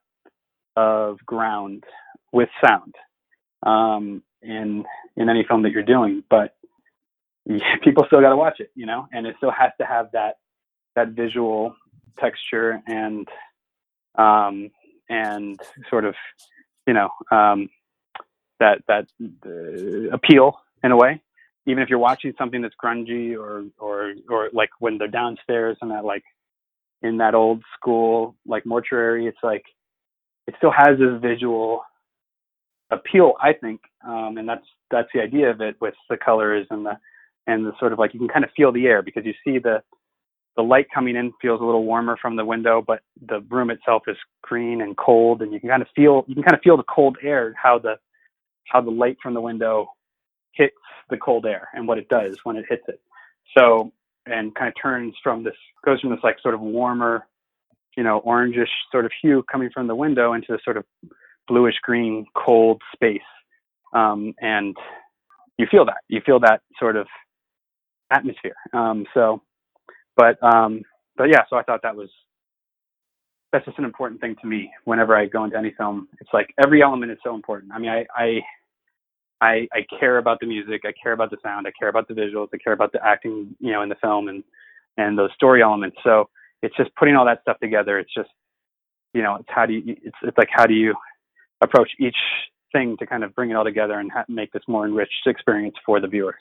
of 0.75 1.17
ground 1.25 1.83
with 2.31 2.49
sound 2.65 2.95
um, 3.65 4.23
in 4.41 4.85
in 5.17 5.29
any 5.29 5.43
film 5.47 5.63
that 5.63 5.71
you're 5.71 5.83
doing, 5.83 6.23
but 6.29 6.55
people 7.83 8.03
still 8.07 8.21
got 8.21 8.29
to 8.29 8.37
watch 8.37 8.59
it, 8.59 8.71
you 8.75 8.85
know, 8.85 9.07
and 9.11 9.25
it 9.27 9.35
still 9.37 9.51
has 9.51 9.71
to 9.79 9.85
have 9.85 10.07
that 10.13 10.35
that 10.95 11.09
visual 11.09 11.75
texture 12.19 12.81
and 12.87 13.27
um, 14.17 14.69
and 15.09 15.59
sort 15.89 16.05
of 16.05 16.15
you 16.87 16.93
know 16.93 17.09
um, 17.31 17.69
that 18.59 18.79
that 18.87 19.07
uh, 19.45 20.15
appeal 20.15 20.59
in 20.83 20.91
a 20.91 20.97
way. 20.97 21.21
Even 21.66 21.84
if 21.84 21.89
you're 21.89 21.99
watching 21.99 22.34
something 22.38 22.62
that's 22.62 22.76
grungy 22.84 23.38
or 23.38 23.66
or 23.78 24.14
or 24.30 24.49
like 24.53 24.70
when 24.80 24.97
they're 24.97 25.07
downstairs 25.07 25.78
in 25.82 25.89
that 25.89 26.05
like 26.05 26.24
in 27.01 27.18
that 27.18 27.36
old 27.36 27.62
school 27.78 28.36
like 28.45 28.66
mortuary, 28.66 29.28
it's 29.28 29.38
like 29.43 29.64
it 30.47 30.55
still 30.57 30.72
has 30.76 30.97
this 30.97 31.22
visual 31.22 31.84
appeal, 32.91 33.34
I 33.41 33.53
think, 33.53 33.82
um, 34.05 34.38
and 34.38 34.47
that's 34.47 34.66
that's 34.91 35.10
the 35.14 35.22
idea 35.22 35.49
of 35.49 35.62
it 35.62 35.76
with 35.80 35.93
the 36.10 36.18
colors 36.18 36.66
and 36.72 36.86
the 36.86 36.97
and 37.47 37.66
the 37.66 37.72
sort 37.80 37.93
of 37.93 37.99
like 37.99 38.14
you 38.14 38.20
can 38.20 38.30
kind 38.30 38.43
of 38.43 38.51
feel 38.55 38.72
the 38.72 38.88
air 38.88 39.01
because 39.01 39.26
you 39.26 39.34
see 39.43 39.60
the 39.60 39.82
the 40.55 40.64
light 40.64 40.88
coming 40.93 41.16
in 41.16 41.32
feels 41.41 41.62
a 41.62 41.64
little 41.64 41.86
warmer 41.86 42.18
from 42.22 42.36
the 42.36 42.43
window, 42.43 42.84
but 42.86 43.01
the 43.28 43.39
room 43.49 43.70
itself 43.70 44.03
is 44.07 44.18
green 44.41 44.82
and 44.82 44.97
cold, 44.97 45.41
and 45.41 45.53
you 45.53 45.60
can 45.60 45.70
kind 45.70 45.82
of 45.82 45.88
feel 45.95 46.26
you 46.28 46.36
can 46.36 46.43
kind 46.43 46.55
of 46.55 46.62
feel 46.62 46.78
the 46.78 46.84
cold 46.84 47.18
air 47.24 47.53
how 47.62 47.80
the 47.80 47.95
how 48.66 48.82
the 48.82 48.91
light 48.91 49.18
from 49.22 49.34
the 49.34 49.41
window 49.41 49.88
hits 50.53 50.75
the 51.09 51.17
cold 51.17 51.45
air 51.45 51.69
and 51.73 51.87
what 51.87 51.97
it 51.97 52.07
does 52.09 52.37
when 52.43 52.55
it 52.55 52.65
hits 52.69 52.83
it. 52.87 53.01
So 53.57 53.91
and 54.25 54.53
kind 54.55 54.67
of 54.67 54.73
turns 54.81 55.15
from 55.23 55.43
this 55.43 55.55
goes 55.85 55.99
from 56.01 56.11
this 56.11 56.19
like 56.23 56.37
sort 56.41 56.53
of 56.53 56.61
warmer, 56.61 57.25
you 57.97 58.03
know, 58.03 58.21
orangish 58.25 58.69
sort 58.91 59.05
of 59.05 59.11
hue 59.21 59.43
coming 59.51 59.69
from 59.73 59.87
the 59.87 59.95
window 59.95 60.33
into 60.33 60.47
this 60.51 60.61
sort 60.63 60.77
of 60.77 60.85
bluish 61.47 61.75
green 61.81 62.25
cold 62.35 62.81
space. 62.93 63.21
Um, 63.93 64.33
and 64.39 64.75
you 65.57 65.65
feel 65.69 65.85
that 65.85 65.97
you 66.07 66.21
feel 66.25 66.39
that 66.41 66.61
sort 66.79 66.95
of 66.95 67.07
atmosphere. 68.11 68.55
Um, 68.73 69.05
so 69.13 69.41
but 70.15 70.41
um, 70.43 70.81
but 71.17 71.29
yeah 71.29 71.41
so 71.49 71.55
i 71.55 71.63
thought 71.63 71.81
that 71.83 71.95
was 71.95 72.09
that's 73.51 73.65
just 73.65 73.79
an 73.79 73.85
important 73.85 74.21
thing 74.21 74.35
to 74.41 74.47
me. 74.47 74.71
Whenever 74.85 75.15
i 75.15 75.25
go 75.25 75.43
into 75.43 75.57
any 75.57 75.73
film 75.77 76.07
it's 76.19 76.29
like 76.33 76.53
every 76.63 76.81
element 76.83 77.11
is 77.11 77.17
so 77.23 77.33
important. 77.35 77.71
I 77.73 77.79
mean 77.79 77.89
i 77.89 78.05
i 78.15 78.39
i, 79.41 79.67
I 79.73 79.85
care 79.99 80.17
about 80.17 80.39
the 80.39 80.47
music 80.47 80.81
i 80.85 80.93
care 81.01 81.13
about 81.13 81.29
the 81.31 81.37
sound 81.43 81.67
i 81.67 81.71
care 81.77 81.89
about 81.89 82.07
the 82.07 82.13
visuals 82.13 82.49
i 82.53 82.57
care 82.57 82.73
about 82.73 82.91
the 82.91 83.05
acting 83.05 83.55
you 83.59 83.71
know 83.71 83.81
in 83.81 83.89
the 83.89 83.95
film 83.95 84.27
and 84.27 84.43
and 84.97 85.17
those 85.17 85.31
story 85.35 85.61
elements 85.61 85.97
so 86.03 86.29
it's 86.61 86.75
just 86.75 86.93
putting 86.95 87.15
all 87.15 87.25
that 87.25 87.41
stuff 87.41 87.59
together 87.59 87.99
it's 87.99 88.13
just 88.13 88.29
you 89.13 89.21
know 89.21 89.35
it's 89.35 89.49
how 89.49 89.65
do 89.65 89.73
you 89.73 89.95
it's 90.03 90.17
it's 90.23 90.37
like 90.37 90.49
how 90.51 90.65
do 90.65 90.73
you 90.73 90.93
approach 91.61 91.89
each 91.99 92.15
thing 92.71 92.95
to 92.97 93.05
kind 93.05 93.23
of 93.23 93.33
bring 93.35 93.49
it 93.51 93.55
all 93.55 93.63
together 93.63 93.99
and 93.99 94.11
ha- 94.11 94.25
make 94.27 94.51
this 94.51 94.63
more 94.67 94.85
enriched 94.85 95.25
experience 95.25 95.75
for 95.85 95.99
the 95.99 96.07
viewer. 96.07 96.35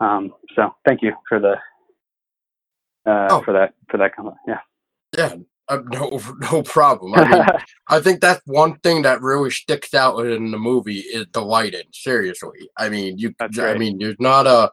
Um, 0.00 0.32
so 0.54 0.74
thank 0.86 1.02
you 1.02 1.12
for 1.28 1.40
the 1.40 1.54
uh, 3.10 3.28
Oh. 3.30 3.42
for 3.42 3.52
that 3.52 3.74
for 3.90 3.98
that 3.98 4.14
comment. 4.14 4.36
Yeah. 4.46 4.60
yeah 5.16 5.34
uh, 5.68 5.78
no 5.86 6.20
no 6.52 6.62
problem 6.62 7.14
i 7.14 7.24
mean 7.26 7.44
I 7.88 8.00
think 8.00 8.20
that's 8.20 8.40
one 8.46 8.78
thing 8.80 9.02
that 9.02 9.22
really 9.22 9.50
sticks 9.50 9.94
out 9.94 10.18
in 10.26 10.50
the 10.50 10.58
movie 10.58 10.98
is 10.98 11.26
the 11.32 11.40
lighting. 11.40 11.84
Seriously, 11.92 12.68
I 12.76 12.88
mean, 12.88 13.16
you. 13.16 13.32
That's 13.38 13.56
I 13.60 13.66
right. 13.66 13.78
mean, 13.78 13.98
there's 13.98 14.18
not 14.18 14.48
a, 14.48 14.72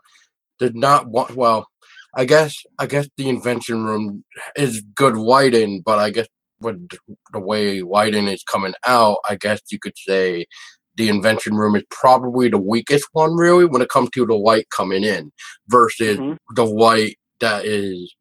there's 0.60 0.74
not 0.74 1.06
one. 1.08 1.36
Well, 1.36 1.68
I 2.16 2.26
guess 2.26 2.58
I 2.80 2.88
guess 2.88 3.08
the 3.18 3.30
invention 3.30 3.86
room 3.86 4.24
is 4.56 4.82
good 4.96 5.16
lighting, 5.16 5.82
but 5.86 6.00
I 6.00 6.10
guess 6.10 6.28
with 6.60 6.90
the 7.32 7.40
way 7.40 7.82
lighting 7.82 8.28
is 8.28 8.44
coming 8.44 8.74
out, 8.88 9.18
I 9.30 9.36
guess 9.36 9.62
you 9.70 9.78
could 9.78 9.98
say 9.98 10.48
the 10.96 11.10
invention 11.10 11.56
room 11.56 11.76
is 11.76 11.84
probably 11.92 12.50
the 12.50 12.58
weakest 12.58 13.08
one, 13.12 13.36
really, 13.36 13.66
when 13.66 13.84
it 13.84 13.90
comes 13.90 14.10
to 14.12 14.26
the 14.26 14.36
light 14.36 14.68
coming 14.72 15.04
in 15.04 15.32
versus 15.68 16.18
Mhm. 16.18 16.38
the 16.56 16.66
light 16.66 17.18
that 17.42 17.66
is 17.66 18.16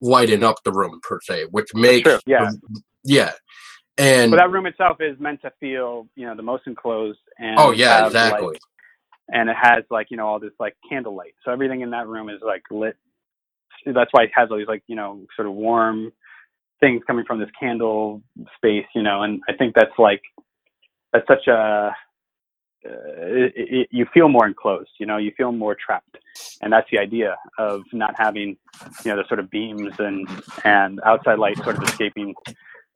lighting 0.00 0.44
up 0.44 0.62
the 0.64 0.72
room 0.72 1.00
per 1.02 1.20
se, 1.22 1.46
which 1.50 1.68
makes 1.74 2.08
true, 2.08 2.18
yeah. 2.26 2.50
the- 2.50 2.82
yeah. 3.04 3.32
And 3.98 4.30
But 4.30 4.38
that 4.38 4.50
room 4.50 4.66
itself 4.66 4.98
is 5.00 5.18
meant 5.20 5.42
to 5.42 5.52
feel, 5.60 6.08
you 6.16 6.26
know, 6.26 6.34
the 6.34 6.42
most 6.42 6.66
enclosed 6.66 7.18
and 7.38 7.56
Oh 7.58 7.70
yeah, 7.72 8.06
exactly. 8.06 8.48
like, 8.52 8.60
and 9.28 9.48
it 9.50 9.56
has 9.60 9.84
like 9.90 10.08
you 10.10 10.16
know 10.16 10.26
all 10.26 10.40
this 10.40 10.52
like 10.58 10.76
candlelight. 10.88 11.34
So 11.44 11.52
everything 11.52 11.82
in 11.82 11.90
that 11.90 12.06
room 12.08 12.28
is 12.30 12.40
like 12.42 12.62
lit. 12.70 12.96
That's 13.86 14.10
why 14.12 14.24
it 14.24 14.30
has 14.34 14.50
all 14.50 14.58
these 14.58 14.68
like 14.68 14.82
you 14.86 14.96
know 14.96 15.20
sort 15.36 15.48
of 15.48 15.54
warm 15.54 16.12
things 16.80 17.02
coming 17.06 17.24
from 17.26 17.38
this 17.38 17.50
candle 17.58 18.22
space, 18.56 18.86
you 18.94 19.02
know. 19.02 19.22
And 19.22 19.40
I 19.48 19.52
think 19.54 19.74
that's 19.74 19.96
like 19.98 20.22
that's 21.12 21.26
such 21.28 21.46
a 21.48 21.94
it, 22.82 23.52
it, 23.56 23.88
you 23.90 24.06
feel 24.12 24.28
more 24.28 24.46
enclosed, 24.46 24.90
you 24.98 25.06
know, 25.06 25.18
you 25.18 25.32
feel 25.36 25.52
more 25.52 25.74
trapped, 25.74 26.16
and 26.62 26.72
that's 26.72 26.88
the 26.90 26.98
idea 26.98 27.36
of 27.58 27.82
not 27.92 28.14
having, 28.16 28.56
you 29.04 29.10
know, 29.10 29.16
the 29.16 29.28
sort 29.28 29.40
of 29.40 29.50
beams 29.50 29.92
and 29.98 30.26
and 30.64 31.00
outside 31.04 31.38
light 31.38 31.56
sort 31.58 31.76
of 31.76 31.82
escaping 31.84 32.34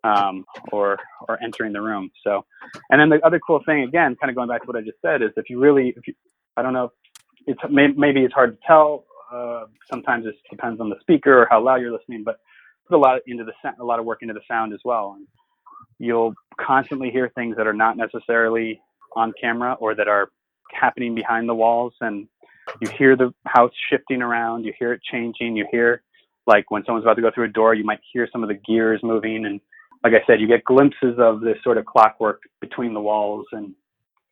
um, 0.05 0.45
or 0.73 0.99
or 1.29 1.43
entering 1.43 1.73
the 1.73 1.81
room. 1.81 2.11
So, 2.23 2.45
and 2.91 3.01
then 3.01 3.09
the 3.09 3.25
other 3.27 3.41
cool 3.41 3.63
thing, 3.67 3.83
again, 3.83 4.17
kind 4.21 4.31
of 4.31 4.37
going 4.37 4.49
back 4.49 4.63
to 4.63 4.67
what 4.67 4.77
I 4.77 4.83
just 4.83 5.01
said, 5.03 5.23
is 5.23 5.31
if 5.37 5.51
you 5.51 5.59
really, 5.61 5.95
if 5.97 6.07
you, 6.07 6.15
I 6.57 6.63
don't 6.63 6.73
know, 6.73 6.93
it's 7.47 7.61
maybe 7.71 8.21
it's 8.21 8.35
hard 8.35 8.59
to 8.59 8.67
tell. 8.67 9.05
Uh, 9.33 9.65
sometimes 9.91 10.27
it 10.27 10.35
depends 10.51 10.81
on 10.81 10.89
the 10.89 10.97
speaker 11.01 11.43
or 11.43 11.49
how 11.51 11.61
loud 11.61 11.81
you're 11.81 11.93
listening, 11.93 12.23
but 12.25 12.39
put 12.89 12.97
a 12.97 12.99
lot 12.99 13.21
into 13.27 13.45
the 13.45 13.53
a 13.81 13.85
lot 13.85 13.99
of 13.99 14.05
work 14.05 14.23
into 14.23 14.35
the 14.35 14.41
sound 14.47 14.73
as 14.73 14.81
well. 14.85 15.15
And 15.17 15.27
you'll 15.99 16.35
constantly 16.61 17.11
hear 17.11 17.31
things 17.35 17.57
that 17.57 17.67
are 17.67 17.73
not 17.73 17.97
necessarily 17.97 18.81
on 19.17 19.33
camera 19.41 19.77
or 19.81 19.95
that 19.95 20.09
are 20.09 20.31
happening 20.73 21.15
behind 21.15 21.49
the 21.49 21.55
walls 21.55 21.93
and 22.01 22.27
you 22.81 22.89
hear 22.99 23.17
the 23.17 23.33
house 23.47 23.73
shifting 23.91 24.23
around 24.23 24.65
you 24.65 24.73
hear 24.79 24.93
it 24.93 25.01
changing 25.11 25.57
you 25.57 25.67
hear 25.71 26.03
like 26.47 26.71
when 26.71 26.83
someone's 26.85 27.05
about 27.05 27.15
to 27.15 27.23
go 27.23 27.31
through 27.35 27.45
a 27.45 27.49
door 27.49 27.75
you 27.75 27.85
might 27.85 28.01
hear 28.13 28.29
some 28.33 28.43
of 28.43 28.49
the 28.49 28.55
gears 28.67 29.01
moving 29.03 29.47
and 29.47 29.61
like 30.03 30.15
i 30.15 30.27
said 30.27 30.41
you 30.41 30.49
get 30.49 30.65
glimpses 30.65 31.17
of 31.19 31.41
this 31.41 31.57
sort 31.63 31.79
of 31.79 31.85
clockwork 31.85 32.41
between 32.61 32.95
the 32.95 33.01
walls 33.01 33.47
and 33.53 33.75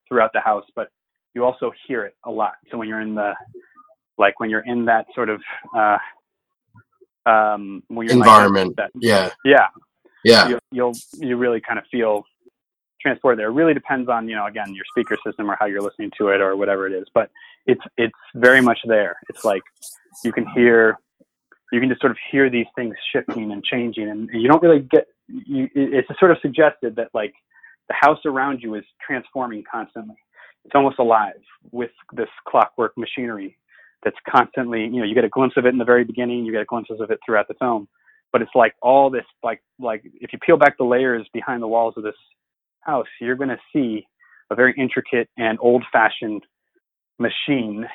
throughout 0.09 0.31
the 0.33 0.41
house 0.41 0.65
but 0.75 0.89
you 1.35 1.45
also 1.45 1.73
hear 1.87 2.05
it 2.05 2.15
a 2.25 2.31
lot. 2.31 2.55
So 2.71 2.79
when 2.79 2.89
you're 2.89 3.01
in 3.01 3.15
the 3.15 3.33
like 4.19 4.39
when 4.41 4.51
you're 4.51 4.65
in 4.67 4.85
that 4.87 5.07
sort 5.15 5.29
of 5.29 5.41
uh 5.77 5.97
um 7.27 7.83
when 7.89 8.07
you're 8.07 8.17
environment 8.17 8.75
like 8.79 8.93
that, 8.93 9.01
yeah. 9.01 9.31
Yeah. 9.45 9.69
Yeah. 10.25 10.49
You, 10.49 10.59
you'll 10.71 10.93
you 11.15 11.37
really 11.37 11.61
kind 11.61 11.79
of 11.79 11.85
feel 11.91 12.25
transport 13.03 13.37
there. 13.37 13.49
It 13.49 13.53
really 13.53 13.75
depends 13.75 14.09
on, 14.09 14.29
you 14.29 14.37
know, 14.37 14.47
again, 14.47 14.75
your 14.75 14.85
speaker 14.91 15.17
system 15.27 15.51
or 15.51 15.57
how 15.59 15.67
you're 15.67 15.83
listening 15.83 16.11
to 16.19 16.29
it 16.29 16.41
or 16.41 16.57
whatever 16.57 16.87
it 16.87 16.93
is. 16.93 17.07
But 17.13 17.31
it's 17.67 17.83
it's 17.97 18.15
very 18.35 18.61
much 18.61 18.79
there. 18.87 19.17
It's 19.29 19.45
like 19.45 19.63
you 20.25 20.33
can 20.33 20.47
hear 20.47 20.99
you 21.73 21.81
can 21.81 21.89
just 21.89 22.01
sort 22.01 22.11
of 22.11 22.19
hear 22.31 22.51
these 22.51 22.67
things 22.77 22.95
shifting 23.13 23.51
and 23.51 23.65
changing 23.65 24.09
and 24.11 24.29
you 24.33 24.47
don't 24.47 24.63
really 24.63 24.81
get 24.81 25.07
you 25.29 25.69
it's 25.75 26.09
sort 26.19 26.31
of 26.31 26.37
suggested 26.43 26.97
that 26.97 27.09
like 27.15 27.33
the 27.89 27.95
house 27.95 28.19
around 28.25 28.61
you 28.63 28.75
is 28.75 28.85
transforming 29.05 29.65
constantly. 29.71 30.17
It's 30.65 30.75
almost 30.75 30.99
alive 30.99 31.41
with 31.71 31.91
this 32.13 32.29
clockwork 32.49 32.97
machinery 32.97 33.59
that's 34.05 34.17
constantly, 34.29 34.83
you 34.83 34.99
know, 34.99 35.05
you 35.05 35.15
get 35.15 35.25
a 35.25 35.29
glimpse 35.29 35.57
of 35.57 35.67
it 35.67 35.71
in 35.71 35.79
the 35.79 35.85
very 35.85 36.05
beginning, 36.05 36.45
you 36.45 36.53
get 36.53 36.67
glimpses 36.67 37.01
of 37.01 37.11
it 37.11 37.19
throughout 37.25 37.49
the 37.49 37.55
film. 37.55 37.89
But 38.33 38.43
it's 38.43 38.51
like 38.55 38.75
all 38.81 39.11
this 39.11 39.25
like 39.43 39.63
like 39.79 40.03
if 40.21 40.33
you 40.33 40.39
peel 40.39 40.57
back 40.57 40.79
the 40.79 40.85
layers 40.85 41.27
behind 41.33 41.63
the 41.63 41.69
walls 41.69 41.95
of 41.97 42.03
this 42.03 42.15
house, 42.83 43.07
you're 43.21 43.37
going 43.37 43.49
to 43.49 43.59
see 43.73 44.07
a 44.51 44.55
very 44.55 44.75
intricate 44.77 45.29
and 45.37 45.59
old 45.61 45.85
fashioned 45.93 46.43
machine 47.19 47.87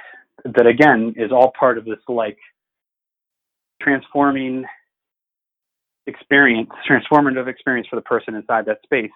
that, 0.44 0.66
again, 0.66 1.14
is 1.18 1.32
all 1.32 1.52
part 1.60 1.78
of 1.78 1.86
this 1.86 2.00
like 2.08 2.38
transforming 3.82 4.66
experience, 6.08 6.70
transformative 6.90 7.48
experience 7.48 7.88
for 7.90 7.96
the 7.96 8.02
person 8.02 8.36
inside 8.36 8.66
that 8.66 8.80
space. 8.84 9.12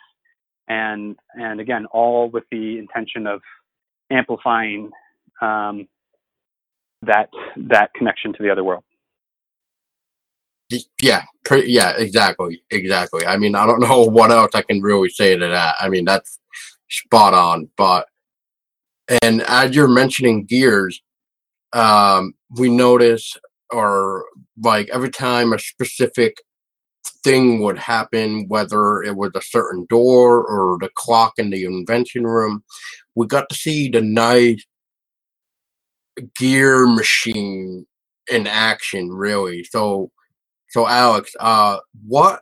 And, 0.68 1.16
and 1.34 1.60
again, 1.60 1.86
all 1.92 2.30
with 2.30 2.44
the 2.52 2.78
intention 2.78 3.28
of 3.28 3.42
amplifying 4.12 4.92
um, 5.42 5.88
that, 7.02 7.30
that 7.58 7.94
connection 7.96 8.34
to 8.34 8.44
the 8.44 8.50
other 8.50 8.64
world. 8.64 8.84
Yeah, 11.02 11.24
yeah, 11.52 11.92
exactly, 11.98 12.64
exactly. 12.72 13.26
I 13.26 13.38
mean, 13.38 13.56
I 13.56 13.66
don't 13.68 13.82
know 13.90 14.04
what 14.04 14.32
else 14.32 14.52
I 14.56 14.62
can 14.64 14.82
really 14.82 15.10
say 15.10 15.38
to 15.38 15.48
that. 15.48 15.76
I 15.80 15.90
mean, 15.90 16.06
that's 16.06 16.40
spot 16.90 17.34
on. 17.34 17.70
But 17.78 18.08
and 19.24 19.42
as 19.44 19.76
you're 19.76 19.88
mentioning 19.88 20.46
gears, 20.46 21.02
um, 21.74 22.34
we 22.58 22.70
notice 22.70 23.38
or 23.72 24.26
like 24.64 24.90
every 24.92 25.10
time 25.12 25.54
a 25.54 25.60
specific 25.60 26.38
thing 27.24 27.62
would 27.62 27.80
happen, 27.80 28.48
whether 28.50 29.04
it 29.04 29.16
was 29.16 29.32
a 29.36 29.42
certain 29.42 29.86
door 29.90 30.46
or 30.46 30.78
the 30.80 30.90
clock 30.96 31.34
in 31.38 31.50
the 31.52 31.66
invention 31.66 32.26
room, 32.26 32.64
we 33.16 33.28
got 33.28 33.50
to 33.50 33.56
see 33.56 33.90
the 33.90 34.02
nice 34.02 34.66
gear 36.38 36.88
machine 36.88 37.86
in 38.32 38.48
action, 38.48 39.10
really. 39.12 39.64
So 39.66 40.12
so 40.72 40.88
Alex, 40.88 41.32
uh, 41.40 41.80
what 42.08 42.42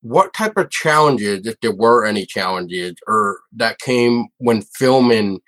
what 0.00 0.32
type 0.32 0.56
of 0.56 0.70
challenges, 0.70 1.46
if 1.46 1.60
there 1.60 1.74
were 1.74 2.06
any 2.06 2.24
challenges, 2.24 2.94
or 3.06 3.40
that 3.56 3.78
came 3.78 4.28
when 4.38 4.62
filming 4.62 5.40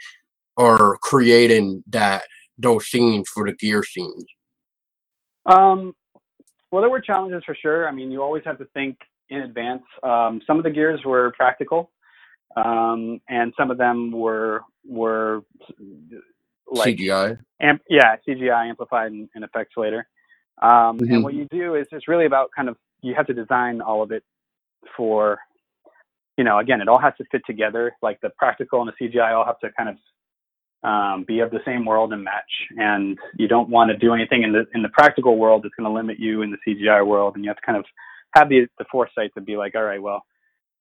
or 0.56 0.98
creating 0.98 1.82
that 1.88 2.24
those 2.58 2.86
scenes 2.86 3.28
for 3.28 3.46
the 3.46 3.54
gear 3.54 3.82
scenes? 3.82 4.24
Um, 5.46 5.94
well, 6.70 6.82
there 6.82 6.90
were 6.90 7.00
challenges 7.00 7.42
for 7.44 7.54
sure. 7.54 7.88
I 7.88 7.92
mean, 7.92 8.10
you 8.10 8.22
always 8.22 8.44
have 8.44 8.58
to 8.58 8.66
think 8.74 8.98
in 9.30 9.38
advance. 9.40 9.82
Um, 10.02 10.42
some 10.46 10.58
of 10.58 10.64
the 10.64 10.70
gears 10.70 11.00
were 11.04 11.32
practical, 11.36 11.90
um, 12.56 13.20
and 13.28 13.52
some 13.58 13.70
of 13.70 13.78
them 13.78 14.12
were 14.12 14.60
were 14.86 15.42
like 16.70 16.96
CGI. 16.96 17.38
Amp, 17.62 17.82
yeah, 17.88 18.16
CGI 18.28 18.68
amplified 18.68 19.12
and, 19.12 19.28
and 19.34 19.44
effects 19.44 19.74
later. 19.76 20.06
Um, 20.61 20.98
mm-hmm. 20.98 21.14
And 21.14 21.24
what 21.24 21.34
you 21.34 21.46
do 21.50 21.74
is 21.74 21.86
it's 21.92 22.08
really 22.08 22.26
about 22.26 22.50
kind 22.54 22.68
of 22.68 22.76
you 23.02 23.14
have 23.14 23.26
to 23.26 23.34
design 23.34 23.80
all 23.80 24.02
of 24.02 24.12
it 24.12 24.22
for, 24.96 25.38
you 26.36 26.44
know, 26.44 26.58
again, 26.58 26.80
it 26.80 26.88
all 26.88 27.00
has 27.00 27.14
to 27.18 27.24
fit 27.32 27.42
together. 27.46 27.92
Like 28.02 28.20
the 28.20 28.30
practical 28.30 28.82
and 28.82 28.90
the 28.90 29.08
CGI 29.08 29.32
all 29.34 29.44
have 29.44 29.58
to 29.61 29.70
kind 29.72 29.88
of 29.90 29.96
um, 30.82 31.24
be 31.26 31.40
of 31.40 31.50
the 31.50 31.61
same 31.64 31.84
world 31.84 32.12
and 32.12 32.24
match. 32.24 32.50
And 32.76 33.18
you 33.36 33.48
don't 33.48 33.68
want 33.68 33.90
to 33.90 33.96
do 33.96 34.12
anything 34.12 34.42
in 34.42 34.52
the 34.52 34.66
in 34.74 34.82
the 34.82 34.88
practical 34.90 35.36
world 35.36 35.62
that's 35.62 35.74
going 35.74 35.88
to 35.88 35.94
limit 35.94 36.18
you 36.18 36.42
in 36.42 36.50
the 36.50 36.58
CGI 36.66 37.06
world. 37.06 37.36
And 37.36 37.44
you 37.44 37.50
have 37.50 37.58
to 37.58 37.66
kind 37.66 37.78
of 37.78 37.84
have 38.34 38.48
the 38.48 38.66
the 38.78 38.84
foresight 38.90 39.32
to 39.34 39.40
be 39.40 39.56
like, 39.56 39.74
all 39.74 39.82
right, 39.82 40.02
well, 40.02 40.22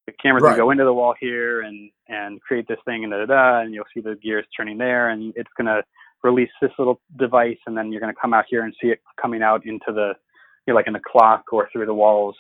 the 0.06 0.14
camera's 0.22 0.44
right. 0.44 0.52
gonna 0.52 0.64
go 0.64 0.72
into 0.72 0.84
the 0.84 0.94
wall 0.94 1.16
here 1.20 1.62
and 1.62 1.92
and 2.08 2.42
create 2.42 2.68
this 2.68 2.80
thing 2.86 3.04
and 3.04 3.12
da 3.12 3.20
da 3.20 3.26
da, 3.26 3.60
and 3.62 3.74
you'll 3.74 3.86
see 3.94 4.02
the 4.02 4.16
gears 4.22 4.46
turning 4.56 4.78
there, 4.78 5.10
and 5.10 5.34
it's 5.36 5.50
gonna 5.58 5.82
release 6.24 6.50
this 6.62 6.72
little 6.78 7.00
device, 7.18 7.58
and 7.66 7.78
then 7.78 7.92
you're 7.92 8.02
going 8.02 8.14
to 8.14 8.20
come 8.20 8.34
out 8.34 8.46
here 8.50 8.64
and 8.64 8.74
see 8.82 8.90
it 8.90 9.02
coming 9.22 9.42
out 9.42 9.66
into 9.66 9.88
the, 9.88 10.14
you 10.66 10.74
know, 10.74 10.76
like 10.76 10.88
in 10.88 10.94
the 10.94 11.00
clock 11.00 11.46
or 11.52 11.70
through 11.72 11.86
the 11.86 11.94
walls. 11.94 12.36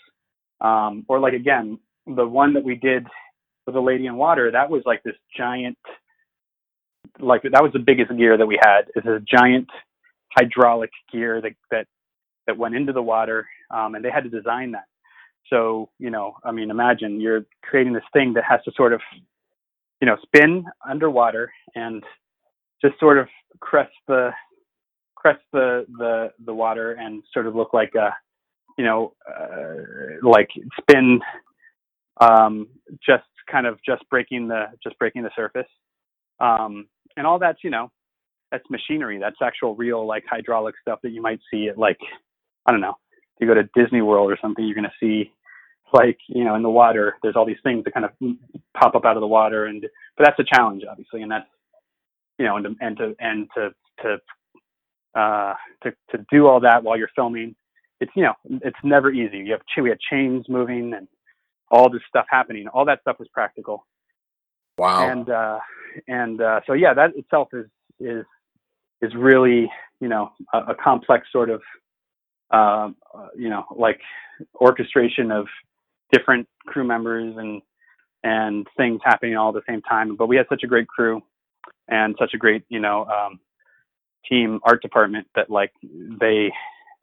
Um, 0.61 1.05
or 1.07 1.19
like 1.19 1.33
again, 1.33 1.79
the 2.05 2.27
one 2.27 2.53
that 2.53 2.63
we 2.63 2.75
did 2.75 3.07
with 3.65 3.75
the 3.75 3.81
Lady 3.81 4.07
in 4.07 4.15
Water, 4.15 4.51
that 4.51 4.69
was 4.69 4.83
like 4.85 5.03
this 5.03 5.15
giant, 5.37 5.77
like 7.19 7.43
that 7.43 7.63
was 7.63 7.71
the 7.73 7.79
biggest 7.79 8.15
gear 8.17 8.37
that 8.37 8.45
we 8.45 8.59
had. 8.61 8.81
It's 8.95 9.07
a 9.07 9.21
giant 9.25 9.69
hydraulic 10.37 10.91
gear 11.11 11.41
that 11.41 11.53
that 11.71 11.87
that 12.47 12.57
went 12.57 12.75
into 12.75 12.93
the 12.93 13.01
water, 13.01 13.47
um, 13.71 13.95
and 13.95 14.03
they 14.03 14.09
had 14.09 14.23
to 14.23 14.29
design 14.29 14.71
that. 14.71 14.85
So 15.49 15.89
you 15.99 16.09
know, 16.09 16.33
I 16.43 16.51
mean, 16.51 16.71
imagine 16.71 17.21
you're 17.21 17.45
creating 17.63 17.93
this 17.93 18.03
thing 18.11 18.33
that 18.33 18.43
has 18.49 18.59
to 18.65 18.71
sort 18.75 18.91
of, 18.91 19.01
you 20.01 20.07
know, 20.07 20.17
spin 20.23 20.65
underwater 20.87 21.51
and 21.75 22.03
just 22.81 22.99
sort 22.99 23.17
of 23.17 23.27
crest 23.59 23.91
the 24.07 24.31
crest 25.15 25.41
the 25.53 25.85
the 25.97 26.31
the 26.45 26.53
water 26.53 26.93
and 26.93 27.23
sort 27.33 27.47
of 27.47 27.55
look 27.55 27.73
like 27.73 27.93
a 27.95 28.13
you 28.77 28.85
know 28.85 29.13
uh, 29.29 29.75
like 30.27 30.49
spin 30.79 31.19
um, 32.21 32.67
just 33.05 33.23
kind 33.51 33.65
of 33.67 33.79
just 33.85 34.03
breaking 34.09 34.47
the 34.47 34.65
just 34.83 34.97
breaking 34.99 35.23
the 35.23 35.31
surface. 35.35 35.67
Um, 36.39 36.87
and 37.17 37.27
all 37.27 37.39
that's 37.39 37.63
you 37.63 37.69
know 37.69 37.91
that's 38.51 38.63
machinery. 38.69 39.19
That's 39.19 39.37
actual 39.43 39.75
real 39.75 40.05
like 40.07 40.23
hydraulic 40.29 40.75
stuff 40.81 40.99
that 41.03 41.11
you 41.11 41.21
might 41.21 41.39
see 41.51 41.69
at 41.69 41.77
like 41.77 41.99
i 42.65 42.71
don't 42.71 42.81
know. 42.81 42.95
If 43.37 43.41
you 43.41 43.47
go 43.47 43.53
to 43.55 43.69
disney 43.75 44.01
world 44.01 44.31
or 44.31 44.37
something 44.41 44.65
you're 44.65 44.75
going 44.75 44.85
to 44.85 44.91
see 44.99 45.31
like 45.93 46.17
you 46.27 46.43
know 46.43 46.55
in 46.55 46.63
the 46.63 46.69
water 46.69 47.15
there's 47.23 47.35
all 47.35 47.45
these 47.45 47.57
things 47.63 47.83
that 47.83 47.93
kind 47.93 48.05
of 48.05 48.11
pop 48.79 48.95
up 48.95 49.05
out 49.05 49.17
of 49.17 49.21
the 49.21 49.27
water 49.27 49.65
and 49.65 49.81
but 50.17 50.25
that's 50.25 50.39
a 50.39 50.55
challenge 50.55 50.83
obviously 50.89 51.21
and 51.21 51.31
that's 51.31 51.47
you 52.39 52.45
know, 52.45 52.55
and 52.55 52.65
to, 52.65 52.75
and 52.79 52.97
to, 52.97 53.15
and 53.19 53.47
to, 53.55 53.69
to, 54.01 55.19
uh, 55.19 55.53
to, 55.83 55.91
to 56.11 56.25
do 56.31 56.47
all 56.47 56.61
that 56.61 56.83
while 56.83 56.97
you're 56.97 57.09
filming, 57.15 57.55
it's, 57.99 58.11
you 58.15 58.23
know, 58.23 58.33
it's 58.63 58.77
never 58.81 59.11
easy. 59.11 59.39
You 59.39 59.51
have, 59.51 59.61
we 59.83 59.89
had 59.89 59.99
chains 59.99 60.45
moving 60.47 60.93
and 60.93 61.07
all 61.69 61.89
this 61.89 62.01
stuff 62.07 62.25
happening. 62.29 62.67
All 62.69 62.85
that 62.85 63.01
stuff 63.01 63.19
was 63.19 63.27
practical. 63.33 63.85
Wow. 64.77 65.09
And, 65.09 65.29
uh, 65.29 65.59
and, 66.07 66.41
uh, 66.41 66.61
so 66.65 66.73
yeah, 66.73 66.93
that 66.93 67.11
itself 67.17 67.49
is, 67.53 67.65
is, 67.99 68.25
is 69.01 69.13
really, 69.15 69.69
you 69.99 70.07
know, 70.07 70.31
a, 70.53 70.59
a 70.69 70.75
complex 70.75 71.27
sort 71.31 71.49
of, 71.49 71.61
um, 72.51 72.95
uh, 73.13 73.27
you 73.35 73.49
know, 73.49 73.65
like 73.75 73.99
orchestration 74.55 75.31
of 75.31 75.45
different 76.13 76.47
crew 76.65 76.85
members 76.85 77.35
and, 77.37 77.61
and 78.23 78.65
things 78.77 79.01
happening 79.03 79.35
all 79.35 79.49
at 79.49 79.55
the 79.55 79.71
same 79.71 79.81
time. 79.81 80.15
But 80.15 80.27
we 80.27 80.37
had 80.37 80.45
such 80.47 80.63
a 80.63 80.67
great 80.67 80.87
crew 80.87 81.21
and 81.87 82.15
such 82.19 82.33
a 82.33 82.37
great 82.37 82.63
you 82.69 82.79
know 82.79 83.05
um, 83.05 83.39
team 84.27 84.59
art 84.63 84.81
department 84.81 85.27
that 85.35 85.49
like 85.49 85.71
they 85.81 86.51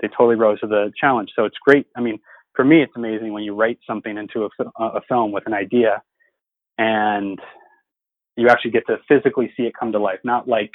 they 0.00 0.08
totally 0.08 0.36
rose 0.36 0.60
to 0.60 0.66
the 0.66 0.92
challenge. 0.98 1.30
So 1.34 1.44
it's 1.44 1.56
great. 1.64 1.86
I 1.96 2.00
mean, 2.00 2.18
for 2.54 2.64
me, 2.64 2.82
it's 2.82 2.92
amazing 2.96 3.32
when 3.32 3.42
you 3.42 3.54
write 3.54 3.78
something 3.86 4.16
into 4.16 4.44
a, 4.44 4.80
a 4.80 5.00
film 5.08 5.32
with 5.32 5.44
an 5.46 5.54
idea, 5.54 6.02
and 6.78 7.38
you 8.36 8.48
actually 8.48 8.72
get 8.72 8.86
to 8.86 8.98
physically 9.08 9.52
see 9.56 9.64
it 9.64 9.72
come 9.78 9.92
to 9.92 9.98
life. 9.98 10.20
Not 10.24 10.48
like, 10.48 10.70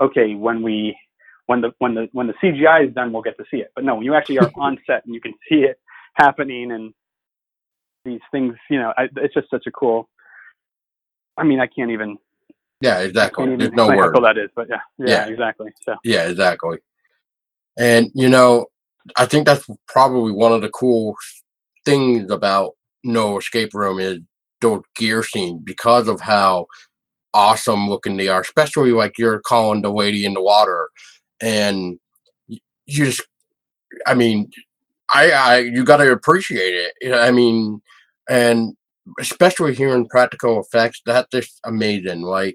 okay, 0.00 0.34
when 0.34 0.62
we 0.62 0.96
when 1.46 1.60
the 1.60 1.72
when 1.78 1.94
the 1.94 2.08
when 2.12 2.26
the 2.26 2.34
CGI 2.42 2.88
is 2.88 2.94
done, 2.94 3.12
we'll 3.12 3.22
get 3.22 3.36
to 3.38 3.44
see 3.50 3.58
it. 3.58 3.70
But 3.74 3.84
no, 3.84 3.96
when 3.96 4.04
you 4.04 4.14
actually 4.14 4.38
are 4.38 4.50
on 4.56 4.78
set 4.86 5.04
and 5.04 5.14
you 5.14 5.20
can 5.20 5.34
see 5.48 5.60
it 5.60 5.78
happening 6.14 6.72
and 6.72 6.92
these 8.04 8.20
things, 8.30 8.54
you 8.68 8.78
know, 8.78 8.92
I, 8.96 9.08
it's 9.16 9.34
just 9.34 9.50
such 9.50 9.66
a 9.66 9.70
cool. 9.70 10.08
I 11.36 11.44
mean, 11.44 11.60
I 11.60 11.66
can't 11.66 11.90
even. 11.90 12.18
Yeah, 12.80 13.00
exactly. 13.00 13.56
There's 13.56 13.72
no 13.72 13.88
word. 13.88 14.14
that 14.22 14.36
is, 14.38 14.50
but 14.54 14.68
yeah, 14.68 14.80
yeah, 14.98 15.06
Yeah. 15.08 15.26
exactly. 15.26 15.72
So 15.82 15.96
Yeah, 16.04 16.28
exactly. 16.28 16.78
And 17.78 18.10
you 18.14 18.28
know, 18.28 18.66
I 19.16 19.26
think 19.26 19.46
that's 19.46 19.66
probably 19.88 20.32
one 20.32 20.52
of 20.52 20.62
the 20.62 20.70
cool 20.70 21.16
things 21.84 22.30
about 22.30 22.72
No 23.02 23.38
Escape 23.38 23.74
Room 23.74 23.98
is 23.98 24.18
those 24.60 24.82
gear 24.96 25.22
scenes 25.22 25.60
because 25.64 26.08
of 26.08 26.20
how 26.20 26.66
awesome 27.34 27.88
looking 27.88 28.16
they 28.16 28.28
are, 28.28 28.40
especially 28.40 28.92
like 28.92 29.18
you're 29.18 29.40
calling 29.40 29.82
the 29.82 29.90
lady 29.92 30.24
in 30.24 30.34
the 30.34 30.42
water, 30.42 30.88
and 31.40 31.98
you 32.48 32.58
just, 33.06 33.22
I 34.06 34.14
mean, 34.14 34.50
I, 35.12 35.30
I, 35.30 35.58
you 35.58 35.84
got 35.84 35.98
to 35.98 36.12
appreciate 36.12 36.74
it. 37.02 37.12
I 37.12 37.30
mean, 37.30 37.82
and 38.28 38.74
especially 39.20 39.74
here 39.74 39.94
in 39.94 40.06
practical 40.06 40.60
effects, 40.60 41.00
that's 41.06 41.28
just 41.30 41.60
amazing. 41.64 42.22
Like, 42.22 42.54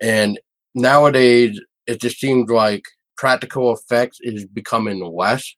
and 0.00 0.38
nowadays 0.74 1.60
it 1.86 2.00
just 2.00 2.18
seems 2.18 2.50
like 2.50 2.82
practical 3.16 3.72
effects 3.72 4.18
is 4.22 4.46
becoming 4.46 5.00
less 5.04 5.54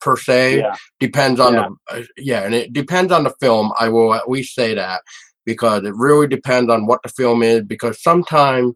per 0.00 0.16
se 0.16 0.58
yeah, 0.58 0.74
depends 1.00 1.40
on 1.40 1.54
Yeah. 1.54 1.68
the 1.88 1.96
uh, 2.00 2.02
yeah 2.16 2.42
and 2.42 2.54
it 2.54 2.72
depends 2.72 3.12
on 3.12 3.24
the 3.24 3.34
film 3.40 3.72
i 3.78 3.88
will 3.88 4.14
at 4.14 4.28
least 4.30 4.54
say 4.54 4.74
that 4.74 5.00
because 5.44 5.84
it 5.84 5.94
really 5.96 6.26
depends 6.26 6.70
on 6.70 6.86
what 6.86 7.02
the 7.02 7.08
film 7.08 7.42
is 7.42 7.62
because 7.64 8.02
sometimes 8.02 8.74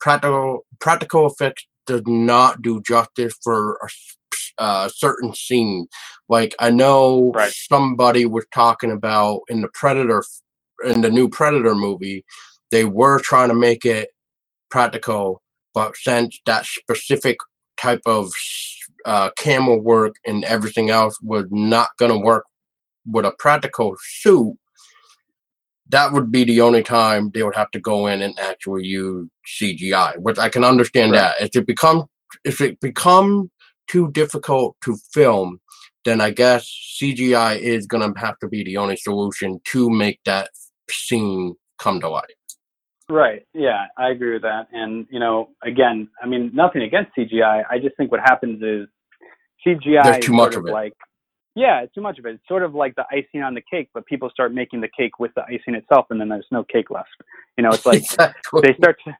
practical 0.00 0.66
practical 0.80 1.26
effects 1.26 1.66
does 1.86 2.02
not 2.06 2.62
do 2.62 2.80
justice 2.82 3.34
for 3.42 3.78
a 3.82 3.88
uh, 4.62 4.88
certain 4.88 5.32
scene 5.34 5.86
like 6.28 6.54
i 6.58 6.70
know 6.70 7.32
Right. 7.34 7.52
somebody 7.52 8.26
was 8.26 8.44
talking 8.52 8.90
about 8.90 9.40
in 9.48 9.60
the 9.62 9.68
predator 9.74 10.22
in 10.84 11.02
the 11.02 11.10
new 11.10 11.28
predator 11.28 11.74
movie 11.74 12.24
they 12.70 12.84
were 12.84 13.20
trying 13.20 13.48
to 13.48 13.54
make 13.54 13.84
it 13.86 14.10
practical 14.70 15.42
but 15.74 15.96
since 15.96 16.40
that 16.46 16.66
specific 16.66 17.36
type 17.80 18.02
of 18.06 18.32
uh, 19.06 19.30
camera 19.38 19.76
work 19.76 20.16
and 20.26 20.44
everything 20.44 20.90
else 20.90 21.18
was 21.22 21.46
not 21.50 21.90
going 21.98 22.12
to 22.12 22.18
work 22.18 22.44
with 23.06 23.24
a 23.26 23.32
practical 23.38 23.96
suit, 24.00 24.56
that 25.90 26.12
would 26.12 26.32
be 26.32 26.44
the 26.44 26.60
only 26.62 26.82
time 26.82 27.30
they 27.34 27.42
would 27.42 27.56
have 27.56 27.70
to 27.72 27.80
go 27.80 28.06
in 28.06 28.22
and 28.22 28.38
actually 28.40 28.86
use 28.86 29.28
CGI, 29.60 30.18
which 30.18 30.38
I 30.38 30.48
can 30.48 30.64
understand 30.64 31.12
Right. 31.12 31.34
that. 31.38 31.42
If 31.42 31.56
it 31.56 31.66
become 31.66 32.06
if 32.44 32.60
it 32.60 32.80
become 32.80 33.50
too 33.88 34.10
difficult 34.12 34.76
to 34.84 34.96
film, 35.12 35.60
then 36.04 36.20
I 36.20 36.30
guess 36.30 36.68
CGI 37.00 37.58
is 37.58 37.86
going 37.86 38.12
to 38.14 38.20
have 38.20 38.38
to 38.40 38.48
be 38.48 38.64
the 38.64 38.78
only 38.78 38.96
solution 38.96 39.60
to 39.66 39.90
make 39.90 40.20
that 40.26 40.50
scene 40.90 41.54
come 41.78 42.00
to 42.00 42.08
life. 42.08 42.24
Right. 43.10 43.42
Yeah, 43.54 43.86
I 43.96 44.10
agree 44.10 44.34
with 44.34 44.42
that. 44.42 44.66
And 44.72 45.06
you 45.10 45.18
know, 45.18 45.48
again, 45.64 46.08
I 46.22 46.26
mean, 46.26 46.50
nothing 46.52 46.82
against 46.82 47.12
CGI. 47.16 47.64
I 47.70 47.78
just 47.78 47.96
think 47.96 48.10
what 48.10 48.20
happens 48.20 48.62
is 48.62 48.86
CGI 49.66 50.02
There's 50.04 50.16
is 50.18 50.24
too 50.24 50.32
sort 50.32 50.36
much 50.36 50.54
of 50.56 50.62
of 50.64 50.68
it. 50.68 50.72
like, 50.72 50.92
yeah, 51.54 51.80
it's 51.82 51.94
too 51.94 52.02
much 52.02 52.18
of 52.18 52.26
it. 52.26 52.34
It's 52.34 52.48
sort 52.48 52.62
of 52.62 52.74
like 52.74 52.94
the 52.96 53.04
icing 53.10 53.42
on 53.42 53.54
the 53.54 53.62
cake, 53.70 53.88
but 53.94 54.04
people 54.06 54.28
start 54.30 54.52
making 54.52 54.80
the 54.82 54.90
cake 54.96 55.18
with 55.18 55.32
the 55.34 55.42
icing 55.44 55.74
itself, 55.74 56.06
and 56.10 56.20
then 56.20 56.28
there's 56.28 56.46
no 56.50 56.64
cake 56.64 56.90
left. 56.90 57.08
You 57.56 57.64
know, 57.64 57.70
it's 57.70 57.86
like 57.86 58.02
exactly. 58.02 58.60
they 58.62 58.74
start 58.74 58.96
to 59.06 59.16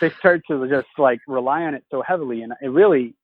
they 0.00 0.10
start 0.10 0.42
to 0.48 0.68
just 0.68 0.86
like 0.96 1.18
rely 1.26 1.62
on 1.62 1.74
it 1.74 1.84
so 1.90 2.02
heavily, 2.06 2.42
and 2.42 2.52
it 2.62 2.68
really. 2.68 3.14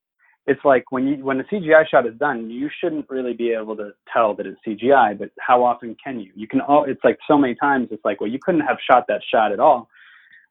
It's 0.49 0.65
like 0.65 0.91
when 0.91 1.07
you 1.07 1.25
when 1.25 1.39
the 1.39 1.45
CGI 1.45 1.87
shot 1.89 2.07
is 2.07 2.15
done, 2.19 2.51
you 2.51 2.69
shouldn't 2.81 3.09
really 3.09 3.35
be 3.35 3.51
able 3.53 3.77
to 3.77 3.91
tell 4.13 4.35
that 4.35 4.47
it's 4.47 4.59
CGI. 4.67 5.19
But 5.19 5.31
how 5.39 5.63
often 5.63 5.95
can 6.03 6.19
you? 6.19 6.33
You 6.35 6.49
can. 6.49 6.61
all 6.63 6.85
It's 6.85 7.05
like 7.05 7.19
so 7.29 7.39
many 7.39 7.55
times. 7.55 7.89
It's 7.91 8.05
like, 8.05 8.21
well, 8.21 8.31
you 8.31 8.39
couldn't 8.43 8.63
have 8.63 8.79
shot 8.91 9.05
that 9.09 9.21
shot 9.33 9.53
at 9.53 9.61
all 9.61 9.89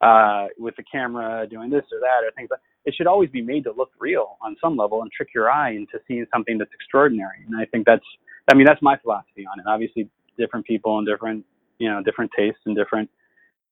uh, 0.02 0.48
with 0.58 0.76
the 0.76 0.84
camera 0.84 1.48
doing 1.50 1.70
this 1.70 1.84
or 1.92 2.00
that 2.00 2.26
or 2.26 2.32
things 2.36 2.50
like 2.52 2.60
it 2.88 2.96
should 2.96 3.06
always 3.06 3.30
be 3.30 3.42
made 3.42 3.66
to 3.66 3.74
look 3.74 3.92
real 4.00 4.38
on 4.42 4.56
some 4.62 4.78
level 4.78 5.02
and 5.02 5.12
trick 5.12 5.28
your 5.36 5.52
eye 5.52 5.72
into 5.72 6.00
seeing 6.08 6.26
something 6.34 6.58
that's 6.58 6.72
extraordinary. 6.74 7.44
And 7.46 7.60
I 7.60 7.66
think 7.66 7.86
that's, 7.86 8.06
I 8.50 8.56
mean, 8.56 8.66
that's 8.66 8.82
my 8.82 8.96
philosophy 8.98 9.46
on 9.46 9.60
it. 9.60 9.66
Obviously, 9.68 10.10
different 10.38 10.66
people 10.66 10.98
and 10.98 11.06
different, 11.06 11.44
you 11.80 11.90
know, 11.90 12.02
different 12.02 12.32
tastes 12.36 12.62
and 12.66 12.78
different 12.78 13.10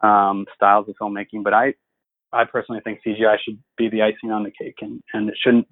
um, 0.01 0.45
styles 0.53 0.89
of 0.89 0.95
filmmaking. 1.01 1.45
But 1.45 1.53
I, 1.53 1.75
I 2.33 2.43
personally 2.43 2.81
think 2.83 2.99
CGI 3.07 3.37
should 3.43 3.57
be 3.77 3.89
the 3.89 4.01
icing 4.01 4.31
on 4.31 4.43
the 4.43 4.51
cake, 4.51 4.79
and 4.81 5.01
and 5.13 5.29
it 5.29 5.35
shouldn't, 5.41 5.67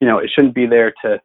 you 0.00 0.08
know, 0.08 0.18
it 0.18 0.30
shouldn't 0.34 0.54
be 0.54 0.66
there 0.66 0.92
to 1.04 1.20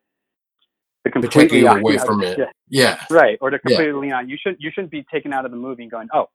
to 1.06 1.12
to 1.12 1.28
take 1.28 1.50
completely 1.50 1.60
you 1.60 1.68
away 1.68 1.98
from 1.98 2.22
yeah, 2.22 2.30
it. 2.30 2.50
Yeah. 2.70 3.04
Right, 3.10 3.38
or 3.42 3.50
to 3.50 3.58
Yeah. 3.58 3.76
completely 3.78 4.02
lean 4.02 4.14
on. 4.14 4.30
You 4.30 4.38
should 4.42 4.58
you 4.60 4.72
shouldn't 4.72 4.92
be 4.92 5.06
taken 5.12 5.34
out 5.34 5.46
of 5.46 5.52
the 5.52 5.58
movie 5.58 5.84
and 5.84 5.92
going, 5.92 6.08
oh, 6.14 6.28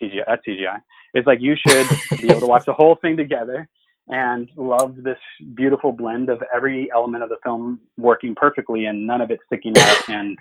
CGI, 0.00 0.24
that's 0.26 0.42
CGI. 0.46 0.80
It's 1.14 1.26
like 1.26 1.40
you 1.40 1.56
should 1.56 1.86
be 2.20 2.30
able 2.30 2.40
to 2.40 2.46
watch 2.46 2.64
the 2.66 2.72
whole 2.72 2.96
thing 2.96 3.16
together 3.16 3.68
and 4.08 4.48
love 4.56 4.96
this 5.02 5.18
beautiful 5.54 5.92
blend 5.92 6.30
of 6.30 6.42
every 6.54 6.90
element 6.92 7.22
of 7.22 7.28
the 7.28 7.36
film 7.42 7.80
working 7.96 8.34
perfectly 8.34 8.86
and 8.86 9.06
none 9.06 9.20
of 9.20 9.30
it 9.30 9.38
sticking 9.46 9.76
out 9.78 10.02
and 10.08 10.38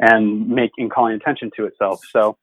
and 0.00 0.48
making 0.48 0.88
calling 0.88 1.14
attention 1.14 1.50
to 1.56 1.66
itself. 1.66 2.00
So 2.10 2.36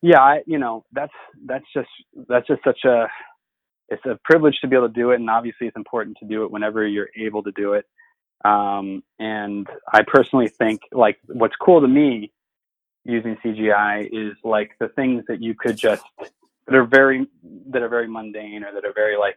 yeah, 0.00 0.20
I 0.20 0.42
you 0.46 0.58
know 0.58 0.84
that's 0.92 1.12
that's 1.46 1.66
just 1.74 1.88
that's 2.28 2.46
just 2.46 2.62
such 2.64 2.84
a 2.84 3.08
it's 3.92 4.06
a 4.06 4.18
privilege 4.24 4.58
to 4.62 4.68
be 4.68 4.76
able 4.76 4.88
to 4.88 4.94
do 4.94 5.10
it, 5.10 5.16
and 5.20 5.28
obviously 5.28 5.66
it's 5.66 5.76
important 5.76 6.16
to 6.18 6.24
do 6.24 6.44
it 6.44 6.50
whenever 6.50 6.86
you're 6.86 7.10
able 7.16 7.42
to 7.42 7.52
do 7.52 7.74
it. 7.74 7.84
Um, 8.44 9.04
and 9.18 9.68
I 9.92 10.02
personally 10.02 10.48
think 10.48 10.80
like 10.90 11.18
what's 11.26 11.54
cool 11.56 11.80
to 11.80 11.88
me 11.88 12.32
using 13.04 13.36
CGI 13.44 14.08
is 14.12 14.36
like 14.44 14.72
the 14.80 14.88
things 14.88 15.24
that 15.28 15.42
you 15.42 15.54
could 15.54 15.76
just 15.76 16.02
that 16.66 16.74
are 16.74 16.86
very 16.86 17.26
that 17.68 17.82
are 17.82 17.88
very 17.88 18.08
mundane 18.08 18.64
or 18.64 18.72
that 18.72 18.84
are 18.84 18.92
very 18.94 19.16
like 19.16 19.36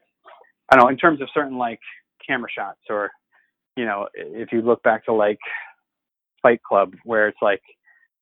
I 0.70 0.76
don't 0.76 0.86
know 0.86 0.90
in 0.90 0.98
terms 0.98 1.22
of 1.22 1.30
certain 1.34 1.58
like 1.58 1.80
camera 2.26 2.50
shots 2.50 2.80
or 2.90 3.12
you 3.76 3.86
know 3.86 4.08
if 4.14 4.52
you 4.52 4.62
look 4.62 4.82
back 4.84 5.06
to 5.06 5.14
like 5.14 5.40
Fight 6.42 6.62
Club 6.64 6.94
where 7.04 7.28
it's 7.28 7.42
like 7.42 7.62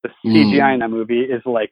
the 0.04 0.10
CGI 0.26 0.74
in 0.74 0.80
that 0.80 0.90
movie 0.90 1.22
is 1.22 1.42
like 1.46 1.72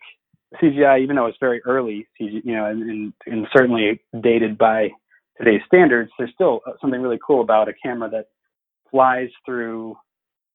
CGI 0.61 1.01
even 1.01 1.15
though 1.15 1.27
it's 1.27 1.37
very 1.39 1.61
early 1.63 2.07
CG 2.19 2.41
you 2.43 2.55
know 2.55 2.65
and, 2.65 2.83
and, 2.83 3.13
and 3.25 3.47
certainly 3.55 4.01
dated 4.21 4.57
by 4.57 4.89
today's 5.37 5.61
standards 5.65 6.11
there's 6.17 6.31
still 6.33 6.61
uh, 6.67 6.71
something 6.81 7.01
really 7.01 7.19
cool 7.25 7.41
about 7.41 7.69
a 7.69 7.73
camera 7.83 8.09
that 8.09 8.25
flies 8.89 9.29
through 9.45 9.95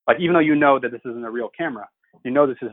like 0.06 0.18
even 0.20 0.34
though 0.34 0.40
you 0.40 0.54
know 0.54 0.78
that 0.78 0.92
this 0.92 1.00
isn't 1.04 1.24
a 1.24 1.30
real 1.30 1.50
camera 1.56 1.88
you 2.24 2.30
know 2.30 2.46
this 2.46 2.58
is 2.62 2.70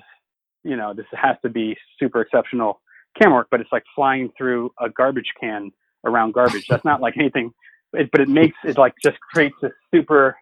you 0.64 0.76
know 0.76 0.94
this 0.94 1.06
has 1.14 1.38
to 1.42 1.50
be 1.50 1.76
super 2.00 2.22
exceptional 2.22 2.82
camera 3.22 3.40
work 3.40 3.48
but 3.52 3.62
it's 3.62 3.72
like 3.72 3.84
flying 3.96 4.32
through 4.38 4.72
a 4.82 4.90
garbage 4.90 5.32
can 5.40 5.72
around 6.06 6.34
garbage. 6.34 6.68
That's 6.68 6.86
not 6.86 7.02
like 7.02 7.16
anything 7.20 7.52
it, 7.94 8.10
but 8.12 8.22
it 8.22 8.30
makes 8.30 8.58
it 8.64 8.78
like 8.78 8.94
just 9.04 9.20
creates 9.20 9.56
a 9.64 9.70
super 9.94 10.36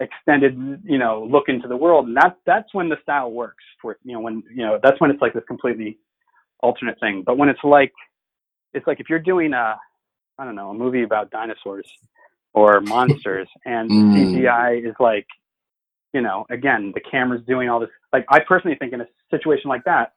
extended 0.00 0.80
you 0.84 0.96
know 0.96 1.26
look 1.28 1.48
into 1.48 1.66
the 1.66 1.76
world 1.76 2.06
and 2.06 2.16
that's 2.16 2.36
that's 2.46 2.72
when 2.72 2.88
the 2.88 2.96
style 3.02 3.32
works 3.32 3.64
for 3.82 3.98
you 4.04 4.12
know 4.12 4.20
when 4.20 4.44
you 4.48 4.64
know 4.64 4.78
that's 4.80 5.00
when 5.00 5.10
it's 5.10 5.20
like 5.20 5.34
this 5.34 5.42
completely 5.48 5.98
alternate 6.62 7.00
thing. 7.00 7.22
But 7.26 7.38
when 7.38 7.48
it's 7.48 7.64
like 7.64 7.92
it's 8.74 8.86
like 8.88 9.00
if 9.00 9.10
you're 9.10 9.20
doing 9.20 9.54
a 9.54 9.76
i 10.38 10.46
don't 10.46 10.56
know 10.56 10.70
a 10.70 10.74
movie 10.74 11.04
about 11.04 11.30
dinosaurs 11.32 11.88
or 12.54 12.80
monsters 12.82 13.48
and 13.66 13.92
Mm. 13.92 14.14
cgi 14.16 14.88
is 14.88 14.94
like 15.00 15.26
you 16.14 16.20
know 16.22 16.46
again 16.50 16.92
the 16.94 17.00
camera's 17.00 17.44
doing 17.46 17.68
all 17.68 17.80
this 17.80 17.90
like 18.12 18.26
i 18.30 18.38
personally 18.40 18.76
think 18.78 18.92
in 18.92 19.00
a 19.02 19.06
situation 19.30 19.68
like 19.68 19.84
that 19.84 20.14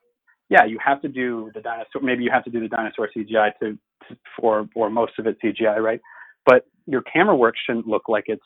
yeah 0.50 0.64
you 0.64 0.78
have 0.84 1.00
to 1.02 1.08
do 1.08 1.50
the 1.54 1.62
dinosaur 1.62 2.02
maybe 2.02 2.24
you 2.24 2.30
have 2.32 2.44
to 2.44 2.50
do 2.50 2.60
the 2.60 2.68
dinosaur 2.68 3.08
cgi 3.16 3.52
to, 3.60 3.78
to 4.08 4.16
or 4.40 4.68
or 4.76 4.90
most 4.90 5.12
of 5.18 5.26
it 5.26 5.38
cgi 5.44 5.78
right? 5.82 6.00
But 6.46 6.66
your 6.86 7.02
camera 7.02 7.36
work 7.36 7.54
shouldn't 7.66 7.86
look 7.88 8.08
like 8.08 8.24
it's 8.28 8.42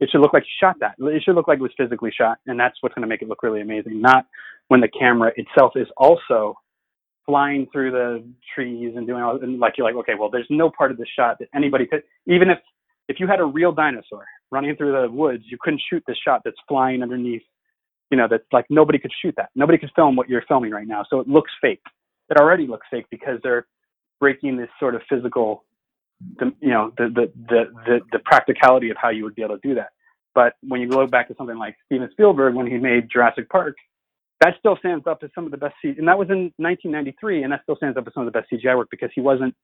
it 0.00 0.10
should 0.10 0.20
look 0.22 0.32
like 0.34 0.44
you 0.44 0.66
shot 0.66 0.76
that. 0.80 0.94
It 0.98 1.22
should 1.24 1.36
look 1.36 1.48
like 1.48 1.58
it 1.60 1.62
was 1.62 1.72
physically 1.76 2.12
shot 2.16 2.38
and 2.46 2.60
that's 2.60 2.76
what's 2.82 2.94
going 2.94 3.02
to 3.02 3.08
make 3.08 3.22
it 3.22 3.28
look 3.28 3.42
really 3.42 3.60
amazing 3.62 4.00
not 4.00 4.26
when 4.68 4.80
the 4.80 4.88
camera 4.88 5.32
itself 5.36 5.72
is 5.76 5.88
also 5.98 6.56
flying 7.28 7.66
through 7.70 7.90
the 7.90 8.24
trees 8.54 8.94
and 8.96 9.06
doing 9.06 9.22
all 9.22 9.36
and 9.42 9.60
like 9.60 9.74
you're 9.76 9.86
like 9.86 9.94
okay 9.94 10.14
well 10.18 10.30
there's 10.30 10.46
no 10.48 10.70
part 10.70 10.90
of 10.90 10.96
the 10.96 11.06
shot 11.14 11.36
that 11.38 11.48
anybody 11.54 11.86
could 11.86 12.02
even 12.26 12.48
if 12.48 12.58
if 13.08 13.20
you 13.20 13.26
had 13.26 13.38
a 13.38 13.44
real 13.44 13.70
dinosaur 13.70 14.24
running 14.50 14.74
through 14.76 14.92
the 14.92 15.10
woods 15.12 15.44
you 15.46 15.58
couldn't 15.60 15.82
shoot 15.90 16.02
the 16.06 16.16
shot 16.24 16.40
that's 16.44 16.56
flying 16.66 17.02
underneath 17.02 17.42
you 18.10 18.16
know 18.16 18.26
that's 18.28 18.44
like 18.52 18.66
nobody 18.70 18.98
could 18.98 19.12
shoot 19.22 19.34
that. 19.36 19.50
Nobody 19.54 19.78
could 19.78 19.90
film 19.94 20.16
what 20.16 20.28
you're 20.28 20.42
filming 20.48 20.70
right 20.70 20.86
now. 20.86 21.04
So 21.08 21.20
it 21.20 21.28
looks 21.28 21.50
fake. 21.60 21.82
It 22.30 22.38
already 22.38 22.66
looks 22.66 22.86
fake 22.90 23.06
because 23.10 23.38
they're 23.42 23.66
breaking 24.20 24.56
this 24.56 24.68
sort 24.80 24.94
of 24.94 25.02
physical 25.08 25.64
the 26.38 26.52
you 26.60 26.70
know 26.70 26.92
the, 26.96 27.04
the 27.04 27.32
the 27.48 27.64
the 27.86 28.00
the 28.12 28.18
practicality 28.20 28.90
of 28.90 28.96
how 28.96 29.10
you 29.10 29.24
would 29.24 29.34
be 29.34 29.42
able 29.42 29.58
to 29.58 29.68
do 29.68 29.74
that. 29.74 29.90
But 30.34 30.54
when 30.66 30.80
you 30.80 30.88
go 30.88 31.06
back 31.06 31.28
to 31.28 31.34
something 31.36 31.58
like 31.58 31.76
Steven 31.86 32.08
Spielberg 32.12 32.54
when 32.54 32.66
he 32.66 32.78
made 32.78 33.10
Jurassic 33.10 33.48
Park, 33.48 33.76
that 34.40 34.54
still 34.58 34.76
stands 34.78 35.06
up 35.06 35.20
as 35.22 35.30
some 35.34 35.44
of 35.44 35.50
the 35.50 35.56
best 35.56 35.74
C- 35.82 35.94
and 35.98 36.08
that 36.08 36.18
was 36.18 36.28
in 36.30 36.52
1993 36.58 37.42
and 37.42 37.52
that 37.52 37.62
still 37.62 37.76
stands 37.76 37.96
up 37.96 38.06
as 38.06 38.14
some 38.14 38.26
of 38.26 38.32
the 38.32 38.38
best 38.38 38.50
CGI 38.52 38.76
work 38.76 38.88
because 38.90 39.10
he 39.14 39.20
wasn't 39.20 39.54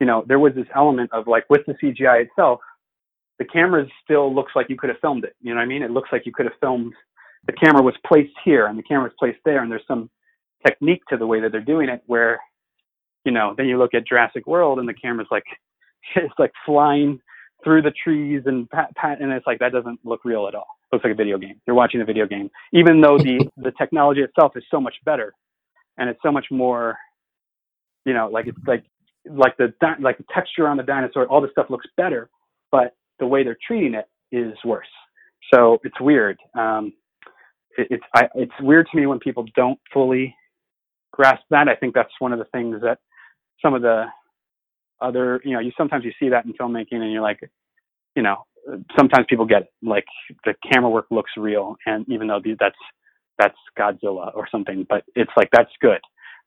you 0.00 0.06
know 0.06 0.24
there 0.26 0.38
was 0.38 0.54
this 0.54 0.66
element 0.74 1.10
of 1.12 1.26
like 1.26 1.44
with 1.50 1.62
the 1.66 1.74
CGI 1.74 2.22
itself 2.26 2.60
the 3.38 3.44
camera 3.44 3.86
still 4.04 4.34
looks 4.34 4.52
like 4.56 4.68
you 4.68 4.76
could 4.76 4.90
have 4.90 4.98
filmed 5.00 5.24
it 5.24 5.34
you 5.40 5.50
know 5.52 5.58
what 5.58 5.64
I 5.64 5.68
mean? 5.68 5.82
It 5.82 5.90
looks 5.90 6.10
like 6.12 6.26
you 6.26 6.32
could 6.32 6.46
have 6.46 6.58
filmed 6.60 6.94
the 7.46 7.52
camera 7.52 7.82
was 7.82 7.94
placed 8.06 8.34
here 8.44 8.66
and 8.66 8.78
the 8.78 8.82
camera 8.82 9.04
was 9.04 9.14
placed 9.18 9.38
there 9.44 9.62
and 9.62 9.70
there's 9.70 9.86
some 9.88 10.10
technique 10.66 11.02
to 11.08 11.16
the 11.16 11.26
way 11.26 11.40
that 11.40 11.52
they're 11.52 11.60
doing 11.60 11.88
it 11.88 12.02
where 12.06 12.40
you 13.24 13.32
know 13.32 13.54
then 13.56 13.66
you 13.66 13.78
look 13.78 13.94
at 13.94 14.06
Jurassic 14.06 14.46
World 14.46 14.78
and 14.78 14.88
the 14.88 14.94
camera's 14.94 15.28
like 15.30 15.44
it's 16.16 16.34
like 16.38 16.52
flying 16.66 17.20
through 17.64 17.82
the 17.82 17.92
trees 18.02 18.42
and 18.46 18.68
pat, 18.70 18.94
pat 18.96 19.20
and 19.20 19.32
it's 19.32 19.46
like 19.46 19.58
that 19.58 19.72
doesn't 19.72 20.00
look 20.04 20.24
real 20.24 20.46
at 20.46 20.54
all. 20.54 20.66
It 20.90 20.96
looks 20.96 21.04
like 21.04 21.12
a 21.12 21.16
video 21.16 21.38
game. 21.38 21.60
You're 21.66 21.76
watching 21.76 22.00
a 22.00 22.04
video 22.04 22.26
game. 22.26 22.50
Even 22.72 23.00
though 23.00 23.18
the 23.18 23.48
the 23.56 23.72
technology 23.78 24.20
itself 24.20 24.52
is 24.56 24.64
so 24.70 24.80
much 24.80 24.94
better 25.04 25.34
and 25.98 26.08
it's 26.08 26.20
so 26.22 26.32
much 26.32 26.46
more 26.50 26.96
you 28.04 28.14
know 28.14 28.28
like 28.32 28.46
it's 28.46 28.58
like 28.66 28.84
like 29.30 29.56
the 29.56 29.72
di- 29.80 29.96
like 30.00 30.16
the 30.18 30.24
texture 30.32 30.68
on 30.68 30.76
the 30.76 30.82
dinosaur 30.82 31.26
all 31.26 31.40
this 31.40 31.50
stuff 31.50 31.66
looks 31.68 31.86
better 31.96 32.30
but 32.70 32.94
the 33.18 33.26
way 33.26 33.42
they're 33.42 33.58
treating 33.66 33.94
it 33.94 34.06
is 34.30 34.54
worse. 34.64 34.86
So 35.52 35.78
it's 35.84 36.00
weird. 36.00 36.38
Um 36.58 36.92
it, 37.76 37.88
it's 37.90 38.04
I, 38.14 38.28
it's 38.34 38.52
weird 38.60 38.86
to 38.90 38.96
me 38.96 39.06
when 39.06 39.18
people 39.18 39.44
don't 39.56 39.78
fully 39.92 40.34
grasp 41.12 41.42
that. 41.50 41.68
I 41.68 41.74
think 41.74 41.94
that's 41.94 42.12
one 42.20 42.32
of 42.32 42.38
the 42.38 42.44
things 42.46 42.80
that 42.82 42.98
some 43.60 43.74
of 43.74 43.82
the 43.82 44.04
other 45.00 45.40
you 45.44 45.52
know 45.52 45.60
you 45.60 45.72
sometimes 45.76 46.04
you 46.04 46.12
see 46.20 46.28
that 46.28 46.44
in 46.44 46.52
filmmaking 46.54 47.00
and 47.00 47.12
you're 47.12 47.22
like 47.22 47.40
you 48.16 48.22
know 48.22 48.44
sometimes 48.96 49.26
people 49.28 49.46
get 49.46 49.62
it 49.62 49.68
like 49.82 50.04
the 50.44 50.54
camera 50.72 50.90
work 50.90 51.06
looks 51.10 51.30
real 51.36 51.76
and 51.86 52.04
even 52.08 52.26
though 52.26 52.40
that's 52.58 52.76
that's 53.38 53.56
godzilla 53.78 54.34
or 54.34 54.46
something 54.50 54.86
but 54.88 55.04
it's 55.14 55.32
like 55.36 55.48
that's 55.52 55.70
good. 55.80 56.00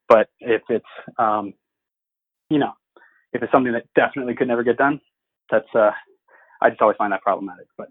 But 0.10 0.30
if 0.40 0.62
it's 0.70 0.86
um 1.18 1.54
you 2.50 2.60
know 2.60 2.74
if 3.34 3.42
it's 3.42 3.52
something 3.52 3.74
that 3.74 3.86
definitely 3.96 4.36
could 4.36 4.48
never 4.48 4.64
get 4.64 4.78
done 4.78 5.00
that's 5.50 5.68
uh 5.74 5.92
i 6.62 6.70
just 6.70 6.82
always 6.82 6.98
find 6.98 7.14
that 7.14 7.22
problematic 7.22 7.68
but. 7.78 7.88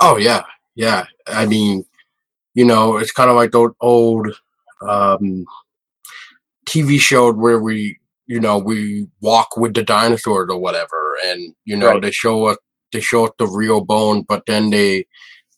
Oh 0.00 0.16
yeah, 0.16 0.42
yeah. 0.74 1.04
I 1.28 1.46
mean, 1.46 1.84
you 2.54 2.64
know, 2.64 2.96
it's 2.96 3.12
kind 3.12 3.30
of 3.30 3.36
like 3.36 3.52
the 3.52 3.70
old 3.80 4.28
um, 4.80 5.44
TV 6.68 6.98
show 6.98 7.32
where 7.32 7.60
we, 7.60 7.98
you 8.26 8.40
know, 8.40 8.58
we 8.58 9.06
walk 9.20 9.56
with 9.56 9.74
the 9.74 9.82
dinosaurs 9.84 10.48
or 10.50 10.58
whatever, 10.58 11.16
and 11.24 11.54
you 11.64 11.76
know, 11.76 11.94
Right. 11.94 12.02
they 12.02 12.12
show 12.12 12.46
us 12.46 12.58
they 12.92 13.00
show 13.00 13.26
us 13.26 13.32
the 13.38 13.46
real 13.48 13.84
bone, 13.84 14.24
but 14.28 14.44
then 14.46 14.70
they 14.70 15.06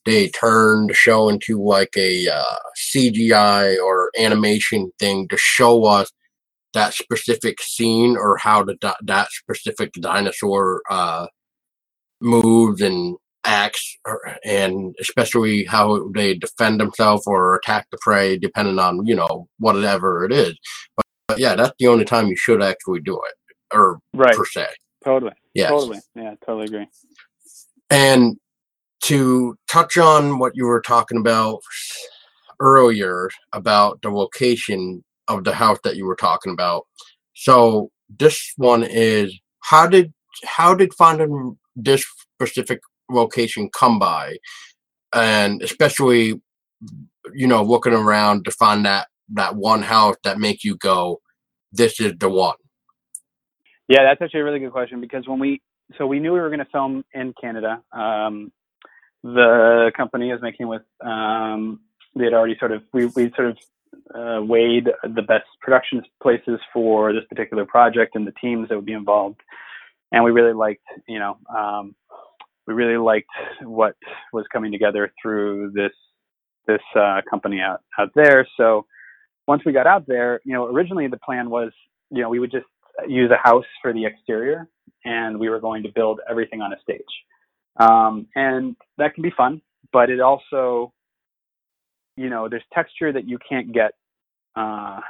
they 0.07 0.29
turn 0.31 0.89
the 0.89 0.95
show 0.95 1.29
into 1.31 1.63
like 1.63 1.95
a 1.97 2.29
uh, 2.29 2.57
CGI 2.95 3.79
or 3.83 4.11
animation 4.19 4.93
thing 5.01 5.29
to 5.29 5.37
show 5.39 5.85
us 5.87 6.11
that 6.75 6.95
specific 6.95 7.61
scene 7.63 8.17
or 8.17 8.39
how 8.39 8.65
the 8.65 8.75
di- 8.77 8.97
that 9.05 9.29
specific 9.33 9.93
dinosaur 9.95 10.83
uh, 10.91 11.27
moves 12.21 12.81
and 12.83 13.17
acts, 13.47 13.97
or, 14.07 14.21
and 14.45 14.95
especially 15.01 15.65
how 15.65 16.09
they 16.15 16.35
defend 16.35 16.81
themselves 16.81 17.25
or 17.27 17.57
attack 17.57 17.87
the 17.93 17.99
prey, 18.03 18.39
depending 18.39 18.79
on 18.79 19.07
you 19.07 19.17
know 19.17 19.49
whatever 19.59 20.25
it 20.25 20.33
is. 20.33 20.55
But, 21.35 21.41
yeah, 21.41 21.55
that's 21.55 21.75
the 21.79 21.89
only 21.89 22.05
time 22.05 22.29
you 22.29 22.37
should 22.37 22.63
actually 22.63 23.01
do 23.01 23.15
it, 23.17 23.57
or 23.77 23.99
right 24.15 24.35
per 24.37 24.45
se. 24.47 24.67
totally 25.05 25.33
Yes. 25.55 25.71
totally 25.71 26.01
yeah 26.17 26.35
totally 26.45 26.65
agree 26.67 26.87
And 27.91 28.37
to 29.05 29.57
touch 29.69 29.99
on 29.99 30.39
what 30.39 30.53
you 30.57 30.65
were 30.65 30.81
talking 30.81 31.19
about 31.19 31.61
earlier 32.61 33.29
about 33.53 34.01
the 34.03 34.11
location 34.11 35.05
of 35.29 35.45
the 35.45 35.55
house 35.55 35.79
that 35.85 35.97
you 35.97 36.07
were 36.07 36.17
talking 36.17 36.53
about. 36.53 36.87
So 37.35 37.91
this 38.19 38.53
one 38.57 38.83
is 38.83 39.39
how 39.61 39.87
did 39.87 40.13
how 40.45 40.75
did 40.75 40.95
finding 40.95 41.59
this 41.77 42.05
specific 42.37 42.81
location 43.11 43.69
come 43.79 43.99
by? 43.99 44.39
And 45.13 45.63
especially 45.63 46.41
you 47.35 47.47
know 47.47 47.63
looking 47.63 47.93
around 47.93 48.45
to 48.45 48.51
find 48.51 48.85
that 48.87 49.09
that 49.35 49.57
one 49.57 49.83
house 49.83 50.17
that 50.25 50.39
make 50.39 50.65
you 50.65 50.77
go 50.77 51.21
this 51.75 52.01
is 52.01 52.15
the 52.19 52.29
one. 52.29 52.57
Yeah, 53.89 54.05
that's 54.05 54.23
actually 54.23 54.41
a 54.41 54.45
really 54.45 54.61
good 54.61 54.73
question 54.73 55.01
because 55.01 55.27
when 55.27 55.39
we 55.39 55.61
so 55.99 56.07
we 56.07 56.19
knew 56.19 56.33
we 56.33 56.41
were 56.41 56.49
going 56.49 56.61
to 56.61 56.71
film 56.73 57.05
in 57.13 57.35
Canada. 57.41 57.83
Um, 57.93 58.53
the 59.23 59.91
company 59.97 60.31
is 60.31 60.41
making 60.43 60.69
with 60.69 60.83
um, 61.05 61.81
they 62.15 62.25
had 62.25 62.35
already 62.35 62.57
sort 62.59 62.73
of 62.73 62.83
we 62.93 63.07
we 63.07 63.33
sort 63.37 63.49
of 63.49 63.59
uh, 64.15 64.43
weighed 64.43 64.89
the 65.03 65.23
best 65.23 65.47
production 65.61 66.03
places 66.23 66.61
for 66.73 67.13
this 67.13 67.25
particular 67.29 67.65
project 67.65 68.17
and 68.17 68.27
the 68.27 68.33
teams 68.41 68.69
that 68.69 68.77
would 68.77 68.85
be 68.87 68.93
involved, 68.93 69.41
and 70.13 70.25
we 70.25 70.31
really 70.31 70.53
liked 70.53 70.85
you 71.09 71.19
know 71.19 71.39
um, 71.55 71.95
we 72.67 72.75
really 72.75 72.99
liked 72.99 73.31
what 73.63 73.97
was 74.33 74.45
coming 74.53 74.73
together 74.73 75.13
through 75.21 75.73
this 75.75 75.93
this 76.67 76.83
uh, 76.97 77.21
company 77.29 77.61
out 77.61 77.81
out 77.99 78.11
there. 78.15 78.47
So 78.57 78.87
once 79.47 79.63
we 79.65 79.73
got 79.73 79.87
out 79.87 80.07
there, 80.07 80.41
you 80.45 80.53
know, 80.53 80.67
originally 80.67 81.07
the 81.09 81.19
plan 81.19 81.51
was 81.51 81.73
you 82.11 82.23
know 82.23 82.29
we 82.29 82.39
would 82.39 82.51
just 82.53 82.67
use 83.09 83.31
a 83.31 83.49
house 83.49 83.65
for 83.83 83.93
the 83.93 84.05
exterior 84.05 84.69
and 85.05 85.39
we 85.39 85.49
were 85.49 85.61
going 85.61 85.83
to 85.83 85.89
build 85.95 86.21
everything 86.29 86.61
on 86.61 86.73
a 86.73 86.81
stage. 86.81 87.03
Um, 87.77 88.27
and 88.35 88.77
that 88.99 89.15
can 89.15 89.23
be 89.23 89.33
fun, 89.37 89.61
but 89.93 90.11
it 90.11 90.21
also, 90.21 90.93
you 92.17 92.31
know, 92.31 92.49
there's 92.49 92.63
texture 92.73 93.13
that 93.13 93.29
you 93.29 93.39
can't 93.47 93.73
get 93.73 93.93
uh, 94.57 95.01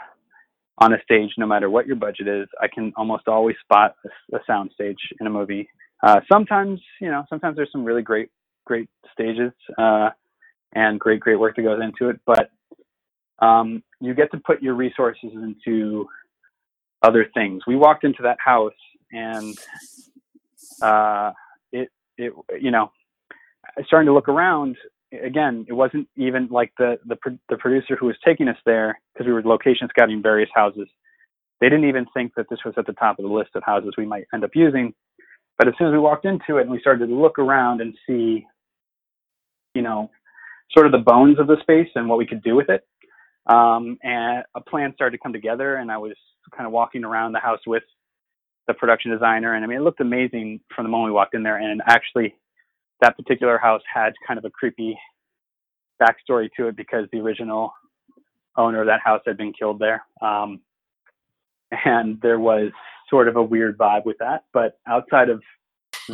on 0.78 0.92
a 0.92 1.02
stage 1.02 1.30
no 1.38 1.46
matter 1.46 1.68
what 1.68 1.86
your 1.86 1.96
budget 1.96 2.26
is. 2.26 2.48
I 2.60 2.68
can 2.68 2.92
almost 2.96 3.28
always 3.28 3.56
spot 3.62 3.94
a, 4.32 4.36
a 4.36 4.40
sound 4.46 4.70
stage 4.74 4.98
in 5.20 5.26
a 5.26 5.30
movie. 5.30 5.68
Uh, 6.02 6.20
sometimes, 6.30 6.80
you 7.00 7.10
know, 7.10 7.24
sometimes 7.28 7.56
there's 7.56 7.70
some 7.70 7.84
really 7.84 8.02
great, 8.02 8.30
great 8.64 8.88
stages 9.12 9.52
uh, 9.78 10.10
and 10.74 10.98
great, 10.98 11.20
great 11.20 11.38
work 11.38 11.56
that 11.56 11.62
goes 11.62 11.80
into 11.82 12.08
it, 12.10 12.18
but 12.26 12.50
um, 13.40 13.82
you 14.00 14.14
get 14.14 14.30
to 14.32 14.38
put 14.38 14.62
your 14.62 14.74
resources 14.74 15.30
into 15.34 16.06
other 17.02 17.26
things. 17.34 17.62
We 17.66 17.76
walked 17.76 18.04
into 18.04 18.22
that 18.22 18.38
house 18.44 18.72
and 19.12 19.56
uh, 20.82 21.32
it 21.72 21.88
it 22.16 22.32
you 22.60 22.70
know 22.70 22.90
starting 23.86 24.06
to 24.06 24.14
look 24.14 24.28
around 24.28 24.76
again. 25.22 25.64
It 25.68 25.72
wasn't 25.72 26.08
even 26.16 26.48
like 26.50 26.72
the 26.78 26.98
the 27.06 27.16
the 27.48 27.56
producer 27.56 27.96
who 27.96 28.06
was 28.06 28.16
taking 28.24 28.48
us 28.48 28.56
there 28.66 28.98
because 29.12 29.26
we 29.26 29.32
were 29.32 29.42
location 29.42 29.88
scouting 29.90 30.22
various 30.22 30.50
houses. 30.54 30.88
They 31.60 31.68
didn't 31.68 31.88
even 31.88 32.06
think 32.14 32.32
that 32.36 32.46
this 32.50 32.58
was 32.64 32.74
at 32.76 32.86
the 32.86 32.92
top 32.94 33.18
of 33.18 33.24
the 33.24 33.32
list 33.32 33.50
of 33.54 33.62
houses 33.64 33.94
we 33.96 34.06
might 34.06 34.24
end 34.34 34.44
up 34.44 34.50
using. 34.54 34.92
But 35.56 35.68
as 35.68 35.74
soon 35.78 35.88
as 35.88 35.92
we 35.92 35.98
walked 35.98 36.24
into 36.24 36.58
it 36.58 36.62
and 36.62 36.70
we 36.70 36.80
started 36.80 37.06
to 37.06 37.14
look 37.14 37.38
around 37.38 37.80
and 37.80 37.94
see, 38.06 38.44
you 39.74 39.82
know, 39.82 40.10
sort 40.72 40.86
of 40.86 40.92
the 40.92 40.98
bones 40.98 41.38
of 41.38 41.46
the 41.46 41.56
space 41.60 41.88
and 41.94 42.08
what 42.08 42.18
we 42.18 42.26
could 42.26 42.42
do 42.42 42.56
with 42.56 42.68
it, 42.68 42.84
um, 43.46 43.98
and 44.02 44.44
a 44.54 44.60
plan 44.60 44.92
started 44.94 45.16
to 45.16 45.22
come 45.22 45.32
together. 45.32 45.76
And 45.76 45.90
I 45.90 45.98
was 45.98 46.14
kind 46.56 46.66
of 46.66 46.72
walking 46.72 47.04
around 47.04 47.32
the 47.32 47.40
house 47.40 47.60
with 47.66 47.82
the 48.66 48.74
production 48.74 49.10
designer, 49.10 49.54
and 49.54 49.64
I 49.64 49.66
mean, 49.66 49.78
it 49.78 49.82
looked 49.82 50.00
amazing 50.00 50.60
from 50.74 50.84
the 50.84 50.88
moment 50.88 51.12
we 51.12 51.16
walked 51.16 51.34
in 51.34 51.42
there. 51.42 51.58
And 51.58 51.82
actually, 51.86 52.34
that 53.00 53.16
particular 53.16 53.58
house 53.58 53.82
had 53.92 54.12
kind 54.26 54.38
of 54.38 54.44
a 54.44 54.50
creepy 54.50 54.98
backstory 56.02 56.48
to 56.56 56.68
it 56.68 56.76
because 56.76 57.06
the 57.12 57.18
original 57.18 57.72
owner 58.56 58.80
of 58.80 58.86
that 58.86 59.00
house 59.04 59.20
had 59.26 59.36
been 59.36 59.52
killed 59.52 59.78
there, 59.78 60.02
um, 60.22 60.60
and 61.84 62.20
there 62.22 62.38
was 62.38 62.70
sort 63.10 63.28
of 63.28 63.36
a 63.36 63.42
weird 63.42 63.76
vibe 63.76 64.04
with 64.06 64.16
that. 64.18 64.44
But 64.52 64.78
outside 64.88 65.28
of 65.28 65.42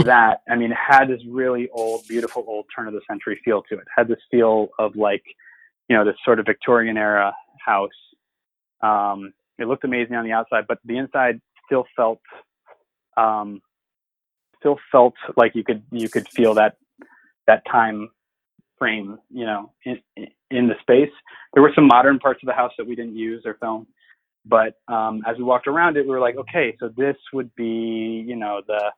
that, 0.05 0.43
I 0.51 0.57
mean, 0.57 0.73
it 0.73 0.77
had 0.77 1.07
this 1.07 1.21
really 1.29 1.69
old, 1.73 2.07
beautiful, 2.09 2.45
old 2.47 2.67
turn 2.75 2.89
of 2.89 2.95
the 2.95 3.01
century 3.09 3.41
feel 3.45 3.63
to 3.69 3.75
it. 3.75 3.81
it 3.81 3.87
had 3.97 4.09
this 4.09 4.19
feel 4.31 4.69
of 4.79 4.97
like, 4.97 5.23
you 5.91 5.97
know, 5.97 6.05
this 6.05 6.15
sort 6.25 6.39
of 6.39 6.47
Victorian 6.47 6.97
era 6.97 7.35
house. 7.59 7.91
Um, 8.81 9.35
it 9.59 9.67
looked 9.67 9.85
amazing 9.85 10.15
on 10.15 10.25
the 10.25 10.31
outside, 10.33 10.67
but 10.69 10.79
the 10.85 10.97
inside 10.97 11.41
still 11.67 11.85
felt, 11.97 12.21
um, 13.17 13.61
still 14.61 14.79
felt 14.93 15.15
like 15.37 15.57
you 15.57 15.65
could 15.65 15.83
you 15.91 16.09
could 16.09 16.29
feel 16.29 16.55
that 16.55 16.77
that 17.49 17.65
time 17.71 18.09
frame, 18.79 19.19
you 19.31 19.45
know, 19.45 19.73
in, 19.85 19.99
in 20.51 20.69
the 20.69 20.75
space. 20.81 21.11
There 21.55 21.63
were 21.63 21.73
some 21.75 21.89
modern 21.89 22.21
parts 22.21 22.41
of 22.43 22.47
the 22.47 22.55
house 22.55 22.73
that 22.79 22.87
we 22.87 22.95
didn't 22.95 23.17
use 23.17 23.43
or 23.45 23.55
film, 23.55 23.89
but 24.47 24.75
um, 24.87 25.23
as 25.27 25.37
we 25.39 25.43
walked 25.43 25.67
around 25.67 25.97
it, 25.97 26.05
we 26.05 26.11
were 26.11 26.21
like, 26.21 26.37
okay, 26.37 26.77
so 26.79 26.89
this 26.97 27.17
would 27.33 27.53
be, 27.57 28.25
you 28.27 28.37
know, 28.37 28.61
the 28.65 28.93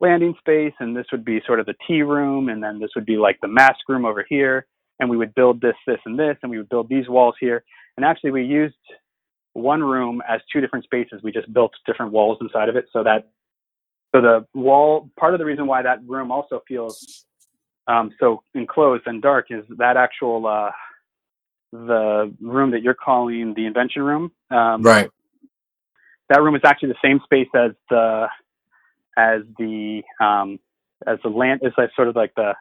landing 0.00 0.34
space, 0.38 0.72
and 0.78 0.96
this 0.96 1.06
would 1.10 1.24
be 1.24 1.42
sort 1.44 1.58
of 1.58 1.66
the 1.66 1.74
tea 1.86 2.02
room, 2.02 2.48
and 2.48 2.62
then 2.62 2.78
this 2.78 2.90
would 2.94 3.06
be 3.06 3.16
like 3.16 3.38
the 3.42 3.48
mask 3.48 3.80
room 3.88 4.04
over 4.04 4.24
here, 4.28 4.66
and 5.00 5.10
we 5.10 5.16
would 5.16 5.34
build 5.34 5.60
this, 5.60 5.76
this, 5.86 5.98
and 6.06 6.18
this, 6.18 6.36
and 6.42 6.50
we 6.50 6.58
would 6.58 6.68
build 6.68 6.88
these 6.88 7.08
walls 7.08 7.36
here. 7.40 7.64
And 7.96 8.04
actually, 8.06 8.32
we 8.32 8.44
used 8.44 8.76
one 9.54 9.82
room 9.82 10.22
as 10.28 10.40
two 10.52 10.60
different 10.60 10.84
spaces. 10.84 11.20
We 11.22 11.32
just 11.32 11.52
built 11.52 11.72
different 11.86 12.12
walls 12.12 12.38
inside 12.40 12.68
of 12.68 12.76
it, 12.76 12.86
so 12.92 13.02
that 13.04 13.28
so 14.14 14.22
the 14.22 14.46
wall 14.54 15.10
part 15.18 15.34
of 15.34 15.38
the 15.40 15.46
reason 15.46 15.66
why 15.66 15.82
that 15.82 16.00
room 16.06 16.32
also 16.32 16.62
feels 16.68 16.98
um, 17.88 18.12
so 18.20 18.42
enclosed 18.54 19.04
and 19.06 19.22
dark 19.22 19.46
is 19.50 19.64
that 19.78 19.96
actual 19.96 20.46
uh, 20.46 20.70
the 21.72 22.34
room 22.40 22.72
that 22.72 22.82
you're 22.82 22.94
calling 22.94 23.54
the 23.54 23.66
invention 23.66 24.02
room. 24.02 24.32
Um, 24.50 24.82
Right. 24.82 25.10
That 26.30 26.42
room 26.42 26.54
is 26.56 26.62
actually 26.64 26.90
the 26.90 26.96
same 27.04 27.20
space 27.24 27.48
as 27.54 27.72
the 27.90 28.26
as 29.16 29.42
the 29.58 30.02
um, 30.20 30.58
as 31.06 31.18
the 31.24 31.30
land. 31.30 31.60
is 31.64 31.72
like 31.78 31.90
sort 31.96 32.08
of 32.08 32.16
like 32.16 32.34
the 32.36 32.54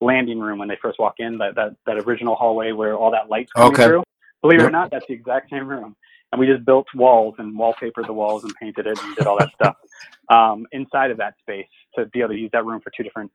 landing 0.00 0.40
room 0.40 0.58
when 0.58 0.68
they 0.68 0.78
first 0.82 0.98
walk 0.98 1.16
in. 1.18 1.38
That 1.38 1.54
that, 1.56 1.76
that 1.86 1.98
original 1.98 2.36
hallway 2.36 2.72
where 2.72 2.96
all 2.96 3.10
that 3.12 3.30
light's 3.30 3.52
coming 3.58 3.78
Okay. 3.78 3.82
through. 3.82 4.04
Believe 4.42 4.60
it 4.60 4.64
or 4.64 4.70
not, 4.70 4.90
that's 4.90 5.06
the 5.08 5.14
exact 5.14 5.50
same 5.50 5.68
room. 5.68 5.96
And 6.32 6.40
we 6.40 6.46
just 6.46 6.64
built 6.66 6.86
walls 6.94 7.36
and 7.38 7.58
wallpapered 7.58 8.06
the 8.06 8.12
walls 8.14 8.44
and 8.44 8.54
painted 8.60 8.86
it 8.86 9.00
and 9.02 9.14
did 9.16 9.26
all 9.26 9.38
that 9.38 9.50
stuff 9.54 9.76
um, 10.32 10.66
inside 10.72 11.10
of 11.10 11.18
that 11.18 11.34
space 11.40 11.66
to 11.96 12.06
be 12.06 12.20
able 12.20 12.30
to 12.30 12.36
use 12.38 12.50
that 12.52 12.64
room 12.66 12.80
for 12.82 12.92
two 12.96 13.02
different 13.04 13.30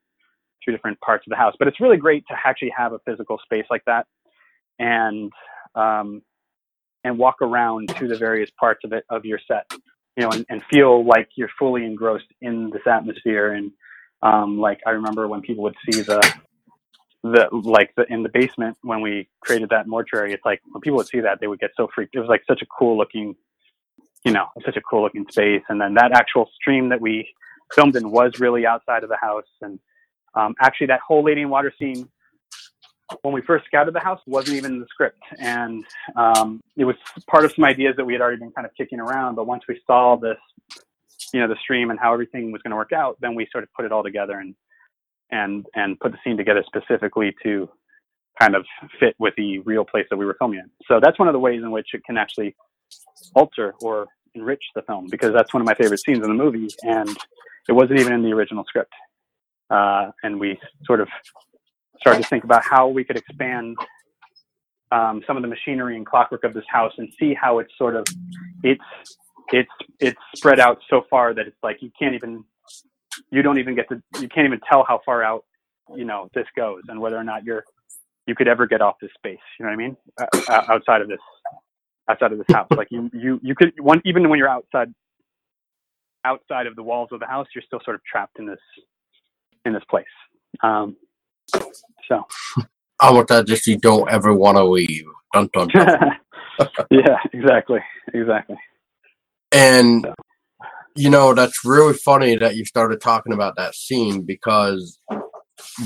two 0.65 0.71
different 0.71 0.99
parts 1.01 1.25
of 1.27 1.31
the 1.31 1.37
house. 1.37 1.55
But 1.59 1.67
it's 1.69 1.81
really 1.81 1.97
great 1.97 2.25
to 2.29 2.35
actually 2.45 2.73
have 2.77 2.93
a 2.93 2.99
physical 3.05 3.39
space 3.45 3.65
like 3.71 3.83
that 3.85 4.07
and 4.79 5.31
um, 5.75 6.21
and 7.05 7.19
walk 7.19 7.37
around 7.41 7.91
to 7.99 8.07
the 8.09 8.17
various 8.17 8.51
parts 8.59 8.81
of 8.85 8.93
it 8.93 9.05
of 9.09 9.25
your 9.25 9.39
set, 9.47 9.65
you 10.17 10.23
know, 10.23 10.33
and, 10.33 10.45
and 10.49 10.63
feel 10.71 11.05
like 11.05 11.29
you're 11.37 11.49
fully 11.59 11.85
engrossed 11.85 12.27
in 12.41 12.71
this 12.71 12.83
atmosphere. 12.87 13.53
And 13.53 13.71
um, 14.23 14.59
like 14.59 14.79
I 14.87 14.91
remember 14.91 15.27
when 15.27 15.41
people 15.41 15.63
would 15.65 15.75
see 15.85 16.01
the 16.01 16.31
the 17.31 17.49
like 17.51 17.93
the 17.95 18.05
in 18.11 18.23
the 18.23 18.29
basement 18.29 18.77
when 18.81 19.01
we 19.01 19.27
created 19.41 19.69
that 19.69 19.87
mortuary, 19.87 20.33
it's 20.33 20.45
like 20.45 20.61
when 20.71 20.81
people 20.81 20.97
would 20.97 21.07
see 21.07 21.19
that 21.21 21.39
they 21.39 21.47
would 21.47 21.59
get 21.59 21.71
so 21.75 21.87
freaked. 21.93 22.15
It 22.15 22.19
was 22.19 22.29
like 22.29 22.43
such 22.47 22.61
a 22.61 22.65
cool 22.65 22.97
looking, 22.97 23.35
you 24.23 24.31
know, 24.31 24.47
such 24.65 24.77
a 24.77 24.81
cool 24.81 25.03
looking 25.03 25.25
space. 25.29 25.63
And 25.69 25.79
then 25.79 25.93
that 25.95 26.11
actual 26.11 26.49
stream 26.55 26.89
that 26.89 27.01
we 27.01 27.27
filmed 27.73 27.95
in 27.95 28.11
was 28.11 28.39
really 28.39 28.65
outside 28.65 29.03
of 29.03 29.09
the 29.09 29.17
house. 29.17 29.47
And 29.61 29.79
um, 30.35 30.55
actually, 30.61 30.87
that 30.87 31.01
whole 31.05 31.23
lady 31.23 31.41
in 31.41 31.49
water 31.49 31.73
scene 31.79 32.07
when 33.21 33.33
we 33.33 33.41
first 33.41 33.65
scouted 33.65 33.93
the 33.93 33.99
house 33.99 34.19
wasn't 34.25 34.57
even 34.57 34.73
in 34.73 34.79
the 34.79 34.87
script 34.89 35.21
and 35.39 35.85
um, 36.15 36.59
it 36.75 36.85
was 36.85 36.95
part 37.27 37.45
of 37.45 37.51
some 37.53 37.63
ideas 37.63 37.93
that 37.97 38.05
we 38.05 38.13
had 38.13 38.21
already 38.21 38.39
been 38.39 38.51
kind 38.51 38.65
of 38.65 38.73
kicking 38.75 38.99
around 38.99 39.35
but 39.35 39.45
once 39.45 39.63
we 39.69 39.79
saw 39.85 40.15
this 40.15 40.37
you 41.33 41.39
know 41.39 41.47
the 41.47 41.55
stream 41.61 41.91
and 41.91 41.99
how 41.99 42.11
everything 42.11 42.51
was 42.51 42.63
going 42.63 42.71
to 42.71 42.75
work 42.75 42.93
out 42.93 43.15
then 43.21 43.35
we 43.35 43.47
sort 43.51 43.63
of 43.63 43.71
put 43.73 43.85
it 43.85 43.91
all 43.91 44.01
together 44.01 44.39
and 44.39 44.55
and 45.31 45.65
and 45.75 45.99
put 45.99 46.11
the 46.11 46.17
scene 46.23 46.37
together 46.37 46.63
specifically 46.67 47.35
to 47.43 47.69
kind 48.39 48.55
of 48.55 48.65
fit 48.99 49.15
with 49.19 49.33
the 49.37 49.59
real 49.59 49.85
place 49.85 50.05
that 50.09 50.17
we 50.17 50.25
were 50.25 50.35
filming 50.37 50.59
in. 50.59 50.69
So 50.87 50.99
that's 51.01 51.17
one 51.17 51.27
of 51.27 51.33
the 51.33 51.39
ways 51.39 51.61
in 51.63 51.71
which 51.71 51.87
it 51.93 52.03
can 52.05 52.17
actually 52.17 52.55
alter 53.33 53.73
or 53.81 54.07
enrich 54.33 54.63
the 54.75 54.81
film 54.81 55.07
because 55.09 55.31
that's 55.33 55.53
one 55.53 55.61
of 55.61 55.65
my 55.65 55.73
favorite 55.75 55.99
scenes 55.99 56.17
in 56.17 56.23
the 56.23 56.43
movie 56.43 56.67
and 56.83 57.09
it 57.67 57.71
wasn't 57.71 57.99
even 57.99 58.13
in 58.13 58.21
the 58.21 58.31
original 58.33 58.63
script. 58.67 58.93
Uh, 59.69 60.11
and 60.23 60.39
we 60.39 60.59
sort 60.85 60.99
of 60.99 61.07
started 61.99 62.21
to 62.21 62.27
think 62.27 62.43
about 62.43 62.63
how 62.63 62.87
we 62.87 63.03
could 63.03 63.17
expand 63.17 63.75
um, 64.91 65.21
some 65.25 65.37
of 65.37 65.41
the 65.41 65.47
machinery 65.47 65.95
and 65.95 66.05
clockwork 66.05 66.43
of 66.43 66.53
this 66.53 66.65
house 66.67 66.93
and 66.97 67.11
see 67.19 67.33
how 67.33 67.59
it's 67.59 67.71
sort 67.77 67.95
of 67.95 68.05
it's 68.63 68.83
it's 69.51 69.71
it's 69.99 70.19
spread 70.35 70.59
out 70.59 70.79
so 70.89 71.03
far 71.09 71.33
that 71.33 71.47
it's 71.47 71.57
like 71.63 71.77
you 71.81 71.91
can't 71.97 72.13
even 72.13 72.43
you 73.31 73.41
don't 73.41 73.59
even 73.59 73.75
get 73.75 73.89
to 73.89 74.01
you 74.21 74.29
can't 74.29 74.45
even 74.47 74.59
tell 74.69 74.85
how 74.87 75.01
far 75.05 75.23
out 75.23 75.43
you 75.95 76.05
know 76.05 76.29
this 76.35 76.45
goes 76.57 76.81
and 76.89 76.99
whether 76.99 77.17
or 77.17 77.23
not 77.23 77.43
you're 77.45 77.63
you 78.27 78.35
could 78.35 78.47
ever 78.47 78.67
get 78.67 78.81
off 78.81 78.95
this 79.01 79.11
space 79.17 79.39
you 79.59 79.65
know 79.65 79.71
what 79.71 79.73
i 79.73 79.77
mean 79.77 79.97
uh, 80.19 80.63
outside 80.69 81.01
of 81.01 81.07
this 81.07 81.19
outside 82.09 82.31
of 82.31 82.37
this 82.37 82.47
house 82.51 82.67
like 82.75 82.87
you 82.91 83.09
you 83.13 83.39
you 83.43 83.55
could 83.55 83.73
one 83.81 84.01
even 84.05 84.29
when 84.29 84.39
you're 84.39 84.49
outside 84.49 84.93
outside 86.25 86.67
of 86.67 86.75
the 86.75 86.83
walls 86.83 87.09
of 87.11 87.19
the 87.19 87.27
house 87.27 87.47
you're 87.55 87.63
still 87.65 87.81
sort 87.85 87.95
of 87.95 88.01
trapped 88.05 88.39
in 88.39 88.47
this 88.47 88.59
in 89.65 89.73
this 89.73 89.83
place 89.89 90.05
um 90.63 90.95
so 92.09 92.23
I 93.01 93.11
want 93.11 93.29
that 93.29 93.47
just 93.47 93.67
you 93.67 93.77
don't 93.77 94.09
ever 94.11 94.33
want 94.33 94.57
to 94.57 94.65
leave. 94.65 95.05
Dun, 95.33 95.49
dun, 95.53 95.71
dun. 95.77 95.89
yeah, 96.91 97.17
exactly, 97.33 97.79
exactly. 98.13 98.57
And 99.51 100.05
So. 100.05 100.13
You 100.95 101.09
know 101.09 101.33
that's 101.33 101.65
really 101.65 101.93
funny 101.93 102.35
that 102.37 102.55
you 102.55 102.65
started 102.65 103.01
talking 103.01 103.33
about 103.33 103.55
that 103.57 103.75
scene 103.75 104.21
because 104.21 104.99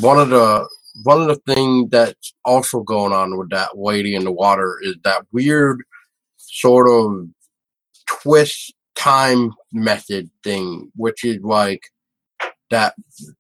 one 0.02 0.20
of 0.20 0.30
the 0.30 0.68
one 1.04 1.22
of 1.22 1.28
the 1.28 1.54
things 1.56 1.90
that's 1.90 2.34
also 2.46 2.82
going 2.82 3.14
on 3.14 3.38
with 3.38 3.50
that 3.50 3.78
lady 3.78 4.16
in 4.16 4.24
the 4.24 4.32
water 4.32 4.80
is 4.82 4.96
that 5.04 5.26
weird 5.32 5.82
sort 6.38 6.90
of 6.90 7.28
twist 8.08 8.74
time 8.96 9.54
method 9.72 10.30
thing, 10.44 10.92
which 10.96 11.24
is 11.24 11.40
like 11.42 11.82
that 12.70 12.94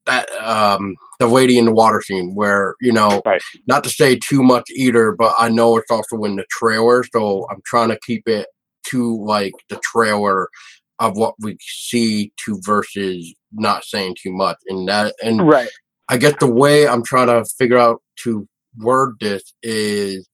that 0.05 0.29
um 0.41 0.95
the 1.19 1.27
lady 1.27 1.57
in 1.57 1.65
the 1.65 1.71
water 1.73 2.01
scene 2.01 2.33
where 2.33 2.75
you 2.81 2.91
know 2.91 3.21
Right. 3.25 3.41
not 3.67 3.83
to 3.83 3.89
say 3.89 4.15
too 4.15 4.41
much 4.41 4.69
either 4.71 5.11
but 5.11 5.35
i 5.37 5.49
know 5.49 5.77
it's 5.77 5.91
also 5.91 6.23
in 6.23 6.35
the 6.35 6.45
trailer 6.49 7.03
so 7.13 7.47
i'm 7.51 7.61
trying 7.63 7.89
to 7.89 7.99
keep 8.03 8.27
it 8.27 8.47
to 8.87 9.23
like 9.23 9.53
the 9.69 9.79
trailer 9.83 10.49
of 10.99 11.17
what 11.17 11.35
we 11.39 11.57
see 11.61 12.31
to 12.45 12.59
versus 12.63 13.33
not 13.53 13.83
saying 13.85 14.15
too 14.21 14.31
much 14.31 14.57
and 14.67 14.87
that 14.87 15.15
and 15.23 15.47
Right. 15.47 15.69
I 16.09 16.17
guess 16.17 16.33
the 16.39 16.51
way 16.51 16.87
I'm 16.87 17.03
trying 17.03 17.27
to 17.27 17.45
figure 17.57 17.77
out 17.77 18.01
to 18.23 18.47
word 18.77 19.15
this 19.19 19.53
is 19.63 20.27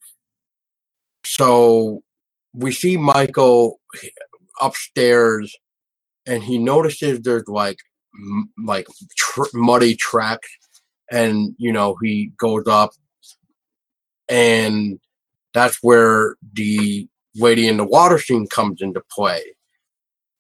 so 1.25 2.01
we 2.53 2.71
see 2.71 2.97
Michael 2.97 3.79
upstairs 4.61 5.55
and 6.25 6.43
he 6.43 6.57
notices 6.57 7.21
there's 7.21 7.47
like 7.47 7.77
m- 8.15 8.49
like 8.65 8.87
tr- 9.17 9.43
muddy 9.53 9.95
tracks 9.95 10.49
and 11.11 11.55
you 11.57 11.71
know 11.71 11.95
he 12.01 12.31
goes 12.37 12.67
up 12.67 12.91
and 14.29 14.99
that's 15.53 15.77
where 15.81 16.35
the 16.53 17.07
lady 17.35 17.67
in 17.67 17.77
the 17.77 17.85
water 17.85 18.17
scene 18.19 18.47
comes 18.47 18.81
into 18.81 19.01
play 19.11 19.41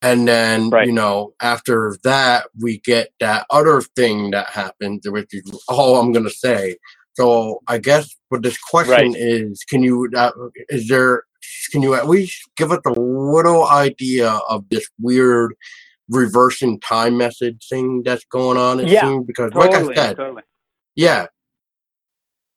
and 0.01 0.27
then 0.27 0.69
Right. 0.71 0.87
you 0.87 0.93
know 0.93 1.33
after 1.41 1.97
that 2.03 2.47
we 2.61 2.79
get 2.79 3.09
that 3.19 3.45
other 3.51 3.81
thing 3.81 4.31
that 4.31 4.49
happens 4.49 5.09
which 5.09 5.33
is 5.33 5.63
all 5.69 5.97
i'm 6.01 6.13
gonna 6.13 6.31
say 6.31 6.77
so 7.15 7.61
i 7.67 7.77
guess 7.79 8.15
what 8.29 8.43
this 8.43 8.57
question 8.59 9.13
Right. 9.13 9.15
is 9.15 9.63
can 9.69 9.83
you 9.83 10.09
uh, 10.15 10.31
is 10.69 10.87
there 10.89 11.23
can 11.71 11.83
you 11.83 11.95
at 11.95 12.09
least 12.09 12.37
give 12.57 12.71
us 12.71 12.79
a 12.87 12.99
little 12.99 13.67
idea 13.67 14.29
of 14.49 14.69
this 14.69 14.87
weird 15.01 15.55
reversing 16.09 16.79
time 16.81 17.17
message 17.17 17.67
thing 17.69 18.03
that's 18.03 18.25
going 18.25 18.57
on 18.57 18.79
it 18.81 18.89
Yeah, 18.89 19.01
seems 19.01 19.25
because 19.27 19.53
like 19.55 19.75
i 19.75 19.83
said 19.95 20.17
totally. 20.17 20.43
yeah 20.95 21.27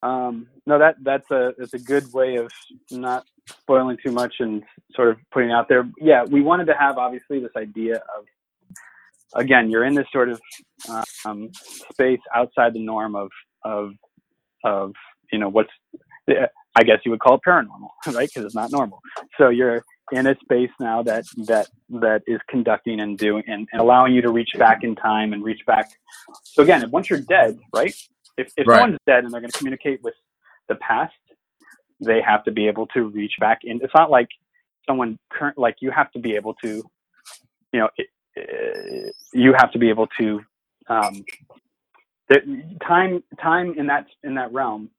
Um, 0.03 0.47
no, 0.69 0.79
that 0.79 0.97
that's 1.01 1.29
a 1.31 1.53
that's 1.57 1.73
a 1.73 1.79
good 1.79 2.13
way 2.13 2.35
of 2.37 2.51
not 2.91 3.25
spoiling 3.49 3.97
too 4.05 4.11
much 4.11 4.35
and 4.39 4.63
sort 4.95 5.09
of 5.09 5.17
putting 5.33 5.51
out 5.51 5.67
there. 5.67 5.89
Yeah, 5.99 6.23
we 6.25 6.41
wanted 6.41 6.67
to 6.67 6.75
have 6.75 6.99
obviously 6.99 7.39
this 7.39 7.51
idea 7.57 7.95
of 7.95 8.25
again, 9.35 9.71
you're 9.71 9.85
in 9.85 9.95
this 9.95 10.05
sort 10.13 10.29
of 10.29 10.39
um, 11.25 11.49
space 11.91 12.19
outside 12.35 12.73
the 12.75 12.85
norm 12.85 13.15
of 13.15 13.29
of 13.65 13.91
of 14.63 14.93
you 15.33 15.39
know 15.39 15.49
what's 15.49 15.71
I 16.75 16.83
guess 16.83 16.99
you 17.03 17.11
would 17.11 17.19
call 17.19 17.35
it 17.35 17.41
paranormal, 17.47 17.89
right? 18.13 18.29
Because 18.33 18.45
it's 18.45 18.55
not 18.55 18.71
normal. 18.71 19.01
So 19.39 19.49
you're 19.49 19.83
in 20.11 20.27
a 20.27 20.35
space 20.43 20.69
now 20.79 21.03
that 21.03 21.25
that 21.47 21.67
that 21.89 22.21
is 22.27 22.39
conducting 22.47 22.99
and 22.99 23.17
doing 23.17 23.43
and, 23.47 23.67
and 23.71 23.81
allowing 23.81 24.13
you 24.13 24.21
to 24.21 24.31
reach 24.31 24.51
back 24.59 24.83
in 24.83 24.95
time 24.95 25.33
and 25.33 25.43
reach 25.43 25.65
back. 25.65 25.89
So 26.43 26.63
again, 26.63 26.89
once 26.91 27.09
you're 27.09 27.21
dead, 27.21 27.59
right? 27.73 27.95
If 28.37 28.49
if 28.57 28.67
Right. 28.67 28.81
someone's 28.81 28.99
dead 29.07 29.23
and 29.23 29.33
they're 29.33 29.41
going 29.41 29.51
to 29.51 29.57
communicate 29.57 30.01
with 30.03 30.13
the 30.69 30.75
past, 30.75 31.13
they 32.01 32.21
have 32.25 32.45
to 32.45 32.51
be 32.51 32.67
able 32.67 32.87
to 32.87 33.09
reach 33.09 33.33
back 33.41 33.59
in. 33.65 33.81
It's 33.83 33.93
not 33.95 34.11
like 34.11 34.29
someone 34.87 35.19
current 35.31 35.57
like 35.57 35.77
you 35.81 35.91
have 35.91 36.11
to 36.13 36.19
be 36.19 36.35
able 36.35 36.55
to, 36.55 36.83
you 37.73 37.79
know, 37.81 37.89
it, 37.97 38.07
uh, 38.37 39.11
you 39.33 39.53
have 39.57 39.71
to 39.73 39.79
be 39.79 39.89
able 39.89 40.07
to. 40.19 40.41
Um, 40.89 41.25
the, 42.29 42.63
time 42.87 43.23
time 43.41 43.75
in 43.77 43.87
that 43.87 44.07
in 44.23 44.35
that 44.35 44.53
realm 44.53 44.89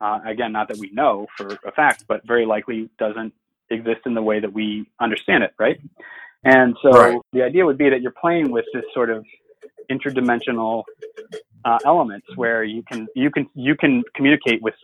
uh, 0.00 0.20
again, 0.26 0.52
not 0.52 0.68
that 0.68 0.78
we 0.78 0.90
know 0.92 1.26
for 1.36 1.58
a 1.66 1.72
fact, 1.72 2.04
but 2.08 2.26
very 2.26 2.46
likely 2.46 2.90
doesn't 2.98 3.32
exist 3.70 4.00
in 4.06 4.14
the 4.14 4.22
way 4.22 4.40
that 4.40 4.52
we 4.52 4.86
understand 5.00 5.44
it, 5.44 5.54
right? 5.58 5.80
And 6.44 6.76
so 6.82 6.90
Right. 6.90 7.20
the 7.32 7.42
idea 7.42 7.64
would 7.64 7.78
be 7.78 7.88
that 7.88 8.02
you're 8.02 8.14
playing 8.20 8.50
with 8.50 8.66
this 8.74 8.84
sort 8.92 9.10
of 9.10 9.24
interdimensional 9.90 10.84
uh, 11.64 11.78
elements 11.84 12.26
where 12.36 12.64
you 12.64 12.82
can 12.82 13.06
you 13.14 13.30
can 13.30 13.48
you 13.54 13.74
can 13.74 14.02
communicate 14.14 14.62
with 14.62 14.74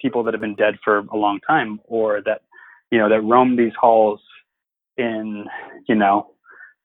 people 0.00 0.22
that 0.24 0.34
have 0.34 0.40
been 0.40 0.54
dead 0.54 0.74
for 0.84 0.98
a 0.98 1.16
long 1.16 1.40
time, 1.46 1.80
or 1.84 2.20
that 2.24 2.42
you 2.90 2.98
know 2.98 3.08
that 3.08 3.20
roam 3.22 3.56
these 3.56 3.72
halls 3.80 4.20
in 4.96 5.44
you 5.88 5.94
know 5.94 6.32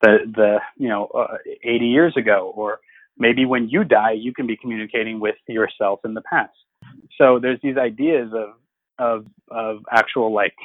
the 0.01 0.19
the 0.35 0.59
you 0.77 0.89
know 0.89 1.07
uh, 1.07 1.37
80 1.63 1.85
years 1.85 2.13
ago, 2.17 2.51
or 2.55 2.79
maybe 3.17 3.45
when 3.45 3.69
you 3.69 3.83
die, 3.83 4.13
you 4.13 4.33
can 4.33 4.47
be 4.47 4.57
communicating 4.57 5.19
with 5.19 5.35
yourself 5.47 5.99
in 6.05 6.13
the 6.13 6.21
past. 6.21 6.53
So 7.17 7.39
there's 7.39 7.59
these 7.61 7.77
ideas 7.77 8.31
of 8.33 8.49
of 8.99 9.25
of 9.49 9.83
actual 9.91 10.33
like 10.33 10.55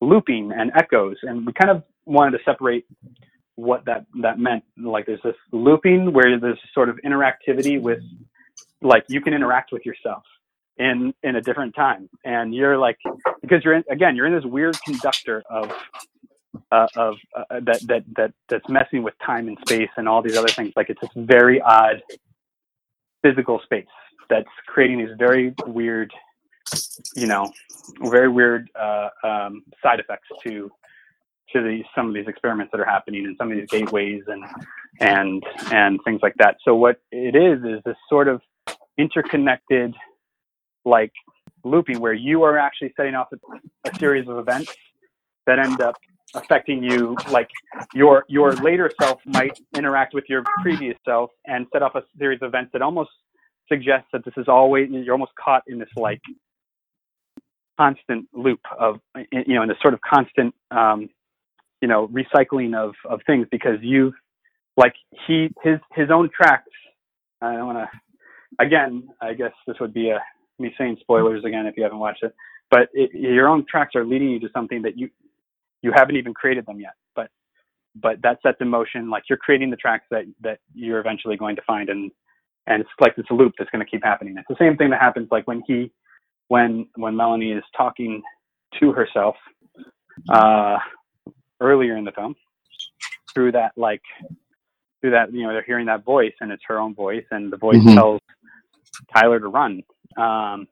looping 0.00 0.52
and 0.52 0.70
echoes 0.76 1.16
and 1.22 1.46
we 1.46 1.52
kind 1.52 1.70
of 1.70 1.82
wanted 2.04 2.36
to 2.38 2.44
separate 2.44 2.84
what 3.56 3.84
that 3.86 4.06
that 4.22 4.38
meant. 4.38 4.64
Like 4.78 5.06
there's 5.06 5.22
this 5.24 5.34
looping 5.52 6.12
where 6.12 6.38
there's 6.38 6.58
sort 6.72 6.88
of 6.88 6.98
interactivity 7.04 7.80
with, 7.80 8.00
like 8.82 9.04
you 9.08 9.20
can 9.20 9.34
interact 9.34 9.72
with 9.72 9.84
yourself 9.84 10.22
in 10.78 11.12
in 11.22 11.36
a 11.36 11.40
different 11.40 11.74
time, 11.74 12.08
and 12.24 12.54
you're 12.54 12.78
like 12.78 12.98
because 13.42 13.64
you're 13.64 13.74
in 13.74 13.84
again 13.90 14.14
you're 14.14 14.26
in 14.26 14.34
this 14.34 14.44
weird 14.44 14.76
conductor 14.84 15.42
of 15.50 15.72
uh, 16.70 16.86
of 16.96 17.16
uh, 17.36 17.44
that 17.62 17.80
that 17.86 18.04
that 18.16 18.32
that's 18.48 18.68
messing 18.68 19.02
with 19.02 19.14
time 19.24 19.48
and 19.48 19.58
space 19.66 19.90
and 19.96 20.08
all 20.08 20.22
these 20.22 20.36
other 20.36 20.48
things. 20.48 20.72
Like 20.76 20.90
it's 20.90 21.00
this 21.00 21.10
very 21.16 21.60
odd 21.60 22.02
physical 23.22 23.60
space 23.64 23.86
that's 24.28 24.48
creating 24.66 24.98
these 24.98 25.16
very 25.18 25.54
weird, 25.66 26.12
you 27.14 27.26
know, 27.26 27.52
very 28.02 28.28
weird 28.28 28.68
uh, 28.78 29.08
um, 29.24 29.62
side 29.82 30.00
effects 30.00 30.28
to 30.46 30.70
to 31.62 31.68
these 31.68 31.84
some 31.94 32.08
of 32.08 32.14
these 32.14 32.28
experiments 32.28 32.70
that 32.72 32.80
are 32.80 32.86
happening 32.86 33.26
and 33.26 33.36
some 33.38 33.50
of 33.50 33.58
these 33.58 33.68
gateways 33.68 34.22
and 34.28 34.44
and 35.00 35.42
and 35.72 36.00
things 36.04 36.20
like 36.22 36.34
that. 36.38 36.56
So 36.64 36.74
what 36.74 37.00
it 37.12 37.36
is 37.36 37.62
is 37.64 37.82
this 37.84 37.96
sort 38.08 38.28
of 38.28 38.40
interconnected 38.98 39.94
like 40.84 41.12
looping 41.64 42.00
where 42.00 42.12
you 42.12 42.42
are 42.42 42.58
actually 42.58 42.92
setting 42.96 43.14
off 43.14 43.28
a, 43.32 43.90
a 43.90 43.94
series 43.98 44.28
of 44.28 44.38
events 44.38 44.72
that 45.46 45.58
end 45.58 45.80
up 45.80 45.96
affecting 46.34 46.82
you 46.82 47.16
like 47.30 47.48
your 47.94 48.24
your 48.28 48.52
later 48.56 48.90
self 49.00 49.20
might 49.26 49.58
interact 49.76 50.14
with 50.14 50.24
your 50.28 50.42
previous 50.62 50.96
self 51.04 51.30
and 51.46 51.66
set 51.72 51.82
off 51.82 51.94
a 51.94 52.02
series 52.18 52.38
of 52.42 52.48
events 52.48 52.70
that 52.72 52.82
almost 52.82 53.10
suggests 53.68 54.08
that 54.12 54.24
this 54.24 54.34
is 54.36 54.46
always 54.48 54.88
you're 54.90 55.14
almost 55.14 55.32
caught 55.42 55.62
in 55.66 55.78
this 55.78 55.88
like 55.96 56.20
constant 57.78 58.26
loop 58.32 58.60
of 58.78 58.96
you 59.32 59.54
know 59.54 59.62
in 59.62 59.68
this 59.68 59.78
sort 59.82 59.94
of 59.94 60.00
constant 60.00 60.54
um 60.70 61.08
you 61.86 61.92
know 61.92 62.08
recycling 62.08 62.74
of 62.76 62.94
of 63.08 63.20
things 63.28 63.46
because 63.52 63.78
you 63.80 64.12
like 64.76 64.94
he 65.26 65.48
his 65.62 65.78
his 65.94 66.10
own 66.10 66.28
tracks 66.34 66.72
i 67.40 67.52
don't 67.52 67.66
want 67.66 67.78
to 67.78 68.64
again 68.64 69.08
i 69.20 69.32
guess 69.32 69.52
this 69.68 69.76
would 69.80 69.94
be 69.94 70.10
a 70.10 70.18
me 70.58 70.74
saying 70.76 70.96
spoilers 71.00 71.44
again 71.44 71.64
if 71.66 71.76
you 71.76 71.84
haven't 71.84 72.00
watched 72.00 72.24
it 72.24 72.34
but 72.72 72.88
it, 72.92 73.10
your 73.14 73.46
own 73.46 73.64
tracks 73.70 73.94
are 73.94 74.04
leading 74.04 74.30
you 74.30 74.40
to 74.40 74.48
something 74.52 74.82
that 74.82 74.98
you 74.98 75.08
you 75.82 75.92
haven't 75.94 76.16
even 76.16 76.34
created 76.34 76.66
them 76.66 76.80
yet 76.80 76.94
but 77.14 77.28
but 77.94 78.20
that 78.22 78.38
sets 78.42 78.58
in 78.60 78.68
motion 78.68 79.08
like 79.08 79.22
you're 79.28 79.38
creating 79.38 79.70
the 79.70 79.76
tracks 79.76 80.06
that 80.10 80.24
that 80.40 80.58
you're 80.74 80.98
eventually 80.98 81.36
going 81.36 81.54
to 81.54 81.62
find 81.62 81.88
and 81.88 82.10
and 82.66 82.80
it's 82.80 82.90
like 83.00 83.14
this 83.14 83.26
loop 83.30 83.52
that's 83.56 83.70
going 83.70 83.84
to 83.84 83.88
keep 83.88 84.02
happening. 84.02 84.34
It's 84.36 84.48
the 84.48 84.56
same 84.58 84.76
thing 84.76 84.90
that 84.90 85.00
happens 85.00 85.28
like 85.30 85.46
when 85.46 85.62
he 85.68 85.92
when 86.48 86.88
when 86.96 87.16
melanie 87.16 87.52
is 87.52 87.64
talking 87.76 88.22
to 88.80 88.92
herself 88.92 89.36
uh 90.32 90.78
earlier 91.60 91.96
in 91.96 92.04
the 92.04 92.12
film 92.12 92.34
through 93.34 93.52
that 93.52 93.72
like 93.76 94.02
through 95.00 95.10
that 95.10 95.32
you 95.32 95.42
know 95.42 95.52
they're 95.52 95.62
hearing 95.62 95.86
that 95.86 96.04
voice 96.04 96.32
and 96.40 96.50
it's 96.52 96.62
her 96.66 96.78
own 96.78 96.94
voice 96.94 97.24
and 97.30 97.52
the 97.52 97.56
voice 97.56 97.76
Mhm. 97.78 97.94
tells 97.94 98.20
tyler 99.14 99.38
to 99.40 99.48
run 99.48 99.82
um 100.16 100.66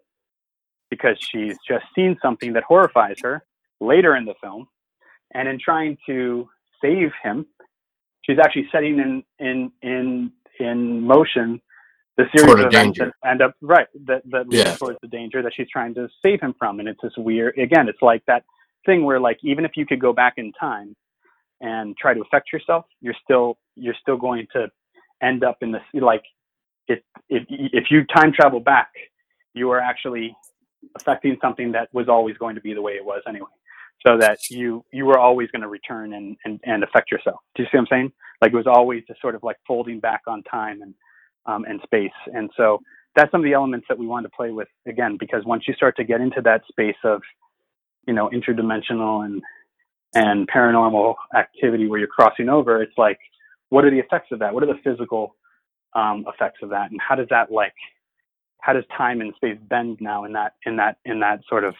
because 0.90 1.16
she's 1.20 1.56
just 1.69 1.85
seen 1.94 2.16
something 2.23 2.52
that 2.52 2.62
horrifies 2.65 3.16
her 3.23 3.44
later 3.81 4.16
in 4.16 4.24
the 4.24 4.35
film 4.43 4.69
and 5.35 5.48
in 5.48 5.59
trying 5.59 5.97
to 6.06 6.48
save 6.81 7.12
him 7.23 7.47
she's 8.23 8.39
actually 8.39 8.69
setting 8.73 8.98
in 8.98 9.23
in 9.39 9.73
in 9.82 10.32
in 10.61 11.01
motion 11.01 11.61
the 12.16 12.24
series 12.36 12.52
of 12.55 12.61
events 12.61 12.98
danger. 12.98 13.12
that 13.23 13.28
end 13.31 13.43
up 13.43 13.55
right 13.61 13.89
that 14.06 14.23
that 14.31 14.47
Yeah. 14.51 14.77
towards 14.77 14.98
the 15.02 15.09
danger 15.09 15.43
that 15.43 15.52
she's 15.55 15.69
trying 15.69 15.94
to 15.94 16.09
save 16.24 16.40
him 16.40 16.55
from 16.59 16.81
and 16.81 16.89
it's 16.89 17.01
this 17.02 17.16
weird 17.16 17.59
again 17.59 17.89
it's 17.89 18.02
like 18.02 18.24
that 18.27 18.44
thing 18.86 19.05
where 19.05 19.20
like 19.20 19.39
even 19.43 19.65
if 19.65 19.73
you 19.77 19.86
could 19.86 20.01
go 20.01 20.12
back 20.12 20.35
in 20.36 20.52
time 20.59 20.94
and 21.61 21.97
try 21.97 22.15
to 22.15 22.20
affect 22.20 22.52
yourself 22.52 22.85
you're 23.01 23.15
still 23.23 23.56
you're 23.77 23.94
still 24.01 24.16
going 24.16 24.47
to 24.52 24.69
end 25.23 25.44
up 25.44 25.59
in 25.62 25.73
this 25.73 25.82
like 25.94 26.23
if 26.89 27.01
if 27.28 27.44
if 27.48 27.85
you 27.90 28.05
time 28.15 28.32
travel 28.32 28.61
back 28.61 28.90
you 29.55 29.70
are 29.70 29.81
actually 29.81 30.36
affecting 30.97 31.36
something 31.40 31.73
that 31.73 31.89
was 31.93 32.09
always 32.09 32.36
going 32.36 32.55
to 32.55 32.61
be 32.61 32.74
the 32.74 32.82
way 32.82 32.93
it 32.93 33.05
was 33.05 33.23
anyway. 33.28 33.48
So 34.06 34.19
that 34.19 34.51
you 34.51 34.85
you 34.93 35.06
were 35.06 35.19
always 35.19 35.51
going 35.51 35.62
to 35.62 35.69
return 35.69 36.12
and, 36.12 36.36
and 36.44 36.61
and 36.65 36.85
affect 36.85 37.11
yourself. 37.11 37.40
Do 37.55 37.62
you 37.62 37.69
see 37.73 37.78
what 37.78 37.82
i'm 37.82 37.86
saying? 37.90 38.12
Like 38.43 38.52
it 38.52 38.56
was 38.56 38.66
always 38.66 39.02
just 39.09 39.20
sort 39.20 39.35
of 39.35 39.43
like 39.43 39.56
folding 39.66 39.98
back 39.98 40.23
on 40.27 40.43
time 40.43 40.82
and 40.82 40.94
um, 41.47 41.65
and 41.65 41.81
space. 41.82 42.11
And 42.35 42.51
so 42.56 42.81
that's 43.16 43.31
some 43.31 43.40
of 43.40 43.44
the 43.44 43.55
elements 43.55 43.86
that 43.89 43.98
we 43.98 44.06
wanted 44.06 44.28
to 44.28 44.36
play 44.36 44.51
with 44.51 44.69
again 44.86 45.16
because 45.19 45.44
once 45.47 45.65
you 45.66 45.74
start 45.74 45.97
to 45.97 46.05
get 46.05 46.20
into 46.20 46.43
that 46.43 46.62
space 46.69 46.97
of 47.05 47.23
you 48.06 48.14
know 48.14 48.31
interdimensional 48.31 49.24
and 49.24 49.43
and 50.14 50.48
paranormal 50.48 51.14
activity 51.36 51.89
where 51.89 51.98
you're 51.98 52.09
crossing 52.09 52.48
over 52.48 52.82
it's 52.82 52.97
like 52.97 53.18
what 53.74 53.85
are 53.85 53.90
the 53.90 53.98
effects 53.98 54.28
of 54.31 54.39
that? 54.39 54.55
What 54.55 54.62
are 54.62 54.66
the 54.66 54.78
physical 54.85 55.35
um, 55.94 56.24
effects 56.32 56.60
of 56.62 56.70
that? 56.70 56.93
And 56.93 57.01
how 57.01 57.16
does 57.16 57.26
that 57.31 57.51
like 57.51 57.74
how 58.60 58.72
does 58.72 58.85
time 58.97 59.20
and 59.20 59.35
space 59.35 59.59
bend 59.68 59.98
now 60.01 60.24
in 60.24 60.32
that 60.35 60.55
in 60.64 60.76
that 60.76 60.98
in 61.05 61.20
that 61.20 61.40
sort 61.48 61.64
of 61.64 61.74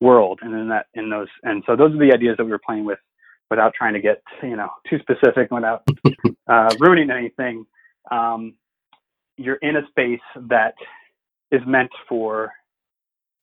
world 0.00 0.40
and 0.42 0.54
in 0.54 0.68
that 0.68 0.86
in 0.94 1.08
those 1.08 1.28
and 1.44 1.62
so 1.66 1.74
those 1.76 1.94
are 1.94 1.98
the 1.98 2.12
ideas 2.12 2.36
that 2.36 2.44
we 2.44 2.50
were 2.50 2.60
playing 2.64 2.84
with 2.84 2.98
without 3.50 3.72
trying 3.74 3.94
to 3.94 4.00
get 4.00 4.22
you 4.42 4.56
know 4.56 4.68
too 4.88 4.98
specific 4.98 5.50
without 5.50 5.82
uh, 6.46 6.74
ruining 6.78 7.10
anything. 7.10 7.64
Um, 8.10 8.54
you're 9.36 9.56
in 9.56 9.76
a 9.76 9.86
space 9.88 10.20
that 10.48 10.74
is 11.50 11.62
meant 11.66 11.90
for 12.08 12.52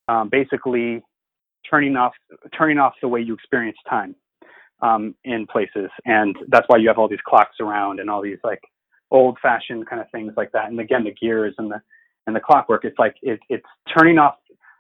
um, 0.07 0.29
basically 0.29 1.01
turning 1.69 1.95
off 1.95 2.13
turning 2.57 2.77
off 2.77 2.93
the 3.01 3.07
way 3.07 3.21
you 3.21 3.33
experience 3.33 3.77
time 3.89 4.15
um, 4.81 5.15
in 5.23 5.45
places, 5.47 5.89
and 6.05 6.35
that's 6.49 6.67
why 6.67 6.77
you 6.77 6.87
have 6.87 6.97
all 6.97 7.07
these 7.07 7.19
clocks 7.27 7.55
around 7.59 7.99
and 7.99 8.09
all 8.09 8.21
these 8.21 8.39
like 8.43 8.61
old 9.11 9.37
fashioned 9.41 9.87
kind 9.87 10.01
of 10.01 10.09
things 10.11 10.33
like 10.37 10.51
that. 10.53 10.69
And 10.69 10.79
again, 10.79 11.03
the 11.03 11.13
gears 11.13 11.53
and 11.57 11.71
the 11.71 11.81
and 12.27 12.35
the 12.35 12.39
clockwork. 12.39 12.85
It's 12.85 12.97
like 12.97 13.15
it, 13.21 13.39
it's 13.49 13.65
turning 13.95 14.17
off. 14.17 14.35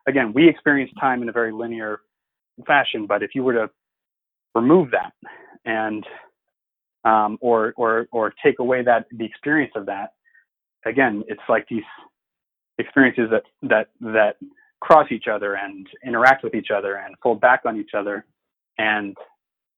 Again, 0.07 0.33
we 0.33 0.47
experience 0.47 0.91
time 0.99 1.21
in 1.21 1.29
a 1.29 1.31
very 1.31 1.51
linear 1.51 2.01
fashion, 2.65 3.05
but 3.07 3.23
if 3.23 3.31
you 3.35 3.43
were 3.43 3.53
to 3.53 3.69
remove 4.55 4.89
that 4.91 5.13
and 5.65 6.05
um, 7.03 7.37
or 7.41 7.73
or 7.77 8.07
or 8.11 8.33
take 8.43 8.59
away 8.59 8.83
that 8.83 9.05
the 9.11 9.25
experience 9.25 9.73
of 9.75 9.85
that, 9.87 10.13
again, 10.85 11.23
it's 11.27 11.41
like 11.49 11.67
these 11.69 11.83
experiences 12.77 13.29
that 13.31 13.43
that 13.63 13.89
that 13.99 14.35
cross 14.81 15.07
each 15.11 15.27
other 15.31 15.55
and 15.55 15.87
interact 16.05 16.43
with 16.43 16.55
each 16.55 16.69
other 16.75 16.95
and 16.97 17.15
fold 17.23 17.39
back 17.41 17.61
on 17.65 17.79
each 17.79 17.91
other 17.97 18.25
and 18.77 19.15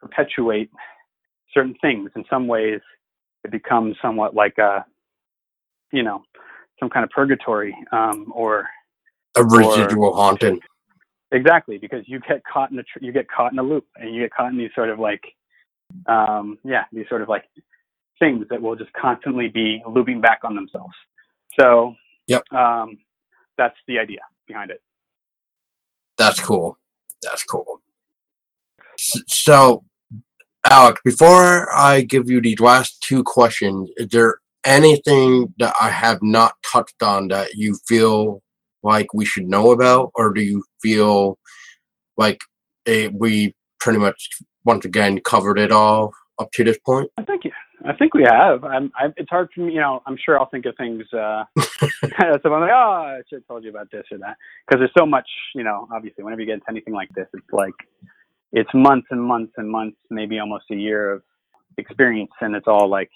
perpetuate 0.01 0.69
certain 1.53 1.75
things. 1.81 2.09
In 2.15 2.23
some 2.29 2.47
ways, 2.47 2.81
it 3.43 3.51
becomes 3.51 3.95
somewhat 4.01 4.33
like 4.35 4.57
a, 4.57 4.85
you 5.91 6.03
know, 6.03 6.23
some 6.79 6.89
kind 6.89 7.03
of 7.03 7.09
purgatory 7.11 7.75
um, 7.91 8.31
or 8.35 8.67
A 9.37 9.43
residual 9.43 10.15
haunting. 10.15 10.59
exactly 11.31 11.77
because 11.77 12.03
you 12.07 12.19
get 12.27 12.41
caught 12.51 12.71
in 12.71 12.79
a 12.79 12.83
tr- 12.83 12.99
you 13.01 13.11
get 13.11 13.27
caught 13.29 13.51
in 13.53 13.59
a 13.59 13.63
loop 13.63 13.85
and 13.97 14.13
you 14.15 14.21
get 14.21 14.33
caught 14.33 14.51
in 14.51 14.57
these 14.57 14.71
sort 14.75 14.89
of 14.89 14.99
like 14.99 15.23
um 16.07 16.57
yeah 16.63 16.83
these 16.91 17.05
sort 17.09 17.21
of 17.21 17.29
like 17.29 17.45
things 18.19 18.45
that 18.49 18.61
will 18.61 18.75
just 18.75 18.91
constantly 18.93 19.47
be 19.47 19.81
looping 19.87 20.21
back 20.21 20.39
on 20.43 20.55
themselves 20.55 20.93
so 21.59 21.95
Yep. 22.27 22.43
um 22.51 22.97
that's 23.57 23.75
the 23.87 23.99
idea 23.99 24.19
behind 24.47 24.71
it 24.71 24.81
That's 26.17 26.39
cool. 26.39 26.77
That's 27.21 27.43
cool. 27.43 27.81
So, 28.97 29.83
Alex, 30.69 31.01
before 31.03 31.73
I 31.75 32.01
give 32.01 32.29
you 32.29 32.41
these 32.41 32.59
last 32.59 33.01
two 33.01 33.23
questions, 33.23 33.89
is 33.97 34.07
there 34.09 34.39
anything 34.65 35.53
that 35.57 35.73
I 35.79 35.89
have 35.89 36.19
not 36.21 36.53
touched 36.71 37.01
on 37.01 37.27
that 37.29 37.55
you 37.55 37.77
feel 37.87 38.41
like 38.83 39.13
we 39.13 39.25
should 39.25 39.47
know 39.47 39.71
about, 39.71 40.11
or 40.15 40.33
do 40.33 40.41
you 40.41 40.63
feel 40.81 41.37
like 42.17 42.39
eh, 42.85 43.09
we 43.13 43.55
pretty 43.79 43.99
much 43.99 44.29
once 44.65 44.85
again 44.85 45.19
covered 45.21 45.59
it 45.59 45.71
all 45.71 46.13
up 46.39 46.51
to 46.53 46.63
this 46.63 46.77
point? 46.85 47.09
i 47.17 47.23
think 47.23 47.45
i 47.85 47.93
think 47.93 48.13
we 48.13 48.23
have 48.23 48.63
i'm 48.63 48.91
I, 48.95 49.07
it's 49.17 49.29
hard 49.29 49.49
for 49.53 49.61
me 49.61 49.73
you 49.73 49.79
know 49.79 50.01
i'm 50.05 50.17
sure 50.23 50.39
i'll 50.39 50.49
think 50.49 50.65
of 50.65 50.75
things 50.77 51.03
uh 51.13 51.43
so 51.59 52.53
i'm 52.53 52.61
like 52.61 52.71
oh 52.71 52.91
i 53.17 53.21
should 53.29 53.37
have 53.39 53.47
told 53.47 53.63
you 53.63 53.69
about 53.69 53.91
this 53.91 54.05
or 54.11 54.17
that 54.19 54.37
because 54.67 54.79
there's 54.79 54.91
so 54.97 55.05
much 55.05 55.27
you 55.55 55.63
know 55.63 55.87
obviously 55.93 56.23
whenever 56.23 56.41
you 56.41 56.47
get 56.47 56.53
into 56.55 56.65
anything 56.69 56.93
like 56.93 57.09
this 57.15 57.27
it's 57.33 57.45
like 57.51 57.73
it's 58.51 58.69
months 58.73 59.07
and 59.11 59.21
months 59.21 59.53
and 59.57 59.69
months 59.69 59.97
maybe 60.09 60.39
almost 60.39 60.65
a 60.71 60.75
year 60.75 61.11
of 61.11 61.23
experience 61.77 62.31
and 62.41 62.55
it's 62.55 62.67
all 62.67 62.87
like 62.87 63.09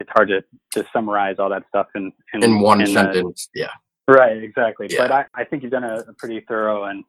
it's 0.00 0.10
hard 0.14 0.28
to 0.28 0.42
to 0.72 0.86
summarize 0.92 1.36
all 1.38 1.50
that 1.50 1.64
stuff 1.68 1.86
in 1.94 2.12
in, 2.34 2.42
In 2.42 2.60
one 2.60 2.80
a- 2.82 2.86
sentence, 2.86 3.48
yeah. 3.54 3.70
right 4.08 4.36
exactly 4.42 4.86
Yeah. 4.90 4.98
but 5.08 5.12
i 5.12 5.24
i 5.34 5.44
think 5.44 5.62
you've 5.62 5.72
done 5.72 5.84
a, 5.84 5.96
a 6.08 6.12
pretty 6.14 6.40
thorough 6.48 6.84
and 6.84 7.04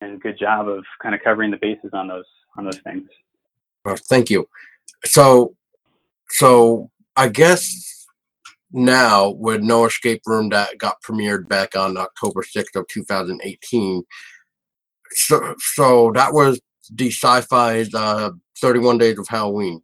and 0.00 0.20
good 0.20 0.38
job 0.38 0.68
of 0.68 0.84
kind 1.02 1.14
of 1.14 1.20
covering 1.22 1.50
the 1.50 1.56
bases 1.56 1.90
on 1.94 2.08
those 2.08 2.24
on 2.58 2.64
those 2.64 2.78
things 2.80 3.08
Well, 3.84 3.96
thank 3.96 4.30
you. 4.30 4.48
So, 5.04 5.54
so 6.30 6.90
I 7.16 7.28
guess 7.28 8.06
now 8.72 9.30
with 9.30 9.62
No 9.62 9.86
Escape 9.86 10.22
Room 10.26 10.48
that 10.50 10.78
got 10.78 11.02
premiered 11.02 11.48
back 11.48 11.76
on 11.76 11.96
October 11.96 12.42
sixth 12.42 12.76
of 12.76 12.86
two 12.88 13.04
thousand 13.04 13.40
eighteen. 13.44 14.02
So, 15.10 15.54
so 15.58 16.12
that 16.14 16.32
was 16.32 16.60
the 16.92 17.10
Syfy's 17.10 17.94
uh, 17.94 18.30
Thirty 18.60 18.80
One 18.80 18.98
Days 18.98 19.18
of 19.18 19.28
Halloween. 19.28 19.82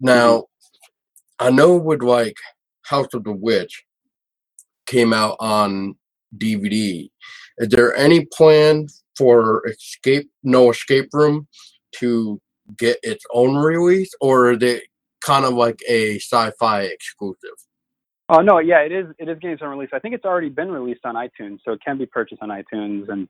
Now, 0.00 0.44
I 1.38 1.50
know 1.50 1.76
with 1.76 2.02
like 2.02 2.36
House 2.82 3.14
of 3.14 3.24
the 3.24 3.32
Witch 3.32 3.84
came 4.86 5.12
out 5.12 5.36
on 5.40 5.94
DVD. 6.36 7.10
Is 7.58 7.68
there 7.68 7.96
any 7.96 8.26
plan 8.26 8.86
for 9.16 9.66
Escape 9.68 10.30
No 10.42 10.70
Escape 10.70 11.08
Room 11.12 11.48
to 11.96 12.40
get 12.76 12.98
its 13.02 13.24
own 13.32 13.56
release, 13.56 14.12
or 14.20 14.52
is 14.52 14.62
it 14.62 14.84
kind 15.24 15.44
of 15.44 15.54
like 15.54 15.80
a 15.88 16.18
Syfy 16.18 16.90
exclusive? 16.90 17.56
Oh 18.28 18.40
no, 18.40 18.58
yeah, 18.58 18.80
it 18.80 18.92
is. 18.92 19.06
It 19.18 19.28
is 19.28 19.38
getting 19.40 19.58
some 19.58 19.68
release. 19.68 19.90
I 19.92 19.98
think 19.98 20.14
it's 20.14 20.24
already 20.24 20.48
been 20.48 20.70
released 20.70 21.04
on 21.04 21.16
iTunes, 21.16 21.58
so 21.64 21.72
it 21.72 21.80
can 21.84 21.98
be 21.98 22.06
purchased 22.06 22.42
on 22.42 22.48
iTunes 22.48 23.08
and 23.08 23.28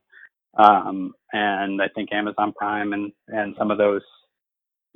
um, 0.58 1.14
and 1.32 1.80
I 1.80 1.88
think 1.88 2.12
Amazon 2.12 2.52
Prime 2.52 2.92
and 2.92 3.12
and 3.28 3.54
some 3.58 3.70
of 3.70 3.78
those 3.78 4.02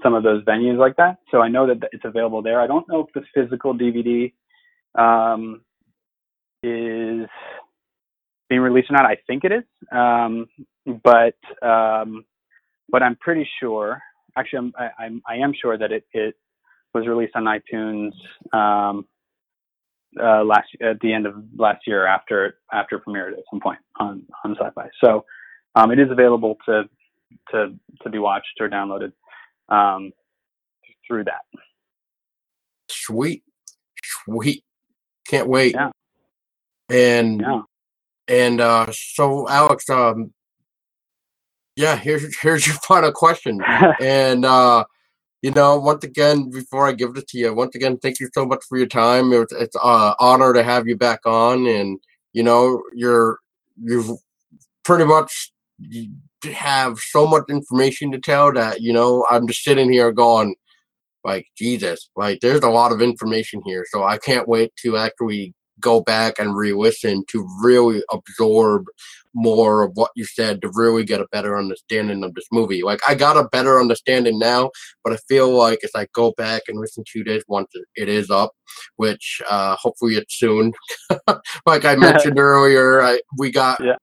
some 0.02 0.14
of 0.14 0.22
those 0.22 0.44
venues 0.44 0.78
like 0.78 0.96
that. 0.96 1.18
So 1.30 1.40
I 1.40 1.48
know 1.48 1.66
that 1.66 1.78
it's 1.92 2.04
available 2.04 2.42
there. 2.42 2.60
I 2.60 2.66
don't 2.66 2.86
know 2.88 3.00
if 3.00 3.12
the 3.14 3.22
physical 3.34 3.74
DVD 3.74 4.32
um, 4.94 5.62
is 6.62 7.26
being 8.48 8.60
released 8.60 8.90
or 8.90 8.94
not. 8.94 9.06
I 9.06 9.16
think 9.26 9.44
it 9.44 9.52
is, 9.52 9.64
um, 9.90 10.46
but 11.02 11.66
um, 11.66 12.24
but 12.88 13.02
I'm 13.02 13.16
pretty 13.16 13.48
sure. 13.60 14.00
Actually, 14.36 14.58
I'm, 14.58 14.72
I, 14.78 15.04
I'm 15.04 15.22
I 15.26 15.36
am 15.36 15.52
sure 15.60 15.78
that 15.78 15.90
it 15.90 16.04
it 16.12 16.34
was 16.96 17.06
released 17.06 17.36
on 17.36 17.44
iTunes 17.44 18.12
um, 18.56 19.06
uh, 20.20 20.42
last 20.44 20.68
at 20.82 20.98
the 21.00 21.12
end 21.12 21.26
of 21.26 21.34
last 21.56 21.86
year 21.86 22.06
after 22.06 22.58
after 22.72 22.98
premiered 22.98 23.32
at 23.32 23.44
some 23.50 23.60
point 23.60 23.78
on 24.00 24.22
on 24.44 24.56
Syfy. 24.56 24.88
So 25.04 25.24
um, 25.74 25.90
it 25.90 25.98
is 25.98 26.10
available 26.10 26.56
to 26.66 26.84
to 27.52 27.74
to 28.02 28.10
be 28.10 28.18
watched 28.18 28.56
or 28.60 28.68
downloaded 28.68 29.12
um, 29.68 30.12
through 31.06 31.24
that. 31.24 31.42
Sweet, 32.88 33.42
sweet, 34.04 34.64
can't 35.28 35.48
wait. 35.48 35.74
Yeah. 35.74 35.90
And 36.88 37.40
Yeah. 37.40 37.62
and 38.28 38.60
uh, 38.60 38.86
so 38.92 39.48
Alex, 39.48 39.90
um, 39.90 40.32
yeah, 41.76 41.96
here's 41.96 42.38
here's 42.40 42.66
your 42.66 42.76
final 42.88 43.12
question. 43.12 43.60
and 44.00 44.44
uh, 44.46 44.84
you 45.42 45.50
know, 45.50 45.78
once 45.78 46.04
again, 46.04 46.50
before 46.50 46.88
I 46.88 46.92
give 46.92 47.16
it 47.16 47.28
to 47.28 47.38
you, 47.38 47.54
once 47.54 47.74
again, 47.74 47.98
thank 47.98 48.20
you 48.20 48.28
so 48.32 48.46
much 48.46 48.64
for 48.68 48.78
your 48.78 48.86
time. 48.86 49.32
It's 49.32 49.52
it's 49.52 49.76
uh, 49.82 50.14
honor 50.18 50.52
to 50.52 50.62
have 50.62 50.86
you 50.86 50.96
back 50.96 51.20
on, 51.26 51.66
and 51.66 51.98
you 52.32 52.42
know, 52.42 52.82
you're 52.94 53.38
you've 53.82 54.10
pretty 54.84 55.04
much 55.04 55.52
have 56.52 56.98
so 56.98 57.26
much 57.26 57.44
information 57.48 58.10
to 58.12 58.18
tell 58.18 58.52
that 58.52 58.80
you 58.80 58.92
know 58.92 59.26
I'm 59.30 59.46
just 59.46 59.62
sitting 59.62 59.92
here 59.92 60.12
going 60.12 60.54
like 61.24 61.46
Jesus, 61.56 62.08
like 62.16 62.40
there's 62.40 62.62
a 62.62 62.70
lot 62.70 62.92
of 62.92 63.02
information 63.02 63.60
here, 63.64 63.84
so 63.90 64.04
I 64.04 64.18
can't 64.18 64.48
wait 64.48 64.72
to 64.82 64.96
actually 64.96 65.54
go 65.80 66.00
back 66.00 66.38
and 66.38 66.56
re-listen 66.56 67.24
to 67.28 67.46
really 67.62 68.02
absorb 68.10 68.86
more 69.36 69.84
of 69.84 69.92
what 69.94 70.10
you 70.16 70.24
said 70.26 70.62
to 70.62 70.70
really 70.74 71.04
get 71.04 71.20
a 71.20 71.28
better 71.32 71.58
understanding 71.58 72.24
of 72.24 72.34
this 72.34 72.46
movie. 72.52 72.82
Like 72.82 73.00
I 73.08 73.14
got 73.14 73.36
a 73.38 73.48
better 73.50 73.80
understanding 73.80 74.38
now, 74.40 74.70
but 75.04 75.12
I 75.14 75.18
feel 75.28 75.50
like 75.50 75.80
as 75.84 75.92
I 75.96 76.08
go 76.14 76.32
back 76.38 76.62
and 76.68 76.80
listen 76.80 77.04
to 77.14 77.24
this 77.24 77.44
once 77.48 77.68
it 77.96 78.08
is 78.08 78.30
up, 78.30 78.52
which 78.96 79.42
uh 79.50 79.76
hopefully 79.80 80.16
it's 80.16 80.38
soon. 80.38 80.72
like 81.66 81.84
I 81.84 81.96
mentioned 81.96 82.38
earlier, 82.40 83.02
I 83.02 83.20
we 83.38 83.52
got 83.52 83.80
Yeah. 83.80 83.96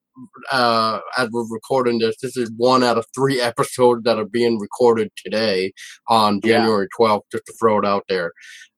uh 0.52 1.00
as 1.18 1.28
we're 1.32 1.48
recording 1.50 1.98
this, 2.00 2.16
this 2.22 2.36
is 2.36 2.52
one 2.56 2.84
out 2.84 2.98
of 2.98 3.06
three 3.14 3.40
episodes 3.50 4.02
that 4.04 4.18
are 4.20 4.26
being 4.26 4.60
recorded 4.60 5.10
today 5.24 5.72
on 6.08 6.40
January 6.42 6.88
12th, 6.98 7.22
just 7.32 7.46
to 7.46 7.54
throw 7.60 7.78
it 7.80 7.86
out 7.86 8.04
there. 8.08 8.32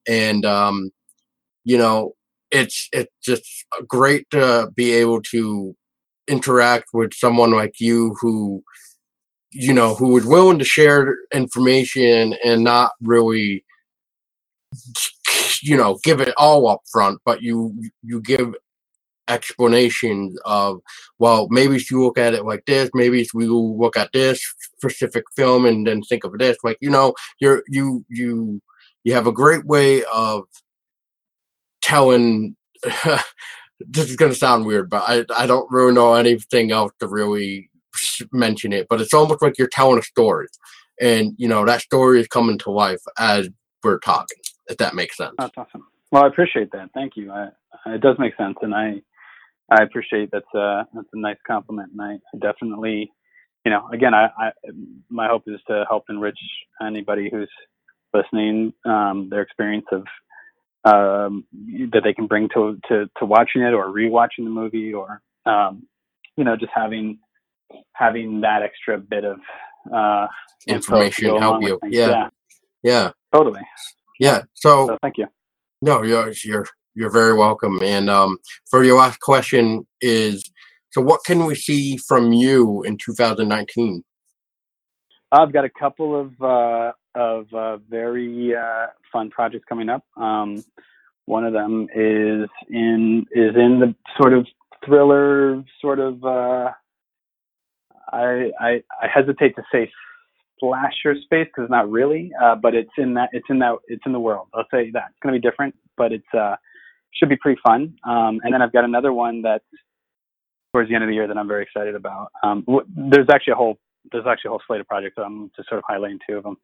And 0.09 0.45
um, 0.45 0.91
you 1.65 1.77
know, 1.77 2.13
it's 2.51 2.89
it's 2.93 3.11
just 3.23 3.45
great 3.87 4.25
to 4.31 4.71
be 4.75 4.93
able 4.93 5.21
to 5.33 5.75
interact 6.27 6.85
with 6.93 7.13
someone 7.13 7.51
like 7.51 7.79
you 7.79 8.15
who 8.21 8.63
you 9.51 9.73
know 9.73 9.95
who 9.95 10.17
is 10.17 10.25
willing 10.25 10.59
to 10.59 10.65
share 10.65 11.17
information 11.33 12.35
and 12.43 12.63
not 12.63 12.91
really 13.01 13.63
you 15.61 15.75
know 15.77 15.97
give 16.03 16.19
it 16.19 16.33
all 16.37 16.67
up 16.67 16.81
front 16.91 17.19
but 17.25 17.41
you 17.41 17.73
you 18.03 18.21
give 18.21 18.53
explanations 19.29 20.37
of 20.45 20.79
well 21.19 21.47
maybe 21.49 21.75
if 21.75 21.91
you 21.91 22.01
look 22.01 22.17
at 22.17 22.33
it 22.33 22.45
like 22.45 22.65
this 22.65 22.89
maybe 22.93 23.21
if 23.21 23.29
we 23.33 23.45
look 23.47 23.97
at 23.97 24.11
this 24.13 24.41
specific 24.77 25.23
film 25.35 25.65
and 25.65 25.87
then 25.87 26.01
think 26.03 26.23
of 26.23 26.37
this 26.37 26.57
like 26.63 26.77
you 26.79 26.89
know 26.89 27.13
you're 27.39 27.63
you 27.67 28.05
you 28.09 28.61
you 29.03 29.13
have 29.13 29.27
a 29.27 29.31
great 29.31 29.65
way 29.65 30.03
of 30.13 30.43
telling 31.81 32.55
this 33.79 34.09
is 34.09 34.15
going 34.15 34.31
to 34.31 34.37
sound 34.37 34.65
weird 34.65 34.89
but 34.89 35.03
i 35.07 35.23
i 35.35 35.45
don't 35.45 35.69
really 35.71 35.93
know 35.93 36.13
anything 36.13 36.71
else 36.71 36.91
to 36.99 37.07
really 37.07 37.69
mention 38.31 38.73
it 38.73 38.87
but 38.89 39.01
it's 39.01 39.13
almost 39.13 39.41
like 39.41 39.57
you're 39.57 39.67
telling 39.67 39.99
a 39.99 40.03
story 40.03 40.47
and 41.01 41.33
you 41.37 41.47
know 41.47 41.65
that 41.65 41.81
story 41.81 42.19
is 42.19 42.27
coming 42.27 42.57
to 42.57 42.71
life 42.71 43.01
as 43.17 43.49
we're 43.83 43.99
talking 43.99 44.37
if 44.67 44.77
that 44.77 44.95
makes 44.95 45.17
sense 45.17 45.33
That's 45.37 45.57
awesome. 45.57 45.85
Well, 46.11 46.23
I 46.23 46.27
appreciate 46.27 46.71
that. 46.71 46.89
Thank 46.93 47.13
you. 47.15 47.31
I, 47.31 47.49
it 47.87 48.01
does 48.01 48.15
make 48.17 48.35
sense, 48.37 48.57
and 48.61 48.73
I 48.73 49.01
I 49.69 49.83
appreciate 49.83 50.29
that's 50.31 50.53
a 50.55 50.87
that's 50.93 51.07
a 51.13 51.19
nice 51.19 51.37
compliment, 51.45 51.91
and 51.91 52.01
I, 52.01 52.13
I 52.13 52.37
definitely, 52.39 53.11
you 53.65 53.71
know, 53.71 53.87
again, 53.93 54.13
I, 54.13 54.29
I 54.37 54.51
my 55.09 55.27
hope 55.27 55.43
is 55.47 55.59
to 55.67 55.83
help 55.89 56.05
enrich 56.09 56.39
anybody 56.85 57.29
who's 57.29 57.51
listening 58.13 58.73
um, 58.85 59.27
their 59.29 59.41
experience 59.41 59.85
of 59.91 60.03
um, 60.87 61.45
that 61.91 62.01
they 62.03 62.13
can 62.13 62.27
bring 62.27 62.49
to 62.53 62.77
to 62.87 63.09
to 63.17 63.25
watching 63.25 63.61
it 63.61 63.73
or 63.73 63.87
rewatching 63.87 64.43
the 64.45 64.49
movie 64.49 64.93
or 64.93 65.21
um, 65.45 65.87
you 66.35 66.43
know 66.43 66.55
just 66.55 66.71
having 66.73 67.19
having 67.93 68.41
that 68.41 68.61
extra 68.63 68.97
bit 68.97 69.23
of 69.23 69.39
uh, 69.93 70.27
information 70.67 71.37
help 71.37 71.61
you 71.61 71.79
yeah 71.89 72.07
yeah, 72.09 72.29
yeah 72.83 73.11
totally. 73.33 73.61
yeah 74.19 74.41
so 74.53 74.87
So 74.87 74.97
thank 75.01 75.17
you. 75.17 75.27
No, 75.81 76.03
you're 76.03 76.33
you're 76.43 76.65
you're 76.95 77.11
very 77.11 77.33
welcome. 77.33 77.79
And 77.83 78.09
um, 78.09 78.37
for 78.69 78.83
your 78.83 78.97
last 78.97 79.19
question 79.19 79.85
is, 80.01 80.49
so 80.89 81.01
what 81.01 81.21
can 81.25 81.45
we 81.45 81.53
see 81.53 81.97
from 81.97 82.33
you 82.33 82.81
in 82.83 82.97
2019? 82.97 84.03
I've 85.31 85.53
got 85.53 85.65
a 85.65 85.69
couple 85.69 86.19
of 86.19 86.41
uh, 86.41 86.93
of 87.17 87.53
uh, 87.53 87.77
very 87.89 88.55
uh, 88.55 88.87
fun 89.13 89.31
projects 89.31 89.65
coming 89.69 89.89
up. 89.89 90.05
Um, 90.17 90.63
one 91.25 91.45
of 91.45 91.53
them 91.53 91.87
is 91.95 92.49
in 92.69 93.25
is 93.33 93.55
in 93.55 93.79
the 93.79 93.95
sort 94.21 94.33
of 94.33 94.47
thriller 94.85 95.63
sort 95.81 95.99
of. 95.99 96.23
Uh, 96.23 96.71
I, 98.13 98.51
I 98.59 98.83
I 99.01 99.07
hesitate 99.13 99.55
to 99.57 99.63
say 99.71 99.91
slasher 100.59 101.15
space 101.23 101.47
because 101.55 101.69
not 101.69 101.89
really, 101.91 102.31
uh, 102.41 102.55
but 102.55 102.75
it's 102.75 102.91
in 102.97 103.13
that 103.15 103.29
it's 103.33 103.47
in 103.49 103.59
that 103.59 103.77
it's 103.87 104.03
in 104.05 104.13
the 104.13 104.19
world. 104.19 104.47
I'll 104.53 104.65
say 104.71 104.91
that 104.91 105.05
it's 105.11 105.19
going 105.23 105.33
to 105.35 105.41
be 105.41 105.49
different, 105.49 105.75
but 105.97 106.13
it's 106.13 106.33
uh, 106.37 106.55
should 107.13 107.29
be 107.29 107.37
pretty 107.37 107.59
fun. 107.65 107.95
Um, 108.07 108.39
and 108.43 108.53
then 108.53 108.61
I've 108.61 108.73
got 108.73 108.85
another 108.85 109.13
one 109.13 109.41
that's 109.41 109.65
towards 110.73 110.89
the 110.89 110.95
end 110.95 111.03
of 111.03 111.09
the 111.09 111.15
year 111.15 111.27
that 111.27 111.37
I'm 111.37 111.47
very 111.47 111.63
excited 111.63 111.95
about. 111.95 112.29
Um, 112.43 112.63
w- 112.67 112.85
there's 112.95 113.27
actually 113.31 113.53
a 113.53 113.57
whole 113.57 113.79
there's 114.11 114.25
actually 114.27 114.49
a 114.49 114.51
whole 114.51 114.61
slate 114.67 114.81
of 114.81 114.87
projects. 114.87 115.15
I'm 115.17 115.51
just 115.55 115.69
sort 115.69 115.79
of 115.79 115.85
highlighting 115.89 116.19
two 116.29 116.37
of 116.37 116.43
them. 116.43 116.57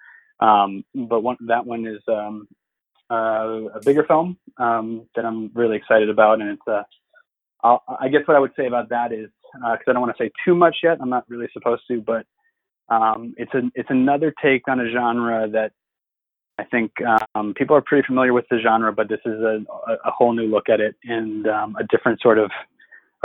Um, 0.43 0.83
but 0.93 1.21
one 1.21 1.37
that 1.47 1.65
one 1.65 1.87
is 1.87 2.01
um, 2.09 2.47
uh, 3.09 3.69
a 3.75 3.79
bigger 3.83 4.03
film 4.03 4.37
um, 4.57 5.07
that 5.15 5.25
I'm 5.25 5.49
really 5.53 5.77
excited 5.77 6.09
about, 6.09 6.41
and 6.41 6.49
it's 6.49 6.67
uh, 6.67 6.83
I'll, 7.63 7.81
I 7.99 8.09
guess 8.09 8.21
what 8.25 8.35
I 8.35 8.39
would 8.39 8.51
say 8.57 8.67
about 8.67 8.89
that 8.89 9.13
is 9.13 9.29
because 9.53 9.85
I 9.87 9.93
don't 9.93 10.01
want 10.01 10.15
to 10.17 10.23
say 10.23 10.31
too 10.43 10.53
much 10.53 10.77
yet. 10.83 10.97
I'm 10.99 11.09
not 11.09 11.29
really 11.29 11.47
supposed 11.53 11.83
to, 11.89 12.01
but 12.01 12.25
um, 12.89 13.33
it's 13.37 13.53
a 13.53 13.61
it's 13.73 13.89
another 13.89 14.33
take 14.43 14.67
on 14.67 14.81
a 14.81 14.91
genre 14.91 15.47
that 15.49 15.71
I 16.57 16.65
think 16.65 16.91
um, 17.35 17.53
people 17.55 17.77
are 17.77 17.81
pretty 17.81 18.05
familiar 18.05 18.33
with 18.33 18.45
the 18.51 18.59
genre, 18.59 18.91
but 18.91 19.07
this 19.07 19.21
is 19.25 19.39
a, 19.39 19.63
a, 19.87 19.93
a 20.05 20.11
whole 20.11 20.33
new 20.33 20.47
look 20.47 20.67
at 20.67 20.81
it 20.81 20.95
and 21.05 21.47
um, 21.47 21.77
a 21.79 21.85
different 21.85 22.21
sort 22.21 22.37
of 22.37 22.51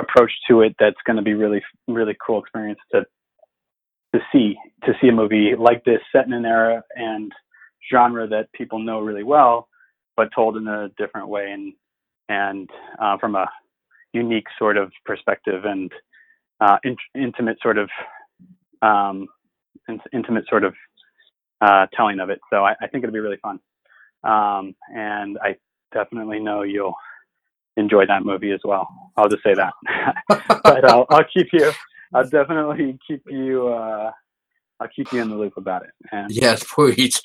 approach 0.01 0.31
to 0.49 0.63
it. 0.63 0.77
That's 0.79 1.03
going 1.05 1.17
to 1.17 1.23
be 1.23 1.35
really 1.35 1.65
really 1.89 2.17
cool 2.25 2.41
experience 2.41 2.79
to 2.93 3.05
to 4.15 4.21
see 4.33 4.57
to 4.85 4.93
see 5.01 5.09
a 5.09 5.13
movie 5.13 5.53
like 5.59 5.85
this 5.85 6.01
set 6.13 6.27
in 6.27 6.33
an 6.33 6.45
era 6.45 6.83
and 6.95 7.33
genre 7.93 8.27
that 8.29 8.53
people 8.53 8.79
know 8.79 9.01
really 9.01 9.23
well, 9.23 9.69
but 10.17 10.29
told 10.35 10.57
in 10.57 10.67
a 10.67 10.89
different 10.97 11.29
way 11.29 11.51
and 11.53 11.73
and 12.29 12.71
uh, 13.01 13.17
from 13.19 13.35
a 13.35 13.49
unique 14.13 14.47
sort 14.59 14.77
of 14.77 14.93
perspective 15.05 15.65
and 15.65 15.93
uh, 16.61 16.77
in, 16.85 16.97
intimate 17.15 17.59
sort 17.63 17.79
of 17.79 17.89
um, 18.83 19.27
in, 19.89 20.01
intimate 20.13 20.45
sort 20.49 20.65
of 20.65 20.75
uh, 21.61 21.87
telling 21.95 22.21
of 22.21 22.31
it. 22.31 22.41
So 22.51 22.65
I, 22.65 22.75
I 22.81 22.87
think 22.87 23.05
it'll 23.05 23.13
be 23.13 23.21
really 23.21 23.39
fun, 23.39 23.61
um, 24.25 24.75
and 24.95 25.39
I 25.43 25.57
definitely 25.93 26.41
know 26.41 26.63
you'll 26.63 26.97
enjoy 27.77 28.07
that 28.07 28.25
movie 28.25 28.53
as 28.53 28.61
well. 28.65 28.89
I'll 29.17 29.29
just 29.29 29.43
say 29.43 29.55
that, 29.55 29.73
but 30.29 30.85
I'll, 30.85 31.07
I'll 31.11 31.25
keep 31.33 31.49
you. 31.53 31.73
I'll 32.15 32.29
definitely 32.29 32.99
keep 33.07 33.23
you. 33.27 33.69
Uh, 33.69 34.11
I'll 34.81 34.89
keep 34.95 35.13
you 35.13 35.21
in 35.21 35.31
the 35.31 35.37
loop 35.37 35.57
about 35.57 35.83
it. 35.83 35.91
And 36.13 36.31
Yes, 36.31 36.65
please. 36.75 37.21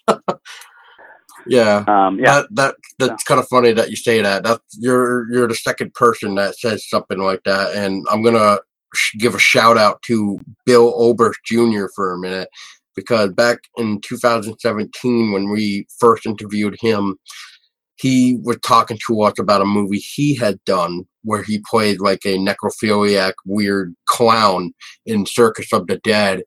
Yeah. 1.45 1.83
Um, 1.87 2.19
yeah. 2.19 2.41
That 2.41 2.47
that 2.51 2.75
that's 2.99 3.23
kind 3.23 3.39
of 3.39 3.47
funny 3.47 3.73
that 3.73 3.89
you 3.89 3.95
say 3.95 4.21
that. 4.21 4.43
That's 4.43 4.61
you're 4.79 5.31
you're 5.31 5.47
the 5.47 5.55
second 5.55 5.93
person 5.93 6.35
that 6.35 6.57
says 6.57 6.87
something 6.87 7.19
like 7.19 7.43
that, 7.45 7.75
and 7.75 8.05
I'm 8.09 8.23
gonna 8.23 8.59
sh- 8.93 9.17
give 9.17 9.35
a 9.35 9.39
shout 9.39 9.77
out 9.77 10.01
to 10.03 10.39
Bill 10.65 10.93
Oberst 10.95 11.39
Jr. 11.45 11.85
for 11.95 12.13
a 12.13 12.19
minute 12.19 12.49
because 12.95 13.31
back 13.31 13.59
in 13.77 13.99
2017 14.01 15.31
when 15.31 15.49
we 15.49 15.87
first 15.99 16.25
interviewed 16.25 16.77
him, 16.79 17.17
he 17.95 18.39
was 18.43 18.57
talking 18.63 18.97
to 19.07 19.21
us 19.21 19.37
about 19.39 19.61
a 19.61 19.65
movie 19.65 19.99
he 19.99 20.35
had 20.35 20.63
done 20.65 21.05
where 21.23 21.43
he 21.43 21.63
played 21.69 21.99
like 21.99 22.25
a 22.25 22.37
necrophiliac 22.37 23.33
weird 23.45 23.93
clown 24.07 24.73
in 25.05 25.25
Circus 25.25 25.71
of 25.71 25.87
the 25.87 25.97
Dead. 25.97 26.43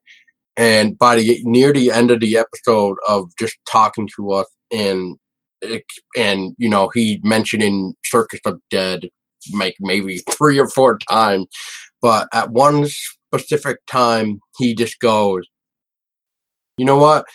And 0.55 0.97
by 0.97 1.15
the 1.15 1.39
near 1.43 1.71
the 1.71 1.91
end 1.91 2.11
of 2.11 2.19
the 2.19 2.37
episode 2.37 2.97
of 3.07 3.29
just 3.39 3.57
talking 3.69 4.09
to 4.15 4.31
us 4.31 4.47
and 4.71 5.17
and 6.15 6.55
you 6.57 6.69
know 6.69 6.89
he 6.93 7.19
mentioned 7.23 7.63
in 7.63 7.93
Circus 8.05 8.39
of 8.45 8.55
the 8.55 8.61
Dead 8.69 9.09
like 9.53 9.75
maybe 9.79 10.17
three 10.29 10.59
or 10.59 10.67
four 10.67 10.97
times, 11.09 11.47
but 12.01 12.27
at 12.33 12.51
one 12.51 12.87
specific 12.87 13.77
time 13.87 14.39
he 14.57 14.75
just 14.75 14.99
goes, 14.99 15.47
you 16.77 16.85
know 16.85 16.97
what? 16.97 17.25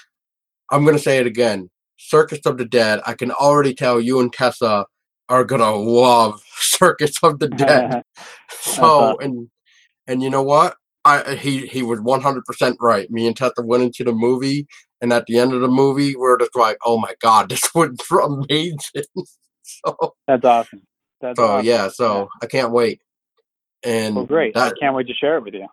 I'm 0.70 0.84
gonna 0.84 0.98
say 0.98 1.18
it 1.18 1.26
again. 1.26 1.70
Circus 2.08 2.40
of 2.46 2.58
the 2.58 2.64
Dead. 2.64 3.00
I 3.06 3.14
can 3.14 3.30
already 3.30 3.74
tell 3.74 4.00
you 4.00 4.20
and 4.20 4.32
Tessa 4.32 4.86
are 5.28 5.44
gonna 5.44 5.74
love 5.74 6.42
Circus 6.56 7.14
of 7.22 7.38
the 7.38 7.48
Dead. 7.48 8.02
so 8.50 8.82
awesome. 8.84 9.16
and 9.20 9.48
and 10.06 10.22
you 10.22 10.30
know 10.30 10.42
what? 10.42 10.76
I 11.04 11.34
he 11.34 11.66
he 11.66 11.82
was 11.82 12.00
100 12.00 12.44
percent 12.44 12.76
right. 12.80 13.10
Me 13.10 13.26
and 13.26 13.36
Tessa 13.36 13.62
went 13.62 13.82
into 13.82 14.04
the 14.04 14.12
movie, 14.12 14.66
and 15.00 15.12
at 15.12 15.26
the 15.26 15.38
end 15.38 15.52
of 15.52 15.60
the 15.60 15.68
movie, 15.68 16.14
we 16.16 16.26
are 16.26 16.36
just 16.38 16.54
like, 16.54 16.76
"Oh 16.84 16.98
my 16.98 17.14
god, 17.20 17.48
this 17.50 17.62
was 17.74 17.90
amazing!" 18.10 18.76
so 19.62 20.14
That's 20.28 20.44
awesome. 20.44 20.82
That's 21.20 21.38
so 21.38 21.44
awesome. 21.46 21.66
yeah, 21.66 21.88
so 21.88 22.28
I 22.42 22.46
can't 22.46 22.72
wait. 22.72 23.00
And 23.84 24.14
Well, 24.16 24.26
great. 24.26 24.54
that- 24.54 24.74
I 24.76 24.78
can't 24.78 24.94
wait 24.94 25.06
to 25.08 25.14
share 25.14 25.38
it 25.38 25.44
with 25.44 25.54
you. 25.54 25.66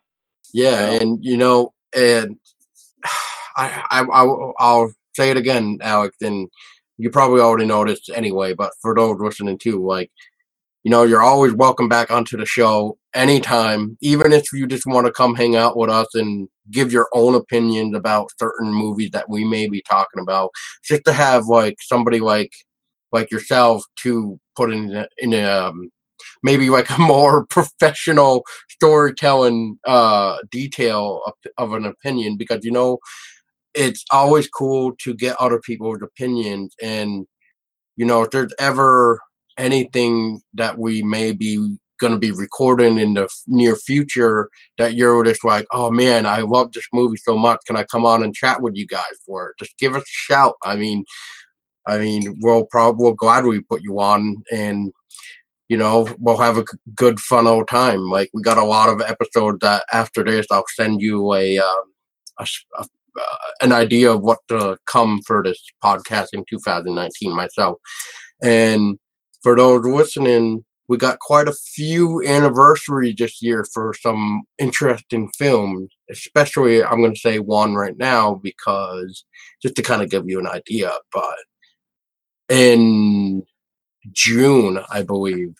Yeah, 0.53 0.91
Yeah. 0.93 0.99
and 1.01 1.23
you 1.23 1.37
know, 1.37 1.73
and 1.95 2.37
I, 3.55 3.83
I, 3.91 4.01
I, 4.01 4.51
I'll 4.59 4.91
say 5.19 5.29
it 5.31 5.37
again, 5.37 5.77
Alex, 5.81 6.15
and 6.21 6.47
you 6.97 7.09
probably 7.09 7.41
already 7.41 7.65
noticed 7.65 8.09
anyway. 8.15 8.53
But 8.53 8.71
for 8.81 8.95
those 8.95 9.19
listening 9.19 9.57
too, 9.57 9.85
like, 9.85 10.09
you 10.83 10.91
know, 10.91 11.03
you're 11.03 11.21
always 11.21 11.53
welcome 11.53 11.89
back 11.89 12.09
onto 12.09 12.37
the 12.37 12.45
show 12.45 12.97
anytime, 13.13 13.97
even 14.01 14.31
if 14.31 14.45
you 14.53 14.65
just 14.65 14.85
want 14.85 15.07
to 15.07 15.11
come 15.11 15.35
hang 15.35 15.57
out 15.57 15.75
with 15.75 15.89
us 15.89 16.07
and 16.15 16.47
give 16.71 16.93
your 16.93 17.09
own 17.13 17.35
opinions 17.35 17.95
about 17.95 18.31
certain 18.39 18.71
movies 18.71 19.09
that 19.11 19.29
we 19.29 19.43
may 19.43 19.67
be 19.67 19.81
talking 19.81 20.21
about. 20.21 20.51
Just 20.85 21.03
to 21.03 21.11
have 21.11 21.47
like 21.47 21.75
somebody 21.81 22.21
like 22.21 22.53
like 23.11 23.29
yourself 23.29 23.83
to 24.03 24.39
put 24.55 24.71
in 24.71 25.05
in 25.17 25.33
a, 25.33 25.43
um, 25.43 25.89
maybe 26.43 26.69
like 26.69 26.89
a 26.97 27.01
more 27.01 27.45
professional 27.47 28.43
storytelling 28.69 29.77
uh 29.85 30.37
detail 30.49 31.21
of, 31.25 31.33
of 31.57 31.73
an 31.73 31.85
opinion 31.85 32.37
because 32.37 32.63
you 32.63 32.71
know 32.71 32.99
it's 33.73 34.03
always 34.11 34.47
cool 34.47 34.93
to 34.99 35.13
get 35.13 35.35
other 35.39 35.59
people's 35.59 36.01
opinions 36.01 36.73
and 36.81 37.25
you 37.95 38.05
know 38.05 38.23
if 38.23 38.31
there's 38.31 38.53
ever 38.59 39.19
anything 39.57 40.41
that 40.53 40.77
we 40.77 41.03
may 41.03 41.31
be 41.31 41.77
going 41.99 42.13
to 42.13 42.19
be 42.19 42.31
recording 42.31 42.97
in 42.97 43.13
the 43.13 43.27
near 43.47 43.75
future 43.75 44.49
that 44.77 44.93
you're 44.95 45.23
just 45.23 45.43
like 45.43 45.65
oh 45.71 45.91
man 45.91 46.25
i 46.25 46.39
love 46.39 46.71
this 46.71 46.87
movie 46.93 47.17
so 47.17 47.37
much. 47.37 47.59
Can 47.67 47.75
i 47.75 47.83
come 47.83 48.05
on 48.05 48.23
and 48.23 48.33
chat 48.33 48.61
with 48.61 48.75
you 48.75 48.87
guys 48.87 49.03
for 49.25 49.49
it? 49.49 49.55
Just 49.59 49.77
give 49.77 49.95
us 49.95 50.03
a 50.03 50.05
shout. 50.07 50.55
I 50.63 50.75
mean 50.75 51.03
i 51.87 51.97
mean 51.97 52.37
we'll 52.41 52.65
probably 52.65 53.03
we'll 53.03 53.13
gladly 53.13 53.61
put 53.61 53.81
you 53.81 53.99
on 53.99 54.37
and 54.51 54.91
you 55.69 55.77
know, 55.77 56.09
we'll 56.19 56.37
have 56.37 56.57
a 56.57 56.65
good 56.95 57.19
fun 57.19 57.45
old 57.47 57.67
time. 57.67 58.09
Like 58.09 58.31
we 58.33 58.41
got 58.41 58.57
a 58.57 58.65
lot 58.65 58.89
of 58.89 59.01
episodes 59.01 59.59
that 59.61 59.85
after 59.93 60.23
this, 60.23 60.47
I'll 60.51 60.65
send 60.75 60.99
you 60.99 61.33
a, 61.35 61.59
um, 61.59 61.83
a, 62.39 62.43
a- 62.79 62.81
uh, 62.81 62.85
Uh, 63.19 63.37
an 63.61 63.71
idea 63.71 64.11
of 64.11 64.21
what 64.21 64.39
to 64.47 64.77
come 64.85 65.21
for 65.25 65.43
this 65.43 65.61
podcast 65.83 66.27
in 66.33 66.45
2019 66.49 67.35
myself. 67.35 67.77
And 68.41 68.97
for 69.43 69.55
those 69.55 69.85
listening, 69.85 70.63
we 70.87 70.97
got 70.97 71.19
quite 71.19 71.47
a 71.47 71.53
few 71.53 72.25
anniversaries 72.25 73.15
this 73.17 73.41
year 73.41 73.65
for 73.73 73.93
some 73.93 74.41
interesting 74.57 75.29
films. 75.37 75.89
Especially, 76.09 76.83
I'm 76.83 77.01
going 77.01 77.13
to 77.13 77.19
say 77.19 77.39
one 77.39 77.75
right 77.75 77.97
now 77.97 78.39
because 78.41 79.23
just 79.61 79.75
to 79.75 79.83
kind 79.83 80.01
of 80.01 80.09
give 80.09 80.27
you 80.27 80.39
an 80.39 80.47
idea. 80.47 80.91
But 81.13 81.37
in 82.49 83.43
June, 84.11 84.79
I 84.89 85.03
believe, 85.03 85.53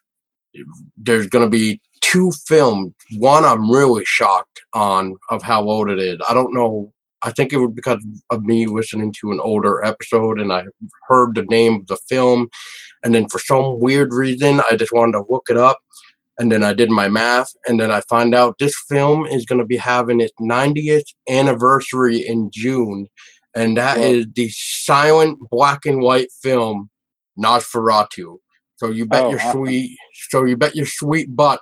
there's 0.97 1.27
going 1.27 1.45
to 1.45 1.49
be 1.49 1.79
two 2.01 2.31
films. 2.47 2.93
One 3.17 3.45
I'm 3.45 3.69
really 3.69 4.05
shocked 4.05 4.61
on 4.73 5.15
of 5.29 5.43
how 5.43 5.63
old 5.69 5.89
it 5.89 5.99
is. 5.99 6.19
I 6.27 6.33
don't 6.33 6.53
know. 6.53 6.91
I 7.21 7.31
think 7.31 7.51
it 7.51 7.57
was 7.57 7.71
because 7.73 8.03
of 8.29 8.43
me 8.43 8.65
listening 8.65 9.13
to 9.19 9.31
an 9.31 9.39
older 9.39 9.83
episode 9.83 10.39
and 10.39 10.51
I 10.53 10.63
heard 11.07 11.35
the 11.35 11.43
name 11.43 11.75
of 11.75 11.87
the 11.87 11.97
film. 12.07 12.49
And 13.03 13.13
then 13.13 13.27
for 13.27 13.39
some 13.39 13.79
weird 13.79 14.13
reason, 14.13 14.61
I 14.69 14.75
just 14.75 14.93
wanted 14.93 15.13
to 15.13 15.25
look 15.29 15.47
it 15.49 15.57
up. 15.57 15.79
And 16.37 16.51
then 16.51 16.63
I 16.63 16.73
did 16.73 16.89
my 16.89 17.09
math. 17.09 17.51
And 17.67 17.79
then 17.79 17.91
I 17.91 18.01
find 18.01 18.33
out 18.33 18.57
this 18.59 18.75
film 18.87 19.25
is 19.25 19.45
going 19.45 19.59
to 19.59 19.65
be 19.65 19.75
having 19.77 20.21
its 20.21 20.33
90th 20.39 21.03
anniversary 21.29 22.17
in 22.25 22.49
June. 22.53 23.07
And 23.55 23.75
that 23.77 23.97
Wow. 23.97 24.03
is 24.03 24.25
the 24.35 24.49
silent 24.53 25.39
black 25.51 25.85
and 25.85 26.01
white 26.01 26.31
film 26.41 26.89
Nosferatu. 27.37 28.37
So 28.77 28.89
you 28.89 29.05
bet 29.05 29.25
Oh, 29.25 29.31
your 29.31 29.39
sweet, 29.51 29.97
so 30.29 30.45
you 30.45 30.55
bet 30.55 30.75
your 30.75 30.85
sweet 30.85 31.35
butt 31.35 31.59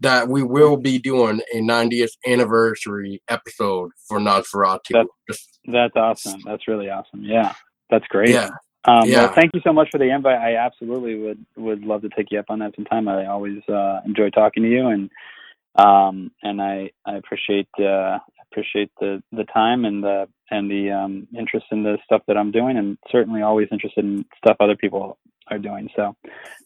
that 0.00 0.28
we 0.28 0.42
will 0.42 0.76
be 0.76 0.98
doing 0.98 1.40
a 1.54 1.58
90th 1.60 2.12
anniversary 2.26 3.22
episode 3.28 3.90
for 4.08 4.18
Nosferatu. 4.18 4.92
That- 4.92 5.06
Just- 5.30 5.58
That's 5.66 5.96
awesome. 5.96 6.40
That's 6.44 6.68
really 6.68 6.90
awesome. 6.90 7.22
Yeah, 7.22 7.52
that's 7.90 8.06
great. 8.08 8.30
yeah, 8.30 8.50
Um, 8.84 9.08
Yeah. 9.08 9.24
Well, 9.24 9.32
thank 9.34 9.54
you 9.54 9.60
so 9.64 9.72
much 9.72 9.88
for 9.90 9.98
the 9.98 10.10
invite. 10.14 10.38
I 10.38 10.56
absolutely 10.56 11.16
would 11.16 11.44
would 11.56 11.84
love 11.84 12.02
to 12.02 12.08
take 12.10 12.30
you 12.30 12.38
up 12.38 12.46
on 12.50 12.58
that 12.60 12.74
sometime. 12.76 13.08
I 13.08 13.26
always 13.26 13.66
uh, 13.68 14.00
enjoy 14.06 14.30
talking 14.30 14.62
to 14.62 14.68
you, 14.68 14.86
and 14.88 15.10
um, 15.76 16.30
and 16.42 16.62
I 16.62 16.90
I 17.04 17.16
appreciate 17.16 17.68
uh, 17.80 18.18
appreciate 18.50 18.90
the 19.00 19.22
the 19.32 19.44
time 19.44 19.84
and 19.84 20.02
the 20.04 20.28
and 20.50 20.70
the 20.70 20.90
um, 20.92 21.26
interest 21.36 21.66
in 21.72 21.82
the 21.82 21.98
stuff 22.04 22.22
that 22.28 22.36
I'm 22.36 22.52
doing, 22.52 22.76
and 22.76 22.96
certainly 23.10 23.42
always 23.42 23.68
interested 23.72 24.04
in 24.04 24.24
stuff 24.38 24.56
other 24.60 24.76
people 24.76 25.18
are 25.50 25.58
doing. 25.58 25.88
So 25.96 26.14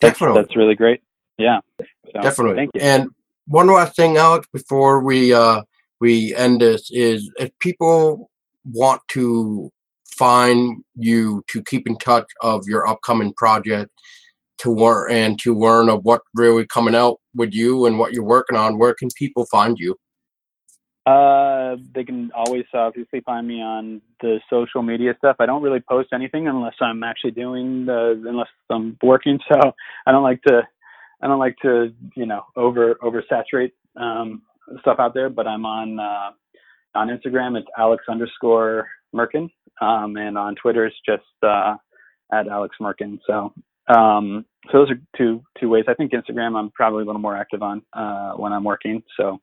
that's 0.00 0.18
definitely. 0.18 0.42
that's 0.42 0.56
really 0.56 0.74
great. 0.74 1.00
Yeah, 1.38 1.60
so, 1.78 2.20
Definitely. 2.20 2.56
Thank 2.56 2.70
you. 2.74 2.80
And 2.82 3.08
one 3.50 3.66
last 3.66 3.96
thing, 3.96 4.16
Alex, 4.16 4.46
before 4.52 5.02
we 5.02 5.34
uh 5.34 5.62
we 6.00 6.34
end 6.36 6.60
this 6.60 6.88
is 6.90 7.28
if 7.38 7.50
people 7.58 8.30
want 8.64 9.02
to 9.08 9.70
find 10.06 10.84
you 10.94 11.42
to 11.48 11.62
keep 11.64 11.86
in 11.88 11.96
touch 11.98 12.26
of 12.42 12.62
your 12.66 12.86
upcoming 12.86 13.32
project 13.34 13.90
to 14.58 14.70
learn 14.70 15.10
and 15.10 15.38
to 15.40 15.58
learn 15.58 15.88
of 15.88 16.04
what 16.04 16.22
really 16.34 16.64
coming 16.66 16.94
out 16.94 17.16
with 17.34 17.52
you 17.52 17.86
and 17.86 17.98
what 17.98 18.12
you're 18.12 18.22
working 18.22 18.56
on, 18.56 18.78
where 18.78 18.94
can 18.94 19.08
people 19.16 19.44
find 19.46 19.78
you? 19.78 19.96
Uh, 21.06 21.76
they 21.94 22.04
can 22.04 22.30
always 22.34 22.66
obviously 22.72 23.20
find 23.22 23.48
me 23.48 23.60
on 23.60 24.00
the 24.20 24.38
social 24.48 24.82
media 24.82 25.14
stuff. 25.18 25.36
I 25.40 25.46
don't 25.46 25.62
really 25.62 25.80
post 25.88 26.10
anything 26.12 26.46
unless 26.46 26.74
I'm 26.80 27.02
actually 27.02 27.32
doing 27.32 27.86
the 27.86 28.22
unless 28.28 28.48
I'm 28.70 28.96
working. 29.02 29.40
So 29.50 29.72
I 30.06 30.12
don't 30.12 30.22
like 30.22 30.42
to 30.42 30.62
I 31.22 31.26
don't 31.26 31.38
like 31.38 31.56
to 31.62 31.92
you 32.16 32.26
know 32.26 32.42
over 32.56 32.96
oversaturate 33.02 33.72
um, 33.96 34.42
stuff 34.80 34.96
out 34.98 35.14
there. 35.14 35.30
But 35.30 35.46
I'm 35.46 35.66
on 35.66 35.98
uh, 35.98 36.30
on 36.98 37.08
Instagram. 37.08 37.58
It's 37.58 37.68
Alex 37.78 38.04
underscore 38.08 38.88
Merkin, 39.14 39.50
um, 39.80 40.16
and 40.16 40.36
on 40.38 40.54
Twitter 40.56 40.86
it's 40.86 40.96
just 41.06 41.24
uh, 41.42 41.74
at 42.32 42.48
Alex 42.48 42.76
Merkin. 42.80 43.18
So 43.26 43.52
um, 43.94 44.44
so 44.70 44.78
those 44.78 44.90
are 44.90 45.00
two 45.16 45.42
two 45.58 45.68
ways. 45.68 45.84
I 45.88 45.94
think 45.94 46.12
Instagram 46.12 46.56
I'm 46.56 46.70
probably 46.70 47.02
a 47.02 47.06
little 47.06 47.20
more 47.20 47.36
active 47.36 47.62
on 47.62 47.82
uh, 47.92 48.32
when 48.32 48.52
I'm 48.52 48.64
working. 48.64 49.02
So 49.16 49.38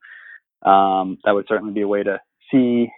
um, 0.67 1.17
that 1.25 1.31
would 1.31 1.45
certainly 1.47 1.73
be 1.73 1.81
a 1.81 1.87
way 1.87 2.03
to 2.03 2.19
see 2.51 2.89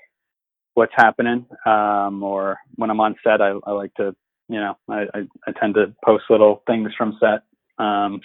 what's 0.74 0.94
happening. 0.96 1.46
Um, 1.66 2.24
or 2.24 2.58
when 2.76 2.90
I'm 2.90 3.00
on 3.00 3.16
set, 3.24 3.42
I, 3.42 3.54
I 3.66 3.72
like 3.72 3.94
to, 3.96 4.16
you 4.48 4.60
know, 4.60 4.78
I, 4.90 5.02
I, 5.14 5.20
I 5.48 5.52
tend 5.60 5.76
to 5.76 5.94
post 6.06 6.26
little 6.30 6.64
things 6.68 6.92
from 6.98 7.18
set, 7.20 7.44
um, 7.84 8.22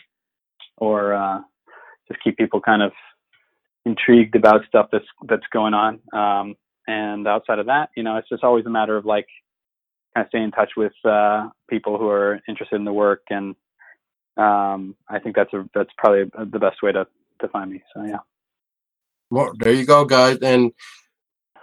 or 0.77 1.15
uh, 1.15 1.41
just 2.09 2.23
keep 2.23 2.37
people 2.37 2.61
kind 2.61 2.83
of 2.83 2.93
intrigued 3.87 4.35
about 4.35 4.65
stuff 4.67 4.89
that's 4.91 5.05
that's 5.29 5.47
going 5.53 5.75
on. 5.75 6.01
Um, 6.13 6.57
and 6.87 7.27
outside 7.27 7.59
of 7.59 7.67
that, 7.67 7.91
you 7.97 8.03
know, 8.03 8.17
it's 8.17 8.29
just 8.29 8.45
always 8.45 8.67
a 8.67 8.71
matter 8.71 8.97
of 8.97 9.05
like 9.05 9.27
kind 10.15 10.25
of 10.25 10.29
staying 10.29 10.45
in 10.45 10.51
touch 10.51 10.71
with 10.77 10.93
uh, 11.05 11.49
people 11.69 11.99
who 11.99 12.09
are 12.09 12.41
interested 12.49 12.77
in 12.77 12.85
the 12.85 12.93
work, 12.93 13.23
and 13.31 13.55
um, 14.37 14.95
I 15.09 15.19
think 15.19 15.37
that's 15.37 15.53
a 15.53 15.69
that's 15.75 15.91
probably 15.97 16.31
the 16.51 16.59
best 16.59 16.83
way 16.83 16.93
to 16.93 17.07
to 17.41 17.49
find 17.49 17.71
me. 17.71 17.83
So 17.95 18.05
yeah. 18.05 18.19
Well, 19.31 19.53
there 19.59 19.73
you 19.73 19.87
go, 19.87 20.05
guys, 20.05 20.39
and 20.43 20.73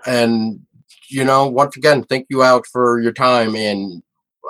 and 0.05 0.61
you 1.09 1.23
know, 1.23 1.47
once 1.47 1.75
again, 1.77 2.03
thank 2.03 2.27
you, 2.29 2.43
out 2.43 2.65
for 2.65 2.99
your 2.99 3.13
time. 3.13 3.55
And 3.55 4.01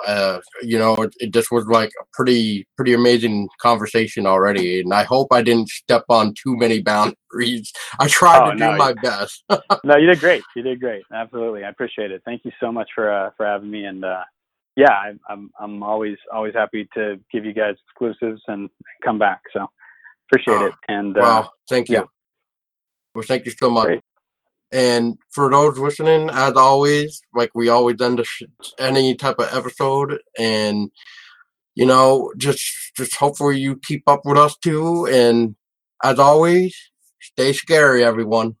uh, 0.06 0.40
you 0.62 0.78
know, 0.78 0.94
it, 0.94 1.14
it 1.20 1.32
just 1.32 1.50
was 1.50 1.66
like 1.66 1.90
a 2.00 2.04
pretty 2.12 2.66
pretty 2.76 2.92
amazing 2.94 3.48
conversation 3.60 4.26
already, 4.26 4.80
and 4.80 4.92
I 4.92 5.04
hope 5.04 5.28
I 5.32 5.42
didn't 5.42 5.68
step 5.68 6.04
on 6.08 6.34
too 6.34 6.56
many 6.56 6.80
boundaries. 6.80 7.72
I 7.98 8.08
tried 8.08 8.46
Oh, 8.48 8.50
to 8.52 8.56
do 8.56 8.76
my 8.76 8.90
you- 8.90 8.94
best. 9.02 9.44
no, 9.84 9.96
you 9.96 10.06
did 10.06 10.20
great. 10.20 10.42
You 10.56 10.62
did 10.62 10.80
great. 10.80 11.02
Absolutely, 11.12 11.64
I 11.64 11.68
appreciate 11.70 12.10
it. 12.10 12.22
Thank 12.24 12.44
you 12.44 12.52
so 12.60 12.72
much 12.72 12.90
for 12.94 13.12
uh, 13.12 13.30
for 13.36 13.46
having 13.46 13.70
me. 13.70 13.84
And 13.84 14.04
uh, 14.04 14.22
yeah, 14.76 14.92
I, 14.92 15.12
I'm 15.28 15.50
I'm 15.60 15.82
always 15.82 16.16
always 16.32 16.54
happy 16.54 16.88
to 16.94 17.18
give 17.32 17.44
you 17.44 17.52
guys 17.52 17.74
exclusives 17.88 18.42
and 18.48 18.70
come 19.04 19.18
back. 19.18 19.40
So 19.52 19.66
appreciate 20.30 20.62
Oh, 20.62 20.66
it. 20.66 20.74
And 20.88 21.16
uh, 21.16 21.20
Wow, 21.20 21.50
thank 21.68 21.88
you. 21.88 21.96
yeah. 21.96 22.04
Well, 23.14 23.24
thank 23.24 23.44
you 23.44 23.52
so 23.52 23.68
much. 23.68 23.86
Great. 23.86 24.00
And 24.72 25.18
for 25.30 25.50
those 25.50 25.78
listening, 25.78 26.30
as 26.30 26.54
always, 26.54 27.20
like 27.34 27.50
we 27.54 27.68
always 27.68 28.00
end 28.00 28.24
sh- 28.24 28.42
any 28.78 29.14
type 29.14 29.38
of 29.38 29.52
episode, 29.52 30.18
and 30.38 30.90
you 31.74 31.84
know, 31.84 32.32
just 32.38 32.62
just 32.96 33.14
hopefully 33.16 33.58
you 33.58 33.76
keep 33.76 34.02
up 34.06 34.22
with 34.24 34.38
us 34.38 34.56
too. 34.56 35.06
And 35.06 35.56
as 36.02 36.18
always, 36.18 36.74
stay 37.20 37.52
scary, 37.52 38.02
everyone. 38.02 38.56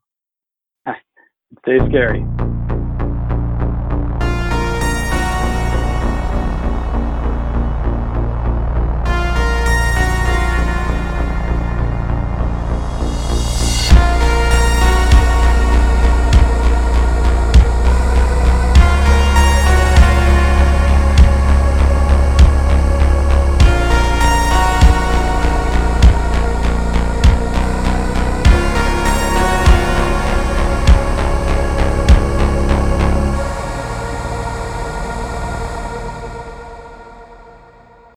stay 0.86 1.78
scary. 1.88 2.24